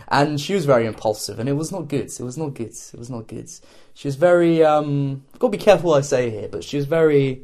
and 0.10 0.40
she 0.42 0.54
was 0.54 0.66
very 0.66 0.86
impulsive, 0.86 1.40
and 1.40 1.48
it 1.48 1.54
was 1.54 1.72
not 1.72 1.88
good. 1.88 2.06
It 2.12 2.20
was 2.24 2.38
not 2.38 2.54
good. 2.56 2.72
It 2.94 2.98
was 3.00 3.10
not 3.10 3.28
good. 3.28 3.50
She 3.94 4.08
was 4.08 4.16
very. 4.16 4.64
Um, 4.64 5.24
I've 5.34 5.40
got 5.40 5.48
to 5.52 5.58
be 5.58 5.64
careful 5.64 5.92
what 5.92 6.00
I 6.00 6.02
say 6.02 6.30
here, 6.30 6.48
but 6.50 6.64
she 6.64 6.78
was 6.78 6.86
very. 6.86 7.44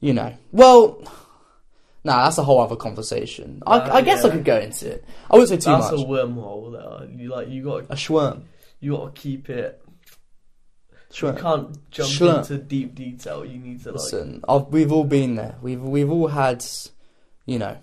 You 0.00 0.12
know, 0.14 0.34
well. 0.52 1.02
Nah, 2.04 2.24
that's 2.24 2.38
a 2.38 2.44
whole 2.44 2.60
other 2.60 2.76
conversation. 2.76 3.60
I, 3.66 3.78
Uh, 3.80 3.94
I 3.96 4.00
guess 4.02 4.24
I 4.24 4.30
could 4.30 4.44
go 4.44 4.56
into 4.58 4.88
it. 4.92 5.04
I 5.30 5.34
wouldn't 5.36 5.48
say 5.50 5.56
too 5.56 5.76
That's 5.76 5.90
much. 5.90 6.00
a 6.00 6.04
wormhole. 6.04 6.72
There. 6.72 7.10
You 7.10 7.28
like 7.28 7.48
you 7.48 7.64
got 7.64 7.84
A 7.90 7.96
schworm. 7.96 8.42
you 8.80 8.92
got 8.96 9.14
to 9.14 9.20
keep 9.20 9.50
it. 9.50 9.82
Schworm. 11.12 11.34
You 11.36 11.42
can't 11.42 11.90
jump 11.90 12.08
Schlurp. 12.10 12.38
into 12.38 12.58
deep 12.58 12.94
detail. 12.94 13.44
You 13.44 13.58
need 13.58 13.82
to 13.82 13.90
like. 13.90 14.00
Listen, 14.00 14.42
I've, 14.48 14.66
we've 14.68 14.92
all 14.92 15.04
been 15.04 15.34
there. 15.34 15.56
We've 15.60 15.82
we've 15.82 16.10
all 16.10 16.28
had, 16.28 16.64
you 17.46 17.58
know, 17.58 17.76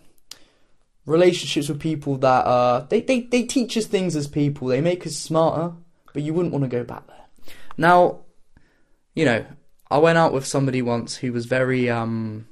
relationships 1.06 1.70
with 1.70 1.80
people 1.80 2.18
that 2.18 2.46
uh 2.46 2.80
they, 2.90 3.02
they, 3.02 3.22
they 3.22 3.44
teach 3.44 3.78
us 3.78 3.86
things 3.86 4.16
as 4.16 4.28
people. 4.28 4.68
They 4.68 4.82
make 4.82 5.06
us 5.06 5.16
smarter, 5.16 5.74
but 6.14 6.24
you 6.24 6.34
wouldn't 6.34 6.54
want 6.54 6.64
to 6.64 6.70
go 6.70 6.84
back 6.84 7.06
there. 7.08 7.26
Now, 7.78 8.20
you 9.14 9.26
know, 9.26 9.46
I 9.92 9.98
went 10.00 10.18
out 10.18 10.34
with 10.34 10.46
somebody 10.46 10.82
once 10.82 11.18
who 11.18 11.32
was 11.32 11.46
very 11.46 11.90
um 11.90 12.48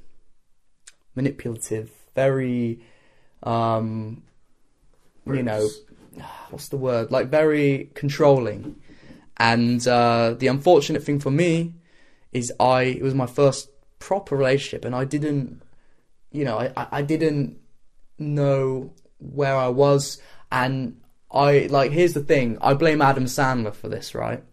manipulative, 1.16 1.92
very 2.16 2.80
um 3.44 4.24
you 5.26 5.42
know 5.44 5.68
what's 6.50 6.68
the 6.70 6.78
word 6.78 7.10
like 7.12 7.28
very 7.30 7.90
controlling 7.96 8.76
and 9.38 9.88
uh, 9.88 10.36
the 10.38 10.46
unfortunate 10.48 11.04
thing 11.04 11.20
for 11.20 11.32
me 11.32 11.74
is 12.32 12.54
I 12.60 12.84
it 12.84 13.02
was 13.02 13.16
my 13.16 13.26
first 13.26 13.70
proper 14.00 14.36
relationship 14.38 14.86
and 14.86 14.94
I 14.96 15.06
didn't 15.06 15.62
you 16.32 16.46
know 16.46 16.58
I, 16.60 16.72
I- 16.78 16.88
I 16.92 17.02
didn't 17.02 17.58
know 18.18 18.94
where 19.20 19.56
I 19.56 19.70
was 19.70 20.22
and 20.52 21.00
I 21.32 21.68
like 21.70 21.92
here's 21.92 22.14
the 22.14 22.22
thing. 22.22 22.58
I 22.62 22.74
blame 22.74 23.02
Adam 23.02 23.26
Sandler 23.26 23.74
for 23.74 23.90
this 23.90 24.14
right? 24.14 24.44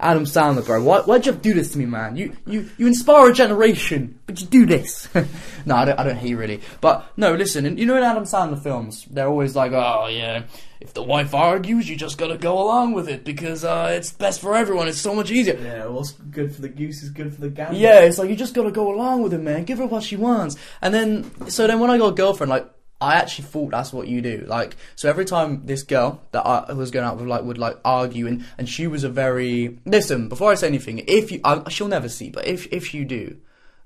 Adam 0.00 0.24
Sandler 0.24 0.64
bro. 0.64 0.82
Why, 0.82 1.00
why'd 1.00 1.26
you 1.26 1.32
have 1.32 1.42
to 1.42 1.48
do 1.48 1.54
this 1.54 1.72
to 1.72 1.78
me 1.78 1.86
man? 1.86 2.16
You 2.16 2.36
you 2.46 2.68
you 2.78 2.86
inspire 2.86 3.30
a 3.30 3.34
generation 3.34 4.18
but 4.26 4.40
you 4.40 4.46
do 4.46 4.66
this. 4.66 5.08
No 5.64 5.76
I 5.76 5.84
don't, 5.84 6.00
I 6.00 6.02
don't 6.02 6.16
hate 6.16 6.34
really. 6.34 6.60
But 6.80 7.06
no 7.16 7.34
listen 7.34 7.66
and 7.66 7.78
you 7.78 7.86
know 7.86 7.96
in 7.96 8.02
Adam 8.02 8.24
Sandler 8.24 8.60
films 8.60 9.06
they're 9.10 9.28
always 9.28 9.54
like 9.54 9.72
oh 9.72 10.08
yeah 10.08 10.44
if 10.82 10.94
the 10.94 11.02
wife 11.02 11.32
argues 11.32 11.88
you 11.88 11.94
just 11.94 12.18
gotta 12.18 12.36
go 12.36 12.60
along 12.60 12.92
with 12.92 13.08
it 13.08 13.24
because 13.24 13.62
uh, 13.62 13.90
it's 13.92 14.12
best 14.12 14.40
for 14.40 14.56
everyone. 14.56 14.88
It's 14.88 15.00
so 15.00 15.14
much 15.14 15.30
easier. 15.30 15.56
Yeah, 15.56 15.86
what's 15.86 16.10
good 16.12 16.52
for 16.52 16.60
the 16.60 16.68
goose 16.68 17.04
is 17.04 17.10
good 17.10 17.32
for 17.32 17.40
the 17.40 17.50
gander. 17.50 17.78
yeah, 17.78 18.00
it's 18.00 18.18
like 18.18 18.28
you 18.28 18.34
just 18.34 18.52
gotta 18.52 18.72
go 18.72 18.92
along 18.92 19.22
with 19.22 19.32
it, 19.32 19.38
man. 19.38 19.64
Give 19.64 19.78
her 19.78 19.86
what 19.86 20.02
she 20.02 20.16
wants. 20.16 20.56
And 20.80 20.92
then, 20.92 21.48
so 21.48 21.68
then 21.68 21.78
when 21.78 21.90
I 21.90 21.98
got 21.98 22.08
a 22.08 22.14
girlfriend, 22.14 22.50
like, 22.50 22.68
I 23.02 23.16
actually 23.16 23.44
thought 23.44 23.70
that's 23.72 23.92
what 23.92 24.08
you 24.08 24.22
do. 24.22 24.44
Like, 24.46 24.76
so 24.94 25.08
every 25.08 25.24
time 25.24 25.66
this 25.66 25.82
girl 25.82 26.22
that 26.30 26.46
I 26.46 26.72
was 26.72 26.90
going 26.90 27.04
out 27.04 27.16
with, 27.16 27.26
like, 27.26 27.42
would, 27.42 27.58
like, 27.58 27.78
argue, 27.84 28.26
and, 28.26 28.44
and 28.58 28.68
she 28.68 28.86
was 28.86 29.04
a 29.04 29.08
very, 29.08 29.78
listen, 29.84 30.28
before 30.28 30.52
I 30.52 30.54
say 30.54 30.68
anything, 30.68 31.02
if 31.06 31.32
you, 31.32 31.40
I, 31.44 31.68
she'll 31.68 31.88
never 31.88 32.08
see, 32.08 32.30
but 32.30 32.46
if, 32.46 32.66
if 32.72 32.94
you 32.94 33.04
do, 33.04 33.36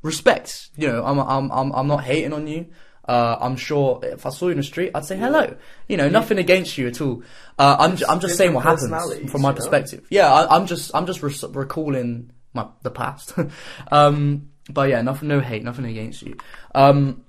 respect, 0.02 0.68
you 0.76 0.86
know, 0.86 1.04
I'm, 1.04 1.18
I'm, 1.18 1.50
I'm, 1.50 1.72
I'm 1.72 1.86
not 1.86 2.04
hating 2.04 2.32
on 2.32 2.46
you. 2.46 2.66
Uh, 3.08 3.36
I'm 3.40 3.56
sure 3.56 4.00
if 4.02 4.26
I 4.26 4.30
saw 4.30 4.46
you 4.46 4.52
in 4.52 4.56
the 4.56 4.64
street, 4.64 4.90
I'd 4.94 5.04
say 5.04 5.16
hello. 5.16 5.56
You 5.88 5.96
know, 5.96 6.08
nothing 6.08 6.38
against 6.38 6.76
you 6.76 6.88
at 6.88 7.00
all. 7.00 7.22
Uh, 7.58 7.76
I'm, 7.78 7.96
I'm 8.08 8.20
just 8.20 8.36
saying 8.36 8.52
what 8.52 8.64
happens 8.64 8.90
from 9.30 9.42
my 9.42 9.50
you 9.50 9.52
know? 9.52 9.52
perspective. 9.52 10.06
Yeah, 10.10 10.32
I, 10.32 10.56
I'm 10.56 10.66
just, 10.66 10.94
I'm 10.94 11.06
just 11.06 11.22
re- 11.22 11.50
recalling 11.52 12.32
my 12.52 12.66
the 12.82 12.90
past. 12.90 13.32
um, 13.92 14.50
but 14.68 14.88
yeah, 14.88 15.02
nothing, 15.02 15.28
no 15.28 15.40
hate, 15.40 15.62
nothing 15.62 15.84
against 15.84 16.22
you. 16.22 16.36
Um, 16.74 17.24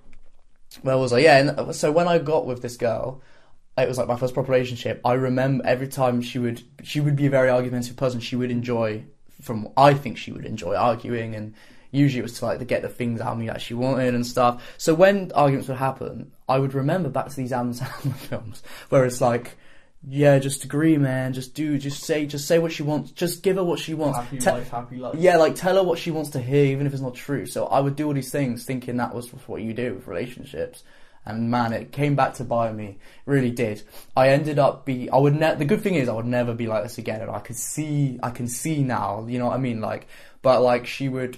where 0.82 0.98
was 0.98 1.14
I? 1.14 1.20
Yeah, 1.20 1.38
and 1.38 1.50
uh, 1.52 1.74
so 1.74 1.92
when 1.92 2.08
I 2.08 2.18
got 2.18 2.46
with 2.46 2.62
this 2.62 2.78
girl, 2.78 3.22
it 3.78 3.88
was 3.88 3.98
like 3.98 4.08
my 4.08 4.16
first 4.16 4.34
proper 4.34 4.52
relationship. 4.52 5.02
I 5.06 5.14
remember 5.14 5.66
every 5.66 5.88
time 5.88 6.22
she 6.22 6.40
would 6.40 6.64
she 6.84 7.00
would 7.00 7.16
be 7.16 7.28
a 7.28 7.30
very 7.30 7.50
argumentative 7.50 7.96
person. 7.96 8.20
She 8.20 8.36
would 8.36 8.52
enjoy 8.52 9.06
from 9.42 9.70
I 9.78 9.94
think 9.94 10.18
she 10.18 10.32
would 10.32 10.46
enjoy 10.46 10.76
arguing 10.76 11.36
and 11.36 11.54
usually 11.92 12.20
it 12.20 12.24
was 12.24 12.40
to 12.40 12.46
like 12.46 12.60
to 12.60 12.66
get 12.66 12.82
the 12.82 12.90
things 12.90 13.22
out 13.22 13.34
of 13.34 13.38
me 13.38 13.48
that 13.48 13.62
she 13.62 13.74
wanted 13.74 14.16
and 14.16 14.26
stuff. 14.26 14.76
So 14.78 14.94
when 14.94 15.32
arguments 15.34 15.68
would 15.68 15.78
happen, 15.78 16.32
I 16.50 16.60
would 16.60 16.74
remember 16.74 17.10
back 17.10 17.30
to 17.30 17.36
these 17.36 17.54
Adam 17.54 17.74
Sandler 17.74 18.16
films 18.30 18.64
where 18.90 19.06
it's 19.06 19.22
like, 19.22 19.58
yeah, 20.10 20.40
just 20.40 20.64
agree, 20.64 20.98
man. 20.98 21.34
Just 21.34 21.54
do, 21.54 21.78
just 21.78 22.04
say, 22.04 22.26
just 22.26 22.48
say 22.48 22.60
what 22.60 22.72
she 22.72 22.82
wants. 22.84 23.12
Just 23.12 23.44
give 23.44 23.58
her 23.58 23.64
what 23.64 23.78
she 23.80 23.94
wants. 23.94 24.18
Happy 24.18 24.38
Te- 24.38 24.52
life, 24.52 24.70
happy 24.70 24.96
life. 24.96 25.16
yeah, 25.18 25.36
like 25.36 25.56
tell 25.56 25.76
her 25.76 25.84
what 25.84 26.00
she 26.00 26.12
wants 26.12 26.30
to 26.32 26.42
hear, 26.42 26.66
even 26.66 26.88
if 26.88 26.94
it's 26.94 27.02
not 27.02 27.16
true. 27.16 27.46
So 27.46 27.66
I 27.66 27.82
would 27.82 27.96
do 27.98 28.08
all 28.08 28.14
these 28.14 28.32
things, 28.32 28.64
thinking 28.64 28.98
that 28.98 29.14
was 29.14 29.30
what 29.48 29.62
you 29.62 29.74
do 29.74 29.96
with 29.96 30.08
relationships. 30.08 30.84
And 31.26 31.52
man, 31.52 31.74
it 31.74 31.92
came 31.92 32.16
back 32.16 32.36
to 32.36 32.46
bite 32.46 32.74
me. 32.74 32.86
It 32.86 32.98
really 33.26 33.52
did. 33.52 33.84
I 34.16 34.30
ended 34.30 34.60
up 34.60 34.86
be. 34.86 35.10
I 35.10 35.18
would. 35.18 35.36
Ne- 35.36 35.56
the 35.56 35.66
good 35.66 35.82
thing 35.82 35.96
is, 35.96 36.08
I 36.08 36.14
would 36.14 36.26
never 36.26 36.54
be 36.54 36.68
like 36.68 36.84
this 36.84 36.98
again. 36.98 37.20
And 37.20 37.30
I 37.30 37.40
could 37.40 37.58
see. 37.58 38.18
I 38.24 38.30
can 38.30 38.48
see 38.48 38.82
now. 38.84 39.26
You 39.28 39.40
know 39.40 39.48
what 39.48 39.56
I 39.56 39.58
mean? 39.58 39.82
Like, 39.82 40.08
but 40.42 40.62
like 40.62 40.88
she 40.88 41.10
would. 41.10 41.38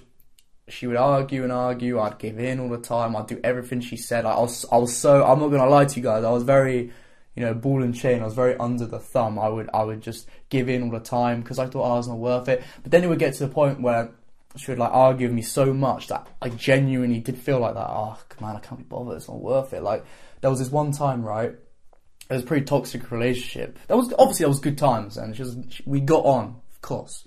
She 0.67 0.85
would 0.85 0.97
argue 0.97 1.41
and 1.41 1.51
argue. 1.51 1.99
I'd 1.99 2.19
give 2.19 2.39
in 2.39 2.59
all 2.59 2.69
the 2.69 2.77
time. 2.77 3.15
I'd 3.15 3.25
do 3.25 3.39
everything 3.43 3.81
she 3.81 3.97
said. 3.97 4.25
I 4.27 4.37
was. 4.39 4.63
I 4.71 4.77
was 4.77 4.95
so. 4.95 5.25
I'm 5.25 5.39
not 5.39 5.47
gonna 5.47 5.65
lie 5.67 5.85
to 5.85 5.95
you 5.99 6.03
guys. 6.03 6.23
I 6.23 6.29
was 6.29 6.43
very 6.43 6.91
you 7.39 7.45
know, 7.45 7.53
ball 7.53 7.81
and 7.81 7.95
chain. 7.95 8.21
I 8.21 8.25
was 8.25 8.33
very 8.33 8.57
under 8.57 8.85
the 8.85 8.99
thumb. 8.99 9.39
I 9.39 9.47
would 9.47 9.69
I 9.73 9.83
would 9.83 10.01
just 10.01 10.27
give 10.49 10.67
in 10.67 10.83
all 10.83 10.91
the 10.91 10.99
time 10.99 11.39
because 11.39 11.57
I 11.57 11.67
thought 11.67 11.87
oh, 11.87 11.93
I 11.93 11.95
was 11.95 12.09
not 12.09 12.17
worth 12.17 12.49
it. 12.49 12.61
But 12.83 12.91
then 12.91 13.01
it 13.01 13.07
would 13.07 13.17
get 13.17 13.33
to 13.35 13.47
the 13.47 13.53
point 13.53 13.79
where 13.79 14.11
she 14.57 14.71
would 14.71 14.77
like 14.77 14.91
argue 14.91 15.27
with 15.27 15.35
me 15.35 15.41
so 15.41 15.73
much 15.73 16.09
that 16.09 16.27
I 16.41 16.49
genuinely 16.49 17.21
did 17.21 17.37
feel 17.37 17.59
like 17.59 17.75
that. 17.75 17.87
Oh 17.87 18.17
man, 18.41 18.57
I 18.57 18.59
can't 18.59 18.79
be 18.79 18.83
bothered. 18.83 19.15
It's 19.15 19.29
not 19.29 19.39
worth 19.39 19.71
it. 19.71 19.81
Like 19.81 20.03
there 20.41 20.49
was 20.49 20.59
this 20.59 20.69
one 20.69 20.91
time, 20.91 21.23
right? 21.23 21.51
It 21.51 22.33
was 22.33 22.43
a 22.43 22.45
pretty 22.45 22.65
toxic 22.65 23.09
relationship. 23.09 23.79
That 23.87 23.95
was 23.95 24.13
obviously 24.19 24.43
that 24.43 24.49
was 24.49 24.59
good 24.59 24.77
times, 24.77 25.15
and 25.15 25.33
she 25.33 25.43
was 25.43 25.57
she, 25.69 25.83
we 25.85 26.01
got 26.01 26.25
on, 26.25 26.59
of 26.73 26.81
course. 26.81 27.23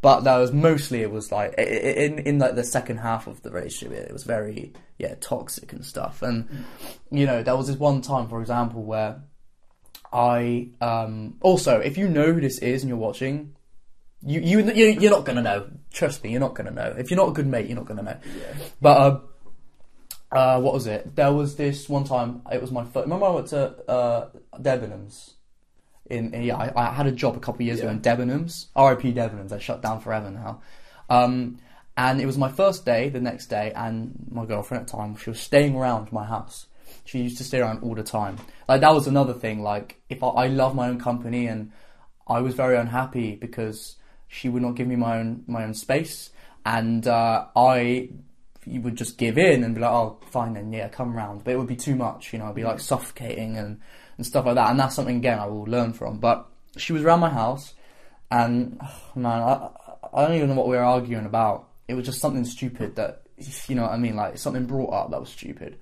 But 0.00 0.22
that 0.22 0.38
was 0.38 0.50
mostly 0.50 1.02
it 1.02 1.12
was 1.12 1.30
like 1.30 1.54
in 1.56 2.18
in 2.18 2.40
like 2.40 2.56
the 2.56 2.64
second 2.64 2.96
half 2.96 3.28
of 3.28 3.42
the 3.42 3.52
relationship, 3.52 3.96
it 3.96 4.12
was 4.12 4.24
very 4.24 4.72
yeah 4.98 5.14
toxic 5.20 5.72
and 5.72 5.84
stuff. 5.84 6.20
And 6.20 6.64
you 7.12 7.26
know 7.26 7.44
there 7.44 7.56
was 7.56 7.68
this 7.68 7.76
one 7.76 8.02
time, 8.02 8.28
for 8.28 8.40
example, 8.40 8.82
where 8.82 9.22
I 10.12 10.68
um 10.80 11.36
also 11.40 11.78
if 11.80 11.96
you 11.96 12.08
know 12.08 12.32
who 12.32 12.40
this 12.40 12.58
is 12.58 12.82
and 12.82 12.88
you're 12.88 12.98
watching, 12.98 13.54
you 14.22 14.40
you 14.40 14.60
you- 14.72 15.00
you're 15.00 15.10
not 15.10 15.24
gonna 15.24 15.42
know. 15.42 15.66
Trust 15.92 16.22
me, 16.22 16.30
you're 16.30 16.40
not 16.40 16.54
gonna 16.54 16.70
know. 16.70 16.94
If 16.98 17.10
you're 17.10 17.18
not 17.18 17.28
a 17.30 17.32
good 17.32 17.46
mate, 17.46 17.66
you're 17.66 17.76
not 17.76 17.86
gonna 17.86 18.02
know. 18.02 18.16
But 18.80 18.96
uh, 18.98 19.20
uh, 20.30 20.60
what 20.60 20.72
was 20.74 20.86
it? 20.86 21.14
There 21.14 21.32
was 21.32 21.56
this 21.56 21.88
one 21.88 22.04
time. 22.04 22.42
It 22.50 22.60
was 22.60 22.70
my 22.70 22.84
first. 22.84 23.04
Remember, 23.04 23.26
I 23.26 23.30
went 23.30 23.46
to 23.48 23.68
uh, 23.90 24.28
Debenhams. 24.58 25.32
In, 26.08 26.32
in 26.34 26.42
yeah, 26.42 26.56
I, 26.56 26.88
I 26.88 26.92
had 26.92 27.06
a 27.06 27.12
job 27.12 27.36
a 27.36 27.40
couple 27.40 27.56
of 27.62 27.66
years 27.66 27.80
ago 27.80 27.88
in 27.90 28.00
Debenhams. 28.00 28.66
R.I.P. 28.74 29.12
Debenhams. 29.12 29.50
They 29.50 29.58
shut 29.60 29.82
down 29.82 30.00
forever 30.00 30.30
now. 30.30 30.60
Um, 31.10 31.58
and 31.96 32.20
it 32.20 32.26
was 32.26 32.38
my 32.38 32.50
first 32.50 32.84
day. 32.86 33.08
The 33.10 33.20
next 33.20 33.46
day, 33.46 33.72
and 33.74 34.12
my 34.30 34.46
girlfriend 34.46 34.82
at 34.82 34.86
the 34.88 34.96
time, 34.96 35.16
she 35.16 35.30
was 35.30 35.40
staying 35.40 35.76
around 35.76 36.10
my 36.12 36.24
house. 36.24 36.66
She 37.04 37.20
used 37.20 37.38
to 37.38 37.44
stay 37.44 37.60
around 37.60 37.82
all 37.82 37.94
the 37.94 38.02
time. 38.02 38.36
Like 38.68 38.80
that 38.80 38.94
was 38.94 39.06
another 39.06 39.34
thing. 39.34 39.62
Like 39.62 40.00
if 40.08 40.22
I, 40.22 40.28
I 40.28 40.46
love 40.46 40.74
my 40.74 40.88
own 40.88 41.00
company, 41.00 41.46
and 41.46 41.72
I 42.26 42.40
was 42.40 42.54
very 42.54 42.76
unhappy 42.76 43.36
because 43.36 43.96
she 44.28 44.48
would 44.48 44.62
not 44.62 44.76
give 44.76 44.86
me 44.86 44.96
my 44.96 45.18
own 45.18 45.44
my 45.46 45.64
own 45.64 45.74
space, 45.74 46.30
and 46.64 47.06
uh, 47.06 47.46
I 47.56 48.10
would 48.66 48.96
just 48.96 49.18
give 49.18 49.38
in 49.38 49.64
and 49.64 49.74
be 49.74 49.80
like, 49.80 49.90
oh, 49.90 50.18
fine 50.30 50.54
then, 50.54 50.72
yeah, 50.72 50.88
come 50.88 51.14
round. 51.14 51.44
But 51.44 51.54
it 51.54 51.58
would 51.58 51.66
be 51.66 51.76
too 51.76 51.96
much, 51.96 52.32
you 52.32 52.38
know, 52.38 52.46
it'd 52.46 52.56
be 52.56 52.64
like 52.64 52.80
suffocating 52.80 53.56
and, 53.56 53.80
and 54.16 54.26
stuff 54.26 54.46
like 54.46 54.54
that. 54.54 54.70
And 54.70 54.78
that's 54.78 54.94
something, 54.94 55.16
again, 55.16 55.38
I 55.38 55.46
will 55.46 55.64
learn 55.64 55.92
from. 55.92 56.18
But 56.18 56.46
she 56.76 56.92
was 56.92 57.02
around 57.02 57.20
my 57.20 57.30
house, 57.30 57.74
and 58.30 58.78
oh, 58.80 59.00
man, 59.16 59.42
I, 59.42 59.68
I 60.14 60.26
don't 60.26 60.36
even 60.36 60.50
know 60.50 60.54
what 60.54 60.68
we 60.68 60.76
were 60.76 60.84
arguing 60.84 61.26
about. 61.26 61.68
It 61.88 61.94
was 61.94 62.06
just 62.06 62.20
something 62.20 62.44
stupid 62.44 62.94
that, 62.96 63.22
you 63.66 63.74
know 63.74 63.82
what 63.82 63.92
I 63.92 63.96
mean? 63.96 64.14
Like, 64.14 64.38
something 64.38 64.66
brought 64.66 64.92
up 64.92 65.10
that 65.10 65.20
was 65.20 65.30
stupid. 65.30 65.78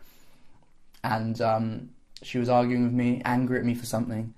And 1.02 1.40
um, 1.40 1.90
she 2.22 2.39
was 2.39 2.48
arguing 2.48 2.85
with 2.85 2.93
me, 2.93 3.22
angry 3.24 3.59
at 3.59 3.64
me 3.64 3.74
for 3.74 3.86
something. 3.86 4.35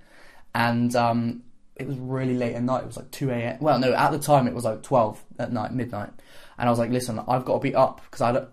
And 0.55 0.95
um, 0.95 1.43
it 1.77 1.87
was 1.87 1.99
really 1.99 2.35
late 2.35 2.55
at 2.55 2.63
night. 2.63 2.83
It 2.85 2.87
was 2.87 2.97
like 2.97 3.11
2 3.11 3.31
a.m. 3.31 3.59
Well, 3.61 3.79
no, 3.79 3.93
at 3.93 4.13
the 4.13 4.19
time 4.19 4.47
it 4.47 4.55
was 4.55 4.65
like 4.65 4.83
12 4.83 5.25
at 5.39 5.53
night, 5.53 5.73
midnight. 5.73 6.11
And 6.59 6.69
I 6.69 6.71
was 6.71 6.79
like, 6.79 6.91
listen, 6.91 7.19
I've 7.27 7.45
got 7.45 7.55
to 7.55 7.61
be 7.61 7.75
up 7.75 8.01
because 8.05 8.21
I 8.21 8.47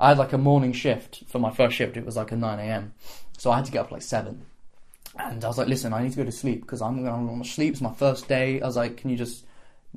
I 0.00 0.08
had 0.08 0.18
like 0.18 0.32
a 0.32 0.38
morning 0.38 0.72
shift 0.72 1.24
for 1.28 1.38
my 1.38 1.50
first 1.50 1.76
shift. 1.76 1.96
It 1.96 2.04
was 2.04 2.16
like 2.16 2.32
a 2.32 2.36
9 2.36 2.58
a.m. 2.58 2.94
So 3.38 3.50
I 3.50 3.56
had 3.56 3.66
to 3.66 3.72
get 3.72 3.80
up 3.80 3.92
like 3.92 4.02
7. 4.02 4.44
And 5.18 5.44
I 5.44 5.48
was 5.48 5.58
like, 5.58 5.68
listen, 5.68 5.92
I 5.92 6.02
need 6.02 6.10
to 6.10 6.16
go 6.16 6.24
to 6.24 6.32
sleep 6.32 6.62
because 6.62 6.82
I'm 6.82 7.04
going 7.04 7.42
to 7.42 7.48
sleep. 7.48 7.72
It's 7.72 7.80
my 7.80 7.94
first 7.94 8.26
day. 8.26 8.60
I 8.60 8.66
was 8.66 8.76
like, 8.76 8.96
can 8.96 9.10
you 9.10 9.16
just, 9.16 9.44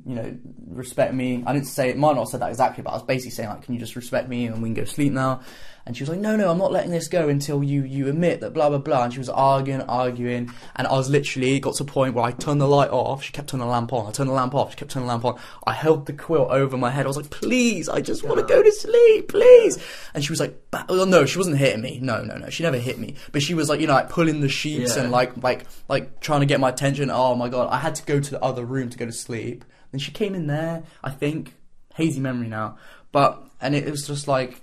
you 0.06 0.14
know, 0.14 0.36
respect 0.68 1.12
me? 1.12 1.42
I 1.44 1.52
didn't 1.52 1.66
say 1.66 1.90
it, 1.90 1.98
might 1.98 2.12
not 2.12 2.20
have 2.20 2.28
said 2.28 2.40
that 2.40 2.50
exactly, 2.50 2.84
but 2.84 2.90
I 2.90 2.94
was 2.94 3.02
basically 3.02 3.32
saying, 3.32 3.48
like, 3.48 3.62
can 3.62 3.74
you 3.74 3.80
just 3.80 3.96
respect 3.96 4.28
me 4.28 4.46
and 4.46 4.62
we 4.62 4.68
can 4.68 4.74
go 4.74 4.84
to 4.84 4.86
sleep 4.86 5.12
now? 5.12 5.40
And 5.88 5.96
she 5.96 6.02
was 6.02 6.10
like, 6.10 6.20
no, 6.20 6.36
no, 6.36 6.50
I'm 6.50 6.58
not 6.58 6.70
letting 6.70 6.90
this 6.90 7.08
go 7.08 7.30
until 7.30 7.64
you, 7.64 7.82
you 7.82 8.08
admit 8.08 8.42
that 8.42 8.52
blah, 8.52 8.68
blah, 8.68 8.76
blah. 8.76 9.04
And 9.04 9.12
she 9.12 9.18
was 9.18 9.30
arguing, 9.30 9.80
arguing. 9.80 10.52
And 10.76 10.86
I 10.86 10.92
was 10.92 11.08
literally 11.08 11.58
got 11.60 11.76
to 11.76 11.82
a 11.82 11.86
point 11.86 12.12
where 12.12 12.26
I 12.26 12.32
turned 12.32 12.60
the 12.60 12.68
light 12.68 12.90
off. 12.90 13.22
She 13.22 13.32
kept 13.32 13.48
turning 13.48 13.66
the 13.66 13.72
lamp 13.72 13.90
on. 13.94 14.06
I 14.06 14.10
turned 14.10 14.28
the 14.28 14.34
lamp 14.34 14.54
off. 14.54 14.72
She 14.72 14.76
kept 14.76 14.90
turning 14.90 15.06
the 15.06 15.12
lamp 15.14 15.24
on. 15.24 15.40
I 15.66 15.72
held 15.72 16.04
the 16.04 16.12
quilt 16.12 16.50
over 16.50 16.76
my 16.76 16.90
head. 16.90 17.06
I 17.06 17.08
was 17.08 17.16
like, 17.16 17.30
please, 17.30 17.88
I 17.88 18.02
just 18.02 18.22
want 18.22 18.38
to 18.38 18.44
go 18.44 18.62
to 18.62 18.70
sleep, 18.70 19.28
please. 19.28 19.78
And 20.12 20.22
she 20.22 20.30
was 20.30 20.40
like, 20.40 20.60
ba- 20.70 20.84
oh, 20.90 21.06
no, 21.06 21.24
she 21.24 21.38
wasn't 21.38 21.56
hitting 21.56 21.80
me. 21.80 22.00
No, 22.02 22.20
no, 22.22 22.36
no. 22.36 22.50
She 22.50 22.64
never 22.64 22.76
hit 22.76 22.98
me. 22.98 23.14
But 23.32 23.40
she 23.42 23.54
was 23.54 23.70
like, 23.70 23.80
you 23.80 23.86
know, 23.86 23.94
like 23.94 24.10
pulling 24.10 24.42
the 24.42 24.48
sheets 24.50 24.94
Yeah. 24.94 25.04
and 25.04 25.10
like, 25.10 25.42
like, 25.42 25.64
like 25.88 26.20
trying 26.20 26.40
to 26.40 26.46
get 26.46 26.60
my 26.60 26.68
attention. 26.68 27.10
Oh 27.10 27.34
my 27.34 27.48
God. 27.48 27.68
I 27.72 27.78
had 27.78 27.94
to 27.94 28.02
go 28.04 28.20
to 28.20 28.30
the 28.30 28.42
other 28.44 28.62
room 28.66 28.90
to 28.90 28.98
go 28.98 29.06
to 29.06 29.12
sleep. 29.12 29.64
Then 29.90 30.00
she 30.00 30.12
came 30.12 30.34
in 30.34 30.48
there, 30.48 30.82
I 31.02 31.08
think, 31.12 31.54
hazy 31.94 32.20
memory 32.20 32.48
now. 32.48 32.76
But, 33.10 33.42
and 33.58 33.74
it 33.74 33.90
was 33.90 34.06
just 34.06 34.28
like, 34.28 34.60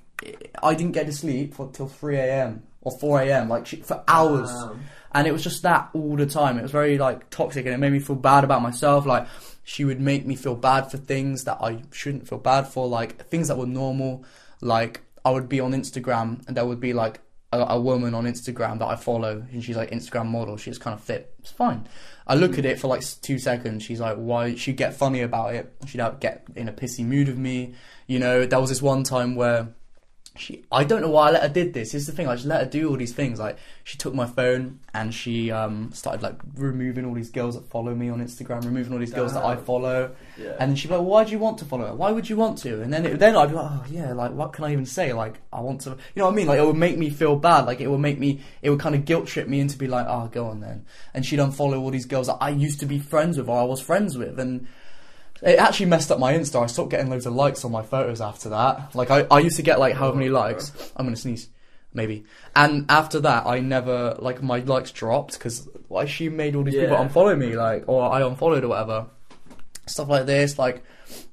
I 0.63 0.73
didn't 0.75 0.93
get 0.93 1.05
to 1.07 1.13
sleep 1.13 1.53
for 1.53 1.69
till 1.71 1.87
3 1.87 2.17
a.m. 2.17 2.63
or 2.81 2.97
4 2.97 3.21
a.m. 3.21 3.49
like 3.49 3.67
she, 3.67 3.77
for 3.77 4.03
hours. 4.07 4.49
Wow. 4.49 4.77
And 5.13 5.27
it 5.27 5.31
was 5.31 5.43
just 5.43 5.63
that 5.63 5.89
all 5.93 6.15
the 6.15 6.25
time. 6.25 6.57
It 6.57 6.61
was 6.61 6.71
very 6.71 6.97
like 6.97 7.29
toxic 7.29 7.65
and 7.65 7.73
it 7.73 7.77
made 7.77 7.91
me 7.91 7.99
feel 7.99 8.15
bad 8.15 8.43
about 8.43 8.61
myself. 8.61 9.05
Like 9.05 9.27
she 9.63 9.85
would 9.85 10.01
make 10.01 10.25
me 10.25 10.35
feel 10.35 10.55
bad 10.55 10.91
for 10.91 10.97
things 10.97 11.45
that 11.45 11.57
I 11.61 11.83
shouldn't 11.91 12.27
feel 12.27 12.37
bad 12.37 12.67
for, 12.67 12.87
like 12.87 13.27
things 13.27 13.47
that 13.47 13.57
were 13.57 13.65
normal. 13.65 14.25
Like 14.61 15.01
I 15.23 15.31
would 15.31 15.47
be 15.47 15.59
on 15.59 15.71
Instagram 15.71 16.45
and 16.47 16.57
there 16.57 16.65
would 16.65 16.79
be 16.79 16.93
like 16.93 17.21
a, 17.51 17.59
a 17.59 17.79
woman 17.79 18.13
on 18.13 18.25
Instagram 18.25 18.79
that 18.79 18.87
I 18.87 18.95
follow 18.95 19.45
and 19.51 19.63
she's 19.63 19.77
like 19.77 19.91
Instagram 19.91 20.27
model. 20.27 20.57
She's 20.57 20.77
kind 20.77 20.93
of 20.93 21.01
fit. 21.03 21.33
It's 21.39 21.51
fine. 21.51 21.87
I 22.27 22.35
look 22.35 22.53
hmm. 22.53 22.59
at 22.59 22.65
it 22.65 22.79
for 22.79 22.87
like 22.87 23.03
two 23.21 23.39
seconds. 23.39 23.83
She's 23.83 23.99
like, 23.99 24.17
why? 24.17 24.55
She'd 24.55 24.77
get 24.77 24.95
funny 24.95 25.21
about 25.21 25.55
it. 25.55 25.73
She'd 25.87 26.01
get 26.19 26.45
in 26.55 26.67
a 26.67 26.73
pissy 26.73 27.05
mood 27.05 27.29
of 27.29 27.37
me. 27.37 27.73
You 28.07 28.19
know, 28.19 28.45
there 28.45 28.59
was 28.59 28.69
this 28.69 28.81
one 28.81 29.03
time 29.03 29.35
where 29.35 29.69
she 30.37 30.65
I 30.71 30.83
don't 30.83 31.01
know 31.01 31.09
why 31.09 31.29
I 31.29 31.31
let 31.31 31.43
her 31.43 31.49
did 31.49 31.73
this. 31.73 31.91
This 31.91 32.01
is 32.01 32.07
the 32.07 32.11
thing, 32.13 32.27
I 32.27 32.35
just 32.35 32.47
let 32.47 32.63
her 32.63 32.69
do 32.69 32.89
all 32.89 32.97
these 32.97 33.13
things. 33.13 33.39
Like 33.39 33.57
she 33.83 33.97
took 33.97 34.13
my 34.13 34.25
phone 34.25 34.79
and 34.93 35.13
she 35.13 35.51
um 35.51 35.91
started 35.93 36.21
like 36.21 36.35
removing 36.55 37.05
all 37.05 37.13
these 37.13 37.29
girls 37.29 37.55
that 37.55 37.69
follow 37.69 37.95
me 37.95 38.09
on 38.09 38.19
Instagram, 38.19 38.63
removing 38.65 38.93
all 38.93 38.99
these 38.99 39.13
girls 39.13 39.33
that 39.33 39.43
I 39.43 39.55
follow. 39.55 40.15
Yeah. 40.37 40.55
And 40.59 40.71
then 40.71 40.75
she'd 40.75 40.89
be 40.89 40.95
like, 40.95 41.05
Why 41.05 41.23
do 41.23 41.31
you 41.31 41.39
want 41.39 41.57
to 41.59 41.65
follow 41.65 41.87
her? 41.87 41.95
Why 41.95 42.11
would 42.11 42.29
you 42.29 42.35
want 42.35 42.57
to? 42.59 42.81
And 42.81 42.91
then 42.93 43.05
it, 43.05 43.19
then 43.19 43.35
I'd 43.35 43.49
be 43.49 43.55
like, 43.55 43.71
Oh 43.71 43.85
yeah, 43.89 44.13
like 44.13 44.31
what 44.31 44.53
can 44.53 44.65
I 44.65 44.73
even 44.73 44.85
say? 44.85 45.13
Like 45.13 45.39
I 45.53 45.61
want 45.61 45.81
to 45.81 45.91
you 45.91 45.97
know 46.17 46.25
what 46.25 46.33
I 46.33 46.35
mean? 46.35 46.47
Like 46.47 46.59
it 46.59 46.65
would 46.65 46.75
make 46.75 46.97
me 46.97 47.09
feel 47.09 47.35
bad. 47.35 47.65
Like 47.65 47.79
it 47.79 47.87
would 47.87 47.99
make 47.99 48.19
me 48.19 48.41
it 48.61 48.69
would 48.69 48.79
kind 48.79 48.95
of 48.95 49.05
guilt 49.05 49.27
trip 49.27 49.47
me 49.47 49.59
into 49.59 49.77
be 49.77 49.87
like, 49.87 50.05
Oh 50.07 50.27
go 50.27 50.47
on 50.47 50.59
then. 50.59 50.85
And 51.13 51.25
she'd 51.25 51.39
unfollow 51.39 51.79
all 51.79 51.91
these 51.91 52.05
girls 52.05 52.27
that 52.27 52.37
I 52.41 52.49
used 52.49 52.79
to 52.81 52.85
be 52.85 52.99
friends 52.99 53.37
with 53.37 53.47
or 53.47 53.59
I 53.59 53.63
was 53.63 53.79
friends 53.79 54.17
with 54.17 54.39
and 54.39 54.67
it 55.41 55.59
actually 55.59 55.87
messed 55.87 56.11
up 56.11 56.19
my 56.19 56.33
Insta. 56.33 56.63
I 56.63 56.67
stopped 56.67 56.89
getting 56.91 57.09
loads 57.09 57.25
of 57.25 57.33
likes 57.33 57.65
on 57.65 57.71
my 57.71 57.81
photos 57.83 58.21
after 58.21 58.49
that. 58.49 58.95
Like 58.95 59.11
I, 59.11 59.27
I 59.29 59.39
used 59.39 59.57
to 59.57 59.61
get 59.63 59.79
like 59.79 59.95
however 59.95 60.17
many 60.17 60.29
likes? 60.29 60.71
I'm 60.95 61.05
gonna 61.05 61.15
sneeze, 61.15 61.49
maybe. 61.93 62.25
And 62.55 62.85
after 62.89 63.19
that, 63.21 63.45
I 63.45 63.59
never 63.59 64.15
like 64.19 64.41
my 64.41 64.59
likes 64.59 64.91
dropped 64.91 65.33
because 65.33 65.67
why 65.87 66.05
she 66.05 66.29
made 66.29 66.55
all 66.55 66.63
these 66.63 66.73
people 66.75 66.91
Yeah. 66.97 67.07
unfollow 67.07 67.37
me, 67.37 67.55
like 67.55 67.83
or 67.87 68.11
I 68.11 68.21
unfollowed 68.21 68.63
or 68.63 68.69
whatever. 68.69 69.07
Stuff 69.87 70.09
like 70.09 70.25
this, 70.25 70.57
like 70.57 70.83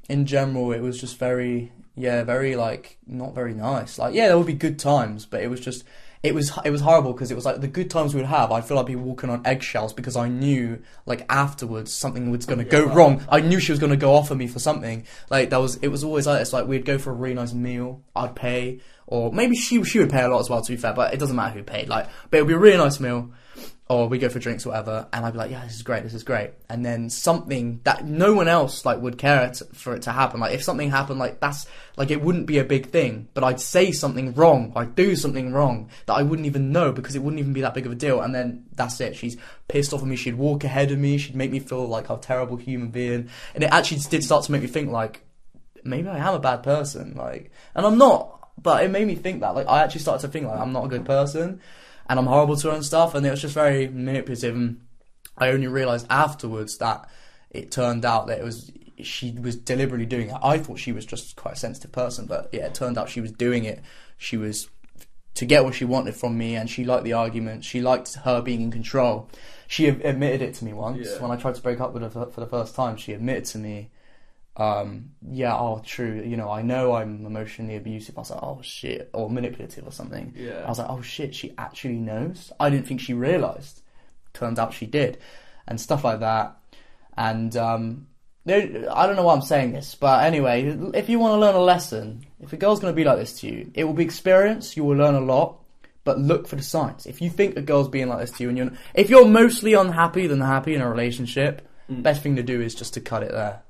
in 0.09 0.27
general, 0.27 0.73
it 0.73 0.81
was 0.81 1.01
just 1.01 1.17
very 1.19 1.73
yeah, 1.95 2.25
very 2.25 2.57
like 2.57 2.99
not 3.07 3.35
very 3.35 3.55
nice. 3.55 3.99
Like 3.99 4.15
yeah, 4.15 4.29
there 4.29 4.37
would 4.39 4.47
be 4.47 4.53
good 4.55 4.79
times, 4.79 5.27
but 5.27 5.43
it 5.43 5.49
was 5.49 5.61
just 5.61 5.85
it 6.23 6.35
was 6.35 6.53
it 6.65 6.71
was 6.71 6.81
horrible 6.81 7.13
because 7.13 7.31
it 7.31 7.35
was 7.35 7.45
like 7.45 7.61
the 7.61 7.69
good 7.69 7.91
times 7.91 8.15
we 8.15 8.21
would 8.21 8.29
have. 8.29 8.53
I 8.53 8.61
feel 8.61 8.77
like 8.77 8.85
I'd 8.85 8.89
be 8.89 8.97
walking 8.97 9.29
on 9.29 9.45
eggshells 9.45 9.93
because 9.93 10.17
I 10.17 10.29
knew 10.29 10.81
like 11.05 11.27
afterwards 11.29 11.93
something 11.93 12.31
was 12.31 12.47
going 12.47 12.61
to 12.61 12.67
oh, 12.67 12.69
go 12.71 12.87
Yeah. 12.87 12.95
wrong. 12.95 13.25
I 13.29 13.41
knew 13.41 13.59
she 13.59 13.73
was 13.73 13.81
going 13.81 13.91
to 13.91 13.97
go 13.97 14.15
off 14.15 14.31
on 14.31 14.39
me 14.39 14.47
for 14.47 14.61
something. 14.61 15.05
Like 15.31 15.51
that 15.51 15.57
was 15.61 15.77
it 15.77 15.89
was 15.89 16.05
always 16.05 16.27
like 16.27 16.39
this. 16.39 16.53
Like 16.53 16.67
we'd 16.67 16.85
go 16.85 16.99
for 16.99 17.11
a 17.11 17.15
really 17.15 17.35
nice 17.35 17.53
meal. 17.53 18.03
I'd 18.15 18.37
pay, 18.37 18.81
or 19.07 19.33
maybe 19.33 19.57
she 19.57 19.83
she 19.83 19.99
would 19.99 20.11
pay 20.11 20.23
a 20.23 20.29
lot 20.29 20.39
as 20.41 20.49
well. 20.49 20.63
To 20.63 20.71
be 20.73 20.77
fair, 20.77 20.93
but 20.93 21.13
it 21.13 21.19
doesn't 21.19 21.35
matter 21.35 21.55
who 21.59 21.65
paid. 21.65 21.89
Like, 21.89 22.09
but 22.31 22.39
it 22.39 22.43
would 22.43 22.49
be 22.49 22.55
a 22.55 22.59
really 22.59 22.79
nice 22.79 23.01
meal. 23.01 23.33
Or 23.93 24.09
we 24.09 24.17
go 24.17 24.31
for 24.31 24.39
drinks 24.39 24.65
whatever, 24.65 25.07
and 25.13 25.25
I'd 25.25 25.33
be 25.33 25.39
like, 25.39 25.51
yeah, 25.51 25.63
this 25.65 25.75
is 25.75 25.83
great, 25.83 26.03
this 26.03 26.15
is 26.15 26.23
great. 26.23 26.53
And 26.71 26.83
then 26.83 27.11
something 27.11 27.81
that 27.85 28.07
no 28.07 28.33
one 28.33 28.49
else 28.49 28.87
like 28.87 28.99
would 29.03 29.19
care 29.19 29.51
to, 29.51 29.65
for 29.67 29.95
it 29.95 30.03
to 30.03 30.13
happen. 30.13 30.41
Like 30.41 30.55
if 30.55 30.63
something 30.63 30.91
happened, 30.91 31.19
like 31.19 31.41
that's 31.41 31.67
like 31.99 32.11
it 32.11 32.23
wouldn't 32.23 32.47
be 32.47 32.57
a 32.57 32.65
big 32.65 32.87
thing, 32.87 33.29
but 33.35 33.45
I'd 33.45 33.61
say 33.61 33.93
something 33.93 34.33
wrong, 34.33 34.73
I'd 34.75 34.95
do 34.95 35.15
something 35.15 35.53
wrong 35.53 35.91
that 36.07 36.15
I 36.15 36.23
wouldn't 36.23 36.47
even 36.47 36.73
know 36.73 36.91
because 36.91 37.15
it 37.15 37.19
wouldn't 37.19 37.41
even 37.41 37.53
be 37.53 37.61
that 37.61 37.75
big 37.75 37.85
of 37.85 37.93
a 37.93 37.95
deal. 37.95 38.23
And 38.23 38.35
then 38.35 38.65
that's 38.73 38.99
it. 39.03 39.15
She's 39.15 39.37
pissed 39.69 39.93
off 39.93 40.01
at 40.01 40.07
me. 40.07 40.17
She'd 40.17 40.37
walk 40.37 40.65
ahead 40.65 40.91
of 40.91 40.99
me. 40.99 41.19
She'd 41.19 41.37
make 41.37 41.51
me 41.51 41.61
feel 41.61 41.87
like 41.87 42.09
a 42.09 42.17
terrible 42.17 42.57
human 42.57 42.89
being. 42.89 43.29
And 43.55 43.63
it 43.63 43.71
actually 43.71 44.01
did 44.09 44.25
start 44.25 44.45
to 44.47 44.53
make 44.53 44.63
me 44.63 44.69
think 44.69 44.91
like 44.91 45.23
maybe 45.85 46.09
I 46.09 46.17
am 46.17 46.35
a 46.35 46.39
bad 46.39 46.63
person. 46.63 47.15
Like, 47.15 47.51
and 47.75 47.85
I'm 47.85 47.99
not. 47.99 48.39
But 48.57 48.85
it 48.85 48.91
made 48.91 49.07
me 49.07 49.17
think 49.17 49.41
that. 49.41 49.55
Like, 49.55 49.67
I 49.67 49.83
actually 49.83 50.01
started 50.01 50.27
to 50.27 50.33
think 50.33 50.47
like 50.47 50.59
I'm 50.59 50.73
not 50.73 50.87
a 50.87 50.89
good 50.89 51.05
person 51.05 51.61
and 52.13 52.19
I'm 52.19 52.27
horrible 52.27 52.57
to 52.59 52.69
her 52.69 52.75
and 52.75 52.85
stuff, 52.85 53.15
and 53.15 53.25
it 53.25 53.31
was 53.31 53.41
just 53.41 53.55
very 53.55 53.89
manipulative. 53.89 54.55
And 54.55 54.83
I 55.39 55.49
only 55.49 55.67
realised 55.67 56.07
afterwards 56.11 56.77
that 56.77 57.09
it 57.51 57.71
turned 57.71 58.05
out 58.05 58.27
that 58.27 58.39
it 58.39 58.45
was 58.45 58.71
she 59.03 59.31
was 59.31 59.57
deliberately 59.57 60.05
doing 60.05 60.29
it. 60.29 60.37
I 60.43 60.59
thought 60.59 60.79
she 60.79 60.93
was 60.93 61.07
just 61.07 61.37
quite 61.37 61.55
a 61.55 61.59
sensitive 61.59 61.91
person, 61.91 62.27
but 62.27 62.51
yeah, 62.53 62.67
it 62.67 62.75
turned 62.75 62.99
out 62.99 63.09
she 63.09 63.23
was 63.23 63.33
doing 63.33 63.65
it. 63.65 63.81
She 64.19 64.37
was 64.37 64.69
to 65.37 65.47
get 65.47 65.65
what 65.65 65.75
she 65.75 65.87
wanted 65.87 66.15
from 66.15 66.37
me, 66.37 66.55
and 66.55 66.69
she 66.69 66.85
liked 66.85 67.05
the 67.05 67.15
argument. 67.15 67.65
She 67.65 67.81
liked 67.81 68.13
her 68.27 68.43
being 68.43 68.61
in 68.61 68.71
control. 68.71 69.31
She 69.67 69.87
admitted 69.89 70.43
it 70.43 70.53
to 70.57 70.67
me 70.67 70.75
once 70.75 71.09
Yeah. 71.11 71.23
when 71.23 71.31
I 71.31 71.37
tried 71.37 71.55
to 71.55 71.63
break 71.63 71.81
up 71.81 71.95
with 71.95 72.03
her 72.03 72.11
for, 72.11 72.27
for 72.27 72.41
the 72.41 72.47
first 72.47 72.75
time. 72.75 72.99
She 72.99 73.15
admitted 73.15 73.47
to 73.47 73.59
me, 73.59 73.89
um, 74.57 75.11
"Yeah, 75.31 75.57
oh, 75.57 75.83
true. 75.85 76.23
You 76.25 76.37
know, 76.37 76.51
I 76.51 76.63
know 76.63 76.95
I'm 76.95 77.25
emotionally 77.27 77.77
abusive." 77.77 78.17
I 78.17 78.21
was 78.21 78.31
like, 78.31 78.43
"Oh 78.43 78.61
shit," 78.63 79.11
or 79.13 79.31
manipulative 79.31 79.87
or 79.87 79.93
something. 79.93 80.35
Yeah. 80.37 80.63
I 80.65 80.69
was 80.69 80.79
like, 80.79 80.91
"Oh 80.91 81.03
shit, 81.03 81.35
she 81.35 81.55
actually 81.59 81.97
knows." 81.97 82.53
I 82.61 82.71
didn't 82.71 82.87
think 82.87 83.01
she 83.01 83.15
realised. 83.15 83.83
Turns 84.35 84.59
out 84.59 84.75
she 84.75 84.87
did, 84.87 85.19
and 85.67 85.81
stuff 85.81 86.05
like 86.05 86.21
that. 86.21 86.57
And 87.17 87.55
um, 87.57 88.07
I 88.49 89.07
don't 89.07 89.17
know 89.17 89.25
why 89.25 89.35
I'm 89.35 89.43
saying 89.43 89.73
this, 89.73 89.95
but 89.95 90.25
anyway, 90.25 90.77
if 90.95 91.09
you 91.09 91.19
want 91.19 91.35
to 91.35 91.39
learn 91.39 91.55
a 91.55 91.61
lesson, 91.61 92.27
if 92.41 92.53
a 92.53 92.57
girl's 92.57 92.81
going 92.81 92.93
to 92.93 92.97
be 92.97 93.05
like 93.05 93.19
this 93.19 93.41
to 93.41 93.47
you, 93.47 93.71
it 93.75 93.85
will 93.85 93.93
be 93.93 94.05
experience. 94.05 94.77
You 94.77 94.85
will 94.85 94.97
learn 94.97 95.15
a 95.15 95.21
lot, 95.21 95.61
but 96.05 96.19
look 96.19 96.49
for 96.49 96.57
the 96.57 96.63
signs. 96.63 97.07
If 97.07 97.23
you 97.23 97.31
think 97.31 97.57
a 97.57 97.63
girl's 97.63 97.89
being 97.89 98.09
like 98.09 98.19
this 98.21 98.33
to 98.33 98.43
you, 98.43 98.49
and 98.49 98.59
you're 98.59 98.71
if 98.95 99.11
you're 99.11 99.27
mostly 99.29 99.75
unhappy 99.75 100.27
than 100.27 100.41
happy 100.41 100.75
in 100.75 100.81
a 100.81 100.91
relationship, 100.91 101.69
best 101.89 102.23
thing 102.23 102.37
to 102.37 102.43
do 102.43 102.61
is 102.61 102.75
just 102.75 102.95
to 102.95 103.01
cut 103.01 103.23
it 103.23 103.31
there, 103.31 103.63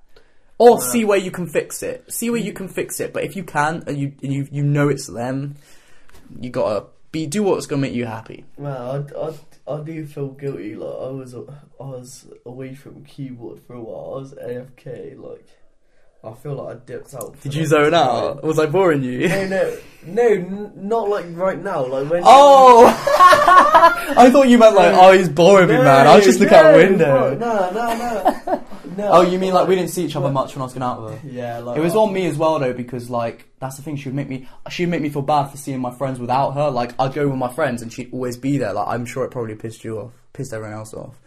or 0.62 0.80
see 0.80 1.04
where 1.04 1.18
you 1.18 1.30
can 1.30 1.46
fix 1.46 1.82
it. 1.82 2.12
See 2.12 2.30
where 2.30 2.40
you 2.40 2.52
can 2.52 2.68
fix 2.68 3.00
it. 3.00 3.12
But 3.12 3.24
if 3.24 3.36
you 3.36 3.44
can, 3.44 3.82
and 3.86 3.96
you 3.96 4.12
and 4.22 4.32
you 4.32 4.48
you 4.50 4.62
know 4.62 4.88
it's 4.88 5.06
them, 5.06 5.56
you 6.40 6.50
gotta 6.50 6.86
be 7.10 7.26
do 7.26 7.42
what's 7.42 7.66
gonna 7.66 7.82
make 7.82 7.94
you 7.94 8.06
happy. 8.06 8.44
Man, 8.58 8.72
I, 8.76 9.04
I, 9.18 9.74
I 9.74 9.80
do 9.82 10.06
feel 10.06 10.28
guilty. 10.28 10.74
Like 10.76 10.88
I 11.08 11.10
was, 11.10 11.34
I 11.34 11.38
was 11.78 12.26
away 12.46 12.74
from 12.74 13.04
keyboard 13.04 13.60
for 13.66 13.74
a 13.74 13.80
while. 13.82 14.14
I 14.16 14.18
was 14.20 14.34
AFK. 14.34 15.18
Like 15.18 15.46
I 16.24 16.32
feel 16.34 16.54
like 16.54 16.76
I 16.76 16.78
dipped 16.86 17.14
out. 17.14 17.40
Did 17.40 17.52
you 17.54 17.66
zone 17.66 17.94
out? 17.94 18.44
Was 18.44 18.58
I 18.58 18.66
boring 18.66 19.02
you? 19.02 19.28
No, 19.28 19.44
no, 19.48 19.76
no, 20.06 20.22
n- 20.28 20.72
not 20.76 21.08
like 21.08 21.26
right 21.30 21.60
now. 21.60 21.84
Like 21.84 22.08
when. 22.08 22.22
Oh, 22.24 22.86
I 24.16 24.30
thought 24.30 24.48
you 24.48 24.56
meant 24.58 24.76
like, 24.76 24.94
oh, 24.94 25.12
he's 25.12 25.28
boring 25.28 25.68
me, 25.68 25.74
man. 25.78 26.06
I 26.06 26.14
was 26.16 26.24
just 26.24 26.38
looking 26.40 26.54
out 26.56 26.72
the 26.72 26.78
window. 26.78 27.36
bro, 27.36 27.38
No, 27.38 27.70
no, 27.72 28.44
no. 28.46 28.64
No. 28.96 29.08
Oh, 29.12 29.20
you 29.22 29.38
mean 29.38 29.52
like 29.52 29.68
we 29.68 29.74
didn't 29.74 29.90
see 29.90 30.04
each 30.04 30.16
other 30.16 30.30
much 30.30 30.54
when 30.54 30.62
I 30.62 30.64
was 30.64 30.72
going 30.74 30.82
out 30.82 31.02
with 31.02 31.20
her? 31.20 31.28
Yeah, 31.32 31.58
like 31.58 31.78
It 31.78 31.80
was 31.80 31.94
on 31.94 32.12
me 32.12 32.26
as 32.26 32.36
well 32.36 32.58
though 32.58 32.72
because 32.72 33.10
like 33.10 33.48
that's 33.58 33.76
the 33.76 33.82
thing. 33.82 33.96
She 33.96 34.08
would 34.08 34.16
make 34.16 34.28
me 34.28 34.48
she 34.70 34.84
would 34.84 34.90
make 34.90 35.02
me 35.02 35.08
feel 35.08 35.22
bad 35.22 35.48
for 35.48 35.56
seeing 35.56 35.80
my 35.80 35.90
friends 35.90 36.18
without 36.18 36.52
her. 36.52 36.70
Like 36.70 36.94
I'd 36.98 37.14
go 37.14 37.28
with 37.28 37.38
my 37.38 37.52
friends 37.52 37.82
and 37.82 37.92
she'd 37.92 38.12
always 38.12 38.36
be 38.36 38.58
there. 38.58 38.72
Like 38.72 38.88
I'm 38.88 39.04
sure 39.06 39.24
it 39.24 39.30
probably 39.30 39.54
pissed 39.54 39.84
you 39.84 39.98
off, 39.98 40.12
pissed 40.32 40.52
everyone 40.52 40.76
else 40.76 40.94
off. 40.94 41.18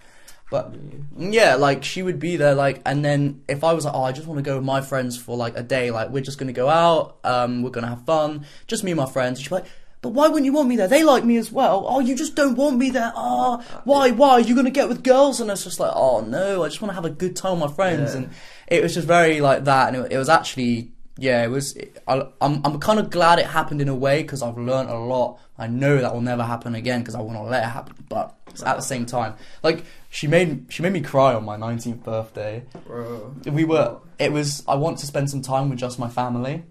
But 0.52 0.76
yeah, 1.18 1.56
like 1.56 1.84
she 1.84 2.04
would 2.04 2.20
be 2.20 2.36
there. 2.38 2.54
Like 2.56 2.82
and 2.86 3.04
then 3.04 3.42
if 3.48 3.64
I 3.64 3.74
was 3.74 3.86
like, 3.86 3.94
oh, 3.96 4.04
I 4.04 4.12
just 4.12 4.28
want 4.28 4.38
to 4.38 4.44
go 4.44 4.56
with 4.58 4.66
my 4.66 4.82
friends 4.82 5.18
for 5.18 5.36
like 5.36 5.58
a 5.58 5.64
day. 5.64 5.92
Like 5.92 6.10
we're 6.10 6.24
just 6.24 6.38
gonna 6.38 6.54
go 6.54 6.70
out. 6.70 7.18
Um, 7.24 7.64
we're 7.64 7.72
gonna 7.72 7.88
have 7.88 8.06
fun. 8.06 8.46
Just 8.68 8.84
me 8.84 8.92
and 8.92 9.00
my 9.00 9.08
friends. 9.08 9.40
She'd 9.40 9.50
be 9.50 9.56
like. 9.56 9.66
But 10.06 10.14
why 10.14 10.28
wouldn't 10.28 10.46
you 10.46 10.54
want 10.54 10.70
me 10.70 10.76
there? 10.76 10.88
They 10.88 11.04
like 11.04 11.26
me 11.26 11.38
as 11.38 11.52
well. 11.52 11.84
Oh, 11.90 12.00
you 12.00 12.16
just 12.16 12.36
don't 12.36 12.54
want 12.54 12.78
me 12.78 12.92
there. 12.92 13.12
Oh, 13.16 13.64
why? 13.86 14.12
Why? 14.12 14.30
Are 14.34 14.40
you 14.40 14.56
gonna 14.56 14.70
get 14.70 14.88
with 14.88 15.04
girls? 15.04 15.42
And 15.42 15.50
it's 15.50 15.64
just 15.64 15.80
like, 15.80 15.92
oh 15.96 16.22
no, 16.22 16.64
I 16.64 16.68
just 16.68 16.80
want 16.80 16.92
to 16.92 16.94
have 16.94 17.06
a 17.06 17.10
good 17.10 17.36
time 17.36 17.60
with 17.60 17.72
my 17.72 17.76
friends. 17.76 18.14
Yeah. 18.14 18.22
And 18.22 18.30
it 18.68 18.84
was 18.84 18.94
just 18.94 19.08
very 19.08 19.42
like 19.42 19.64
that, 19.64 19.92
and 19.92 20.06
it, 20.06 20.12
it 20.12 20.18
was 20.20 20.30
actually 20.30 20.92
yeah, 21.18 21.44
it 21.44 21.48
was. 21.48 21.76
I, 22.08 22.28
I'm 22.40 22.62
I'm 22.64 22.80
kind 22.80 23.00
of 23.00 23.10
glad 23.10 23.40
it 23.40 23.48
happened 23.48 23.82
in 23.82 23.88
a 23.88 23.96
way 23.96 24.22
because 24.22 24.44
I've 24.44 24.60
learned 24.60 24.92
a 24.92 24.98
lot. 25.00 25.40
I 25.58 25.66
know 25.66 25.98
that 25.98 26.14
will 26.14 26.22
never 26.22 26.44
happen 26.44 26.76
again 26.76 27.00
because 27.00 27.16
I 27.16 27.22
will 27.22 27.32
not 27.32 27.48
let 27.48 27.64
it 27.64 27.70
happen. 27.70 27.96
But 28.08 28.36
at 28.64 28.76
the 28.76 28.82
same 28.82 29.08
time, 29.08 29.34
like 29.64 29.86
she 30.12 30.28
made 30.28 30.68
she 30.70 30.84
made 30.84 30.94
me 30.94 31.02
cry 31.02 31.34
on 31.34 31.46
my 31.46 31.58
19th 31.58 32.04
birthday. 32.04 32.64
Bro. 32.86 33.38
We 33.46 33.64
were. 33.64 33.98
It 34.20 34.34
was. 34.34 34.64
I 34.68 34.76
want 34.76 35.00
to 35.00 35.08
spend 35.08 35.32
some 35.32 35.42
time 35.42 35.70
with 35.70 35.80
just 35.80 35.98
my 35.98 36.10
family. 36.10 36.64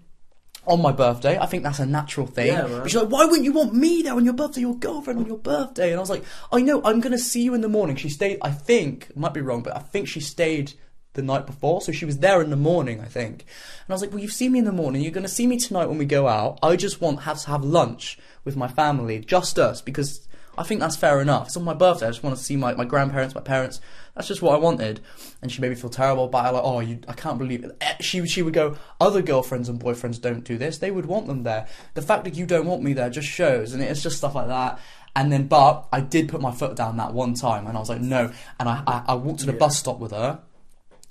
On 0.67 0.81
my 0.81 0.91
birthday, 0.91 1.37
I 1.37 1.45
think 1.45 1.63
that's 1.63 1.79
a 1.79 1.85
natural 1.85 2.27
thing. 2.27 2.47
Yeah, 2.47 2.63
man. 2.67 2.81
but 2.81 2.89
she's 2.89 2.99
like, 2.99 3.09
"Why 3.09 3.25
wouldn't 3.25 3.43
you 3.43 3.53
want 3.53 3.73
me 3.73 4.01
there 4.01 4.13
on 4.13 4.25
your 4.25 4.33
birthday? 4.33 4.61
Your 4.61 4.75
girlfriend 4.75 5.19
on 5.19 5.25
your 5.25 5.37
birthday?" 5.37 5.91
And 5.91 5.97
I 5.97 5.99
was 5.99 6.09
like, 6.09 6.23
"I 6.51 6.61
know. 6.61 6.81
I'm 6.83 7.01
gonna 7.01 7.17
see 7.17 7.43
you 7.43 7.53
in 7.53 7.61
the 7.61 7.69
morning." 7.69 7.95
She 7.95 8.09
stayed. 8.09 8.39
I 8.41 8.51
think 8.51 9.15
might 9.15 9.33
be 9.33 9.41
wrong, 9.41 9.61
but 9.61 9.75
I 9.75 9.79
think 9.79 10.07
she 10.07 10.19
stayed 10.19 10.73
the 11.13 11.21
night 11.21 11.45
before, 11.45 11.81
so 11.81 11.91
she 11.91 12.05
was 12.05 12.17
there 12.17 12.41
in 12.41 12.49
the 12.49 12.55
morning. 12.55 12.99
I 12.99 13.05
think. 13.05 13.45
And 13.85 13.89
I 13.89 13.93
was 13.93 14.01
like, 14.01 14.11
"Well, 14.11 14.19
you've 14.19 14.31
seen 14.33 14.51
me 14.51 14.59
in 14.59 14.65
the 14.65 14.71
morning. 14.71 15.01
You're 15.01 15.11
gonna 15.11 15.27
see 15.27 15.47
me 15.47 15.57
tonight 15.57 15.85
when 15.85 15.97
we 15.97 16.05
go 16.05 16.27
out. 16.27 16.59
I 16.63 16.75
just 16.75 16.99
want 16.99 17.21
have 17.21 17.39
to 17.41 17.47
have 17.47 17.63
lunch 17.63 18.17
with 18.43 18.55
my 18.55 18.67
family, 18.67 19.19
just 19.19 19.57
us, 19.59 19.81
because 19.81 20.24
I 20.57 20.63
think 20.63 20.79
that's 20.79 20.95
fair 20.95 21.21
enough. 21.21 21.47
It's 21.47 21.57
on 21.57 21.63
my 21.63 21.73
birthday. 21.73 22.07
I 22.07 22.09
just 22.09 22.23
want 22.23 22.37
to 22.37 22.43
see 22.43 22.55
my, 22.55 22.73
my 22.75 22.85
grandparents, 22.85 23.35
my 23.35 23.41
parents. 23.41 23.81
That's 24.15 24.27
just 24.27 24.41
what 24.41 24.55
I 24.55 24.57
wanted. 24.57 25.01
And 25.41 25.51
she 25.51 25.61
made 25.61 25.69
me 25.69 25.75
feel 25.75 25.89
terrible 25.89 26.25
about 26.25 26.45
it. 26.47 26.51
Like, 26.55 26.63
oh, 26.63 26.79
you, 26.79 26.99
I 27.07 27.13
can't 27.13 27.37
believe 27.37 27.63
it. 27.65 27.75
Eh, 27.81 27.95
She, 27.99 28.25
she 28.27 28.41
would 28.41 28.53
go, 28.53 28.77
other 29.01 29.21
girlfriends 29.21 29.67
and 29.67 29.79
boyfriends 29.79 30.21
don't 30.21 30.43
do 30.45 30.57
this. 30.57 30.77
They 30.77 30.91
would 30.91 31.05
want 31.05 31.27
them 31.27 31.43
there. 31.43 31.67
The 31.93 32.01
fact 32.01 32.23
that 32.23 32.35
you 32.35 32.45
don't 32.45 32.65
want 32.65 32.83
me 32.83 32.93
there 32.93 33.09
just 33.09 33.27
shows. 33.27 33.73
And 33.73 33.83
it's 33.83 34.01
just 34.01 34.17
stuff 34.17 34.35
like 34.35 34.47
that. 34.47 34.79
And 35.17 35.31
then, 35.31 35.47
but 35.47 35.87
I 35.91 36.01
did 36.01 36.29
put 36.29 36.41
my 36.41 36.51
foot 36.51 36.75
down 36.75 36.97
that 36.97 37.13
one 37.13 37.33
time. 37.33 37.67
And 37.67 37.75
I 37.75 37.79
was 37.79 37.89
like, 37.89 38.01
no. 38.01 38.31
And 38.59 38.69
I, 38.69 38.83
I, 38.87 39.03
I 39.09 39.13
walked 39.15 39.39
to 39.41 39.45
the 39.45 39.51
Yeah. 39.53 39.59
bus 39.59 39.77
stop 39.77 39.99
with 39.99 40.11
her. 40.11 40.39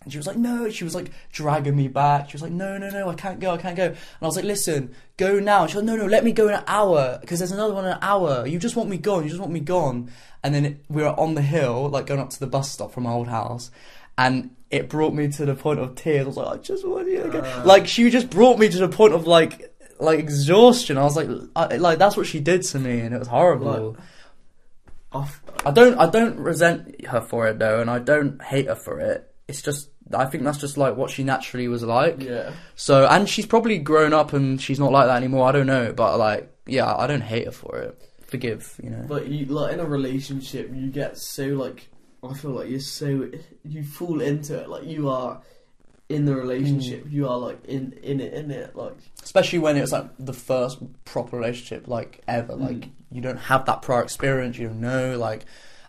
And 0.05 0.13
she 0.13 0.19
was 0.19 0.27
like, 0.27 0.37
no. 0.37 0.71
She 0.71 0.85
was 0.85 0.95
like 0.95 1.11
dragging 1.33 1.77
me 1.77 1.89
back. 1.89 2.31
She 2.31 2.35
was 2.35 2.43
like, 2.43 2.53
no, 2.53 2.79
no, 2.79 2.89
no, 2.91 3.09
I 3.09 3.15
can't 3.15 3.41
go, 3.41 3.53
I 3.53 3.57
can't 3.57 3.77
go. 3.77 3.87
And 3.87 3.97
I 4.23 4.27
was 4.27 4.37
like, 4.37 4.45
listen, 4.45 4.95
go 5.17 5.41
now. 5.41 5.63
And 5.63 5.71
she 5.71 5.77
was 5.77 5.85
like, 5.85 5.97
no, 5.97 6.03
no, 6.05 6.11
let 6.11 6.25
me 6.25 6.33
go 6.33 6.49
in 6.49 6.55
an 6.55 6.65
hour 6.67 7.19
because 7.21 7.39
there's 7.41 7.53
another 7.53 7.75
one 7.75 7.85
in 7.85 7.93
an 7.93 7.99
hour. 8.03 8.47
You 8.47 8.59
just 8.59 8.77
want 8.77 8.89
me 8.89 8.97
gone. 8.97 9.25
You 9.25 9.31
just 9.31 9.41
want 9.41 9.53
me 9.53 9.61
gone. 9.61 10.11
And 10.43 10.55
then 10.55 10.65
it, 10.65 10.85
we 10.89 11.03
were 11.03 11.19
on 11.19 11.35
the 11.35 11.43
hill, 11.43 11.89
like 11.89 12.07
going 12.07 12.21
up 12.21 12.31
to 12.31 12.41
the 12.41 12.47
bus 12.47 12.71
stop 12.71 12.93
from 12.93 13.05
my 13.05 13.13
old 13.13 13.29
house. 13.29 13.71
And 14.17 14.55
it 14.71 14.89
brought 14.89 15.15
me 15.15 15.29
to 15.29 15.45
the 15.45 15.55
point 15.55 15.81
of 15.81 15.95
tears. 15.95 16.25
I 16.25 16.29
was 16.29 16.37
like, 16.37 16.59
I 16.59 16.63
just 16.63 16.87
want 16.87 17.09
you 17.09 17.23
to 17.23 17.29
go. 17.29 17.39
Uh. 17.41 17.63
like, 17.65 17.87
she 17.87 18.09
just 18.11 18.31
brought 18.31 18.59
me 18.59 18.69
to 18.69 18.79
the 18.79 18.89
point 18.89 19.15
of 19.15 19.27
like, 19.27 19.75
like 19.99 20.19
exhaustion. 20.19 20.99
I 20.99 21.03
was 21.03 21.17
like, 21.17 21.29
I, 21.57 21.77
like 21.77 21.99
that's 21.99 22.17
what 22.17 22.27
she 22.27 22.41
did 22.41 22.63
to 22.63 22.79
me, 22.79 23.01
and 23.01 23.15
it 23.15 23.19
was 23.19 23.29
horrible. 23.29 23.91
Like- 23.91 24.05
I 25.65 25.71
don't 25.71 25.99
I 25.99 26.11
don't 26.11 26.39
resent 26.39 27.07
her 27.07 27.21
for 27.21 27.47
it 27.47 27.59
though, 27.59 27.81
and 27.81 27.89
I 27.89 27.99
don't 28.01 28.43
hate 28.43 28.67
her 28.67 28.75
for 28.75 29.01
it. 29.01 29.33
It's 29.47 29.63
just 29.63 29.91
I 30.13 30.27
think 30.27 30.45
that's 30.45 30.59
just 30.59 30.77
like 30.77 30.97
what 30.97 31.11
she 31.11 31.25
naturally 31.25 31.69
was 31.69 31.83
like. 31.83 32.23
Yeah. 32.23 32.53
So 32.77 33.07
and 33.07 33.29
she's 33.29 33.47
probably 33.47 33.79
grown 33.79 34.13
up 34.13 34.33
and 34.33 34.61
she's 34.61 34.79
not 34.79 34.93
like 34.93 35.07
that 35.07 35.17
anymore. 35.17 35.49
I 35.49 35.53
don't 35.53 35.67
know, 35.67 35.93
but 35.93 36.19
like 36.19 36.51
yeah, 36.67 36.95
I 36.95 37.07
don't 37.07 37.23
hate 37.23 37.47
her 37.47 37.53
for 37.53 37.79
it. 37.79 38.01
Forgive, 38.27 38.79
you 38.83 38.91
know. 38.91 39.05
But 39.09 39.29
you 39.29 39.47
like 39.47 39.73
in 39.73 39.81
a 39.81 39.87
relationship, 39.87 40.71
you 40.75 40.89
get 40.91 41.17
so 41.19 41.47
like 41.49 41.89
I 42.23 42.35
feel 42.35 42.51
like 42.53 42.69
you're 42.69 42.81
so 42.81 43.31
you 43.65 43.85
fall 43.85 44.21
into 44.21 44.59
it. 44.61 44.69
Like 44.69 44.85
you 44.85 45.09
are 45.09 45.41
in 46.09 46.27
the 46.27 46.35
relationship. 46.37 47.07
You 47.09 47.29
are 47.29 47.39
like 47.39 47.65
in 47.65 47.93
in 48.03 48.21
it 48.21 48.35
in 48.35 48.51
it. 48.51 48.77
Like 48.77 48.97
Especially 49.23 49.59
when 49.59 49.77
it's 49.77 49.93
like 49.93 50.11
the 50.19 50.33
first 50.35 50.79
proper 51.05 51.37
relationship 51.39 51.89
like 51.89 52.21
ever. 52.29 52.55
Like 52.57 52.77
Mm. 52.77 52.91
you 53.11 53.21
don't 53.23 53.39
have 53.39 53.65
that 53.67 53.83
prior 53.83 54.03
experience. 54.03 54.59
You 54.59 54.69
don't 54.69 54.81
know 54.81 55.17
like. 55.19 55.45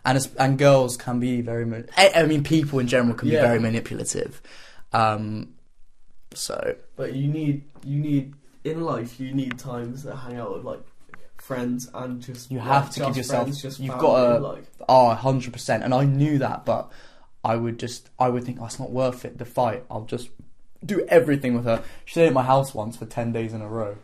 And, 0.06 0.28
and 0.38 0.56
girls 0.58 0.96
can 0.96 1.18
be 1.20 1.40
very, 1.42 1.64
I, 1.96 2.22
mean, 2.26 2.44
people 2.44 2.78
in 2.78 2.86
general 2.86 3.14
can 3.14 3.28
be 3.28 3.34
Yeah. 3.34 3.42
very 3.42 3.58
manipulative. 3.58 4.40
Um, 4.92 5.54
so 6.32 6.76
But 6.96 7.14
you 7.14 7.26
need 7.28 7.64
you 7.84 7.98
need 7.98 8.34
in 8.64 8.82
life 8.84 9.18
you 9.20 9.32
need 9.34 9.58
times 9.58 10.02
to 10.04 10.14
hang 10.16 10.36
out 10.36 10.54
with 10.54 10.64
like 10.64 10.80
friends 11.38 11.90
and 11.94 12.20
just 12.22 12.50
You 12.50 12.58
like, 12.58 12.66
have 12.68 12.90
to 12.90 13.00
give 13.00 13.16
yourself- 13.16 13.44
friends, 13.44 13.60
just 13.62 13.80
you've 13.80 13.98
gotta- 13.98 14.38
like 14.38 14.64
Oh, 14.88 15.10
hundred 15.14 15.52
percent. 15.52 15.82
And 15.82 15.92
I 15.92 16.04
knew 16.04 16.38
that, 16.38 16.64
but 16.64 16.90
I 17.44 17.56
would 17.56 17.78
just, 17.78 18.08
I 18.18 18.28
would 18.28 18.44
think, 18.44 18.58
oh, 18.60 18.66
it's 18.66 18.78
not 18.78 18.90
worth 18.90 19.24
it. 19.24 19.38
The 19.38 19.44
fight. 19.44 19.84
I'll 19.90 20.04
just 20.04 20.30
do 20.84 21.04
everything 21.08 21.54
with 21.54 21.64
her. 21.64 21.82
She 22.04 22.12
stayed 22.12 22.26
at 22.28 22.32
my 22.32 22.42
house 22.44 22.74
once 22.74 22.96
for 22.96 23.06
ten 23.06 23.32
days 23.32 23.52
in 23.52 23.60
a 23.60 23.68
row. 23.68 23.96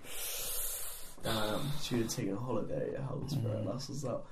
um, 1.24 1.70
she 1.82 1.94
would 1.96 2.04
have 2.04 2.12
taken 2.14 2.34
a 2.34 2.40
holiday 2.40 2.94
at 2.94 3.00
house. 3.02 3.34
Mm. 3.34 3.66
That's 3.66 3.88
what's 3.88 4.04
up. 4.04 4.26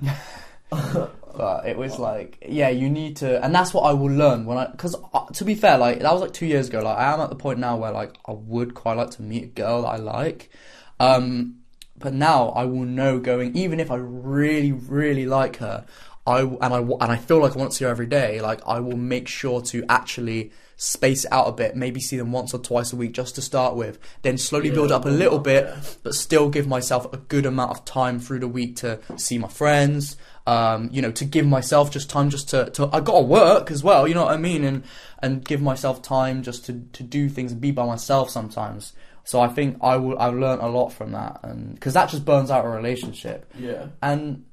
But 1.32 1.66
it 1.66 1.78
was 1.78 1.98
like, 1.98 2.44
yeah, 2.46 2.68
you 2.68 2.90
need 2.90 3.16
to, 3.18 3.42
and 3.42 3.54
that's 3.54 3.72
what 3.72 3.82
I 3.82 3.92
will 3.92 4.10
learn 4.10 4.44
when 4.44 4.58
I, 4.58 4.66
because 4.66 4.94
uh, 5.14 5.26
to 5.26 5.44
be 5.44 5.54
fair, 5.54 5.78
like 5.78 6.00
that 6.00 6.12
was 6.12 6.20
like 6.20 6.32
two 6.32 6.44
years 6.44 6.68
ago. 6.68 6.80
Like 6.80 6.98
I 6.98 7.14
am 7.14 7.20
at 7.20 7.30
the 7.30 7.36
point 7.36 7.58
now 7.58 7.76
where 7.76 7.92
like 7.92 8.14
I 8.26 8.32
would 8.32 8.74
quite 8.74 8.98
like 8.98 9.10
to 9.12 9.22
meet 9.22 9.44
a 9.44 9.46
girl 9.46 9.82
that 9.82 9.88
I 9.88 9.96
like. 9.96 10.50
Um, 10.98 11.60
but 11.96 12.12
now 12.14 12.48
I 12.50 12.64
will 12.64 12.84
know 12.84 13.18
going, 13.18 13.56
even 13.56 13.80
if 13.80 13.90
I 13.90 13.96
really, 13.96 14.72
really 14.72 15.24
like 15.24 15.56
her, 15.58 15.86
I 16.26 16.40
and 16.40 16.62
I 16.62 16.78
and 16.80 17.02
I 17.02 17.16
feel 17.16 17.40
like 17.40 17.54
I 17.54 17.58
want 17.58 17.70
to 17.70 17.76
see 17.76 17.84
her 17.84 17.90
every 17.90 18.06
day. 18.06 18.40
Like 18.40 18.60
I 18.66 18.80
will 18.80 18.96
make 18.96 19.28
sure 19.28 19.62
to 19.62 19.84
actually 19.88 20.52
space 20.76 21.24
it 21.26 21.32
out 21.32 21.46
a 21.46 21.52
bit, 21.52 21.76
maybe 21.76 22.00
see 22.00 22.16
them 22.16 22.32
once 22.32 22.54
or 22.54 22.58
twice 22.58 22.92
a 22.92 22.96
week 22.96 23.12
just 23.12 23.34
to 23.34 23.42
start 23.42 23.76
with, 23.76 23.98
then 24.22 24.38
slowly 24.38 24.68
Yeah, 24.68 24.74
build 24.74 24.90
up 24.90 25.04
a 25.04 25.10
little 25.10 25.38
bit, 25.38 25.68
but 26.02 26.14
still 26.14 26.48
give 26.48 26.66
myself 26.66 27.12
a 27.12 27.18
good 27.18 27.44
amount 27.44 27.70
of 27.70 27.84
time 27.84 28.18
through 28.18 28.38
the 28.38 28.48
week 28.48 28.76
to 28.76 28.98
see 29.16 29.36
my 29.36 29.48
friends. 29.48 30.16
Um, 30.46 30.88
you 30.90 31.02
know, 31.02 31.10
to 31.12 31.24
give 31.24 31.46
myself 31.46 31.90
just 31.90 32.08
time 32.10 32.30
just 32.30 32.48
to, 32.48 32.70
to 32.70 32.88
I 32.92 33.00
gotta 33.00 33.24
work 33.24 33.70
as 33.70 33.84
well, 33.84 34.08
you 34.08 34.14
know 34.14 34.24
what 34.24 34.34
I 34.34 34.38
mean? 34.38 34.64
And 34.64 34.84
and 35.22 35.44
give 35.44 35.60
myself 35.60 36.00
time 36.02 36.42
just 36.42 36.64
to, 36.66 36.72
to 36.94 37.02
do 37.02 37.28
things 37.28 37.52
and 37.52 37.60
be 37.60 37.70
by 37.70 37.84
myself 37.86 38.30
sometimes. 38.30 38.94
So 39.24 39.40
I 39.40 39.48
think 39.48 39.76
I 39.82 39.96
will 39.96 40.18
I've 40.18 40.34
learned 40.34 40.62
a 40.62 40.66
lot 40.68 40.90
from 40.90 41.12
that 41.12 41.40
and 41.42 41.74
because 41.74 41.94
that 41.94 42.08
just 42.08 42.24
burns 42.24 42.50
out 42.50 42.64
a 42.64 42.68
relationship. 42.68 43.52
Yeah. 43.56 43.88
And 44.02 44.44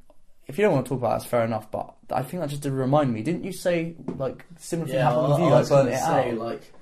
if 0.45 0.57
you 0.57 0.63
don't 0.65 0.73
want 0.73 0.85
to 0.85 0.89
talk 0.89 0.99
about 0.99 1.11
it, 1.11 1.19
that's 1.19 1.25
fair 1.25 1.45
enough. 1.45 1.71
But 1.71 1.93
I 2.11 2.21
think 2.21 2.41
that 2.41 2.49
just 2.49 2.61
did 2.63 2.73
remind 2.73 3.13
me. 3.13 3.23
Didn't 3.23 3.45
you 3.45 3.53
say 3.53 3.95
like 4.17 4.45
similar 4.59 4.87
thing 4.87 4.97
Yeah, 4.97 5.09
happened 5.09 5.29
with 5.29 5.39
you? 5.39 5.45
I 5.45 5.49
Like 5.51 5.59
was 5.61 5.69
gonna 5.69 5.97
say, 5.97 6.31
out. 6.31 6.37
like, 6.37 6.73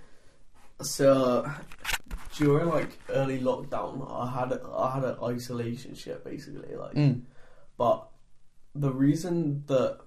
so 0.82 1.50
during 2.38 2.68
like 2.70 2.90
early 3.10 3.40
lockdown, 3.40 4.12
I 4.12 4.30
had 4.40 4.60
I 4.76 4.92
had 4.96 5.04
an 5.04 5.16
isolation 5.24 5.96
ship 5.96 6.24
basically, 6.26 6.76
like, 6.76 6.96
Mm. 6.96 7.22
but 7.78 8.08
the 8.76 8.92
reason 8.92 9.64
that 9.68 10.00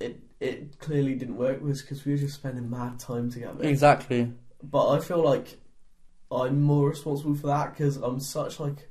it 0.00 0.20
it 0.40 0.78
clearly 0.78 1.14
didn't 1.14 1.36
work 1.36 1.62
was 1.62 1.80
because 1.82 2.04
we 2.04 2.12
were 2.12 2.18
just 2.18 2.34
spending 2.34 2.68
mad 2.70 2.98
time 2.98 3.30
together. 3.30 3.64
Exactly. 3.64 4.30
But 4.62 4.90
I 4.90 5.00
feel 5.00 5.22
like 5.22 5.58
I'm 6.30 6.62
more 6.62 6.88
responsible 6.90 7.34
for 7.34 7.46
that 7.48 7.72
because 7.72 7.96
I'm 7.96 8.20
such 8.20 8.60
like 8.60 8.88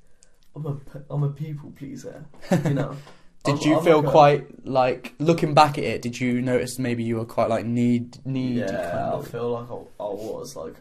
I'm 0.56 0.66
a 0.66 0.78
I'm 1.10 1.24
a 1.24 1.30
people 1.30 1.72
pleaser, 1.72 2.26
you 2.66 2.74
know. 2.74 2.96
Did 3.44 3.56
I'm- 3.56 3.68
you 3.68 3.78
I'm 3.78 3.84
feel 3.84 3.98
like 3.98 4.08
a- 4.08 4.12
quite 4.12 4.66
like 4.66 5.14
looking 5.20 5.54
back 5.54 5.78
at 5.78 5.84
it? 5.84 6.02
Did 6.02 6.20
you 6.20 6.42
notice 6.42 6.80
maybe 6.80 7.04
you 7.04 7.18
were 7.18 7.26
quite 7.26 7.50
like 7.50 7.66
need 7.66 8.26
need? 8.26 8.58
Yeah, 8.60 8.90
kind 8.92 9.16
I 9.16 9.22
feel 9.22 9.50
like 9.52 9.70
I, 9.70 9.74
I 10.04 10.08
was 10.14 10.56
like 10.56 10.76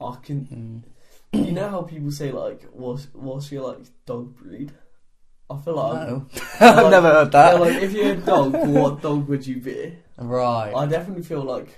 I 0.00 0.16
can. 0.22 0.82
Mm. 1.34 1.46
You 1.46 1.52
know 1.52 1.68
how 1.70 1.82
people 1.82 2.10
say 2.10 2.30
like, 2.32 2.62
"What's 2.72 3.06
what's 3.14 3.50
your 3.52 3.68
like 3.68 3.78
dog 4.04 4.36
breed?" 4.36 4.72
I 5.50 5.58
feel 5.60 5.76
like 5.76 6.08
No, 6.08 6.26
I've 6.60 6.76
like- 6.76 6.90
never 6.90 7.08
heard 7.10 7.34
yeah, 7.34 7.52
that. 7.52 7.60
like 7.60 7.82
if 7.82 7.92
you're 7.92 8.12
a 8.12 8.16
dog, 8.16 8.52
what 8.68 9.02
dog 9.02 9.28
would 9.28 9.46
you 9.46 9.60
be? 9.60 9.96
right. 10.18 10.72
I 10.74 10.86
definitely 10.86 11.24
feel 11.24 11.42
like 11.42 11.68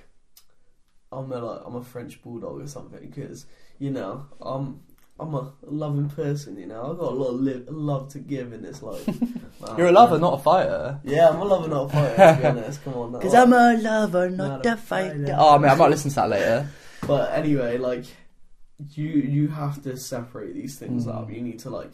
I'm 1.13 1.31
a 1.33 1.39
like 1.39 1.61
I'm 1.65 1.77
a 1.77 1.83
French 1.83 2.23
bulldog 2.23 2.61
or 2.61 2.67
something 2.67 3.01
because 3.01 3.47
you 3.79 3.91
know 3.91 4.27
I'm 4.41 4.81
I'm 5.19 5.33
a 5.35 5.53
loving 5.63 6.09
person. 6.11 6.57
You 6.59 6.67
know 6.67 6.91
I've 6.91 6.99
got 6.99 7.13
a 7.13 7.15
lot 7.15 7.29
of 7.35 7.41
li- 7.41 7.65
love 7.69 8.09
to 8.13 8.19
give 8.19 8.53
in 8.53 8.63
this 8.63 8.83
life. 8.83 9.07
Man, 9.07 9.41
You're 9.79 9.89
a 9.89 9.93
lover, 9.93 10.19
not 10.19 10.35
a 10.41 10.43
fighter. 10.43 11.01
Yeah, 11.05 11.29
I'm 11.31 11.41
a 11.41 11.45
lover, 11.45 11.69
not 11.69 11.85
a 11.85 11.89
fighter. 11.89 12.17
To 12.35 12.41
be 12.43 12.47
honest, 12.49 12.85
come 12.85 12.95
on. 12.95 13.13
now. 13.13 13.19
Because 13.19 13.35
I'm 13.35 13.53
a 13.53 13.75
lover, 13.81 14.29
Not 14.31 14.49
not, 14.49 14.67
a 14.67 14.73
a 14.73 14.77
fighter. 14.77 15.11
fighter. 15.25 15.37
Oh 15.39 15.59
man, 15.59 15.71
I 15.71 15.75
might 15.77 15.91
listen 15.91 16.11
to 16.11 16.17
that 16.17 16.29
later. 16.31 16.69
But 17.07 17.33
anyway, 17.33 17.79
like 17.79 18.05
you 18.91 19.05
you 19.09 19.49
have 19.49 19.83
to 19.85 19.97
separate 19.97 20.55
these 20.55 20.79
things 20.79 21.07
Mm. 21.07 21.15
up. 21.17 21.31
You 21.31 21.43
need 21.43 21.61
to 21.61 21.71
like 21.71 21.93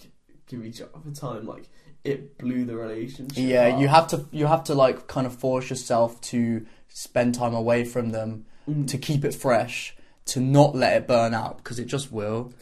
give 0.50 0.64
each 0.66 0.80
other 0.82 1.14
time. 1.14 1.46
Like 1.46 1.68
it 2.04 2.36
blew 2.38 2.64
the 2.64 2.76
relationship. 2.76 3.36
Yeah, 3.36 3.68
up. 3.74 3.80
you 3.80 3.88
have 3.88 4.08
to 4.08 4.26
you 4.32 4.46
have 4.46 4.64
to 4.64 4.74
like 4.74 5.06
kind 5.06 5.26
of 5.26 5.34
force 5.34 5.70
yourself 5.70 6.20
to 6.22 6.66
spend 6.88 7.34
time 7.34 7.54
away 7.54 7.84
from 7.84 8.10
them 8.10 8.44
Mm. 8.68 8.86
to 8.88 8.98
keep 8.98 9.24
it 9.24 9.34
fresh, 9.34 9.96
to 10.26 10.38
not 10.38 10.76
let 10.76 10.94
it 10.94 11.08
burn 11.08 11.32
out 11.32 11.56
because 11.56 11.78
it 11.78 11.86
just 11.86 12.12
will. 12.12 12.52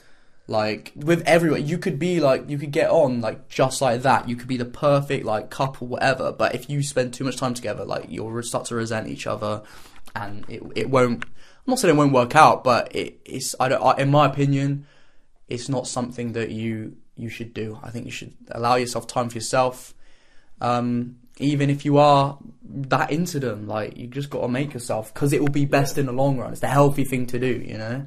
Like 0.47 0.93
with 0.94 1.23
everyone, 1.27 1.66
you 1.66 1.77
could 1.77 1.98
be 1.98 2.20
like 2.20 2.48
you 2.48 2.56
could 2.56 2.70
get 2.70 2.89
on 2.89 3.20
like 3.20 3.48
just 3.48 3.82
like 3.82 4.02
that. 4.02 4.28
You 4.28 4.36
could 4.36 4.48
be 4.48 4.56
the 4.56 4.65
perfect 4.65 5.24
like 5.27 5.51
couple, 5.51 5.89
whatever. 5.89 6.32
But 6.32 6.55
if 6.55 6.70
you 6.70 6.82
spend 6.82 7.12
too 7.12 7.24
much 7.24 7.36
time 7.36 7.52
together, 7.52 7.85
like 7.85 8.06
you'll 8.09 8.43
start 8.43 8.65
to 8.66 8.77
resent 8.77 9.09
each 9.09 9.27
other, 9.27 9.62
and 10.15 10.44
it 10.48 10.62
it 10.77 10.89
won't. 10.89 11.24
I'm 11.24 11.73
not 11.73 11.81
saying 11.81 11.94
it 11.94 11.98
won't 11.98 12.12
work 12.12 12.35
out, 12.35 12.65
but 12.65 12.94
it, 12.94 13.20
it's 13.27 13.55
I 13.60 13.69
don't. 13.69 13.82
I, 13.82 14.01
in 14.01 14.10
my 14.10 14.24
opinion, 14.27 14.86
it's 15.48 15.69
not 15.69 15.86
something 15.86 16.32
that 16.32 16.51
you 16.51 16.97
you 17.19 17.28
should 17.28 17.53
do. 17.53 17.78
I 17.82 17.90
think 17.90 18.07
you 18.07 18.12
should 18.12 18.35
allow 18.51 18.77
yourself 18.77 19.07
time 19.07 19.28
for 19.28 19.36
yourself. 19.36 19.95
Um, 20.61 21.16
even 21.39 21.70
if 21.70 21.85
you 21.85 21.99
are 21.99 22.39
that 22.62 23.11
into 23.11 23.39
them, 23.39 23.66
like 23.66 23.97
you 23.97 24.07
just 24.07 24.31
got 24.31 24.43
to 24.43 24.49
make 24.49 24.74
yourself 24.74 25.12
because 25.12 25.32
it 25.32 25.40
will 25.40 25.49
be 25.49 25.65
best 25.65 25.99
in 25.99 26.07
the 26.07 26.12
long 26.12 26.39
run. 26.39 26.53
It's 26.53 26.61
the 26.61 26.69
healthy 26.69 27.05
thing 27.05 27.27
to 27.27 27.39
do, 27.39 27.47
you 27.47 27.78
know. 27.78 28.07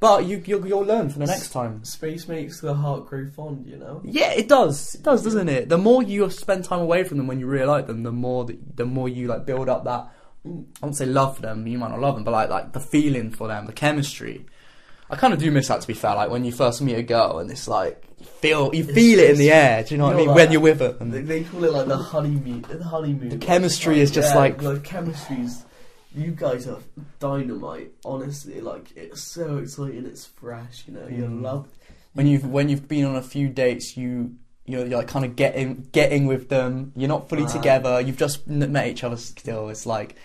But 0.00 0.24
you 0.24 0.42
you'll, 0.44 0.66
you'll 0.66 0.84
learn 0.84 1.10
for 1.10 1.20
the 1.20 1.26
next 1.26 1.50
time. 1.50 1.84
Space 1.84 2.26
makes 2.26 2.60
the 2.60 2.74
heart 2.74 3.06
grow 3.06 3.28
fond. 3.28 3.66
You 3.66 3.76
know. 3.76 4.00
Yeah, 4.04 4.32
it 4.32 4.48
does. 4.48 4.96
It 4.96 5.02
does, 5.02 5.22
doesn't 5.22 5.48
it? 5.48 5.68
The 5.68 5.78
more 5.78 6.02
you 6.02 6.28
spend 6.30 6.64
time 6.64 6.80
away 6.80 7.04
from 7.04 7.18
them 7.18 7.28
when 7.28 7.38
you 7.38 7.46
really 7.46 7.66
like 7.66 7.86
them, 7.86 8.02
the 8.02 8.10
more 8.10 8.44
that, 8.46 8.76
the 8.76 8.84
more 8.84 9.08
you 9.08 9.28
like 9.28 9.46
build 9.46 9.68
up 9.68 9.84
that. 9.84 10.10
I 10.44 10.48
won't 10.82 10.96
say 10.96 11.06
love 11.06 11.36
for 11.36 11.42
them. 11.42 11.68
You 11.68 11.78
might 11.78 11.90
not 11.90 12.00
love 12.00 12.16
them, 12.16 12.24
but 12.24 12.32
like 12.32 12.50
like 12.50 12.72
the 12.72 12.80
feeling 12.80 13.30
for 13.30 13.46
them, 13.46 13.66
the 13.66 13.72
chemistry. 13.72 14.46
I 15.12 15.16
kind 15.16 15.32
of 15.34 15.38
do 15.40 15.50
miss 15.50 15.68
that. 15.68 15.80
To 15.82 15.86
be 15.86 15.94
fair, 15.94 16.14
like 16.16 16.30
when 16.30 16.44
you 16.44 16.50
first 16.52 16.80
meet 16.82 16.94
a 16.96 17.02
girl 17.02 17.38
and 17.38 17.50
it's 17.50 17.68
like 17.68 18.02
you 18.18 18.26
feel 18.26 18.74
you 18.74 18.82
feel 18.84 19.18
it 19.20 19.30
in 19.30 19.36
the 19.38 19.52
air. 19.52 19.84
Do 19.84 19.94
you 19.94 19.98
know 19.98 20.06
what 20.06 20.14
I 20.14 20.16
mean? 20.16 20.26
like- 20.28 20.36
when 20.36 20.52
you're 20.52 20.60
with 20.60 20.80
her. 20.80 20.92
They, 21.00 21.20
they 21.22 21.44
call 21.44 21.64
it 21.64 21.72
like 21.72 21.86
the 21.86 21.96
honeymoon. 21.98 22.62
The 22.62 22.82
honeymoon. 22.82 23.28
The 23.28 23.34
like, 23.36 23.40
chemistry 23.46 24.00
is 24.00 24.10
just 24.10 24.32
yeah, 24.34 24.38
like- 24.40 24.58
the 24.58 24.80
chemistry's. 24.80 25.64
You 26.14 26.32
guys 26.32 26.66
are 26.68 26.78
dynamite. 27.20 27.92
Honestly, 28.04 28.60
like 28.60 28.92
it's 28.96 29.22
so 29.22 29.58
exciting. 29.58 30.04
It's 30.06 30.26
fresh. 30.26 30.84
You 30.86 30.94
know, 30.94 31.06
you 31.08 31.24
Mm. 31.24 31.42
love. 31.42 31.68
when 32.14 32.26
you've 32.26 32.44
when 32.46 32.68
you've 32.68 32.88
been 32.88 33.04
on 33.06 33.16
a 33.16 33.22
few 33.22 33.48
dates, 33.48 33.96
you 33.96 34.34
you 34.66 34.76
know 34.76 34.84
you're 34.84 34.98
like 34.98 35.08
kind 35.08 35.24
of 35.24 35.36
getting 35.36 35.88
getting 35.92 36.26
with 36.26 36.48
them. 36.48 36.92
You're 36.96 37.08
not 37.08 37.28
fully 37.28 37.44
Ah. 37.44 37.48
together. 37.48 38.00
You've 38.00 38.18
just 38.18 38.46
met 38.46 38.86
each 38.88 39.04
other 39.04 39.16
still. 39.16 39.68
It's 39.70 39.86
like 39.86 40.16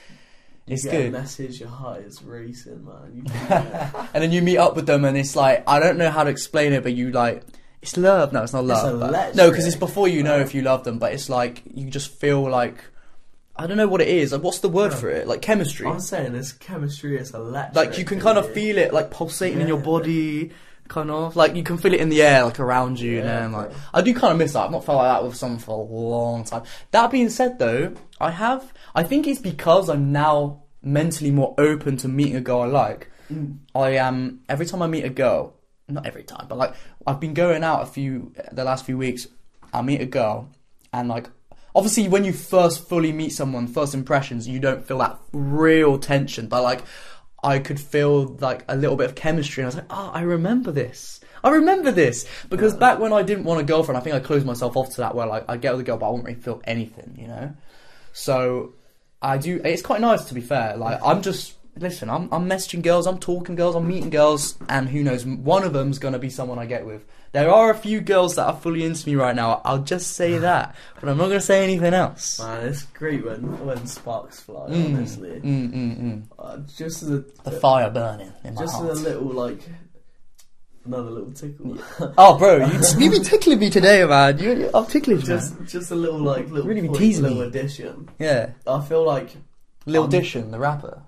You 0.67 0.73
it's 0.73 0.83
get 0.83 0.93
a 0.93 1.03
good. 1.03 1.11
message. 1.13 1.59
Your 1.61 1.69
heart 1.69 2.01
is 2.01 2.21
racing, 2.21 2.85
man. 2.85 3.11
You 3.15 3.23
And 4.13 4.21
then 4.23 4.31
you 4.31 4.41
meet 4.41 4.57
up 4.57 4.75
with 4.75 4.85
them, 4.85 5.05
and 5.05 5.17
it's 5.17 5.35
like 5.35 5.63
I 5.67 5.79
don't 5.79 5.97
know 5.97 6.11
how 6.11 6.23
to 6.23 6.29
explain 6.29 6.73
it, 6.73 6.83
but 6.83 6.93
you 6.93 7.11
like 7.11 7.43
it's 7.81 7.95
love. 7.97 8.33
No, 8.33 8.43
it's 8.43 8.53
not 8.53 8.65
love. 8.65 9.01
electric. 9.01 9.35
no, 9.35 9.49
because 9.49 9.65
it's 9.65 9.75
before 9.77 10.07
you 10.07 10.23
know 10.23 10.37
if 10.39 10.53
you 10.53 10.61
love 10.61 10.83
them, 10.83 10.99
but 10.99 11.13
it's 11.13 11.29
like 11.29 11.63
you 11.73 11.89
just 11.89 12.11
feel 12.11 12.41
like 12.49 12.83
I 13.55 13.65
don't 13.65 13.77
know 13.77 13.87
what 13.87 14.01
it 14.01 14.07
is. 14.09 14.33
Like, 14.33 14.43
what's 14.43 14.59
the 14.59 14.69
word 14.69 14.91
Yeah. 14.91 14.97
for 14.97 15.09
it? 15.09 15.27
Like 15.27 15.41
chemistry. 15.41 15.87
I'm 15.87 15.99
saying 15.99 16.35
it's 16.35 16.51
chemistry. 16.51 17.17
It's 17.17 17.31
electric. 17.31 17.75
Like 17.75 17.97
you 17.97 18.05
can 18.05 18.19
kind 18.19 18.37
of 18.37 18.51
feel 18.53 18.77
it 18.77 18.93
like 18.93 19.09
pulsating 19.09 19.61
in 19.61 19.67
your 19.67 19.77
Yeah. 19.79 19.83
body, 19.85 20.51
kind 20.87 21.11
of 21.11 21.35
like 21.35 21.55
you 21.55 21.63
can 21.63 21.77
feel 21.77 21.93
it 21.93 21.99
in 21.99 22.09
the 22.09 22.21
air, 22.21 22.43
like 22.43 22.59
around 22.59 22.99
you. 22.99 23.17
Yeah, 23.17 23.45
and, 23.45 23.53
like. 23.53 23.71
I 23.93 24.01
do 24.01 24.13
kind 24.13 24.31
of 24.31 24.37
miss 24.37 24.53
that. 24.53 24.65
I've 24.65 24.71
not 24.71 24.85
felt 24.85 24.97
like 24.97 25.15
that 25.15 25.23
with 25.23 25.35
someone 25.35 25.59
for 25.59 25.79
a 25.79 25.83
long 25.83 26.43
time. 26.43 26.63
That 26.91 27.11
being 27.11 27.29
said, 27.29 27.59
though, 27.59 27.93
I 28.19 28.31
have. 28.31 28.73
I 28.95 29.03
think 29.03 29.27
it's 29.27 29.41
because 29.41 29.89
I'm 29.89 30.11
now 30.11 30.63
mentally 30.81 31.31
more 31.31 31.53
open 31.57 31.97
to 31.97 32.07
meeting 32.07 32.35
a 32.35 32.41
girl 32.41 32.61
I 32.61 32.65
like. 32.65 33.11
Mm. 33.31 33.59
I 33.75 33.91
am 33.91 34.41
every 34.47 34.65
time 34.65 34.81
I 34.81 34.87
meet 34.87 35.03
a 35.03 35.09
girl, 35.09 35.53
not 35.87 36.05
every 36.05 36.23
time, 36.23 36.47
but 36.47 36.57
like 36.57 36.73
I've 37.05 37.19
been 37.19 37.33
going 37.33 37.63
out 37.63 37.83
a 37.83 37.85
few 37.85 38.33
the 38.51 38.63
last 38.63 38.85
few 38.85 38.97
weeks. 38.97 39.27
I 39.73 39.81
meet 39.81 40.01
a 40.01 40.05
girl, 40.05 40.49
and 40.93 41.09
like 41.09 41.29
obviously 41.75 42.07
when 42.07 42.23
you 42.23 42.33
first 42.33 42.87
fully 42.87 43.11
meet 43.11 43.33
someone, 43.33 43.67
first 43.67 43.93
impressions, 43.93 44.47
you 44.47 44.59
don't 44.59 44.85
feel 44.85 44.99
that 44.99 45.19
real 45.33 45.99
tension, 45.99 46.47
but 46.47 46.63
like 46.63 46.83
I 47.47 47.59
could 47.59 47.79
feel 47.79 48.13
like 48.47 48.65
a 48.67 48.75
little 48.75 48.97
bit 48.97 49.07
of 49.09 49.15
chemistry, 49.15 49.61
and 49.63 49.67
I 49.67 49.69
was 49.69 49.75
like, 49.75 49.85
oh, 49.89 50.11
I 50.13 50.21
remember 50.21 50.71
this. 50.71 51.19
I 51.43 51.49
remember 51.51 51.91
this 51.91 52.25
because 52.49 52.73
Yeah. 52.73 52.79
back 52.79 52.99
when 52.99 53.13
I 53.13 53.23
didn't 53.23 53.45
want 53.45 53.61
a 53.61 53.63
girlfriend, 53.63 53.97
I 53.97 54.01
think 54.01 54.15
I 54.15 54.19
closed 54.19 54.45
myself 54.45 54.75
off 54.75 54.89
to 54.95 54.97
that. 55.03 55.15
Where 55.15 55.27
like 55.27 55.45
I 55.47 55.55
get 55.57 55.71
with 55.73 55.81
a 55.81 55.83
girl, 55.83 55.97
but 55.97 56.07
I 56.07 56.09
won't 56.09 56.25
really 56.25 56.41
feel 56.47 56.61
anything, 56.65 57.15
you 57.21 57.27
know. 57.27 57.53
So 58.13 58.73
I 59.21 59.37
do. 59.37 59.61
It's 59.63 59.81
quite 59.81 60.01
nice 60.01 60.25
to 60.25 60.33
be 60.33 60.41
fair. 60.41 60.75
Like 60.77 60.99
I'm 61.03 61.21
just 61.21 61.53
listen. 61.79 62.09
I'm 62.09 62.29
I'm 62.31 62.47
messaging 62.49 62.81
girls. 62.83 63.07
I'm 63.07 63.17
talking 63.19 63.55
girls. 63.55 63.75
I'm 63.75 63.87
meeting 63.87 64.09
girls, 64.09 64.57
and 64.69 64.89
who 64.89 65.03
knows? 65.03 65.25
One 65.25 65.63
of 65.63 65.73
them's 65.73 65.99
gonna 65.99 66.19
be 66.19 66.29
someone 66.29 66.59
I 66.59 66.65
get 66.65 66.85
with. 66.85 67.03
There 67.33 67.51
are 67.51 67.69
a 67.69 67.75
few 67.77 67.99
girls 68.01 68.35
that 68.35 68.45
are 68.47 68.55
fully 68.55 68.83
into 68.85 69.07
me 69.07 69.15
right 69.15 69.35
now. 69.35 69.61
I'll 69.65 69.83
just 69.83 70.13
say 70.15 70.37
that, 70.47 70.75
but 70.99 71.09
I'm 71.09 71.17
not 71.17 71.27
gonna 71.27 71.41
say 71.41 71.63
anything 71.63 71.93
else. 71.93 72.39
Man, 72.39 72.67
it's 72.67 72.83
great 72.83 73.25
when 73.25 73.65
when 73.65 73.85
sparks 73.87 74.39
fly. 74.39 74.67
Mm, 74.69 74.95
Honestly, 74.95 75.29
mm, 75.41 75.71
mm, 75.73 75.97
mm. 76.01 76.23
uh, 76.39 76.57
just 76.77 77.03
as 77.03 77.09
a 77.11 77.23
The 77.43 77.51
fire 77.51 77.89
burning 77.89 78.31
in 78.43 78.55
my 78.55 78.61
just 78.61 78.75
heart. 78.75 78.91
as 78.91 79.01
a 79.01 79.03
little 79.03 79.27
like 79.31 79.59
another 80.85 81.09
little 81.11 81.31
tickle. 81.33 81.77
Oh, 82.17 82.37
bro, 82.37 82.65
you, 82.65 82.79
you 82.97 83.11
be 83.11 83.19
tickling 83.19 83.59
me 83.59 83.69
today, 83.69 84.05
man. 84.05 84.39
You, 84.39 84.53
you, 84.55 84.69
I'm 84.73 84.85
ticklish, 84.85 85.23
just 85.23 85.57
man. 85.59 85.67
just 85.67 85.91
a 85.91 85.95
little 85.95 86.19
like 86.19 86.49
little 86.49 86.65
Really 86.67 86.81
be 86.81 86.87
point, 86.87 86.99
teasing 86.99 87.23
little 87.23 87.41
me. 87.41 87.47
addition. 87.47 88.09
Yeah, 88.19 88.51
I 88.65 88.81
feel 88.81 89.03
like 89.05 89.35
Lil 89.85 90.03
Um, 90.05 90.09
Dishon, 90.11 90.51
the 90.51 90.59
rapper. 90.59 91.01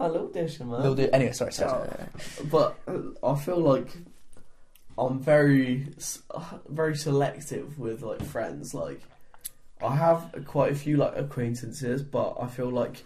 A 0.00 0.08
little 0.08 0.28
addition, 0.28 0.70
man. 0.70 0.82
Lil 0.82 0.94
Di- 0.94 1.12
anyway, 1.12 1.32
sorry, 1.32 1.52
sorry. 1.52 1.88
sorry. 1.88 2.48
But 2.50 2.78
I 3.22 3.34
feel 3.36 3.58
like 3.58 3.88
I'm 4.98 5.20
very, 5.20 5.88
very 6.68 6.96
selective 6.96 7.78
with 7.78 8.02
like 8.02 8.22
friends. 8.24 8.74
Like 8.74 9.00
I 9.82 9.94
have 9.96 10.34
quite 10.46 10.72
a 10.72 10.74
few 10.74 10.96
like 10.96 11.16
acquaintances, 11.16 12.02
but 12.02 12.36
I 12.40 12.46
feel 12.48 12.70
like 12.70 13.04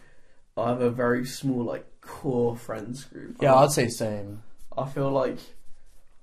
I 0.57 0.69
have 0.69 0.81
a 0.81 0.91
very 0.91 1.25
small 1.27 1.63
like 1.65 1.85
core 2.01 2.57
friends 2.57 3.05
group. 3.05 3.37
Yeah, 3.41 3.55
I, 3.55 3.65
I'd 3.65 3.73
say 3.73 3.89
same. 3.89 4.43
I 4.77 4.89
feel 4.89 5.11
like 5.11 5.39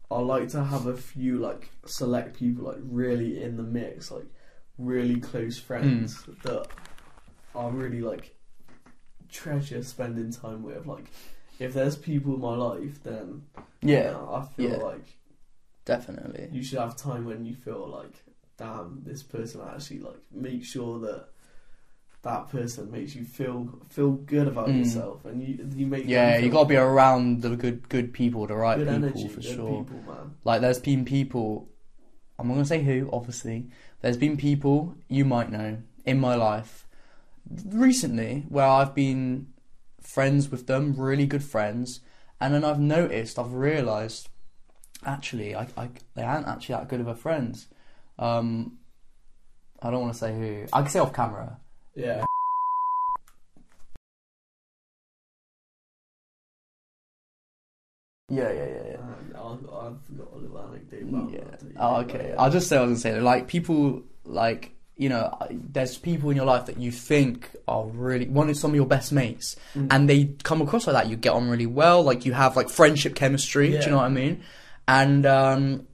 I 0.10 0.20
like 0.20 0.50
to 0.50 0.64
have 0.64 0.88
a 0.88 0.98
few 0.98 1.38
like 1.38 1.70
select 1.86 2.38
people 2.38 2.66
like 2.66 2.80
really 2.82 3.42
in 3.44 3.56
the 3.58 3.64
mix, 3.64 4.12
like 4.12 4.26
really 4.78 5.20
close 5.20 5.58
friends 5.60 6.16
Hmm. 6.24 6.34
that 6.44 6.68
I 7.56 7.68
really 7.70 8.02
like 8.02 8.34
treasure 9.32 9.84
spending 9.84 10.32
time 10.32 10.64
with. 10.64 10.86
Like, 10.86 11.06
if 11.60 11.74
there's 11.74 11.96
people 11.96 12.36
in 12.36 12.42
my 12.42 12.56
life, 12.56 13.04
then 13.04 13.44
you 13.82 13.90
Yeah, 13.90 14.12
know, 14.12 14.30
I 14.34 14.46
feel 14.56 14.70
yeah. 14.70 14.78
like 14.78 15.06
definitely. 15.86 16.50
you 16.52 16.64
should 16.64 16.80
have 16.80 16.96
time 16.96 17.26
when 17.26 17.46
you 17.46 17.56
feel 17.56 17.88
like, 17.88 18.14
damn, 18.58 19.02
this 19.06 19.24
person 19.24 19.62
actually 19.68 20.00
like 20.00 20.20
make 20.32 20.64
sure 20.64 21.00
that 21.00 21.28
that 22.24 22.50
person 22.50 22.92
makes 22.92 23.16
you 23.16 23.26
feel 23.26 23.80
feel 23.90 24.12
good 24.12 24.48
about 24.48 24.68
Mm. 24.70 24.80
yourself, 24.80 25.26
and 25.26 25.42
you 25.42 25.68
you 25.76 25.88
make 25.88 26.06
Yeah, 26.06 26.38
you 26.38 26.50
got 26.52 26.64
to 26.64 26.70
be 26.70 26.76
around 26.76 27.42
the 27.42 27.56
good 27.56 27.90
good 27.90 28.14
people, 28.14 28.46
the 28.48 28.56
right 28.56 28.78
good 28.78 28.88
people 28.88 29.10
energy, 29.10 29.28
for 29.28 29.42
sure. 29.42 29.84
people. 29.86 30.34
Like 30.44 30.62
there's 30.62 30.80
been 30.80 31.04
people, 31.06 31.68
I'm 32.38 32.48
not 32.48 32.56
gonna 32.56 32.66
say 32.66 32.84
who, 32.84 33.10
obviously. 33.12 33.68
There's 34.02 34.18
been 34.18 34.38
people 34.38 34.96
you 35.08 35.26
might 35.26 35.52
know 35.52 35.78
in 36.06 36.20
my 36.20 36.36
life 36.36 36.81
recently 37.66 38.46
where 38.50 38.66
I've 38.66 38.94
been 38.96 39.48
friends 40.02 40.50
with 40.50 40.68
them, 40.68 40.96
really 40.98 41.26
good 41.26 41.44
friends, 41.44 42.02
and 42.40 42.54
then 42.54 42.64
I've 42.64 42.80
noticed, 42.80 43.38
I've 43.38 43.54
realised, 43.54 44.30
actually, 45.06 45.56
I, 45.56 45.68
I, 45.78 45.90
they 46.16 46.24
aren't 46.24 46.48
actually 46.48 46.76
that 46.76 46.90
good 46.90 47.02
of 47.02 47.08
a 47.08 47.16
friends. 47.16 47.68
Um, 48.18 48.78
I 49.82 49.90
don't 49.92 50.02
want 50.02 50.14
to 50.14 50.20
say 50.20 50.34
who. 50.34 50.66
I 50.74 50.82
can 50.82 50.90
say 50.92 51.00
off 51.00 51.14
camera. 51.14 51.58
Yeah. 51.96 52.24
Yeah, 58.30 58.50
yeah, 58.52 58.66
yeah, 58.66 58.84
yeah. 58.92 58.98
And 58.98 59.36
I've, 59.36 59.70
I've 59.70 60.18
got 60.18 60.34
a 60.34 60.38
little 60.38 60.60
anecdote 60.60 61.02
about 61.04 61.32
Yeah. 61.34 61.40
that. 61.40 61.64
Oh, 61.78 61.96
okay. 62.02 62.34
I'll 62.38 62.50
just 62.50 62.70
say 62.70 62.78
I 62.78 62.82
was 62.82 63.04
gonna 63.04 63.16
say. 63.16 63.20
Like 63.20 63.48
people, 63.48 64.04
like 64.24 64.74
you 64.98 65.10
know, 65.10 65.36
there's 65.50 65.98
people 65.98 66.30
in 66.30 66.36
your 66.36 66.46
life 66.46 66.66
that 66.68 66.78
you 66.80 66.92
think 66.92 67.50
are 67.68 67.86
really 67.88 68.28
one 68.28 68.50
of 68.50 68.58
some 68.58 68.72
of 68.72 68.76
your 68.76 68.86
best 68.86 69.12
mates, 69.12 69.56
Mm. 69.76 69.88
and 69.90 70.10
they 70.10 70.26
come 70.44 70.62
across 70.62 70.86
like 70.88 70.94
that. 70.96 71.10
You 71.10 71.16
get 71.16 71.34
on 71.34 71.50
really 71.50 71.66
well. 71.66 72.04
Like 72.04 72.26
you 72.26 72.34
have 72.34 72.56
like 72.56 72.70
friendship 72.70 73.16
chemistry. 73.16 73.72
Do 73.72 73.78
you 73.80 73.90
know 73.90 73.98
what 73.98 74.06
I 74.06 74.10
mean? 74.10 74.42
And 74.88 75.26
um, 75.26 75.88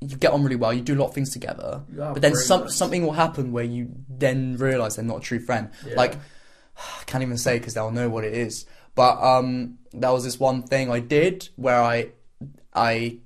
you 0.00 0.16
get 0.16 0.32
on 0.32 0.42
really 0.42 0.56
well. 0.56 0.72
You 0.72 0.80
do 0.80 0.94
a 0.94 1.00
lot 1.00 1.08
of 1.08 1.14
things 1.14 1.30
together. 1.30 1.82
You 1.92 1.98
But 1.98 2.22
then 2.22 2.34
some, 2.34 2.68
something 2.68 3.04
will 3.04 3.12
happen 3.12 3.52
where 3.52 3.64
you 3.64 3.90
then 4.08 4.56
realize 4.56 4.96
they're 4.96 5.04
not 5.04 5.18
a 5.18 5.20
true 5.20 5.38
friend. 5.38 5.70
Yeah. 5.86 5.94
Like 5.96 6.14
I 6.76 7.04
can't 7.06 7.22
even 7.22 7.38
say 7.38 7.58
because 7.58 7.74
they'll 7.74 7.90
know 7.92 8.08
what 8.08 8.24
it 8.24 8.34
is. 8.34 8.66
But 8.94 9.22
um, 9.22 9.78
there 9.92 10.12
was 10.12 10.24
this 10.24 10.40
one 10.40 10.62
thing 10.64 10.90
I 10.90 10.98
did 11.00 11.48
where 11.56 11.80
I 11.80 12.08
I 12.74 13.18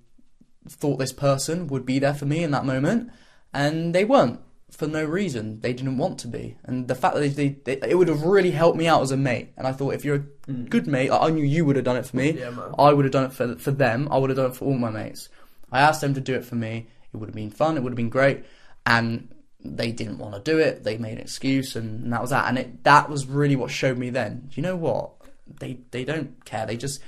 thought 0.69 0.99
this 0.99 1.13
person 1.13 1.69
would 1.69 1.87
be 1.87 1.99
there 2.01 2.15
for 2.15 2.27
me 2.27 2.43
in 2.43 2.51
that 2.51 2.65
moment, 2.67 3.11
and 3.55 3.95
they 3.95 4.05
weren't 4.05 4.41
for 4.71 4.87
no 4.87 5.05
reason. 5.05 5.61
They 5.61 5.73
didn't 5.73 5.97
want 5.99 6.19
to 6.21 6.29
be, 6.29 6.57
and 6.65 6.89
the 6.89 6.95
fact 6.95 7.15
that 7.15 7.21
they, 7.21 7.29
they, 7.29 7.49
they 7.77 7.91
it 7.91 7.95
would 7.97 8.09
have 8.09 8.23
really 8.23 8.51
helped 8.51 8.77
me 8.77 8.87
out 8.89 9.03
as 9.03 9.11
a 9.13 9.17
mate. 9.17 9.53
And 9.57 9.67
I 9.67 9.73
thought 9.73 9.95
if 9.95 10.05
you're 10.05 10.17
a 10.17 10.25
Mm. 10.51 10.69
good 10.69 10.87
mate, 10.87 11.11
I 11.11 11.29
knew 11.31 11.43
you 11.45 11.65
would 11.65 11.75
have 11.75 11.85
done 11.85 11.97
it 11.97 12.07
for 12.07 12.17
me. 12.17 12.31
Yeah. 12.39 12.53
I 12.79 12.93
would 12.93 13.05
have 13.05 13.11
done 13.13 13.25
it 13.25 13.33
for 13.33 13.57
for 13.57 13.73
them. 13.73 14.09
I 14.13 14.19
would 14.19 14.31
have 14.31 14.37
done 14.37 14.51
it 14.51 14.57
for 14.57 14.65
all 14.67 14.79
my 14.79 14.91
mates. 14.91 15.29
I 15.73 15.81
asked 15.81 16.01
them 16.01 16.15
to 16.15 16.21
do 16.21 16.35
it 16.35 16.45
for 16.45 16.55
me. 16.55 16.87
It 17.13 17.17
would 17.17 17.29
have 17.29 17.35
been 17.35 17.51
fun. 17.51 17.77
It 17.77 17.83
would 17.83 17.91
have 17.91 17.97
been 17.97 18.09
great, 18.11 18.45
and 18.85 19.29
they 19.65 19.91
didn't 19.91 20.19
want 20.19 20.35
to 20.37 20.41
do 20.53 20.59
it. 20.59 20.85
They 20.85 20.97
made 20.99 21.15
an 21.15 21.19
excuse, 21.19 21.75
and, 21.75 22.05
and 22.05 22.13
that 22.13 22.21
was 22.21 22.31
that. 22.31 22.47
And 22.49 22.59
it 22.59 22.85
that 22.85 23.09
was 23.11 23.27
really 23.27 23.57
what 23.57 23.71
showed 23.73 23.99
me 23.99 24.11
then. 24.11 24.49
Do 24.51 24.61
you 24.61 24.63
know 24.63 24.77
what? 24.77 25.11
They 25.59 25.79
they 25.91 26.05
don't 26.05 26.45
care. 26.45 26.67
They 26.67 26.77
just. 26.77 27.01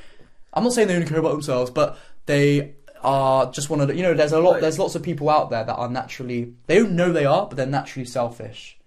I'm 0.53 0.65
not 0.65 0.73
saying 0.73 0.89
they 0.89 0.95
only 0.97 1.07
care 1.07 1.19
about 1.21 1.33
themselves, 1.33 1.71
but 1.71 1.97
they 2.27 2.75
are 3.03 3.51
just 3.51 3.71
one 3.71 3.81
of 3.81 3.89
the. 3.89 3.97
You 3.97 4.03
know, 4.03 4.15
there's 4.15 4.33
a 4.33 4.41
lot. 4.41 4.61
There's 4.61 4.79
lots 4.79 4.95
of 4.95 5.03
people 5.03 5.31
out 5.31 5.51
there 5.51 5.65
that 5.65 5.75
are 5.75 5.89
naturally. 5.89 6.55
They 6.67 6.77
don't 6.79 6.93
know 6.93 7.13
they 7.13 7.25
are, 7.25 7.47
but 7.47 7.57
they're 7.57 7.67
naturally 7.67 8.07
selfish 8.07 8.79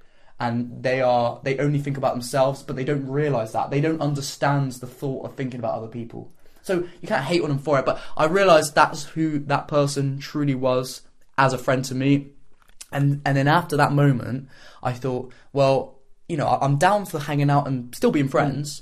and 0.41 0.81
they 0.81 1.01
are 1.01 1.39
they 1.43 1.57
only 1.59 1.77
think 1.77 1.97
about 1.97 2.15
themselves 2.15 2.63
but 2.63 2.75
they 2.75 2.83
don't 2.83 3.07
realize 3.07 3.53
that 3.53 3.69
they 3.69 3.79
don't 3.79 4.01
understand 4.01 4.71
the 4.73 4.87
thought 4.87 5.23
of 5.23 5.35
thinking 5.35 5.59
about 5.59 5.75
other 5.75 5.87
people 5.87 6.31
so 6.63 6.83
you 6.99 7.07
can't 7.07 7.25
hate 7.25 7.43
on 7.43 7.49
them 7.49 7.59
for 7.59 7.77
it 7.77 7.85
but 7.85 8.01
i 8.17 8.25
realized 8.25 8.73
that's 8.73 9.03
who 9.03 9.37
that 9.37 9.67
person 9.67 10.17
truly 10.19 10.55
was 10.55 11.03
as 11.37 11.53
a 11.53 11.59
friend 11.59 11.85
to 11.85 11.93
me 11.93 12.31
and 12.91 13.21
and 13.23 13.37
then 13.37 13.47
after 13.47 13.77
that 13.77 13.91
moment 13.91 14.49
i 14.81 14.91
thought 14.91 15.31
well 15.53 15.99
you 16.27 16.35
know 16.35 16.47
i'm 16.59 16.77
down 16.77 17.05
for 17.05 17.19
hanging 17.19 17.51
out 17.51 17.67
and 17.67 17.93
still 17.93 18.11
being 18.11 18.27
friends 18.27 18.81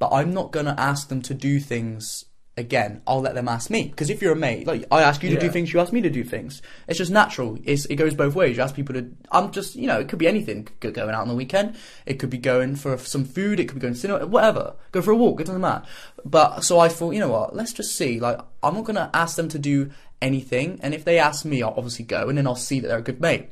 but 0.00 0.10
i'm 0.12 0.34
not 0.34 0.50
going 0.50 0.66
to 0.66 0.80
ask 0.80 1.08
them 1.08 1.22
to 1.22 1.34
do 1.34 1.60
things 1.60 2.24
again 2.58 3.02
i'll 3.06 3.20
let 3.20 3.34
them 3.34 3.48
ask 3.48 3.68
me. 3.68 3.84
Because 3.88 4.08
if 4.08 4.22
you're 4.22 4.32
a 4.32 4.36
mate 4.36 4.66
like 4.66 4.84
i 4.90 5.02
ask 5.02 5.22
you 5.22 5.28
to 5.30 5.38
do 5.38 5.50
things 5.50 5.72
you 5.72 5.80
ask 5.80 5.92
me 5.92 6.00
to 6.00 6.08
do 6.10 6.24
things. 6.24 6.62
It's 6.88 6.96
just 6.98 7.10
natural. 7.10 7.58
It's, 7.64 7.84
it 7.86 7.96
goes 7.96 8.14
both 8.14 8.34
ways. 8.34 8.56
You 8.56 8.62
ask 8.62 8.74
people 8.74 8.94
to 8.94 9.10
i'm 9.30 9.52
just 9.52 9.76
you 9.76 9.86
know 9.86 10.00
it 10.00 10.08
could 10.08 10.18
be 10.18 10.26
anything. 10.26 10.66
Could 10.80 10.94
going 10.94 11.10
out 11.14 11.20
on 11.22 11.28
the 11.28 11.34
weekend. 11.34 11.76
It 12.06 12.14
could 12.18 12.30
be 12.30 12.38
going 12.38 12.76
for 12.76 12.96
some 12.98 13.24
food. 13.24 13.60
It 13.60 13.66
could 13.68 13.74
be 13.74 13.80
going 13.80 13.94
to 13.94 14.00
cinema 14.00 14.26
whatever. 14.26 14.74
Go 14.92 15.02
for 15.02 15.10
a 15.10 15.16
walk. 15.16 15.40
It 15.40 15.46
doesn't 15.46 15.60
matter. 15.60 15.84
But 16.24 16.60
so 16.64 16.78
i 16.80 16.88
thought 16.88 17.10
you 17.12 17.20
know 17.20 17.28
what? 17.28 17.54
Let's 17.54 17.72
just 17.74 17.94
see. 17.94 18.20
Like 18.20 18.38
i'm 18.62 18.74
not 18.74 18.84
going 18.84 18.96
to 18.96 19.10
ask 19.12 19.36
them 19.36 19.48
to 19.50 19.58
do 19.58 19.90
anything. 20.22 20.80
And 20.82 20.94
if 20.94 21.04
they 21.04 21.18
ask 21.18 21.44
me 21.44 21.62
i'll 21.62 21.74
obviously 21.76 22.04
go. 22.06 22.28
And 22.28 22.38
then 22.38 22.46
i'll 22.46 22.56
see 22.56 22.80
that 22.80 22.88
they're 22.88 22.98
a 22.98 23.02
good 23.02 23.20
mate. 23.20 23.50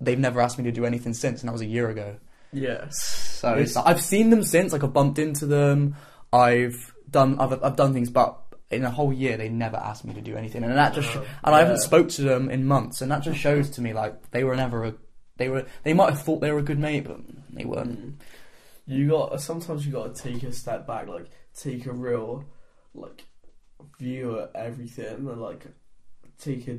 They've 0.00 0.18
never 0.18 0.40
asked 0.42 0.58
me 0.58 0.64
to 0.64 0.72
do 0.72 0.84
anything 0.84 1.14
since. 1.14 1.40
And 1.40 1.48
that 1.48 1.52
was 1.52 1.62
a 1.62 1.66
year 1.66 1.88
ago. 1.88 2.16
Yes. 2.52 3.02
so 3.40 3.52
It's- 3.52 3.68
it's, 3.68 3.76
I've 3.78 4.02
seen 4.02 4.28
them 4.28 4.42
since. 4.42 4.72
Like 4.74 4.84
I've 4.84 4.92
bumped 4.92 5.18
into 5.18 5.46
them. 5.46 5.96
I've 6.32 6.92
done. 7.10 7.38
I've, 7.40 7.62
I've 7.64 7.76
done 7.76 7.92
things, 7.94 8.10
but 8.10 8.38
in 8.72 8.84
a 8.84 8.90
whole 8.90 9.12
year 9.12 9.36
they 9.36 9.48
never 9.48 9.76
asked 9.76 10.04
me 10.04 10.14
to 10.14 10.20
do 10.20 10.36
anything, 10.36 10.64
and 10.64 10.72
that 10.76 10.94
just. 10.94 11.14
Oh, 11.14 11.24
and 11.44 11.54
I 11.54 11.60
haven't 11.60 11.80
spoke 11.80 12.08
to 12.10 12.22
them 12.22 12.50
in 12.50 12.66
months, 12.66 13.00
and 13.00 13.10
that 13.10 13.22
just 13.22 13.38
shows 13.38 13.70
to 13.70 13.80
me 13.80 13.92
like 13.92 14.30
they 14.30 14.44
were 14.44 14.56
never 14.56 14.84
a. 14.84 14.94
They 15.36 15.48
were. 15.48 15.66
They 15.82 15.92
might 15.92 16.10
have 16.10 16.22
thought 16.22 16.40
they 16.40 16.50
were 16.50 16.58
a 16.58 16.62
good 16.62 16.78
mate, 16.78 17.04
but 17.04 17.20
they 17.50 17.64
weren't. 17.64 18.00
Mm. 18.00 18.14
You 18.86 19.10
got 19.10 19.40
sometimes 19.40 19.86
you 19.86 19.92
got 19.92 20.14
to 20.14 20.22
take 20.22 20.42
a 20.42 20.52
step 20.52 20.86
back, 20.86 21.06
like 21.06 21.30
take 21.54 21.86
a 21.86 21.92
real 21.92 22.44
like 22.94 23.24
view 23.98 24.40
at 24.40 24.50
everything, 24.54 25.28
and 25.28 25.40
like 25.40 25.66
take 26.38 26.66
a 26.68 26.78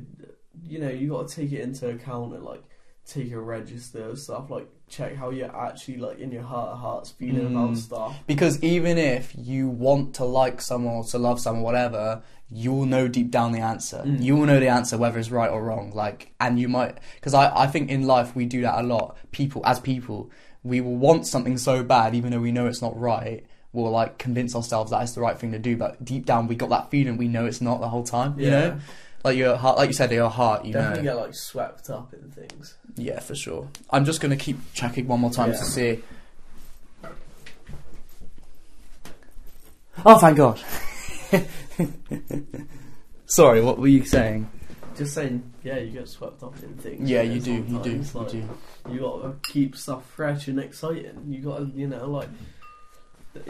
you 0.62 0.78
know 0.78 0.90
you 0.90 1.08
got 1.08 1.28
to 1.28 1.34
take 1.34 1.52
it 1.52 1.60
into 1.60 1.88
account 1.88 2.34
and 2.34 2.44
like 2.44 2.62
take 3.06 3.32
a 3.32 3.40
register 3.40 4.08
of 4.08 4.18
stuff, 4.18 4.50
like 4.50 4.68
check 4.88 5.16
how 5.16 5.30
you're 5.30 5.54
actually 5.54 5.96
like 5.96 6.18
in 6.18 6.30
your 6.30 6.42
heart 6.42 6.70
of 6.70 6.78
hearts 6.78 7.10
feeling 7.10 7.46
about 7.46 7.70
Mm. 7.70 7.76
stuff. 7.76 8.16
Because 8.26 8.62
even 8.62 8.98
if 8.98 9.32
you 9.36 9.68
want 9.68 10.14
to 10.16 10.24
like 10.24 10.60
someone 10.60 10.94
or 10.94 11.04
to 11.04 11.18
love 11.18 11.40
someone, 11.40 11.62
whatever, 11.64 12.22
you'll 12.50 12.84
know 12.86 13.08
deep 13.08 13.30
down 13.30 13.52
the 13.52 13.60
answer. 13.60 14.02
Mm. 14.04 14.22
You 14.22 14.36
will 14.36 14.46
know 14.46 14.60
the 14.60 14.68
answer 14.68 14.96
whether 14.98 15.18
it's 15.18 15.30
right 15.30 15.50
or 15.50 15.64
wrong. 15.64 15.90
Like, 15.94 16.32
and 16.40 16.58
you 16.60 16.68
might, 16.68 16.98
because 17.16 17.34
I, 17.34 17.50
I 17.62 17.66
think 17.66 17.90
in 17.90 18.06
life 18.06 18.36
we 18.36 18.44
do 18.46 18.60
that 18.62 18.78
a 18.78 18.82
lot. 18.86 19.16
People, 19.32 19.62
as 19.64 19.80
people, 19.80 20.30
we 20.62 20.80
will 20.80 20.96
want 20.96 21.26
something 21.26 21.58
so 21.58 21.82
bad, 21.82 22.14
even 22.14 22.30
though 22.30 22.40
we 22.40 22.52
know 22.52 22.66
it's 22.66 22.82
not 22.82 22.98
right. 22.98 23.44
We'll 23.72 23.90
like 23.90 24.18
convince 24.18 24.54
ourselves 24.54 24.92
that 24.92 25.02
it's 25.02 25.12
the 25.12 25.20
right 25.20 25.36
thing 25.36 25.50
to 25.52 25.58
do, 25.58 25.76
but 25.76 26.04
deep 26.04 26.26
down 26.26 26.46
we 26.46 26.54
got 26.54 26.68
that 26.68 26.90
feeling 26.90 27.16
we 27.16 27.26
know 27.26 27.44
it's 27.46 27.60
not 27.60 27.80
the 27.80 27.88
whole 27.88 28.04
time. 28.04 28.38
You 28.38 28.50
know, 28.50 28.78
like 29.24 29.36
your 29.38 29.56
heart, 29.56 29.78
like 29.78 29.88
you 29.88 29.94
said, 29.94 30.12
your 30.12 30.28
heart. 30.30 30.64
You 30.64 30.74
definitely 30.74 31.04
know, 31.04 31.14
get 31.16 31.20
like 31.22 31.34
swept 31.34 31.88
up 31.90 32.12
in 32.12 32.30
things. 32.30 32.76
yeah, 32.96 33.20
for 33.20 33.34
sure. 33.34 33.68
I'm 33.90 34.04
just 34.04 34.20
gonna 34.20 34.36
keep 34.36 34.58
checking 34.74 35.06
one 35.08 35.20
more 35.20 35.30
time 35.30 35.50
Yeah. 35.52 35.56
to 35.58 35.64
see. 35.64 36.02
Oh, 40.04 40.18
thank 40.18 40.36
God. 40.36 40.60
Sorry, 43.26 43.60
what 43.62 43.78
were 43.78 43.88
you 43.88 44.04
saying? 44.04 44.50
Just 44.96 45.14
saying, 45.14 45.42
yeah, 45.62 45.78
you 45.78 45.90
get 45.92 46.08
swept 46.08 46.42
up 46.42 46.54
in 46.62 46.74
things. 46.74 47.08
Yeah, 47.08 47.22
know, 47.22 47.32
you 47.32 47.40
do, 47.40 47.52
you 47.54 47.80
do, 47.82 47.90
you 47.90 48.04
like, 48.14 48.28
do. 48.30 48.48
You 48.92 49.00
gotta 49.00 49.34
keep 49.42 49.76
stuff 49.76 50.04
fresh 50.10 50.46
and 50.48 50.60
exciting. 50.60 51.24
You 51.26 51.40
gotta, 51.40 51.64
you 51.74 51.88
know, 51.88 52.08
like 52.08 52.28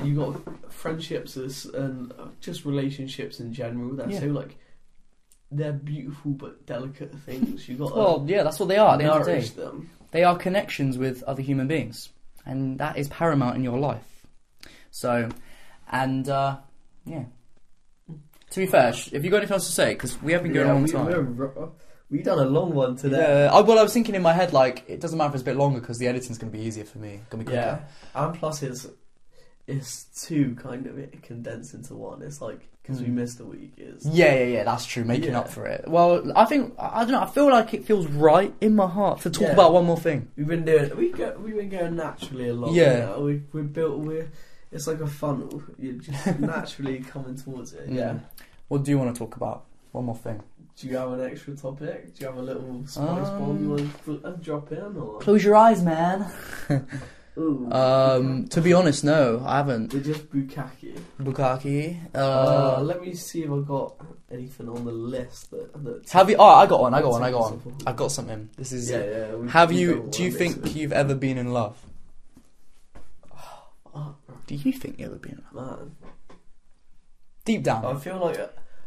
you 0.02 0.14
got 0.14 0.72
friendships 0.72 1.36
and 1.36 2.12
just 2.40 2.64
relationships 2.64 3.40
in 3.40 3.52
general. 3.52 3.94
They're 3.96 4.08
Yeah. 4.10 4.20
so 4.20 4.26
like 4.26 4.56
they're 5.56 5.72
beautiful 5.72 6.32
but 6.32 6.66
delicate 6.66 7.14
things. 7.20 7.68
You 7.68 7.76
got 7.76 7.94
Well, 7.96 8.24
yeah, 8.26 8.42
that's 8.42 8.58
what 8.58 8.68
they 8.68 8.76
are. 8.76 8.94
At 8.94 8.98
the 8.98 9.04
end 9.04 9.20
of 9.20 9.54
the 9.54 9.62
them. 9.62 9.90
they 10.10 10.24
are 10.24 10.36
connections 10.36 10.98
with 10.98 11.22
other 11.24 11.42
human 11.42 11.66
beings, 11.68 12.10
and 12.44 12.78
that 12.78 12.96
is 12.96 13.08
paramount 13.08 13.56
in 13.56 13.64
your 13.64 13.78
life. 13.78 14.26
So, 14.90 15.28
and 15.90 16.28
uh, 16.28 16.58
yeah. 17.04 17.24
To 18.50 18.60
be 18.60 18.66
fair, 18.66 18.92
have 18.92 19.24
you 19.24 19.30
got 19.30 19.38
anything 19.38 19.54
else 19.54 19.66
to 19.66 19.72
say? 19.72 19.94
Because 19.94 20.20
we 20.22 20.32
have 20.32 20.42
been 20.42 20.52
going 20.52 20.68
yeah, 20.68 20.74
on 20.74 20.82
we, 20.82 20.90
time. 20.90 21.06
we're 21.06 21.20
ro- 21.22 21.72
we 22.10 22.22
done 22.22 22.38
a 22.38 22.44
long 22.44 22.72
one 22.72 22.96
today. 22.96 23.44
Yeah, 23.46 23.50
I, 23.52 23.60
well, 23.62 23.78
I 23.78 23.82
was 23.82 23.92
thinking 23.92 24.14
in 24.14 24.22
my 24.22 24.32
head 24.32 24.52
like 24.52 24.84
it 24.86 25.00
doesn't 25.00 25.18
matter 25.18 25.30
if 25.30 25.34
it's 25.34 25.42
a 25.42 25.46
bit 25.46 25.56
longer 25.56 25.80
because 25.80 25.98
the 25.98 26.06
editing's 26.06 26.38
going 26.38 26.52
to 26.52 26.56
be 26.56 26.64
easier 26.64 26.84
for 26.84 26.98
me. 26.98 27.20
Gonna 27.30 27.42
be 27.42 27.46
quicker. 27.46 27.60
Yeah, 28.14 28.22
and 28.22 28.38
plus 28.38 28.62
it's 28.62 28.86
it's 29.66 30.04
two 30.26 30.54
kind 30.56 30.86
of 30.86 30.98
it 30.98 31.22
condensed 31.22 31.74
into 31.74 31.94
one. 31.94 32.22
It's 32.22 32.40
like 32.40 32.68
because 32.82 33.00
we 33.00 33.08
Mm. 33.08 33.14
missed 33.14 33.40
a 33.40 33.44
week. 33.44 33.72
Is 33.78 34.04
Yeah, 34.06 34.34
yeah, 34.34 34.44
yeah, 34.44 34.64
that's 34.64 34.84
true. 34.84 35.04
Making 35.04 35.30
Yeah. 35.32 35.40
up 35.40 35.48
for 35.48 35.66
it. 35.66 35.86
Well, 35.88 36.30
I 36.36 36.44
think 36.44 36.74
I 36.78 37.00
don't 37.04 37.12
know. 37.12 37.20
I 37.22 37.26
feel 37.30 37.48
like 37.50 37.72
it 37.72 37.84
feels 37.86 38.06
right 38.08 38.52
in 38.60 38.74
my 38.76 38.86
heart 38.86 39.20
to 39.22 39.30
talk 39.30 39.42
Yeah. 39.42 39.52
about 39.52 39.72
one 39.72 39.86
more 39.86 39.96
thing. 39.98 40.28
We've 40.36 40.46
been 40.46 40.64
doing. 40.66 40.94
We 40.96 41.10
go. 41.10 41.34
We've 41.42 41.56
been 41.56 41.70
going 41.70 41.96
naturally 41.96 42.48
along. 42.50 42.74
Yeah. 42.74 42.92
You 42.92 42.98
know? 43.06 43.20
We 43.22 43.42
we 43.52 43.62
built. 43.62 44.00
We. 44.00 44.24
It's 44.70 44.86
like 44.86 45.00
a 45.00 45.06
funnel. 45.06 45.62
You're 45.78 45.94
just 45.94 46.26
naturally 46.40 46.98
coming 46.98 47.36
towards 47.36 47.72
it. 47.72 47.88
Yeah. 47.88 48.18
What 48.68 48.82
do 48.84 48.90
you 48.90 48.98
want 48.98 49.14
to 49.14 49.18
talk 49.18 49.36
about? 49.36 49.64
One 49.92 50.04
more 50.06 50.16
thing. 50.16 50.42
Do 50.76 50.88
you 50.88 50.96
have 50.96 51.12
an 51.12 51.20
extra 51.20 51.54
topic? 51.56 52.14
Do 52.16 52.20
you 52.20 52.26
have 52.26 52.36
a 52.36 52.42
little 52.42 52.84
spice 52.86 53.28
bomb 53.30 53.62
you 53.62 53.70
Um, 53.74 53.76
want 53.76 54.04
to 54.06 54.20
uh, 54.24 54.30
drop 54.32 54.72
in 54.72 54.96
or? 54.96 55.20
Close 55.20 55.44
your 55.44 55.54
eyes, 55.54 55.80
man. 55.84 56.26
Ooh. 57.36 57.68
Um, 57.72 58.46
to 58.48 58.60
be 58.60 58.72
honest, 58.72 59.02
no, 59.02 59.42
I 59.44 59.56
haven't. 59.56 59.90
They're 59.90 60.00
just 60.00 60.30
bukkake. 60.30 60.96
Bukaki. 61.20 61.98
Uh, 62.14 62.76
Uh, 62.78 62.80
let 62.82 63.02
me 63.02 63.12
see 63.14 63.42
if 63.42 63.50
I 63.50 63.58
got 63.58 63.96
anything 64.30 64.68
on 64.68 64.84
the 64.84 64.92
list 64.92 65.50
that. 65.50 65.72
that 65.84 66.10
have 66.10 66.30
you? 66.30 66.36
Oh, 66.38 66.44
I 66.44 66.66
got 66.66 66.80
one. 66.80 66.94
I 66.94 67.02
got 67.02 67.10
one. 67.10 67.22
I 67.24 67.30
got 67.32 67.40
one. 67.64 67.74
I 67.88 67.92
got 67.92 68.12
something. 68.12 68.50
This 68.56 68.70
is. 68.72 68.88
Yeah, 68.90 69.02
yeah. 69.04 69.34
we- 69.34 69.48
Have 69.50 69.70
we 69.70 69.78
you? 69.80 69.94
don't 69.94 70.18
you 70.20 70.30
think 70.30 70.62
this. 70.62 70.76
you've 70.76 70.92
ever 70.92 71.14
been 71.16 71.36
in 71.36 71.52
love? 71.52 71.76
Oh, 73.94 74.14
Do 74.46 74.54
you 74.54 74.72
think 74.72 74.98
you've 74.98 75.08
ever 75.10 75.18
been 75.18 75.32
in 75.32 75.44
love? 75.52 75.78
man, 75.80 75.92
Deep 77.44 77.62
down, 77.62 77.84
I 77.84 77.94
feel 77.98 78.18
like 78.18 78.38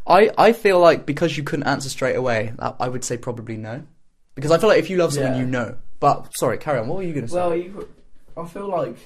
I, 0.08 0.32
I 0.38 0.52
feel 0.54 0.80
like 0.80 1.06
because 1.06 1.38
you 1.38 1.44
couldn't 1.44 1.68
answer 1.68 1.90
straight 1.90 2.16
away, 2.16 2.54
I 2.60 2.74
I 2.80 2.88
would 2.90 3.04
say 3.04 3.18
probably 3.18 3.56
no. 3.58 3.84
Because 4.36 4.52
I 4.52 4.58
feel 4.58 4.70
like 4.70 4.80
if 4.80 4.90
you 4.90 4.98
love 4.98 5.14
someone, 5.14 5.34
Yeah. 5.34 5.40
you 5.42 5.46
know. 5.46 5.76
But 6.00 6.36
sorry, 6.36 6.58
carry 6.58 6.80
on. 6.80 6.88
What 6.88 6.98
were 6.98 7.04
you 7.04 7.14
gonna 7.14 7.28
say? 7.28 7.36
Well, 7.36 7.56
you, 7.56 7.88
I 8.38 8.46
feel 8.46 8.68
like 8.70 8.98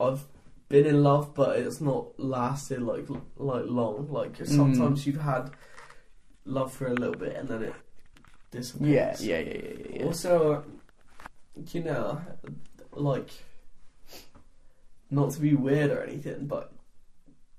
I've 0.00 0.24
been 0.68 0.86
in 0.86 1.02
love, 1.02 1.34
but 1.34 1.58
it's 1.58 1.80
not 1.80 2.18
lasted 2.18 2.82
like 2.82 3.06
like 3.36 3.64
long. 3.66 4.08
Like 4.10 4.36
Mm. 4.38 4.48
sometimes 4.48 5.06
you've 5.06 5.20
had 5.20 5.50
love 6.44 6.72
for 6.72 6.86
a 6.88 6.94
little 6.94 7.14
bit 7.16 7.36
and 7.36 7.48
then 7.48 7.62
it 7.62 7.74
disappears. 8.50 9.24
yeah, 9.24 9.38
yeah, 9.38 9.44
yeah, 9.52 9.62
yeah. 9.90 9.96
yeah. 10.00 10.04
Also, 10.04 10.64
you 11.72 11.82
know, 11.82 12.20
like 12.92 13.30
not 15.10 15.30
to 15.32 15.40
be 15.40 15.54
weird 15.54 15.90
or 15.90 16.02
anything, 16.02 16.46
but 16.46 16.72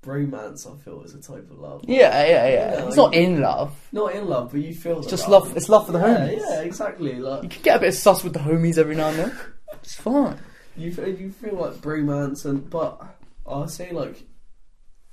bromance 0.02 0.70
I 0.72 0.76
feel 0.82 1.02
is 1.02 1.14
a 1.14 1.20
type 1.20 1.50
of 1.50 1.58
love. 1.58 1.84
Yeah, 1.86 2.24
yeah, 2.26 2.48
yeah. 2.48 2.72
You 2.74 2.78
know, 2.80 2.86
it's 2.88 2.96
not 2.96 3.14
in 3.14 3.40
love. 3.40 3.88
Not 3.92 4.14
in 4.14 4.26
love, 4.28 4.52
but 4.52 4.60
you 4.60 4.74
feel 4.74 4.98
It's 4.98 5.08
just 5.08 5.28
love. 5.28 5.56
It's 5.56 5.68
love 5.68 5.86
for 5.86 5.92
the 5.92 5.98
yeah, 5.98 6.18
homies. 6.18 6.40
Yeah, 6.40 6.60
exactly. 6.60 7.14
Like 7.14 7.42
you 7.44 7.48
can 7.48 7.62
get 7.62 7.76
a 7.78 7.80
bit 7.80 7.88
of 7.88 7.94
sus 7.94 8.22
with 8.22 8.34
the 8.34 8.38
homies 8.40 8.76
every 8.78 8.94
now 8.94 9.08
and 9.08 9.18
then. 9.18 9.32
It's 9.82 9.94
fine. 9.94 10.38
you, 10.76 10.92
feel, 10.92 11.08
you 11.08 11.30
feel 11.30 11.54
like 11.54 11.74
bromance, 11.74 12.44
and 12.44 12.68
but 12.68 13.00
I 13.46 13.66
say 13.66 13.90
like 13.92 14.24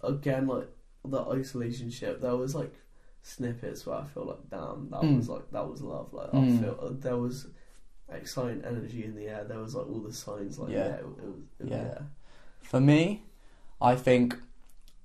again 0.04 0.48
like 0.48 0.68
the 1.04 1.22
isolation 1.26 1.90
ship. 1.90 2.22
There 2.22 2.36
was 2.36 2.56
like 2.56 2.74
snippets 3.22 3.86
where 3.86 3.98
I 3.98 4.04
feel 4.06 4.26
like 4.26 4.50
damn 4.50 4.90
that 4.92 5.02
Mm. 5.02 5.18
was 5.18 5.30
like 5.30 5.50
that 5.52 5.68
was 5.70 5.82
love. 5.82 6.14
Like 6.14 6.32
Mm. 6.32 6.58
I 6.58 6.62
feel 6.62 6.80
uh, 6.82 6.90
there 6.94 7.18
was 7.18 7.48
exciting 8.12 8.64
energy 8.66 9.04
in 9.04 9.16
the 9.16 9.28
air. 9.28 9.44
There 9.44 9.60
was 9.60 9.76
like 9.76 9.88
all 9.88 10.00
the 10.02 10.14
signs. 10.14 10.60
Like 10.60 10.72
Yeah. 10.72 10.88
yeah, 10.88 10.94
it, 10.96 11.00
it 11.00 11.06
was 11.26 11.44
it, 11.60 11.68
Yeah. 11.68 11.84
yeah. 11.84 12.00
For 12.62 12.80
me, 12.80 13.24
I 13.82 13.96
think 13.96 14.36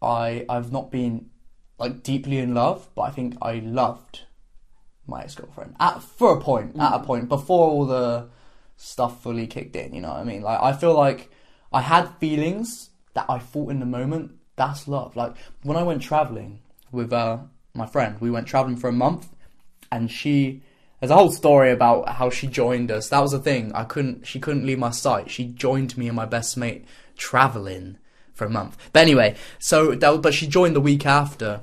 I 0.02 0.44
I've 0.48 0.72
not 0.72 0.90
been 0.90 1.30
like 1.78 2.02
deeply 2.02 2.38
in 2.38 2.54
love, 2.54 2.88
but 2.94 3.02
I 3.02 3.10
think 3.10 3.36
I 3.40 3.54
loved 3.60 4.22
my 5.06 5.22
ex 5.22 5.34
girlfriend 5.34 5.76
at 5.80 6.02
for 6.02 6.36
a 6.36 6.40
point. 6.40 6.76
At 6.78 6.92
a 6.94 6.98
Mm. 6.98 7.04
point 7.06 7.28
before 7.28 7.68
all 7.70 7.86
the 7.86 8.28
stuff 8.80 9.22
fully 9.22 9.46
kicked 9.46 9.76
in. 9.76 9.94
You 9.94 10.00
know 10.00 10.08
what 10.08 10.18
I 10.18 10.24
mean? 10.24 10.42
Like 10.42 10.60
I 10.62 10.72
feel 10.72 10.94
like 10.94 11.30
I 11.72 11.82
had 11.82 12.08
feelings 12.18 12.90
that 13.14 13.26
I 13.28 13.38
thought 13.38 13.70
in 13.70 13.80
the 13.80 13.86
moment 13.86 14.32
that's 14.56 14.88
love. 14.88 15.16
Like 15.16 15.34
when 15.62 15.76
I 15.76 15.82
went 15.82 16.02
traveling 16.02 16.60
with 16.92 17.12
uh, 17.12 17.38
my 17.74 17.86
friend, 17.86 18.16
we 18.20 18.30
went 18.30 18.46
traveling 18.46 18.76
for 18.76 18.88
a 18.88 18.92
month, 18.92 19.28
and 19.90 20.10
she. 20.10 20.62
There's 20.98 21.10
a 21.10 21.14
whole 21.14 21.32
story 21.32 21.70
about 21.70 22.10
how 22.10 22.28
she 22.28 22.46
joined 22.46 22.90
us. 22.90 23.08
That 23.08 23.22
was 23.22 23.30
the 23.30 23.38
thing. 23.38 23.72
I 23.72 23.84
couldn't. 23.84 24.26
She 24.26 24.38
couldn't 24.38 24.66
leave 24.66 24.78
my 24.78 24.90
sight. 24.90 25.30
She 25.30 25.46
joined 25.46 25.96
me 25.96 26.08
and 26.08 26.16
my 26.16 26.26
best 26.26 26.58
mate 26.58 26.84
traveling 27.16 27.96
for 28.34 28.44
a 28.44 28.50
month. 28.50 28.76
But 28.92 29.00
anyway, 29.00 29.36
so 29.58 29.94
that, 29.94 30.20
but 30.20 30.34
she 30.34 30.46
joined 30.46 30.76
the 30.76 30.80
week 30.80 31.06
after, 31.06 31.62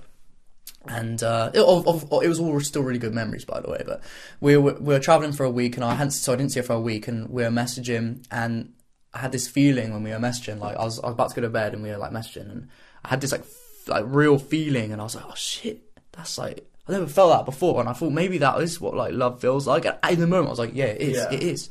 and 0.90 1.22
uh, 1.24 1.52
it, 1.54 1.62
of, 1.62 1.88
of, 1.88 2.24
it 2.24 2.28
was 2.28 2.40
all 2.40 2.60
still 2.60 2.84
really 2.84 3.00
good 3.00 3.14
memories, 3.14 3.46
by 3.46 3.60
the 3.60 3.70
way. 3.70 3.82
But 3.86 4.02
we 4.40 4.58
were 4.58 4.74
we 4.74 4.94
were 4.94 5.00
traveling 5.00 5.34
for 5.34 5.44
a 5.44 5.50
week, 5.50 5.76
and 5.76 5.84
I 5.84 5.96
hadn't 5.96 6.12
so 6.12 6.34
I 6.34 6.36
didn't 6.36 6.52
see 6.52 6.60
her 6.60 6.66
for 6.66 6.74
a 6.74 6.80
week, 6.80 7.08
and 7.08 7.30
we 7.30 7.44
were 7.44 7.50
messaging, 7.50 8.26
and 8.32 8.74
I 9.14 9.20
had 9.20 9.32
this 9.32 9.48
feeling 9.48 9.94
when 9.94 10.04
we 10.04 10.12
were 10.12 10.18
messaging, 10.18 10.60
like 10.60 10.78
I 10.78 10.84
was 10.84 11.00
I 11.00 11.08
was 11.08 11.14
about 11.14 11.30
to 11.30 11.36
go 11.36 11.42
to 11.42 11.50
bed, 11.50 11.74
and 11.74 11.84
we 11.84 11.90
were 11.90 11.98
like 11.98 12.12
messaging, 12.12 12.50
and 12.50 12.70
I 13.04 13.10
had 13.10 13.22
this 13.22 13.32
like 13.32 13.42
f- 13.42 13.88
like 13.88 14.06
real 14.08 14.38
feeling, 14.38 14.92
and 14.92 15.02
I 15.02 15.04
was 15.04 15.16
like, 15.16 15.26
oh 15.28 15.36
shit, 15.36 15.82
that's 16.12 16.38
like. 16.38 16.66
I 16.90 16.94
never 16.94 17.08
felt 17.08 17.32
that 17.32 17.44
before, 17.44 17.82
and 17.82 17.90
I 17.90 17.92
thought 17.92 18.14
maybe 18.14 18.38
that 18.38 18.62
is 18.62 18.80
what 18.80 18.96
like 18.96 19.12
love 19.12 19.42
feels 19.42 19.68
like. 19.68 19.84
And 19.84 19.98
in 20.10 20.22
the 20.22 20.28
moment, 20.28 20.48
I 20.48 20.52
was 20.52 20.60
like, 20.60 20.74
"Yeah, 20.74 20.86
it 20.86 21.02
is. 21.02 21.18
Yeah. 21.18 21.34
It 21.34 21.44
is." 21.44 21.70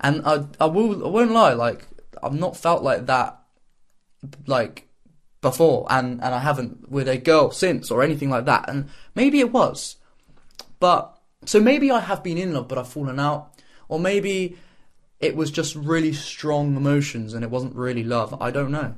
And 0.00 0.22
I, 0.24 0.46
I 0.58 0.64
will, 0.64 1.04
I 1.04 1.08
won't 1.10 1.32
lie. 1.32 1.52
Like, 1.52 1.86
I've 2.22 2.32
not 2.32 2.56
felt 2.56 2.82
like 2.82 3.04
that, 3.04 3.40
like 4.46 4.88
before, 5.44 5.86
and 5.88 6.20
and 6.22 6.34
I 6.34 6.40
haven't 6.40 6.90
with 6.90 7.08
a 7.08 7.16
girl 7.16 7.52
since 7.52 7.92
or 7.92 8.02
anything 8.02 8.30
like 8.30 8.46
that. 8.46 8.68
And 8.68 8.88
maybe 9.14 9.38
it 9.38 9.52
was, 9.52 9.96
but 10.80 11.16
so 11.46 11.60
maybe 11.60 11.92
I 11.92 12.00
have 12.00 12.24
been 12.24 12.38
in 12.38 12.52
love, 12.52 12.66
but 12.66 12.78
I've 12.78 12.88
fallen 12.88 13.20
out, 13.20 13.52
or 13.88 14.00
maybe 14.00 14.56
it 15.20 15.36
was 15.36 15.50
just 15.50 15.74
really 15.76 16.12
strong 16.12 16.76
emotions 16.76 17.34
and 17.34 17.44
it 17.44 17.50
wasn't 17.50 17.74
really 17.74 18.02
love. 18.02 18.36
I 18.40 18.50
don't 18.50 18.70
know. 18.70 18.94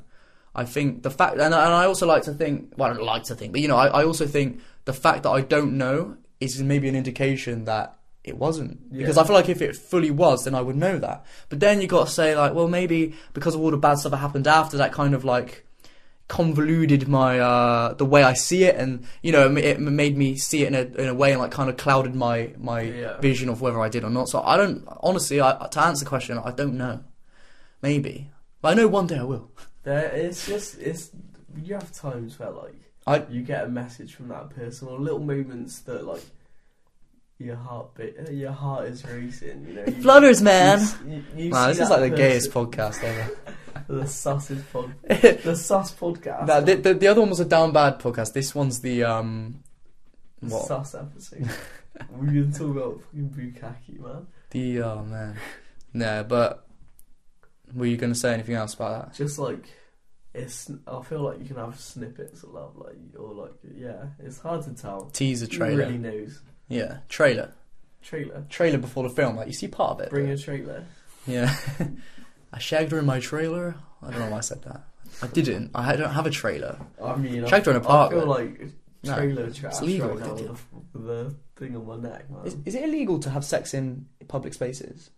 I 0.55 0.65
think 0.65 1.03
the 1.03 1.11
fact, 1.11 1.35
and, 1.35 1.55
and 1.55 1.55
I 1.55 1.85
also 1.85 2.07
like 2.07 2.23
to 2.23 2.33
think, 2.33 2.73
well, 2.77 2.91
I 2.91 2.95
don't 2.95 3.05
like 3.05 3.25
to 3.25 3.35
think, 3.35 3.53
but 3.53 3.61
you 3.61 3.69
know, 3.69 3.77
I, 3.77 3.89
I 3.89 4.05
also 4.05 4.27
think 4.27 4.61
the 4.87 4.95
fact 4.95 5.25
that 5.25 5.31
I 5.31 5.43
don't 5.43 5.77
know 5.77 6.17
is 6.41 6.63
maybe 6.63 6.89
an 6.89 6.97
indication 6.97 7.65
that 7.67 7.97
it 8.25 8.37
wasn't. 8.37 8.93
Because 8.93 9.19
I 9.19 9.25
feel 9.25 9.35
like 9.35 9.49
if 9.49 9.63
it 9.63 9.77
fully 9.77 10.11
was, 10.11 10.45
then 10.45 10.55
I 10.55 10.61
would 10.61 10.77
know 10.77 10.99
that. 10.99 11.25
But 11.49 11.61
then 11.61 11.81
you 11.81 11.87
got 11.87 12.07
to 12.07 12.13
say, 12.13 12.35
like, 12.35 12.55
well, 12.55 12.69
maybe 12.69 13.15
because 13.35 13.55
of 13.55 13.61
all 13.61 13.71
the 13.71 13.77
bad 13.77 13.99
stuff 13.99 14.11
that 14.11 14.17
happened 14.17 14.49
after, 14.49 14.77
that 14.79 14.93
kind 14.93 15.15
of 15.15 15.25
like 15.25 15.65
convoluted 16.29 17.07
my 17.09 17.39
uh 17.39 17.95
the 17.95 18.05
way 18.05 18.23
I 18.23 18.33
see 18.35 18.65
it, 18.65 18.77
and 18.77 19.07
you 19.23 19.33
know, 19.33 19.55
it, 19.57 19.79
made 19.81 20.17
me 20.17 20.37
see 20.37 20.63
it 20.65 20.69
in 20.69 20.75
a 20.75 21.01
in 21.03 21.09
a 21.09 21.15
way 21.15 21.33
and 21.33 21.41
like 21.41 21.51
kind 21.53 21.71
of 21.71 21.77
clouded 21.77 22.15
my 22.15 22.53
my 22.59 22.81
Yeah. 22.83 23.19
vision 23.21 23.49
of 23.49 23.61
whether 23.61 23.81
I 23.81 23.89
did 23.89 24.03
or 24.05 24.11
not. 24.11 24.29
So 24.29 24.41
I 24.43 24.57
don't 24.57 24.87
honestly, 25.01 25.41
I, 25.41 25.69
to 25.71 25.81
answer 25.81 26.05
the 26.05 26.09
question, 26.09 26.39
I 26.39 26.51
don't 26.51 26.77
know. 26.77 27.05
Maybe, 27.83 28.31
but 28.61 28.73
I 28.73 28.75
know 28.75 28.89
one 28.89 29.07
day 29.07 29.19
I 29.19 29.23
will. 29.23 29.51
There, 29.85 30.07
it's 30.11 30.47
just 30.47 30.79
it's 30.79 31.11
you 31.63 31.75
have 31.75 31.93
times 31.93 32.39
where 32.39 32.51
like 32.51 32.75
I- 33.07 33.25
you 33.31 33.43
get 33.43 33.65
a 33.65 33.69
message 33.69 34.15
from 34.15 34.29
that 34.29 34.51
person 34.51 34.89
or 34.89 34.99
little 34.99 35.21
moments 35.21 35.81
that 35.81 36.05
like 36.05 36.25
your 37.39 37.55
heart 37.57 37.95
bit, 37.95 38.33
your 38.33 38.51
heart 38.51 38.87
is 38.89 39.05
racing. 39.05 39.65
You 39.69 39.75
know, 39.75 39.83
It 39.83 39.97
you, 39.97 40.03
flutters, 40.03 40.43
man. 40.43 40.81
You, 41.07 41.13
you, 41.37 41.45
you 41.45 41.51
Man, 41.51 41.69
this 41.69 41.79
is 41.81 41.91
like 41.91 42.01
the 42.01 42.17
gayest 42.17 42.51
podcast 42.51 43.05
ever. 43.05 43.31
the 43.87 44.07
sussest 44.07 44.65
pod, 44.73 44.95
the 45.09 45.57
sus 45.57 45.93
podcast. 45.95 46.47
Nah, 46.47 46.61
the, 46.61 46.75
the, 46.77 46.95
the 46.95 47.09
other 47.09 47.21
one 47.21 47.31
was 47.31 47.41
a 47.41 47.45
down 47.45 47.73
bad 47.73 47.99
podcast. 47.99 48.33
This 48.33 48.55
one's 48.55 48.81
the 48.81 49.05
um, 49.05 49.63
what? 50.41 50.67
sus 50.67 50.95
episode. 50.95 51.49
we 52.11 52.29
can 52.29 52.53
talk 52.53 52.77
about 52.77 53.01
fucking 53.03 53.31
bukkake, 53.31 54.01
man. 54.01 54.27
The 54.51 54.83
oh 54.83 55.03
man, 55.05 55.37
no. 55.93 56.25
But 56.29 56.67
were 57.75 57.87
you 57.87 57.97
gonna 57.97 58.15
say 58.15 58.35
anything 58.35 58.55
else 58.55 58.75
about 58.75 59.09
that? 59.09 59.17
Just 59.17 59.39
like 59.39 59.69
it's, 60.35 60.71
I 60.87 61.03
feel 61.03 61.23
like 61.23 61.41
you 61.41 61.47
can 61.47 61.57
have 61.57 61.79
snippets 61.81 62.43
of 62.43 62.51
love, 62.51 62.77
like 62.77 62.97
or 63.19 63.33
like 63.33 63.53
yeah, 63.75 64.07
it's 64.19 64.39
hard 64.39 64.63
to 64.65 64.75
tell. 64.75 65.11
Teaser 65.13 65.47
Who 65.47 65.53
trailer. 65.53 65.79
really 65.79 65.99
knows? 65.99 66.41
Yeah, 66.69 66.99
trailer. 67.09 67.53
Trailer. 68.03 68.45
Trailer 68.49 68.79
before 68.79 69.03
the 69.03 69.11
film. 69.11 69.37
Like 69.37 69.49
you 69.49 69.53
see 69.53 69.69
part 69.69 69.93
of 69.93 70.01
it. 70.01 70.11
Bring 70.11 70.27
but- 70.27 70.39
a 70.39 70.43
trailer. 70.43 70.85
Yeah. 71.27 71.55
I 72.57 72.59
shagged 72.59 72.91
her 72.93 72.99
in 72.99 73.05
my 73.05 73.21
trailer. 73.21 73.75
I 74.03 74.11
don't 74.11 74.19
know 74.21 74.31
why 74.31 74.39
I 74.39 74.41
said 74.41 74.63
that. 74.63 74.85
I 75.23 75.27
didn't. 75.27 75.73
I 75.75 75.95
don't 75.95 76.11
have 76.11 76.27
a 76.27 76.31
trailer. 76.31 76.79
I 77.05 77.15
mean, 77.17 77.45
I, 77.45 77.49
Shagged 77.49 77.67
her 77.67 77.73
in 77.73 77.77
a 77.77 77.81
I 77.81 77.87
park, 77.87 78.13
feel 78.13 78.21
though. 78.21 78.27
like 78.27 78.61
No, 79.05 79.15
trailer 79.15 79.51
trash 79.51 79.81
legal, 79.83 80.09
right 80.09 80.21
now 80.21 80.33
with 80.33 80.65
the, 80.95 80.99
the 80.99 81.35
thing 81.57 81.77
on 81.77 81.87
my 81.87 81.97
neck, 81.97 82.31
man. 82.31 82.47
Is, 82.47 82.57
is 82.65 82.75
it 82.75 82.85
illegal 82.85 83.19
to 83.21 83.29
have 83.31 83.45
sex 83.45 83.75
in 83.75 84.07
public 84.27 84.55
spaces? 84.55 85.11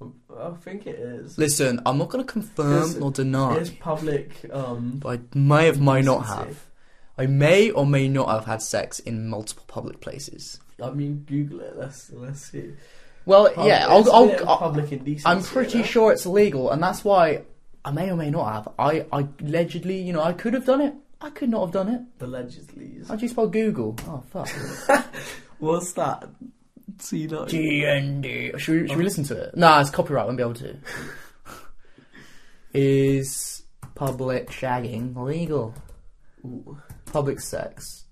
I 0.00 0.50
think 0.60 0.86
it 0.88 0.96
is. 0.98 1.38
Listen, 1.38 1.80
I'm 1.86 1.96
not 1.98 2.08
going 2.08 2.24
to 2.24 2.32
confirm 2.32 2.82
Listen, 2.82 3.00
nor 3.00 3.10
deny, 3.12 3.56
It's 3.56 3.70
public. 3.70 4.44
Um, 4.52 4.98
but 4.98 5.20
I 5.34 5.38
may 5.38 5.66
have, 5.66 5.80
may 5.80 6.02
not 6.02 6.26
have. 6.26 6.66
I 7.16 7.26
may 7.26 7.70
or 7.70 7.86
may 7.86 8.08
not 8.08 8.28
have 8.30 8.46
had 8.46 8.62
sex 8.62 8.98
in 8.98 9.28
multiple 9.28 9.64
public 9.68 10.00
places. 10.00 10.60
I 10.82 10.90
mean, 10.90 11.24
Google 11.26 11.60
it. 11.60 11.76
Let's 11.76 12.10
let's 12.12 12.40
see. 12.40 12.72
Well, 13.28 13.52
yeah, 13.58 13.86
I'll, 13.86 14.10
I'll, 14.10 14.48
I'll, 14.48 14.56
public 14.56 14.90
indecency. 14.90 15.26
I'm 15.26 15.42
pretty 15.42 15.82
sure 15.82 16.12
it's 16.12 16.24
illegal, 16.24 16.70
and 16.70 16.82
that's 16.82 17.04
why 17.04 17.42
I 17.84 17.90
may 17.90 18.10
or 18.10 18.16
may 18.16 18.30
not 18.30 18.50
have. 18.50 18.68
I, 18.78 19.04
I 19.12 19.28
allegedly, 19.40 20.00
you 20.00 20.14
know, 20.14 20.22
I 20.22 20.32
could 20.32 20.54
have 20.54 20.64
done 20.64 20.80
it. 20.80 20.94
I 21.20 21.28
could 21.28 21.50
not 21.50 21.60
have 21.60 21.70
done 21.70 21.88
it. 21.88 22.24
Allegedly. 22.24 23.02
How 23.06 23.16
do 23.16 23.22
you 23.22 23.28
spell 23.28 23.46
Google? 23.46 23.96
Oh 24.06 24.22
fuck. 24.30 24.48
What's 25.58 25.92
that? 25.92 26.26
See 27.00 27.26
that? 27.26 27.48
G 27.48 27.84
N 27.84 28.22
D. 28.22 28.52
Should 28.56 28.82
we, 28.82 28.88
should 28.88 28.96
we 28.96 29.02
oh. 29.02 29.04
listen 29.04 29.24
to 29.24 29.36
it? 29.36 29.54
Nah, 29.54 29.82
it's 29.82 29.90
copyright. 29.90 30.24
Won't 30.24 30.38
be 30.38 30.42
able 30.42 30.54
to. 30.54 30.78
Is 32.72 33.62
public 33.94 34.48
shagging 34.48 35.14
legal? 35.14 35.74
Ooh. 36.46 36.80
Public 37.12 37.40
sex. 37.40 38.06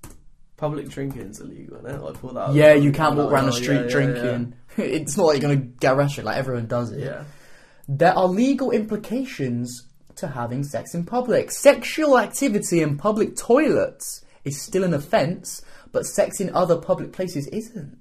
Public 0.58 0.88
drinking's 0.88 1.40
illegal, 1.40 1.78
isn't 1.78 1.90
it? 1.90 2.02
Like, 2.02 2.14
pull 2.14 2.32
that 2.34 2.54
Yeah, 2.54 2.74
you 2.74 2.92
can't 2.92 3.16
walk 3.16 3.26
Oh, 3.26 3.30
around 3.30 3.46
the 3.46 3.52
street 3.52 3.88
drinking. 3.88 4.54
it's 5.00 5.16
not 5.16 5.26
like 5.26 5.40
you're 5.42 5.50
gonna 5.54 5.66
get 5.80 5.94
arrested. 5.94 6.24
Like 6.24 6.36
everyone 6.38 6.66
does 6.66 6.92
Yeah. 6.92 6.98
it. 6.98 7.04
yeah. 7.04 7.24
There 7.88 8.16
are 8.18 8.26
legal 8.26 8.70
implications 8.72 9.84
to 10.16 10.28
having 10.28 10.64
sex 10.64 10.94
in 10.94 11.04
public. 11.04 11.50
Sexual 11.50 12.18
activity 12.18 12.80
in 12.82 12.96
public 12.96 13.36
toilets 13.36 14.24
is 14.44 14.60
still 14.60 14.82
an 14.84 14.94
offence, 14.94 15.62
but 15.92 16.04
sex 16.06 16.40
in 16.40 16.54
other 16.54 16.76
public 16.76 17.12
places 17.12 17.46
isn't. 17.48 17.98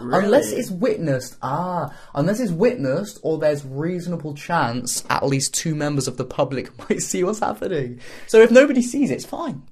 Unless 0.00 0.50
it's 0.50 0.70
witnessed, 0.72 1.36
ah, 1.40 1.94
unless 2.16 2.40
it's 2.40 2.50
witnessed, 2.50 3.20
or 3.22 3.38
there's 3.38 3.64
reasonable 3.64 4.34
chance 4.34 5.04
at 5.08 5.24
least 5.24 5.54
two 5.54 5.74
members 5.76 6.08
of 6.08 6.16
the 6.16 6.24
public 6.24 6.76
might 6.90 7.00
see 7.00 7.22
what's 7.22 7.38
happening. 7.38 8.00
So 8.26 8.40
if 8.40 8.50
nobody 8.50 8.82
sees 8.82 9.10
it, 9.12 9.14
it's 9.14 9.24
fine. 9.24 9.62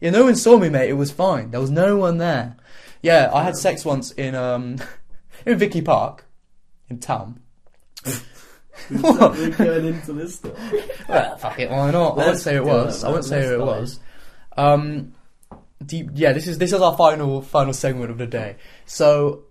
Yeah, 0.00 0.10
no 0.10 0.24
one 0.24 0.36
saw 0.36 0.56
me, 0.58 0.68
mate. 0.68 0.88
It 0.90 0.94
was 0.94 1.10
fine. 1.10 1.50
There 1.50 1.60
was 1.60 1.70
no 1.70 1.96
one 1.96 2.18
there. 2.18 2.56
Yeah, 3.02 3.30
I 3.34 3.42
had 3.42 3.56
sex 3.56 3.84
once 3.84 4.12
in 4.12 4.34
um 4.36 4.76
in 5.46 5.58
Vicky 5.58 5.82
Park 5.82 6.24
in 6.88 6.98
town. 6.98 7.40
We're 8.90 9.50
going 9.50 9.84
into 9.94 10.12
this 10.14 10.36
stuff. 10.36 10.52
Well, 11.08 11.36
fuck 11.36 11.58
it, 11.60 11.70
why 11.70 11.90
not? 11.90 12.12
I 12.12 12.16
won't 12.16 12.18
Let's 12.18 12.42
say 12.42 12.56
it 12.56 12.64
do 12.64 12.66
was. 12.70 13.04
I 13.04 13.10
won't 13.10 13.24
say 13.24 13.46
who 13.46 13.54
it 13.54 13.60
was. 13.60 14.00
Um, 14.56 15.14
you- 15.90 16.10
yeah, 16.14 16.32
this 16.32 16.46
is 16.46 16.58
this 16.58 16.72
is 16.72 16.80
our 16.80 16.96
final 16.96 17.42
final 17.42 17.72
segment 17.72 18.10
of 18.10 18.18
the 18.18 18.26
day. 18.26 18.56
So 18.86 19.44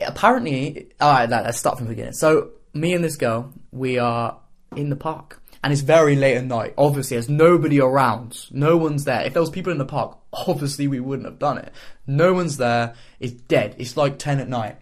apparently, 0.00 0.88
all 1.00 1.12
right, 1.12 1.28
let- 1.28 1.44
let's 1.44 1.58
start 1.58 1.78
from 1.78 1.86
the 1.86 1.90
beginning. 1.92 2.12
So 2.12 2.50
me 2.74 2.92
and 2.94 3.02
this 3.04 3.16
girl, 3.16 3.52
we 3.72 3.98
are 3.98 4.38
in 4.74 4.90
the 4.90 4.96
park, 4.96 5.40
and 5.62 5.72
it's 5.72 5.82
very 5.82 6.16
late 6.16 6.36
at 6.36 6.44
night. 6.44 6.74
Obviously, 6.76 7.16
there's 7.16 7.28
nobody 7.28 7.80
around. 7.80 8.46
No 8.50 8.76
one's 8.76 9.04
there. 9.04 9.22
If 9.24 9.32
there 9.32 9.42
was 9.42 9.50
people 9.50 9.72
in 9.72 9.78
the 9.78 9.84
park, 9.86 10.18
obviously 10.32 10.86
we 10.88 11.00
wouldn't 11.00 11.26
have 11.26 11.38
done 11.38 11.58
it. 11.58 11.72
No 12.06 12.32
one's 12.34 12.56
there. 12.56 12.94
It's 13.20 13.32
dead. 13.32 13.74
It's 13.78 13.96
like 13.96 14.18
ten 14.18 14.40
at 14.40 14.48
night, 14.48 14.76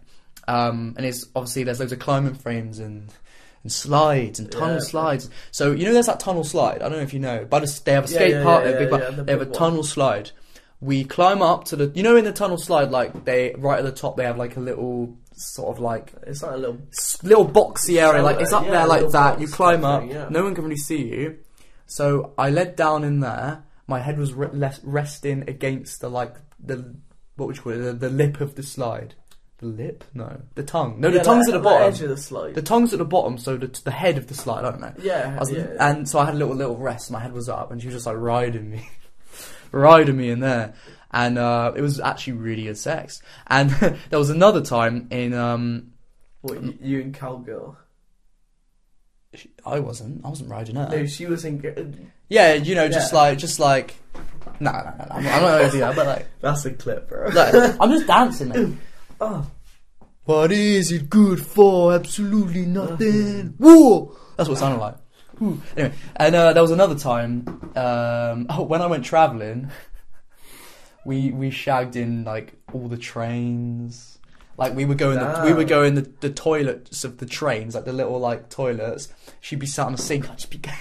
um, 0.48 0.94
and 0.96 1.06
it's 1.06 1.26
obviously 1.34 1.64
there's 1.64 1.80
loads 1.80 1.92
of 1.92 1.98
climbing 1.98 2.34
frames 2.34 2.78
and. 2.78 3.12
And 3.62 3.72
slides 3.72 4.38
and 4.40 4.52
tunnel 4.52 4.74
Yeah. 4.74 4.80
slides. 4.80 5.30
So 5.50 5.72
you 5.72 5.86
know, 5.86 5.94
there's 5.94 6.04
that 6.04 6.20
tunnel 6.20 6.44
slide. 6.44 6.82
I 6.82 6.90
don't 6.90 6.98
know 6.98 7.02
if 7.02 7.14
you 7.14 7.18
know, 7.18 7.46
but 7.48 7.64
they 7.86 7.92
have 7.92 8.04
a 8.04 8.08
skate 8.08 8.32
yeah, 8.32 8.42
park. 8.42 8.62
they 8.64 8.72
have 8.72 8.76
a 8.76 8.84
big 8.84 8.92
yeah, 8.92 8.98
park, 8.98 9.16
the 9.16 9.22
they 9.24 9.32
have 9.32 9.40
a 9.40 9.44
one. 9.46 9.54
tunnel 9.54 9.82
slide. 9.82 10.32
We 10.82 11.02
climb 11.04 11.40
up 11.40 11.64
to 11.68 11.76
the. 11.76 11.90
You 11.94 12.02
know, 12.02 12.14
in 12.16 12.26
the 12.26 12.32
tunnel 12.32 12.58
slide, 12.58 12.90
like 12.90 13.24
they 13.24 13.54
right 13.56 13.78
at 13.78 13.84
the 13.86 13.90
top, 13.90 14.18
they 14.18 14.24
have 14.24 14.36
like 14.36 14.58
a 14.58 14.60
little 14.60 15.16
sort 15.32 15.74
of 15.74 15.80
like 15.82 16.12
It's 16.26 16.42
like 16.42 16.52
a 16.52 16.56
little. 16.58 16.78
little 17.22 17.48
boxy 17.48 17.98
area. 18.06 18.22
Like 18.22 18.38
it's 18.38 18.52
up 18.52 18.66
there 18.66 18.86
like 18.86 19.08
that. 19.12 19.40
You 19.40 19.48
climb 19.48 19.82
up. 19.82 20.02
thing. 20.02 20.26
No 20.28 20.44
one 20.44 20.54
can 20.54 20.64
really 20.64 20.76
see 20.76 21.02
you. 21.08 21.38
So 21.86 22.34
I 22.36 22.50
led 22.50 22.76
down 22.76 23.02
in 23.02 23.20
there. 23.20 23.62
My 23.86 24.00
head 24.00 24.18
was 24.18 24.34
re- 24.34 24.50
resting 24.82 25.48
against 25.48 26.02
the 26.02 26.10
like 26.10 26.34
the 26.62 26.94
what 27.36 27.46
would 27.46 27.56
you 27.56 27.62
call 27.62 27.72
it? 27.72 27.78
The, 27.78 27.92
the 27.94 28.10
lip 28.10 28.42
of 28.42 28.56
the 28.56 28.62
slide. 28.62 29.14
The 29.64 29.82
lip? 29.82 30.04
No, 30.12 30.40
the 30.56 30.62
tongue. 30.62 31.00
No, 31.00 31.08
Yeah, 31.08 31.18
the 31.18 31.24
tongue's 31.24 31.46
like- 31.46 31.54
at 31.54 31.58
the 31.58 31.64
bottom. 31.64 31.88
edge 31.88 32.02
of 32.02 32.08
the 32.10 32.16
slide. 32.18 32.54
The 32.54 32.60
tongue's 32.62 32.92
at 32.92 32.98
the 32.98 33.04
bottom, 33.06 33.38
so 33.38 33.56
the, 33.56 33.68
the 33.84 33.90
head 33.90 34.18
of 34.18 34.26
the 34.26 34.34
slide. 34.34 34.64
I 34.66 34.70
don't 34.70 34.80
know. 34.82 34.92
yeah, 35.00 35.38
was- 35.38 35.50
yeah. 35.50 35.68
And 35.80 36.06
so 36.06 36.18
I 36.18 36.26
had 36.26 36.34
a 36.34 36.36
little 36.36 36.54
little 36.54 36.76
rest. 36.76 37.10
My 37.10 37.18
head 37.20 37.32
was 37.32 37.48
up, 37.48 37.70
and 37.72 37.80
she 37.80 37.86
was 37.88 37.94
just 37.94 38.06
like 38.06 38.16
riding 38.18 38.68
me, 38.70 38.86
riding 39.72 40.16
me 40.18 40.28
in 40.28 40.40
there. 40.40 40.74
And 41.12 41.38
uh, 41.38 41.72
it 41.74 41.80
was 41.80 41.98
actually 42.00 42.34
really 42.34 42.64
good 42.64 42.76
sex. 42.76 43.22
And 43.46 43.70
there 44.10 44.18
was 44.18 44.28
another 44.30 44.60
time 44.60 45.06
in 45.10 45.32
um, 45.32 45.92
What, 46.42 46.62
you, 46.62 46.78
you 46.82 47.00
and 47.00 47.14
cowgirl? 47.14 47.78
sh- 49.34 49.46
I 49.64 49.80
wasn't 49.80 50.24
I 50.24 50.28
wasn't 50.28 50.50
riding 50.50 50.76
her. 50.76 50.88
No, 50.90 51.06
she 51.06 51.24
was 51.26 51.44
in. 51.46 52.10
Yeah, 52.28 52.52
you 52.54 52.74
know, 52.74 52.88
just 52.88 53.12
Yeah. 53.12 53.18
like 53.18 53.38
just 53.38 53.58
like 53.60 53.94
no 54.60 54.70
no 54.70 54.78
no, 54.78 54.82
no 54.82 55.06
I'm, 55.10 55.24
not, 55.24 55.32
I'm 55.32 55.42
not 55.42 55.58
gonna 55.58 55.70
do 55.70 55.78
that. 55.78 55.96
But 55.96 56.06
like, 56.06 56.26
That's 56.40 56.64
a 56.66 56.70
clip, 56.72 57.08
bro. 57.08 57.28
like 57.28 57.54
I'm 57.80 57.90
just 57.90 58.06
dancing. 58.06 58.80
Oh, 59.24 59.50
What 60.24 60.52
is 60.52 60.92
it 60.92 61.10
good 61.10 61.44
for? 61.44 61.94
Absolutely 61.94 62.66
nothing. 62.66 63.54
That's 64.36 64.48
what 64.48 64.56
it 64.56 64.58
sounded 64.58 64.80
like. 64.80 64.96
Anyway, 65.76 65.94
and 66.16 66.34
uh, 66.34 66.52
there 66.52 66.62
was 66.62 66.70
another 66.70 66.94
time 66.94 67.46
um, 67.76 68.46
oh, 68.50 68.62
when 68.68 68.82
I 68.82 68.86
went 68.86 69.04
travelling. 69.04 69.70
We 71.04 71.32
we 71.32 71.50
shagged 71.50 71.96
in 71.96 72.24
like 72.24 72.54
all 72.72 72.88
the 72.88 72.96
trains. 72.96 74.18
Like 74.56 74.74
we 74.74 74.84
would 74.84 74.98
go 74.98 75.10
in 75.10 75.18
the 75.18 75.42
we 75.44 75.52
would 75.52 75.68
go 75.68 75.82
in 75.82 75.96
the, 75.96 76.08
the 76.20 76.30
toilets 76.30 77.04
of 77.04 77.18
the 77.18 77.26
trains, 77.26 77.74
like 77.74 77.84
the 77.84 77.92
little 77.92 78.18
like 78.18 78.48
toilets. 78.48 79.12
She'd 79.40 79.58
be 79.58 79.66
sat 79.66 79.86
on 79.86 79.92
the 79.92 79.98
sink, 79.98 80.30
I'd 80.30 80.38
just 80.38 80.50
be 80.50 80.58
going. 80.58 80.76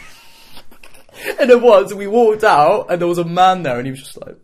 and 1.39 1.49
then 1.49 1.61
once 1.61 1.93
we 1.93 2.07
walked 2.07 2.43
out, 2.43 2.87
and 2.89 3.01
there 3.01 3.07
was 3.07 3.17
a 3.17 3.25
man 3.25 3.63
there, 3.63 3.77
and 3.77 3.85
he 3.85 3.91
was 3.91 4.01
just 4.01 4.21
like. 4.25 4.37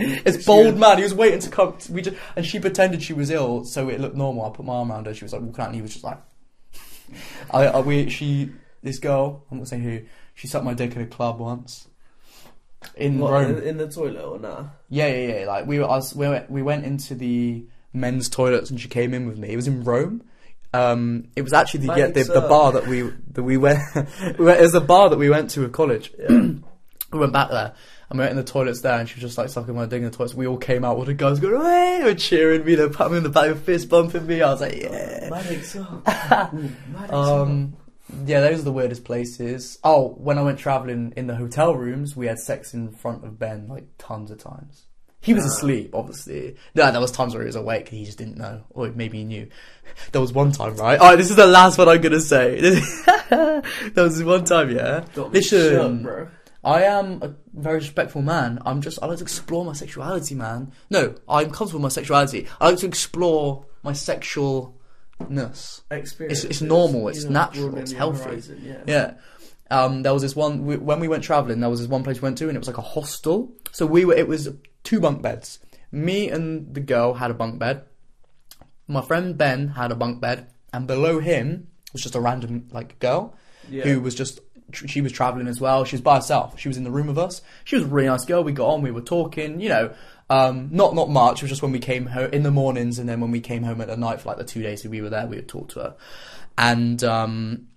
This 0.24 0.44
bold 0.44 0.78
man, 0.78 0.98
he 0.98 1.02
was 1.02 1.14
waiting 1.14 1.40
to 1.40 1.50
come. 1.50 1.76
We 1.90 2.02
just, 2.02 2.16
and 2.36 2.44
she 2.46 2.60
pretended 2.60 3.02
she 3.02 3.12
was 3.12 3.30
ill, 3.30 3.64
so 3.64 3.88
it 3.88 4.00
looked 4.00 4.16
normal. 4.16 4.46
I 4.46 4.50
put 4.50 4.64
my 4.64 4.74
arm 4.74 4.90
around 4.90 5.06
her. 5.06 5.14
She 5.14 5.24
was 5.24 5.32
like 5.32 5.42
walking 5.42 5.60
out, 5.60 5.66
and 5.68 5.76
he 5.76 5.82
was 5.82 5.92
just 5.92 6.04
like, 6.04 6.18
I, 7.50 7.66
I 7.66 7.80
we 7.80 8.08
she 8.08 8.50
this 8.82 8.98
girl. 8.98 9.44
I'm 9.50 9.58
not 9.58 9.68
saying 9.68 9.82
who. 9.82 10.00
She 10.34 10.46
sucked 10.46 10.64
my 10.64 10.74
dick 10.74 10.96
at 10.96 11.02
a 11.02 11.06
club 11.06 11.38
once 11.38 11.86
in 12.96 13.18
what, 13.18 13.32
Rome. 13.32 13.56
in, 13.56 13.62
in 13.62 13.76
the 13.76 13.88
toilet 13.88 14.22
or 14.22 14.38
nah? 14.38 14.66
Yeah, 14.88 15.08
yeah, 15.08 15.40
yeah. 15.40 15.46
Like 15.46 15.66
we 15.66 15.78
were, 15.78 15.84
I 15.84 15.96
was, 15.96 16.14
we 16.14 16.28
went, 16.28 16.50
we 16.50 16.62
went 16.62 16.84
into 16.84 17.14
the 17.14 17.64
men's 17.92 18.28
toilets, 18.28 18.70
and 18.70 18.80
she 18.80 18.88
came 18.88 19.14
in 19.14 19.26
with 19.26 19.38
me. 19.38 19.50
It 19.50 19.56
was 19.56 19.68
in 19.68 19.84
Rome. 19.84 20.22
Um, 20.72 21.28
it 21.34 21.42
was 21.42 21.52
actually 21.52 21.86
the, 21.86 21.96
yeah, 21.96 22.06
the, 22.06 22.12
Thanks, 22.12 22.28
the 22.28 22.42
uh, 22.42 22.48
bar 22.48 22.72
that 22.72 22.86
we 22.86 23.02
that 23.32 23.42
we 23.42 23.56
went. 23.56 23.80
we 24.38 24.44
went 24.44 24.60
it 24.60 24.62
was 24.62 24.72
the 24.72 24.80
bar 24.80 25.10
that 25.10 25.18
we 25.18 25.28
went 25.28 25.50
to 25.50 25.64
at 25.64 25.72
college. 25.72 26.12
We 27.12 27.18
went 27.18 27.32
back 27.32 27.50
there 27.50 27.74
and 28.10 28.18
we 28.18 28.24
went 28.24 28.32
in 28.32 28.36
the 28.36 28.44
toilets 28.44 28.80
there, 28.80 28.98
and 28.98 29.08
she 29.08 29.14
was 29.14 29.22
just 29.22 29.38
like 29.38 29.48
sucking 29.48 29.74
my 29.74 29.86
dick 29.86 29.98
in 29.98 30.04
the 30.04 30.10
toilets. 30.10 30.34
We 30.34 30.46
all 30.46 30.58
came 30.58 30.84
out, 30.84 30.96
all 30.96 31.04
the 31.04 31.14
guys 31.14 31.38
going, 31.38 31.60
"Hey!" 31.60 31.98
They 32.00 32.04
were 32.04 32.14
cheering 32.14 32.64
me, 32.64 32.74
they 32.74 32.88
pat 32.88 33.10
me 33.10 33.18
on 33.18 33.22
the 33.22 33.28
back, 33.28 33.56
fist 33.56 33.88
bumping 33.88 34.26
me. 34.26 34.42
I 34.42 34.50
was 34.50 34.60
like, 34.60 34.76
"Yeah." 34.76 35.28
Up. 35.30 36.52
Ooh, 36.54 36.70
Maddox 36.88 37.12
Um, 37.12 37.76
yeah, 38.26 38.40
those 38.40 38.60
are 38.60 38.64
the 38.64 38.72
weirdest 38.72 39.04
places. 39.04 39.78
Oh, 39.84 40.08
when 40.08 40.38
I 40.38 40.42
went 40.42 40.58
traveling 40.58 41.12
in 41.16 41.28
the 41.28 41.36
hotel 41.36 41.74
rooms, 41.74 42.16
we 42.16 42.26
had 42.26 42.38
sex 42.38 42.74
in 42.74 42.90
front 42.90 43.24
of 43.24 43.38
Ben 43.38 43.68
like 43.68 43.84
tons 43.98 44.30
of 44.30 44.38
times. 44.38 44.86
He 45.22 45.34
was 45.34 45.44
asleep, 45.44 45.94
obviously. 45.94 46.56
No, 46.74 46.90
there 46.90 47.00
was 47.00 47.12
times 47.12 47.34
where 47.34 47.42
he 47.42 47.46
was 47.46 47.56
awake. 47.56 47.90
And 47.90 47.98
he 47.98 48.06
just 48.06 48.16
didn't 48.16 48.38
know, 48.38 48.62
or 48.70 48.88
maybe 48.88 49.18
he 49.18 49.24
knew. 49.24 49.48
There 50.12 50.20
was 50.20 50.32
one 50.32 50.52
time, 50.52 50.76
right? 50.76 50.98
Oh, 51.00 51.16
this 51.16 51.30
is 51.30 51.36
the 51.36 51.48
last 51.48 51.76
one 51.76 51.88
I'm 51.88 52.00
gonna 52.00 52.20
say. 52.20 52.60
there 53.30 53.62
was 53.96 54.22
one 54.22 54.44
time, 54.44 54.70
yeah. 54.70 54.82
up. 54.82 55.14
Got 55.14 55.32
me 55.32 55.40
Listen, 55.40 55.72
shut, 55.74 56.02
bro. 56.02 56.28
I 56.62 56.82
am 56.82 57.22
a 57.22 57.34
very 57.54 57.76
respectful 57.78 58.20
man. 58.22 58.58
I'm 58.66 58.80
just 58.82 58.98
I 59.02 59.06
like 59.06 59.18
to 59.18 59.24
explore 59.24 59.64
my 59.64 59.72
sexuality, 59.72 60.34
man. 60.34 60.72
No, 60.90 61.14
I'm 61.28 61.46
comfortable 61.50 61.78
with 61.78 61.82
my 61.84 61.88
sexuality. 62.00 62.46
I 62.60 62.68
like 62.70 62.78
to 62.80 62.86
explore 62.86 63.64
my 63.82 63.92
sexualness. 63.92 65.80
Experience. 65.90 66.44
it's 66.44 66.60
normal, 66.60 67.08
it's 67.08 67.24
you 67.24 67.30
know, 67.30 67.40
natural, 67.40 67.78
it's 67.78 67.92
healthy. 67.92 68.22
horizon, 68.24 68.62
Yeah. 68.64 68.82
Yeah. 68.86 69.14
Um, 69.70 70.02
there 70.02 70.12
was 70.12 70.22
this 70.22 70.34
one 70.34 70.66
we, 70.66 70.76
when 70.76 70.98
we 70.98 71.06
went 71.08 71.22
traveling. 71.22 71.60
There 71.60 71.70
was 71.70 71.78
this 71.80 71.88
one 71.88 72.02
place 72.02 72.20
we 72.20 72.26
went 72.26 72.38
to, 72.38 72.48
and 72.48 72.56
it 72.56 72.58
was 72.58 72.66
like 72.66 72.78
a 72.78 72.82
hostel. 72.82 73.52
So 73.70 73.86
we 73.86 74.04
were. 74.04 74.14
It 74.14 74.26
was 74.26 74.48
two 74.82 74.98
bunk 75.00 75.22
beds. 75.22 75.60
Me 75.92 76.28
and 76.28 76.74
the 76.74 76.80
girl 76.80 77.14
had 77.14 77.30
a 77.30 77.34
bunk 77.34 77.58
bed. 77.60 77.84
My 78.88 79.00
friend 79.00 79.38
Ben 79.38 79.68
had 79.68 79.92
a 79.92 79.94
bunk 79.94 80.20
bed, 80.20 80.48
and 80.72 80.88
below 80.88 81.20
him 81.20 81.68
was 81.92 82.02
just 82.02 82.16
a 82.16 82.20
random 82.20 82.66
like 82.72 82.98
girl 82.98 83.36
Yeah. 83.68 83.84
who 83.84 84.00
was 84.00 84.14
just. 84.16 84.40
She 84.72 85.00
was 85.00 85.12
traveling 85.12 85.48
as 85.48 85.60
well. 85.60 85.84
She 85.84 85.96
was 85.96 86.00
by 86.00 86.16
herself. 86.16 86.58
She 86.58 86.68
was 86.68 86.76
in 86.76 86.84
the 86.84 86.90
room 86.90 87.06
with 87.06 87.18
us. 87.18 87.42
She 87.64 87.76
was 87.76 87.84
a 87.84 87.88
really 87.88 88.08
nice 88.08 88.24
girl. 88.24 88.44
We 88.44 88.52
got 88.52 88.68
on. 88.68 88.82
We 88.82 88.90
were 88.90 89.00
talking. 89.00 89.60
You 89.60 89.68
know, 89.68 89.94
um, 90.28 90.68
not 90.70 90.94
not 90.94 91.10
much. 91.10 91.38
It 91.38 91.42
was 91.42 91.50
just 91.50 91.62
when 91.62 91.72
we 91.72 91.78
came 91.78 92.06
home 92.06 92.30
in 92.32 92.42
the 92.42 92.50
mornings, 92.50 92.98
and 92.98 93.08
then 93.08 93.20
when 93.20 93.30
we 93.30 93.40
came 93.40 93.62
home 93.62 93.80
at 93.80 93.88
the 93.88 93.96
night 93.96 94.20
for 94.20 94.28
like 94.28 94.38
the 94.38 94.44
two 94.44 94.62
days 94.62 94.82
that 94.82 94.90
we 94.90 95.00
were 95.00 95.10
there, 95.10 95.26
we 95.26 95.36
would 95.36 95.48
talk 95.48 95.68
to 95.70 95.80
her. 95.80 95.94
And 96.56 97.02
um, 97.04 97.68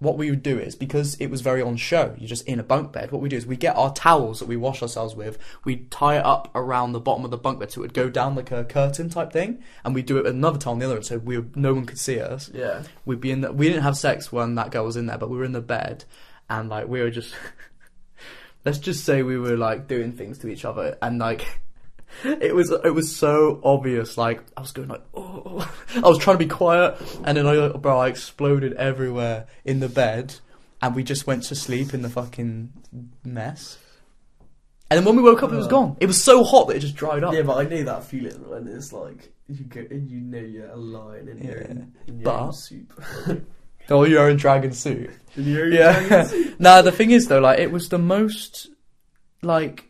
what 0.00 0.16
we 0.16 0.30
would 0.30 0.42
do 0.42 0.58
is 0.58 0.74
because 0.74 1.14
it 1.16 1.26
was 1.26 1.42
very 1.42 1.60
on 1.60 1.76
show, 1.76 2.14
you're 2.18 2.26
just 2.26 2.46
in 2.48 2.58
a 2.58 2.62
bunk 2.62 2.90
bed. 2.90 3.12
What 3.12 3.20
we 3.20 3.28
do 3.28 3.36
is 3.36 3.46
we 3.46 3.56
get 3.56 3.76
our 3.76 3.92
towels 3.92 4.38
that 4.40 4.48
we 4.48 4.56
wash 4.56 4.80
ourselves 4.80 5.14
with, 5.14 5.38
we 5.64 5.76
tie 5.90 6.16
it 6.16 6.24
up 6.24 6.50
around 6.54 6.92
the 6.92 7.00
bottom 7.00 7.24
of 7.24 7.30
the 7.30 7.36
bunk 7.36 7.60
bed 7.60 7.70
so 7.70 7.80
it 7.80 7.82
would 7.82 7.94
go 7.94 8.08
down 8.08 8.34
like 8.34 8.50
a 8.50 8.64
curtain 8.64 9.10
type 9.10 9.30
thing, 9.30 9.62
and 9.84 9.94
we 9.94 10.00
do 10.00 10.16
it 10.16 10.24
with 10.24 10.34
another 10.34 10.58
towel 10.58 10.72
on 10.72 10.78
the 10.78 10.86
other 10.86 10.96
end 10.96 11.04
so 11.04 11.18
we 11.18 11.44
no 11.54 11.74
one 11.74 11.84
could 11.84 11.98
see 11.98 12.18
us. 12.18 12.50
Yeah. 12.52 12.82
We'd 13.04 13.20
be 13.20 13.30
in. 13.30 13.42
The, 13.42 13.52
we 13.52 13.68
didn't 13.68 13.82
have 13.82 13.96
sex 13.96 14.32
when 14.32 14.54
that 14.54 14.70
girl 14.70 14.86
was 14.86 14.96
in 14.96 15.06
there, 15.06 15.18
but 15.18 15.28
we 15.28 15.36
were 15.36 15.44
in 15.44 15.52
the 15.52 15.60
bed, 15.60 16.04
and 16.48 16.68
like 16.68 16.88
we 16.88 17.00
were 17.00 17.10
just. 17.10 17.34
let's 18.64 18.78
just 18.78 19.04
say 19.04 19.22
we 19.22 19.38
were 19.38 19.56
like 19.56 19.86
doing 19.86 20.12
things 20.12 20.38
to 20.38 20.48
each 20.48 20.64
other, 20.64 20.96
and 21.02 21.18
like. 21.18 21.60
It 22.24 22.54
was 22.54 22.70
it 22.70 22.94
was 22.94 23.14
so 23.14 23.60
obvious. 23.64 24.18
Like 24.18 24.42
I 24.56 24.60
was 24.60 24.72
going 24.72 24.88
like, 24.88 25.02
oh, 25.14 25.70
I 25.96 26.00
was 26.08 26.18
trying 26.18 26.38
to 26.38 26.44
be 26.44 26.48
quiet, 26.50 26.96
and 27.24 27.36
then 27.36 27.46
I 27.46 27.68
bro, 27.76 27.98
I 27.98 28.08
exploded 28.08 28.72
everywhere 28.74 29.46
in 29.64 29.80
the 29.80 29.88
bed, 29.88 30.34
and 30.82 30.94
we 30.94 31.02
just 31.02 31.26
went 31.26 31.44
to 31.44 31.54
sleep 31.54 31.94
in 31.94 32.02
the 32.02 32.10
fucking 32.10 32.72
mess. 33.24 33.78
And 34.90 34.98
then 34.98 35.04
when 35.04 35.14
we 35.16 35.22
woke 35.22 35.42
up, 35.44 35.52
it 35.52 35.56
was 35.56 35.66
Uh. 35.66 35.70
gone. 35.70 35.96
It 36.00 36.06
was 36.06 36.22
so 36.22 36.42
hot 36.42 36.66
that 36.68 36.76
it 36.76 36.80
just 36.80 36.96
dried 36.96 37.22
up. 37.22 37.32
Yeah, 37.32 37.42
but 37.42 37.58
I 37.58 37.68
knew 37.68 37.84
that 37.84 38.02
feeling 38.04 38.48
when 38.48 38.66
it's 38.66 38.92
like 38.92 39.32
you 39.48 39.64
go 39.64 39.80
and 39.88 40.10
you 40.10 40.20
know 40.20 40.38
you're 40.40 40.68
alive 40.70 41.28
in 41.28 41.38
your 41.38 41.58
Yeah. 41.58 41.66
own, 41.70 41.92
in 42.08 42.14
your 42.18 42.24
But- 42.24 42.40
own 42.40 42.52
soup. 42.52 43.04
Oh, 43.92 44.04
your 44.04 44.28
own 44.28 44.36
dragon 44.36 44.72
suit. 44.72 45.10
In 45.36 45.44
your 45.46 45.64
own 45.66 45.72
Yeah. 45.72 46.06
dragon 46.06 46.28
soup. 46.28 46.54
Nah, 46.60 46.82
the 46.82 46.92
thing 46.92 47.10
is 47.12 47.26
though, 47.28 47.40
like 47.40 47.58
it 47.58 47.72
was 47.72 47.88
the 47.88 47.98
most 47.98 48.68
like 49.42 49.89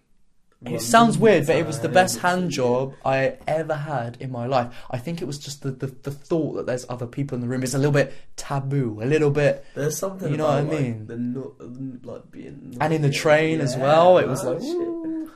it 0.67 0.81
sounds 0.83 1.17
weird, 1.17 1.47
but 1.47 1.57
it 1.57 1.67
was 1.67 1.81
the 1.81 1.89
best 1.89 2.19
hand 2.21 2.51
job 2.51 2.95
I 3.05 3.39
ever 3.47 3.75
had 3.75 4.19
in 4.21 4.31
my 4.31 4.47
life. 4.47 4.75
I 4.91 4.99
think 4.99 5.23
it 5.23 5.25
was 5.25 5.39
just 5.39 5.63
the, 5.63 5.71
the, 5.71 5.87
the 5.87 6.11
thought 6.11 6.55
that 6.55 6.67
there's 6.67 6.85
other 6.89 7.07
people 7.07 7.35
in 7.37 7.41
the 7.41 7.49
room 7.49 7.63
is 7.63 7.75
a 7.75 7.79
little 7.79 7.93
bit 7.93 8.13
taboo, 8.37 9.01
a 9.03 9.07
little 9.07 9.31
bit. 9.31 9.65
There's 9.75 9.97
something 9.97 10.31
You 10.31 10.37
know 10.37 10.47
about, 10.47 10.67
what 10.67 10.75
I 10.75 10.77
like, 10.77 10.83
mean? 10.85 11.07
the 11.07 11.17
no, 11.17 11.55
like 12.03 12.31
being 12.31 12.77
And 12.81 12.93
in 12.93 13.01
the 13.03 13.11
train 13.11 13.61
as 13.63 13.77
well, 13.77 14.19
it 14.19 14.29
was 14.29 14.45
like, 14.45 14.61
shit. 14.61 15.29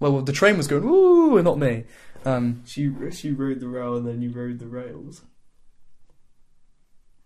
well, 0.00 0.20
the 0.20 0.32
train 0.32 0.56
was 0.58 0.66
going 0.68 0.84
woo, 0.86 1.36
and 1.38 1.44
not 1.46 1.58
me. 1.58 1.84
Um, 2.24 2.62
She 2.66 2.92
she 3.10 3.32
rode 3.32 3.58
the 3.60 3.68
rail 3.68 3.96
and 3.96 4.06
then 4.06 4.20
you 4.22 4.30
rode 4.30 4.58
the 4.58 4.68
rails. 4.68 5.22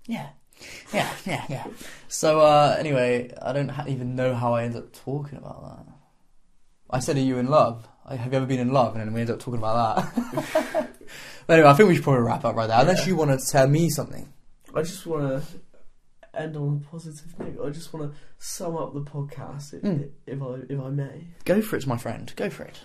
yeah, 0.07 0.29
yeah, 0.93 1.13
yeah, 1.27 1.45
yeah. 1.49 1.67
So 2.09 2.41
uh, 2.41 2.77
anyway, 2.79 3.33
I 3.43 3.53
don't 3.53 3.69
ha- 3.69 3.85
even 3.89 4.15
know 4.17 4.35
how 4.35 4.55
I 4.55 4.63
ended 4.65 4.83
up 4.85 4.93
talking 4.93 5.39
about 5.39 5.63
that. 5.87 5.93
I 6.91 7.01
said, 7.01 7.17
"Are 7.17 7.21
you 7.21 7.39
in 7.39 7.49
love? 7.49 7.87
I- 8.05 8.17
Have 8.17 8.33
you 8.33 8.37
ever 8.39 8.47
been 8.47 8.61
in 8.61 8.73
love?" 8.73 8.95
And 8.95 9.03
then 9.07 9.13
we 9.13 9.21
ended 9.21 9.35
up 9.35 9.41
talking 9.41 9.59
about 9.59 9.97
that. 10.15 10.91
but 11.47 11.55
anyway, 11.55 11.69
I 11.69 11.75
think 11.75 11.89
we 11.89 11.95
should 11.97 12.05
probably 12.05 12.23
wrap 12.23 12.45
up 12.45 12.55
right 12.57 12.67
there. 12.67 12.81
Unless 12.81 13.01
Yeah. 13.01 13.07
you 13.09 13.17
want 13.17 13.39
to 13.39 13.47
tell 13.47 13.69
me 13.69 13.91
something. 13.91 14.29
I 14.75 14.83
just 14.83 15.07
want 15.07 15.43
to 15.43 15.61
end 16.39 16.57
on 16.57 16.83
a 16.85 16.91
positive 16.91 17.39
note. 17.39 17.67
I 17.67 17.71
just 17.71 17.93
want 17.93 18.13
to 18.13 18.19
sum 18.39 18.77
up 18.77 18.93
the 18.95 19.01
podcast, 19.01 19.73
if, 19.75 19.83
Mm. 19.83 20.11
if 20.27 20.43
I 20.43 20.73
if 20.73 20.81
I 20.81 20.91
may. 20.91 21.29
Go 21.45 21.63
for 21.63 21.77
it, 21.77 21.87
my 21.87 21.97
friend. 21.97 22.33
Go 22.37 22.51
for 22.51 22.65
it. 22.65 22.81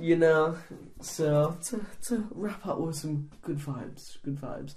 You 0.00 0.16
know, 0.16 0.56
so 1.00 1.56
to 1.66 1.84
to 2.08 2.26
wrap 2.32 2.66
up 2.66 2.78
with 2.80 2.96
some 2.96 3.30
good 3.42 3.58
vibes, 3.58 4.16
good 4.22 4.36
vibes. 4.40 4.74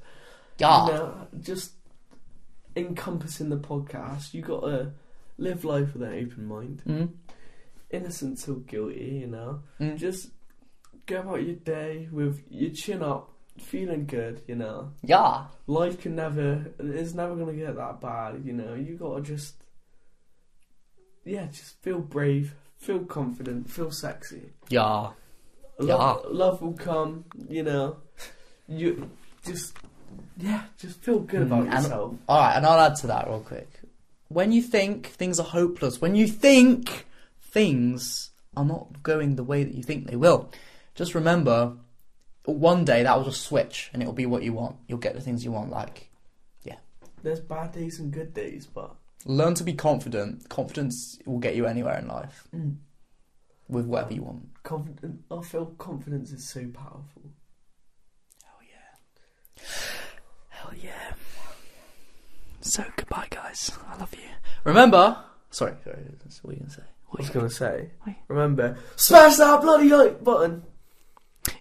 Yeah. 0.59 0.85
You 0.85 0.91
know, 0.93 1.27
just 1.39 1.71
encompassing 2.75 3.49
the 3.49 3.57
podcast, 3.57 4.33
you 4.33 4.41
got 4.41 4.61
to 4.61 4.91
live 5.37 5.63
life 5.65 5.93
with 5.93 6.03
an 6.03 6.13
open 6.13 6.45
mind, 6.45 6.83
Mm. 6.87 7.09
Innocent 7.89 8.39
till 8.39 8.55
guilty. 8.55 9.19
You 9.21 9.27
know, 9.27 9.61
Mm. 9.79 9.97
just 9.97 10.29
go 11.05 11.19
about 11.21 11.43
your 11.43 11.55
day 11.55 12.07
with 12.11 12.43
your 12.49 12.71
chin 12.71 13.01
up, 13.01 13.31
feeling 13.57 14.05
good. 14.05 14.41
You 14.47 14.55
know, 14.55 14.91
Yeah. 15.03 15.47
life 15.67 15.99
can 16.01 16.15
never 16.15 16.65
it's 16.79 17.13
never 17.13 17.35
gonna 17.35 17.53
get 17.53 17.75
that 17.75 17.99
bad 18.01 18.43
you 18.45 18.53
know 18.53 18.73
you 18.73 18.95
gotta 18.97 19.21
just 19.21 19.55
yeah 21.25 21.45
just 21.47 21.81
feel 21.83 21.99
brave 21.99 22.55
feel 22.77 22.99
confident 23.05 23.69
feel 23.69 23.91
sexy 23.91 24.51
Yeah. 24.69 25.11
love, 25.79 26.25
love 26.31 26.61
will 26.61 26.73
come 26.73 27.25
you 27.47 27.63
know 27.63 27.97
you 28.67 29.09
just 29.45 29.75
yeah 30.37 30.63
just 30.77 30.99
feel 31.01 31.19
good 31.19 31.43
about 31.43 31.65
Mm, 31.65 31.71
and- 31.73 31.83
yourself 31.83 32.15
All 32.27 32.39
right, 32.39 32.55
and 32.55 32.65
I'll 32.65 32.79
add 32.79 32.95
to 32.97 33.07
that 33.07 33.27
real 33.27 33.41
quick. 33.41 33.81
When 34.29 34.51
you 34.51 34.61
think 34.61 35.07
things 35.07 35.39
are 35.39 35.43
hopeless, 35.45 35.99
when 36.01 36.15
you 36.15 36.27
think 36.27 37.05
things 37.51 38.31
are 38.55 38.65
not 38.65 39.03
going 39.03 39.35
the 39.35 39.43
way 39.43 39.63
that 39.63 39.73
you 39.73 39.83
think 39.83 40.07
they 40.07 40.15
will, 40.15 40.49
just 40.95 41.15
remember, 41.15 41.73
one 42.45 42.83
day 42.85 43.03
that 43.03 43.15
will 43.15 43.25
just 43.25 43.41
switch, 43.41 43.89
and 43.93 44.01
it'll 44.01 44.13
be 44.13 44.25
what 44.25 44.43
you 44.43 44.53
want. 44.53 44.77
You'll 44.87 44.97
get 44.97 45.13
the 45.15 45.21
things 45.21 45.45
you 45.45 45.51
want. 45.51 45.69
Like, 45.69 46.09
yeah. 46.63 46.77
there's 47.23 47.39
bad 47.39 47.71
days 47.71 47.99
and 47.99 48.11
good 48.11 48.33
days 48.33 48.65
but 48.65 48.95
learn 49.25 49.53
to 49.55 49.63
be 49.63 49.73
confident. 49.73 50.49
Confidence 50.49 51.19
will 51.25 51.39
get 51.39 51.55
you 51.55 51.65
anywhere 51.65 51.99
in 51.99 52.07
life 52.07 52.47
mm. 52.55 52.75
with 53.67 53.85
whatever 53.85 54.13
you 54.13 54.23
want. 54.23 54.49
confident 54.63 55.21
i 55.31 55.41
feel 55.41 55.65
confidence 55.77 56.31
is 56.31 56.47
so 56.47 56.65
powerful 56.73 57.23
Hell 58.43 58.61
yeah. 58.67 59.63
Hell 60.49 60.73
yeah. 60.81 61.13
So 62.61 62.83
goodbye, 62.95 63.27
guys. 63.29 63.71
I 63.87 63.97
love 63.97 64.13
you. 64.13 64.29
Remember. 64.63 65.17
Sorry, 65.51 65.73
sorry. 65.83 65.97
That's 66.23 66.43
what 66.43 66.53
you 66.55 66.59
gonna 66.61 66.71
say. 66.71 66.83
I 67.11 67.21
was 67.21 67.29
gonna 67.29 67.49
say 67.49 67.89
Wait. 68.05 68.15
remember 68.27 68.77
smash 68.95 69.35
that 69.37 69.61
bloody 69.61 69.89
like 69.89 70.23
button 70.23 70.63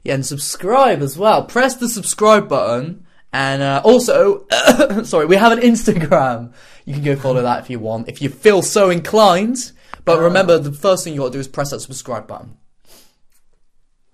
Yeah, 0.03 0.15
and 0.15 0.27
subscribe 0.27 1.01
as 1.03 1.17
well. 1.17 1.45
Press 1.47 1.77
the 1.77 1.89
subscribe 1.89 2.49
button. 2.49 3.07
And 3.33 3.63
uh, 3.63 3.81
also, 3.85 4.47
sorry, 5.05 5.27
we 5.27 5.37
have 5.37 5.53
an 5.53 5.61
Instagram. 5.61 6.53
You 6.85 6.95
can 6.95 7.05
go 7.05 7.15
follow 7.17 7.43
that 7.43 7.63
if 7.63 7.71
you 7.71 7.79
want, 7.79 8.09
if 8.09 8.21
you 8.21 8.29
feel 8.29 8.61
so 8.63 8.91
inclined. 8.91 9.73
But 10.05 10.19
Uh. 10.19 10.23
remember, 10.23 10.59
the 10.59 10.73
first 10.73 11.05
thing 11.05 11.15
you 11.15 11.21
got 11.21 11.27
to 11.33 11.33
do 11.39 11.39
is 11.41 11.49
press 11.49 11.71
that 11.71 11.81
subscribe 11.81 12.27
button. 12.27 12.57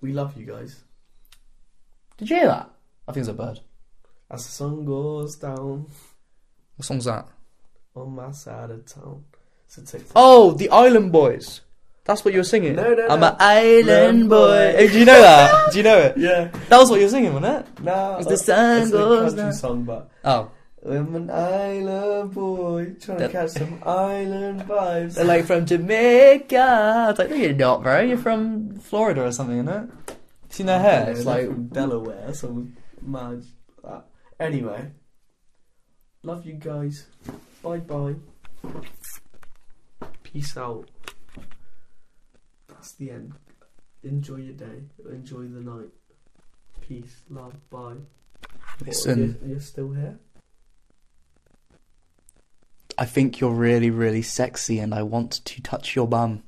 we 0.01 0.13
love 0.13 0.37
you 0.37 0.45
guys 0.45 0.83
Did 2.17 2.29
you 2.29 2.35
hear 2.37 2.47
that? 2.47 2.69
I 3.07 3.11
think 3.11 3.21
it's 3.23 3.29
a 3.29 3.33
bird. 3.33 3.59
as 4.29 4.45
the 4.45 4.51
sun 4.51 4.85
goes 4.85 5.35
down 5.37 5.87
What 6.77 6.85
song's 6.85 7.05
that? 7.05 7.27
on 7.95 8.15
my 8.15 8.31
side 8.31 8.69
of 8.71 8.85
town. 8.85 9.23
So 9.67 9.81
Oh, 10.15 10.51
the 10.51 10.69
Island 10.69 11.11
Boys. 11.11 11.61
That's 12.05 12.23
what 12.23 12.33
you 12.35 12.39
were 12.39 12.43
singing. 12.45 12.75
No, 12.75 12.93
no, 12.93 13.07
I'm 13.07 13.19
no. 13.19 13.29
an 13.29 13.35
island 13.39 13.89
Island 13.89 14.29
boy. 14.29 14.73
Hey, 14.77 14.87
do 14.89 14.99
you 14.99 15.05
know 15.05 15.19
that? 15.21 15.71
do 15.71 15.77
you 15.79 15.83
know 15.83 15.97
it? 15.97 16.17
yeah. 16.17 16.51
That 16.69 16.77
was 16.77 16.89
what 16.91 16.99
you 16.99 17.05
were 17.07 17.09
singing, 17.11 17.33
wasn't 17.33 17.65
it? 17.65 17.83
No. 17.83 18.17
As 18.19 18.27
uh, 18.27 18.29
the 18.29 18.37
sun 18.37 18.81
it's 18.83 18.91
goes 18.91 19.11
a 19.11 19.25
country 19.25 19.37
down. 19.43 19.53
song, 19.53 19.83
but 19.85 20.11
Oh, 20.23 20.51
I'm 20.87 21.15
an 21.15 21.31
island 21.31 22.31
boy 22.31 22.93
trying 23.01 23.17
to 23.17 23.29
catch 23.29 23.49
some 23.49 23.81
island 23.83 24.61
vibes. 24.61 25.15
they're 25.15 25.25
like 25.25 25.45
from 25.45 25.65
Jamaica. 25.65 26.59
I 26.59 27.07
was 27.09 27.17
like, 27.17 27.31
no, 27.31 27.35
you're 27.37 27.53
not, 27.53 27.81
bro. 27.81 28.01
You're 28.01 28.19
from 28.19 28.75
Florida 28.77 29.23
or 29.25 29.31
something, 29.31 29.57
isn't 29.57 29.67
it? 30.07 30.17
Seen 30.49 30.67
their 30.67 30.79
hair? 30.79 31.09
It's 31.09 31.25
like 31.25 31.47
from 31.47 31.69
Delaware, 31.69 32.31
some 32.35 32.77
mad. 33.01 33.43
Uh, 33.83 34.01
anyway, 34.39 34.91
love 36.21 36.45
you 36.45 36.53
guys. 36.53 37.07
Bye 37.63 37.79
bye. 37.79 38.13
Peace 40.35 40.57
out. 40.57 40.89
That's 42.67 42.91
the 42.95 43.11
end. 43.11 43.35
Enjoy 44.03 44.35
your 44.35 44.53
day. 44.53 44.81
Enjoy 45.09 45.43
the 45.43 45.61
night. 45.61 45.87
Peace, 46.81 47.21
love, 47.29 47.53
bye. 47.69 47.93
Listen. 48.85 49.39
you're, 49.39 49.51
you're 49.51 49.61
still 49.61 49.93
here? 49.93 50.19
I 52.97 53.05
think 53.05 53.39
you're 53.39 53.53
really, 53.53 53.89
really 53.89 54.21
sexy, 54.21 54.77
and 54.79 54.93
I 54.93 55.03
want 55.03 55.31
to 55.45 55.61
touch 55.61 55.95
your 55.95 56.05
bum. 56.05 56.43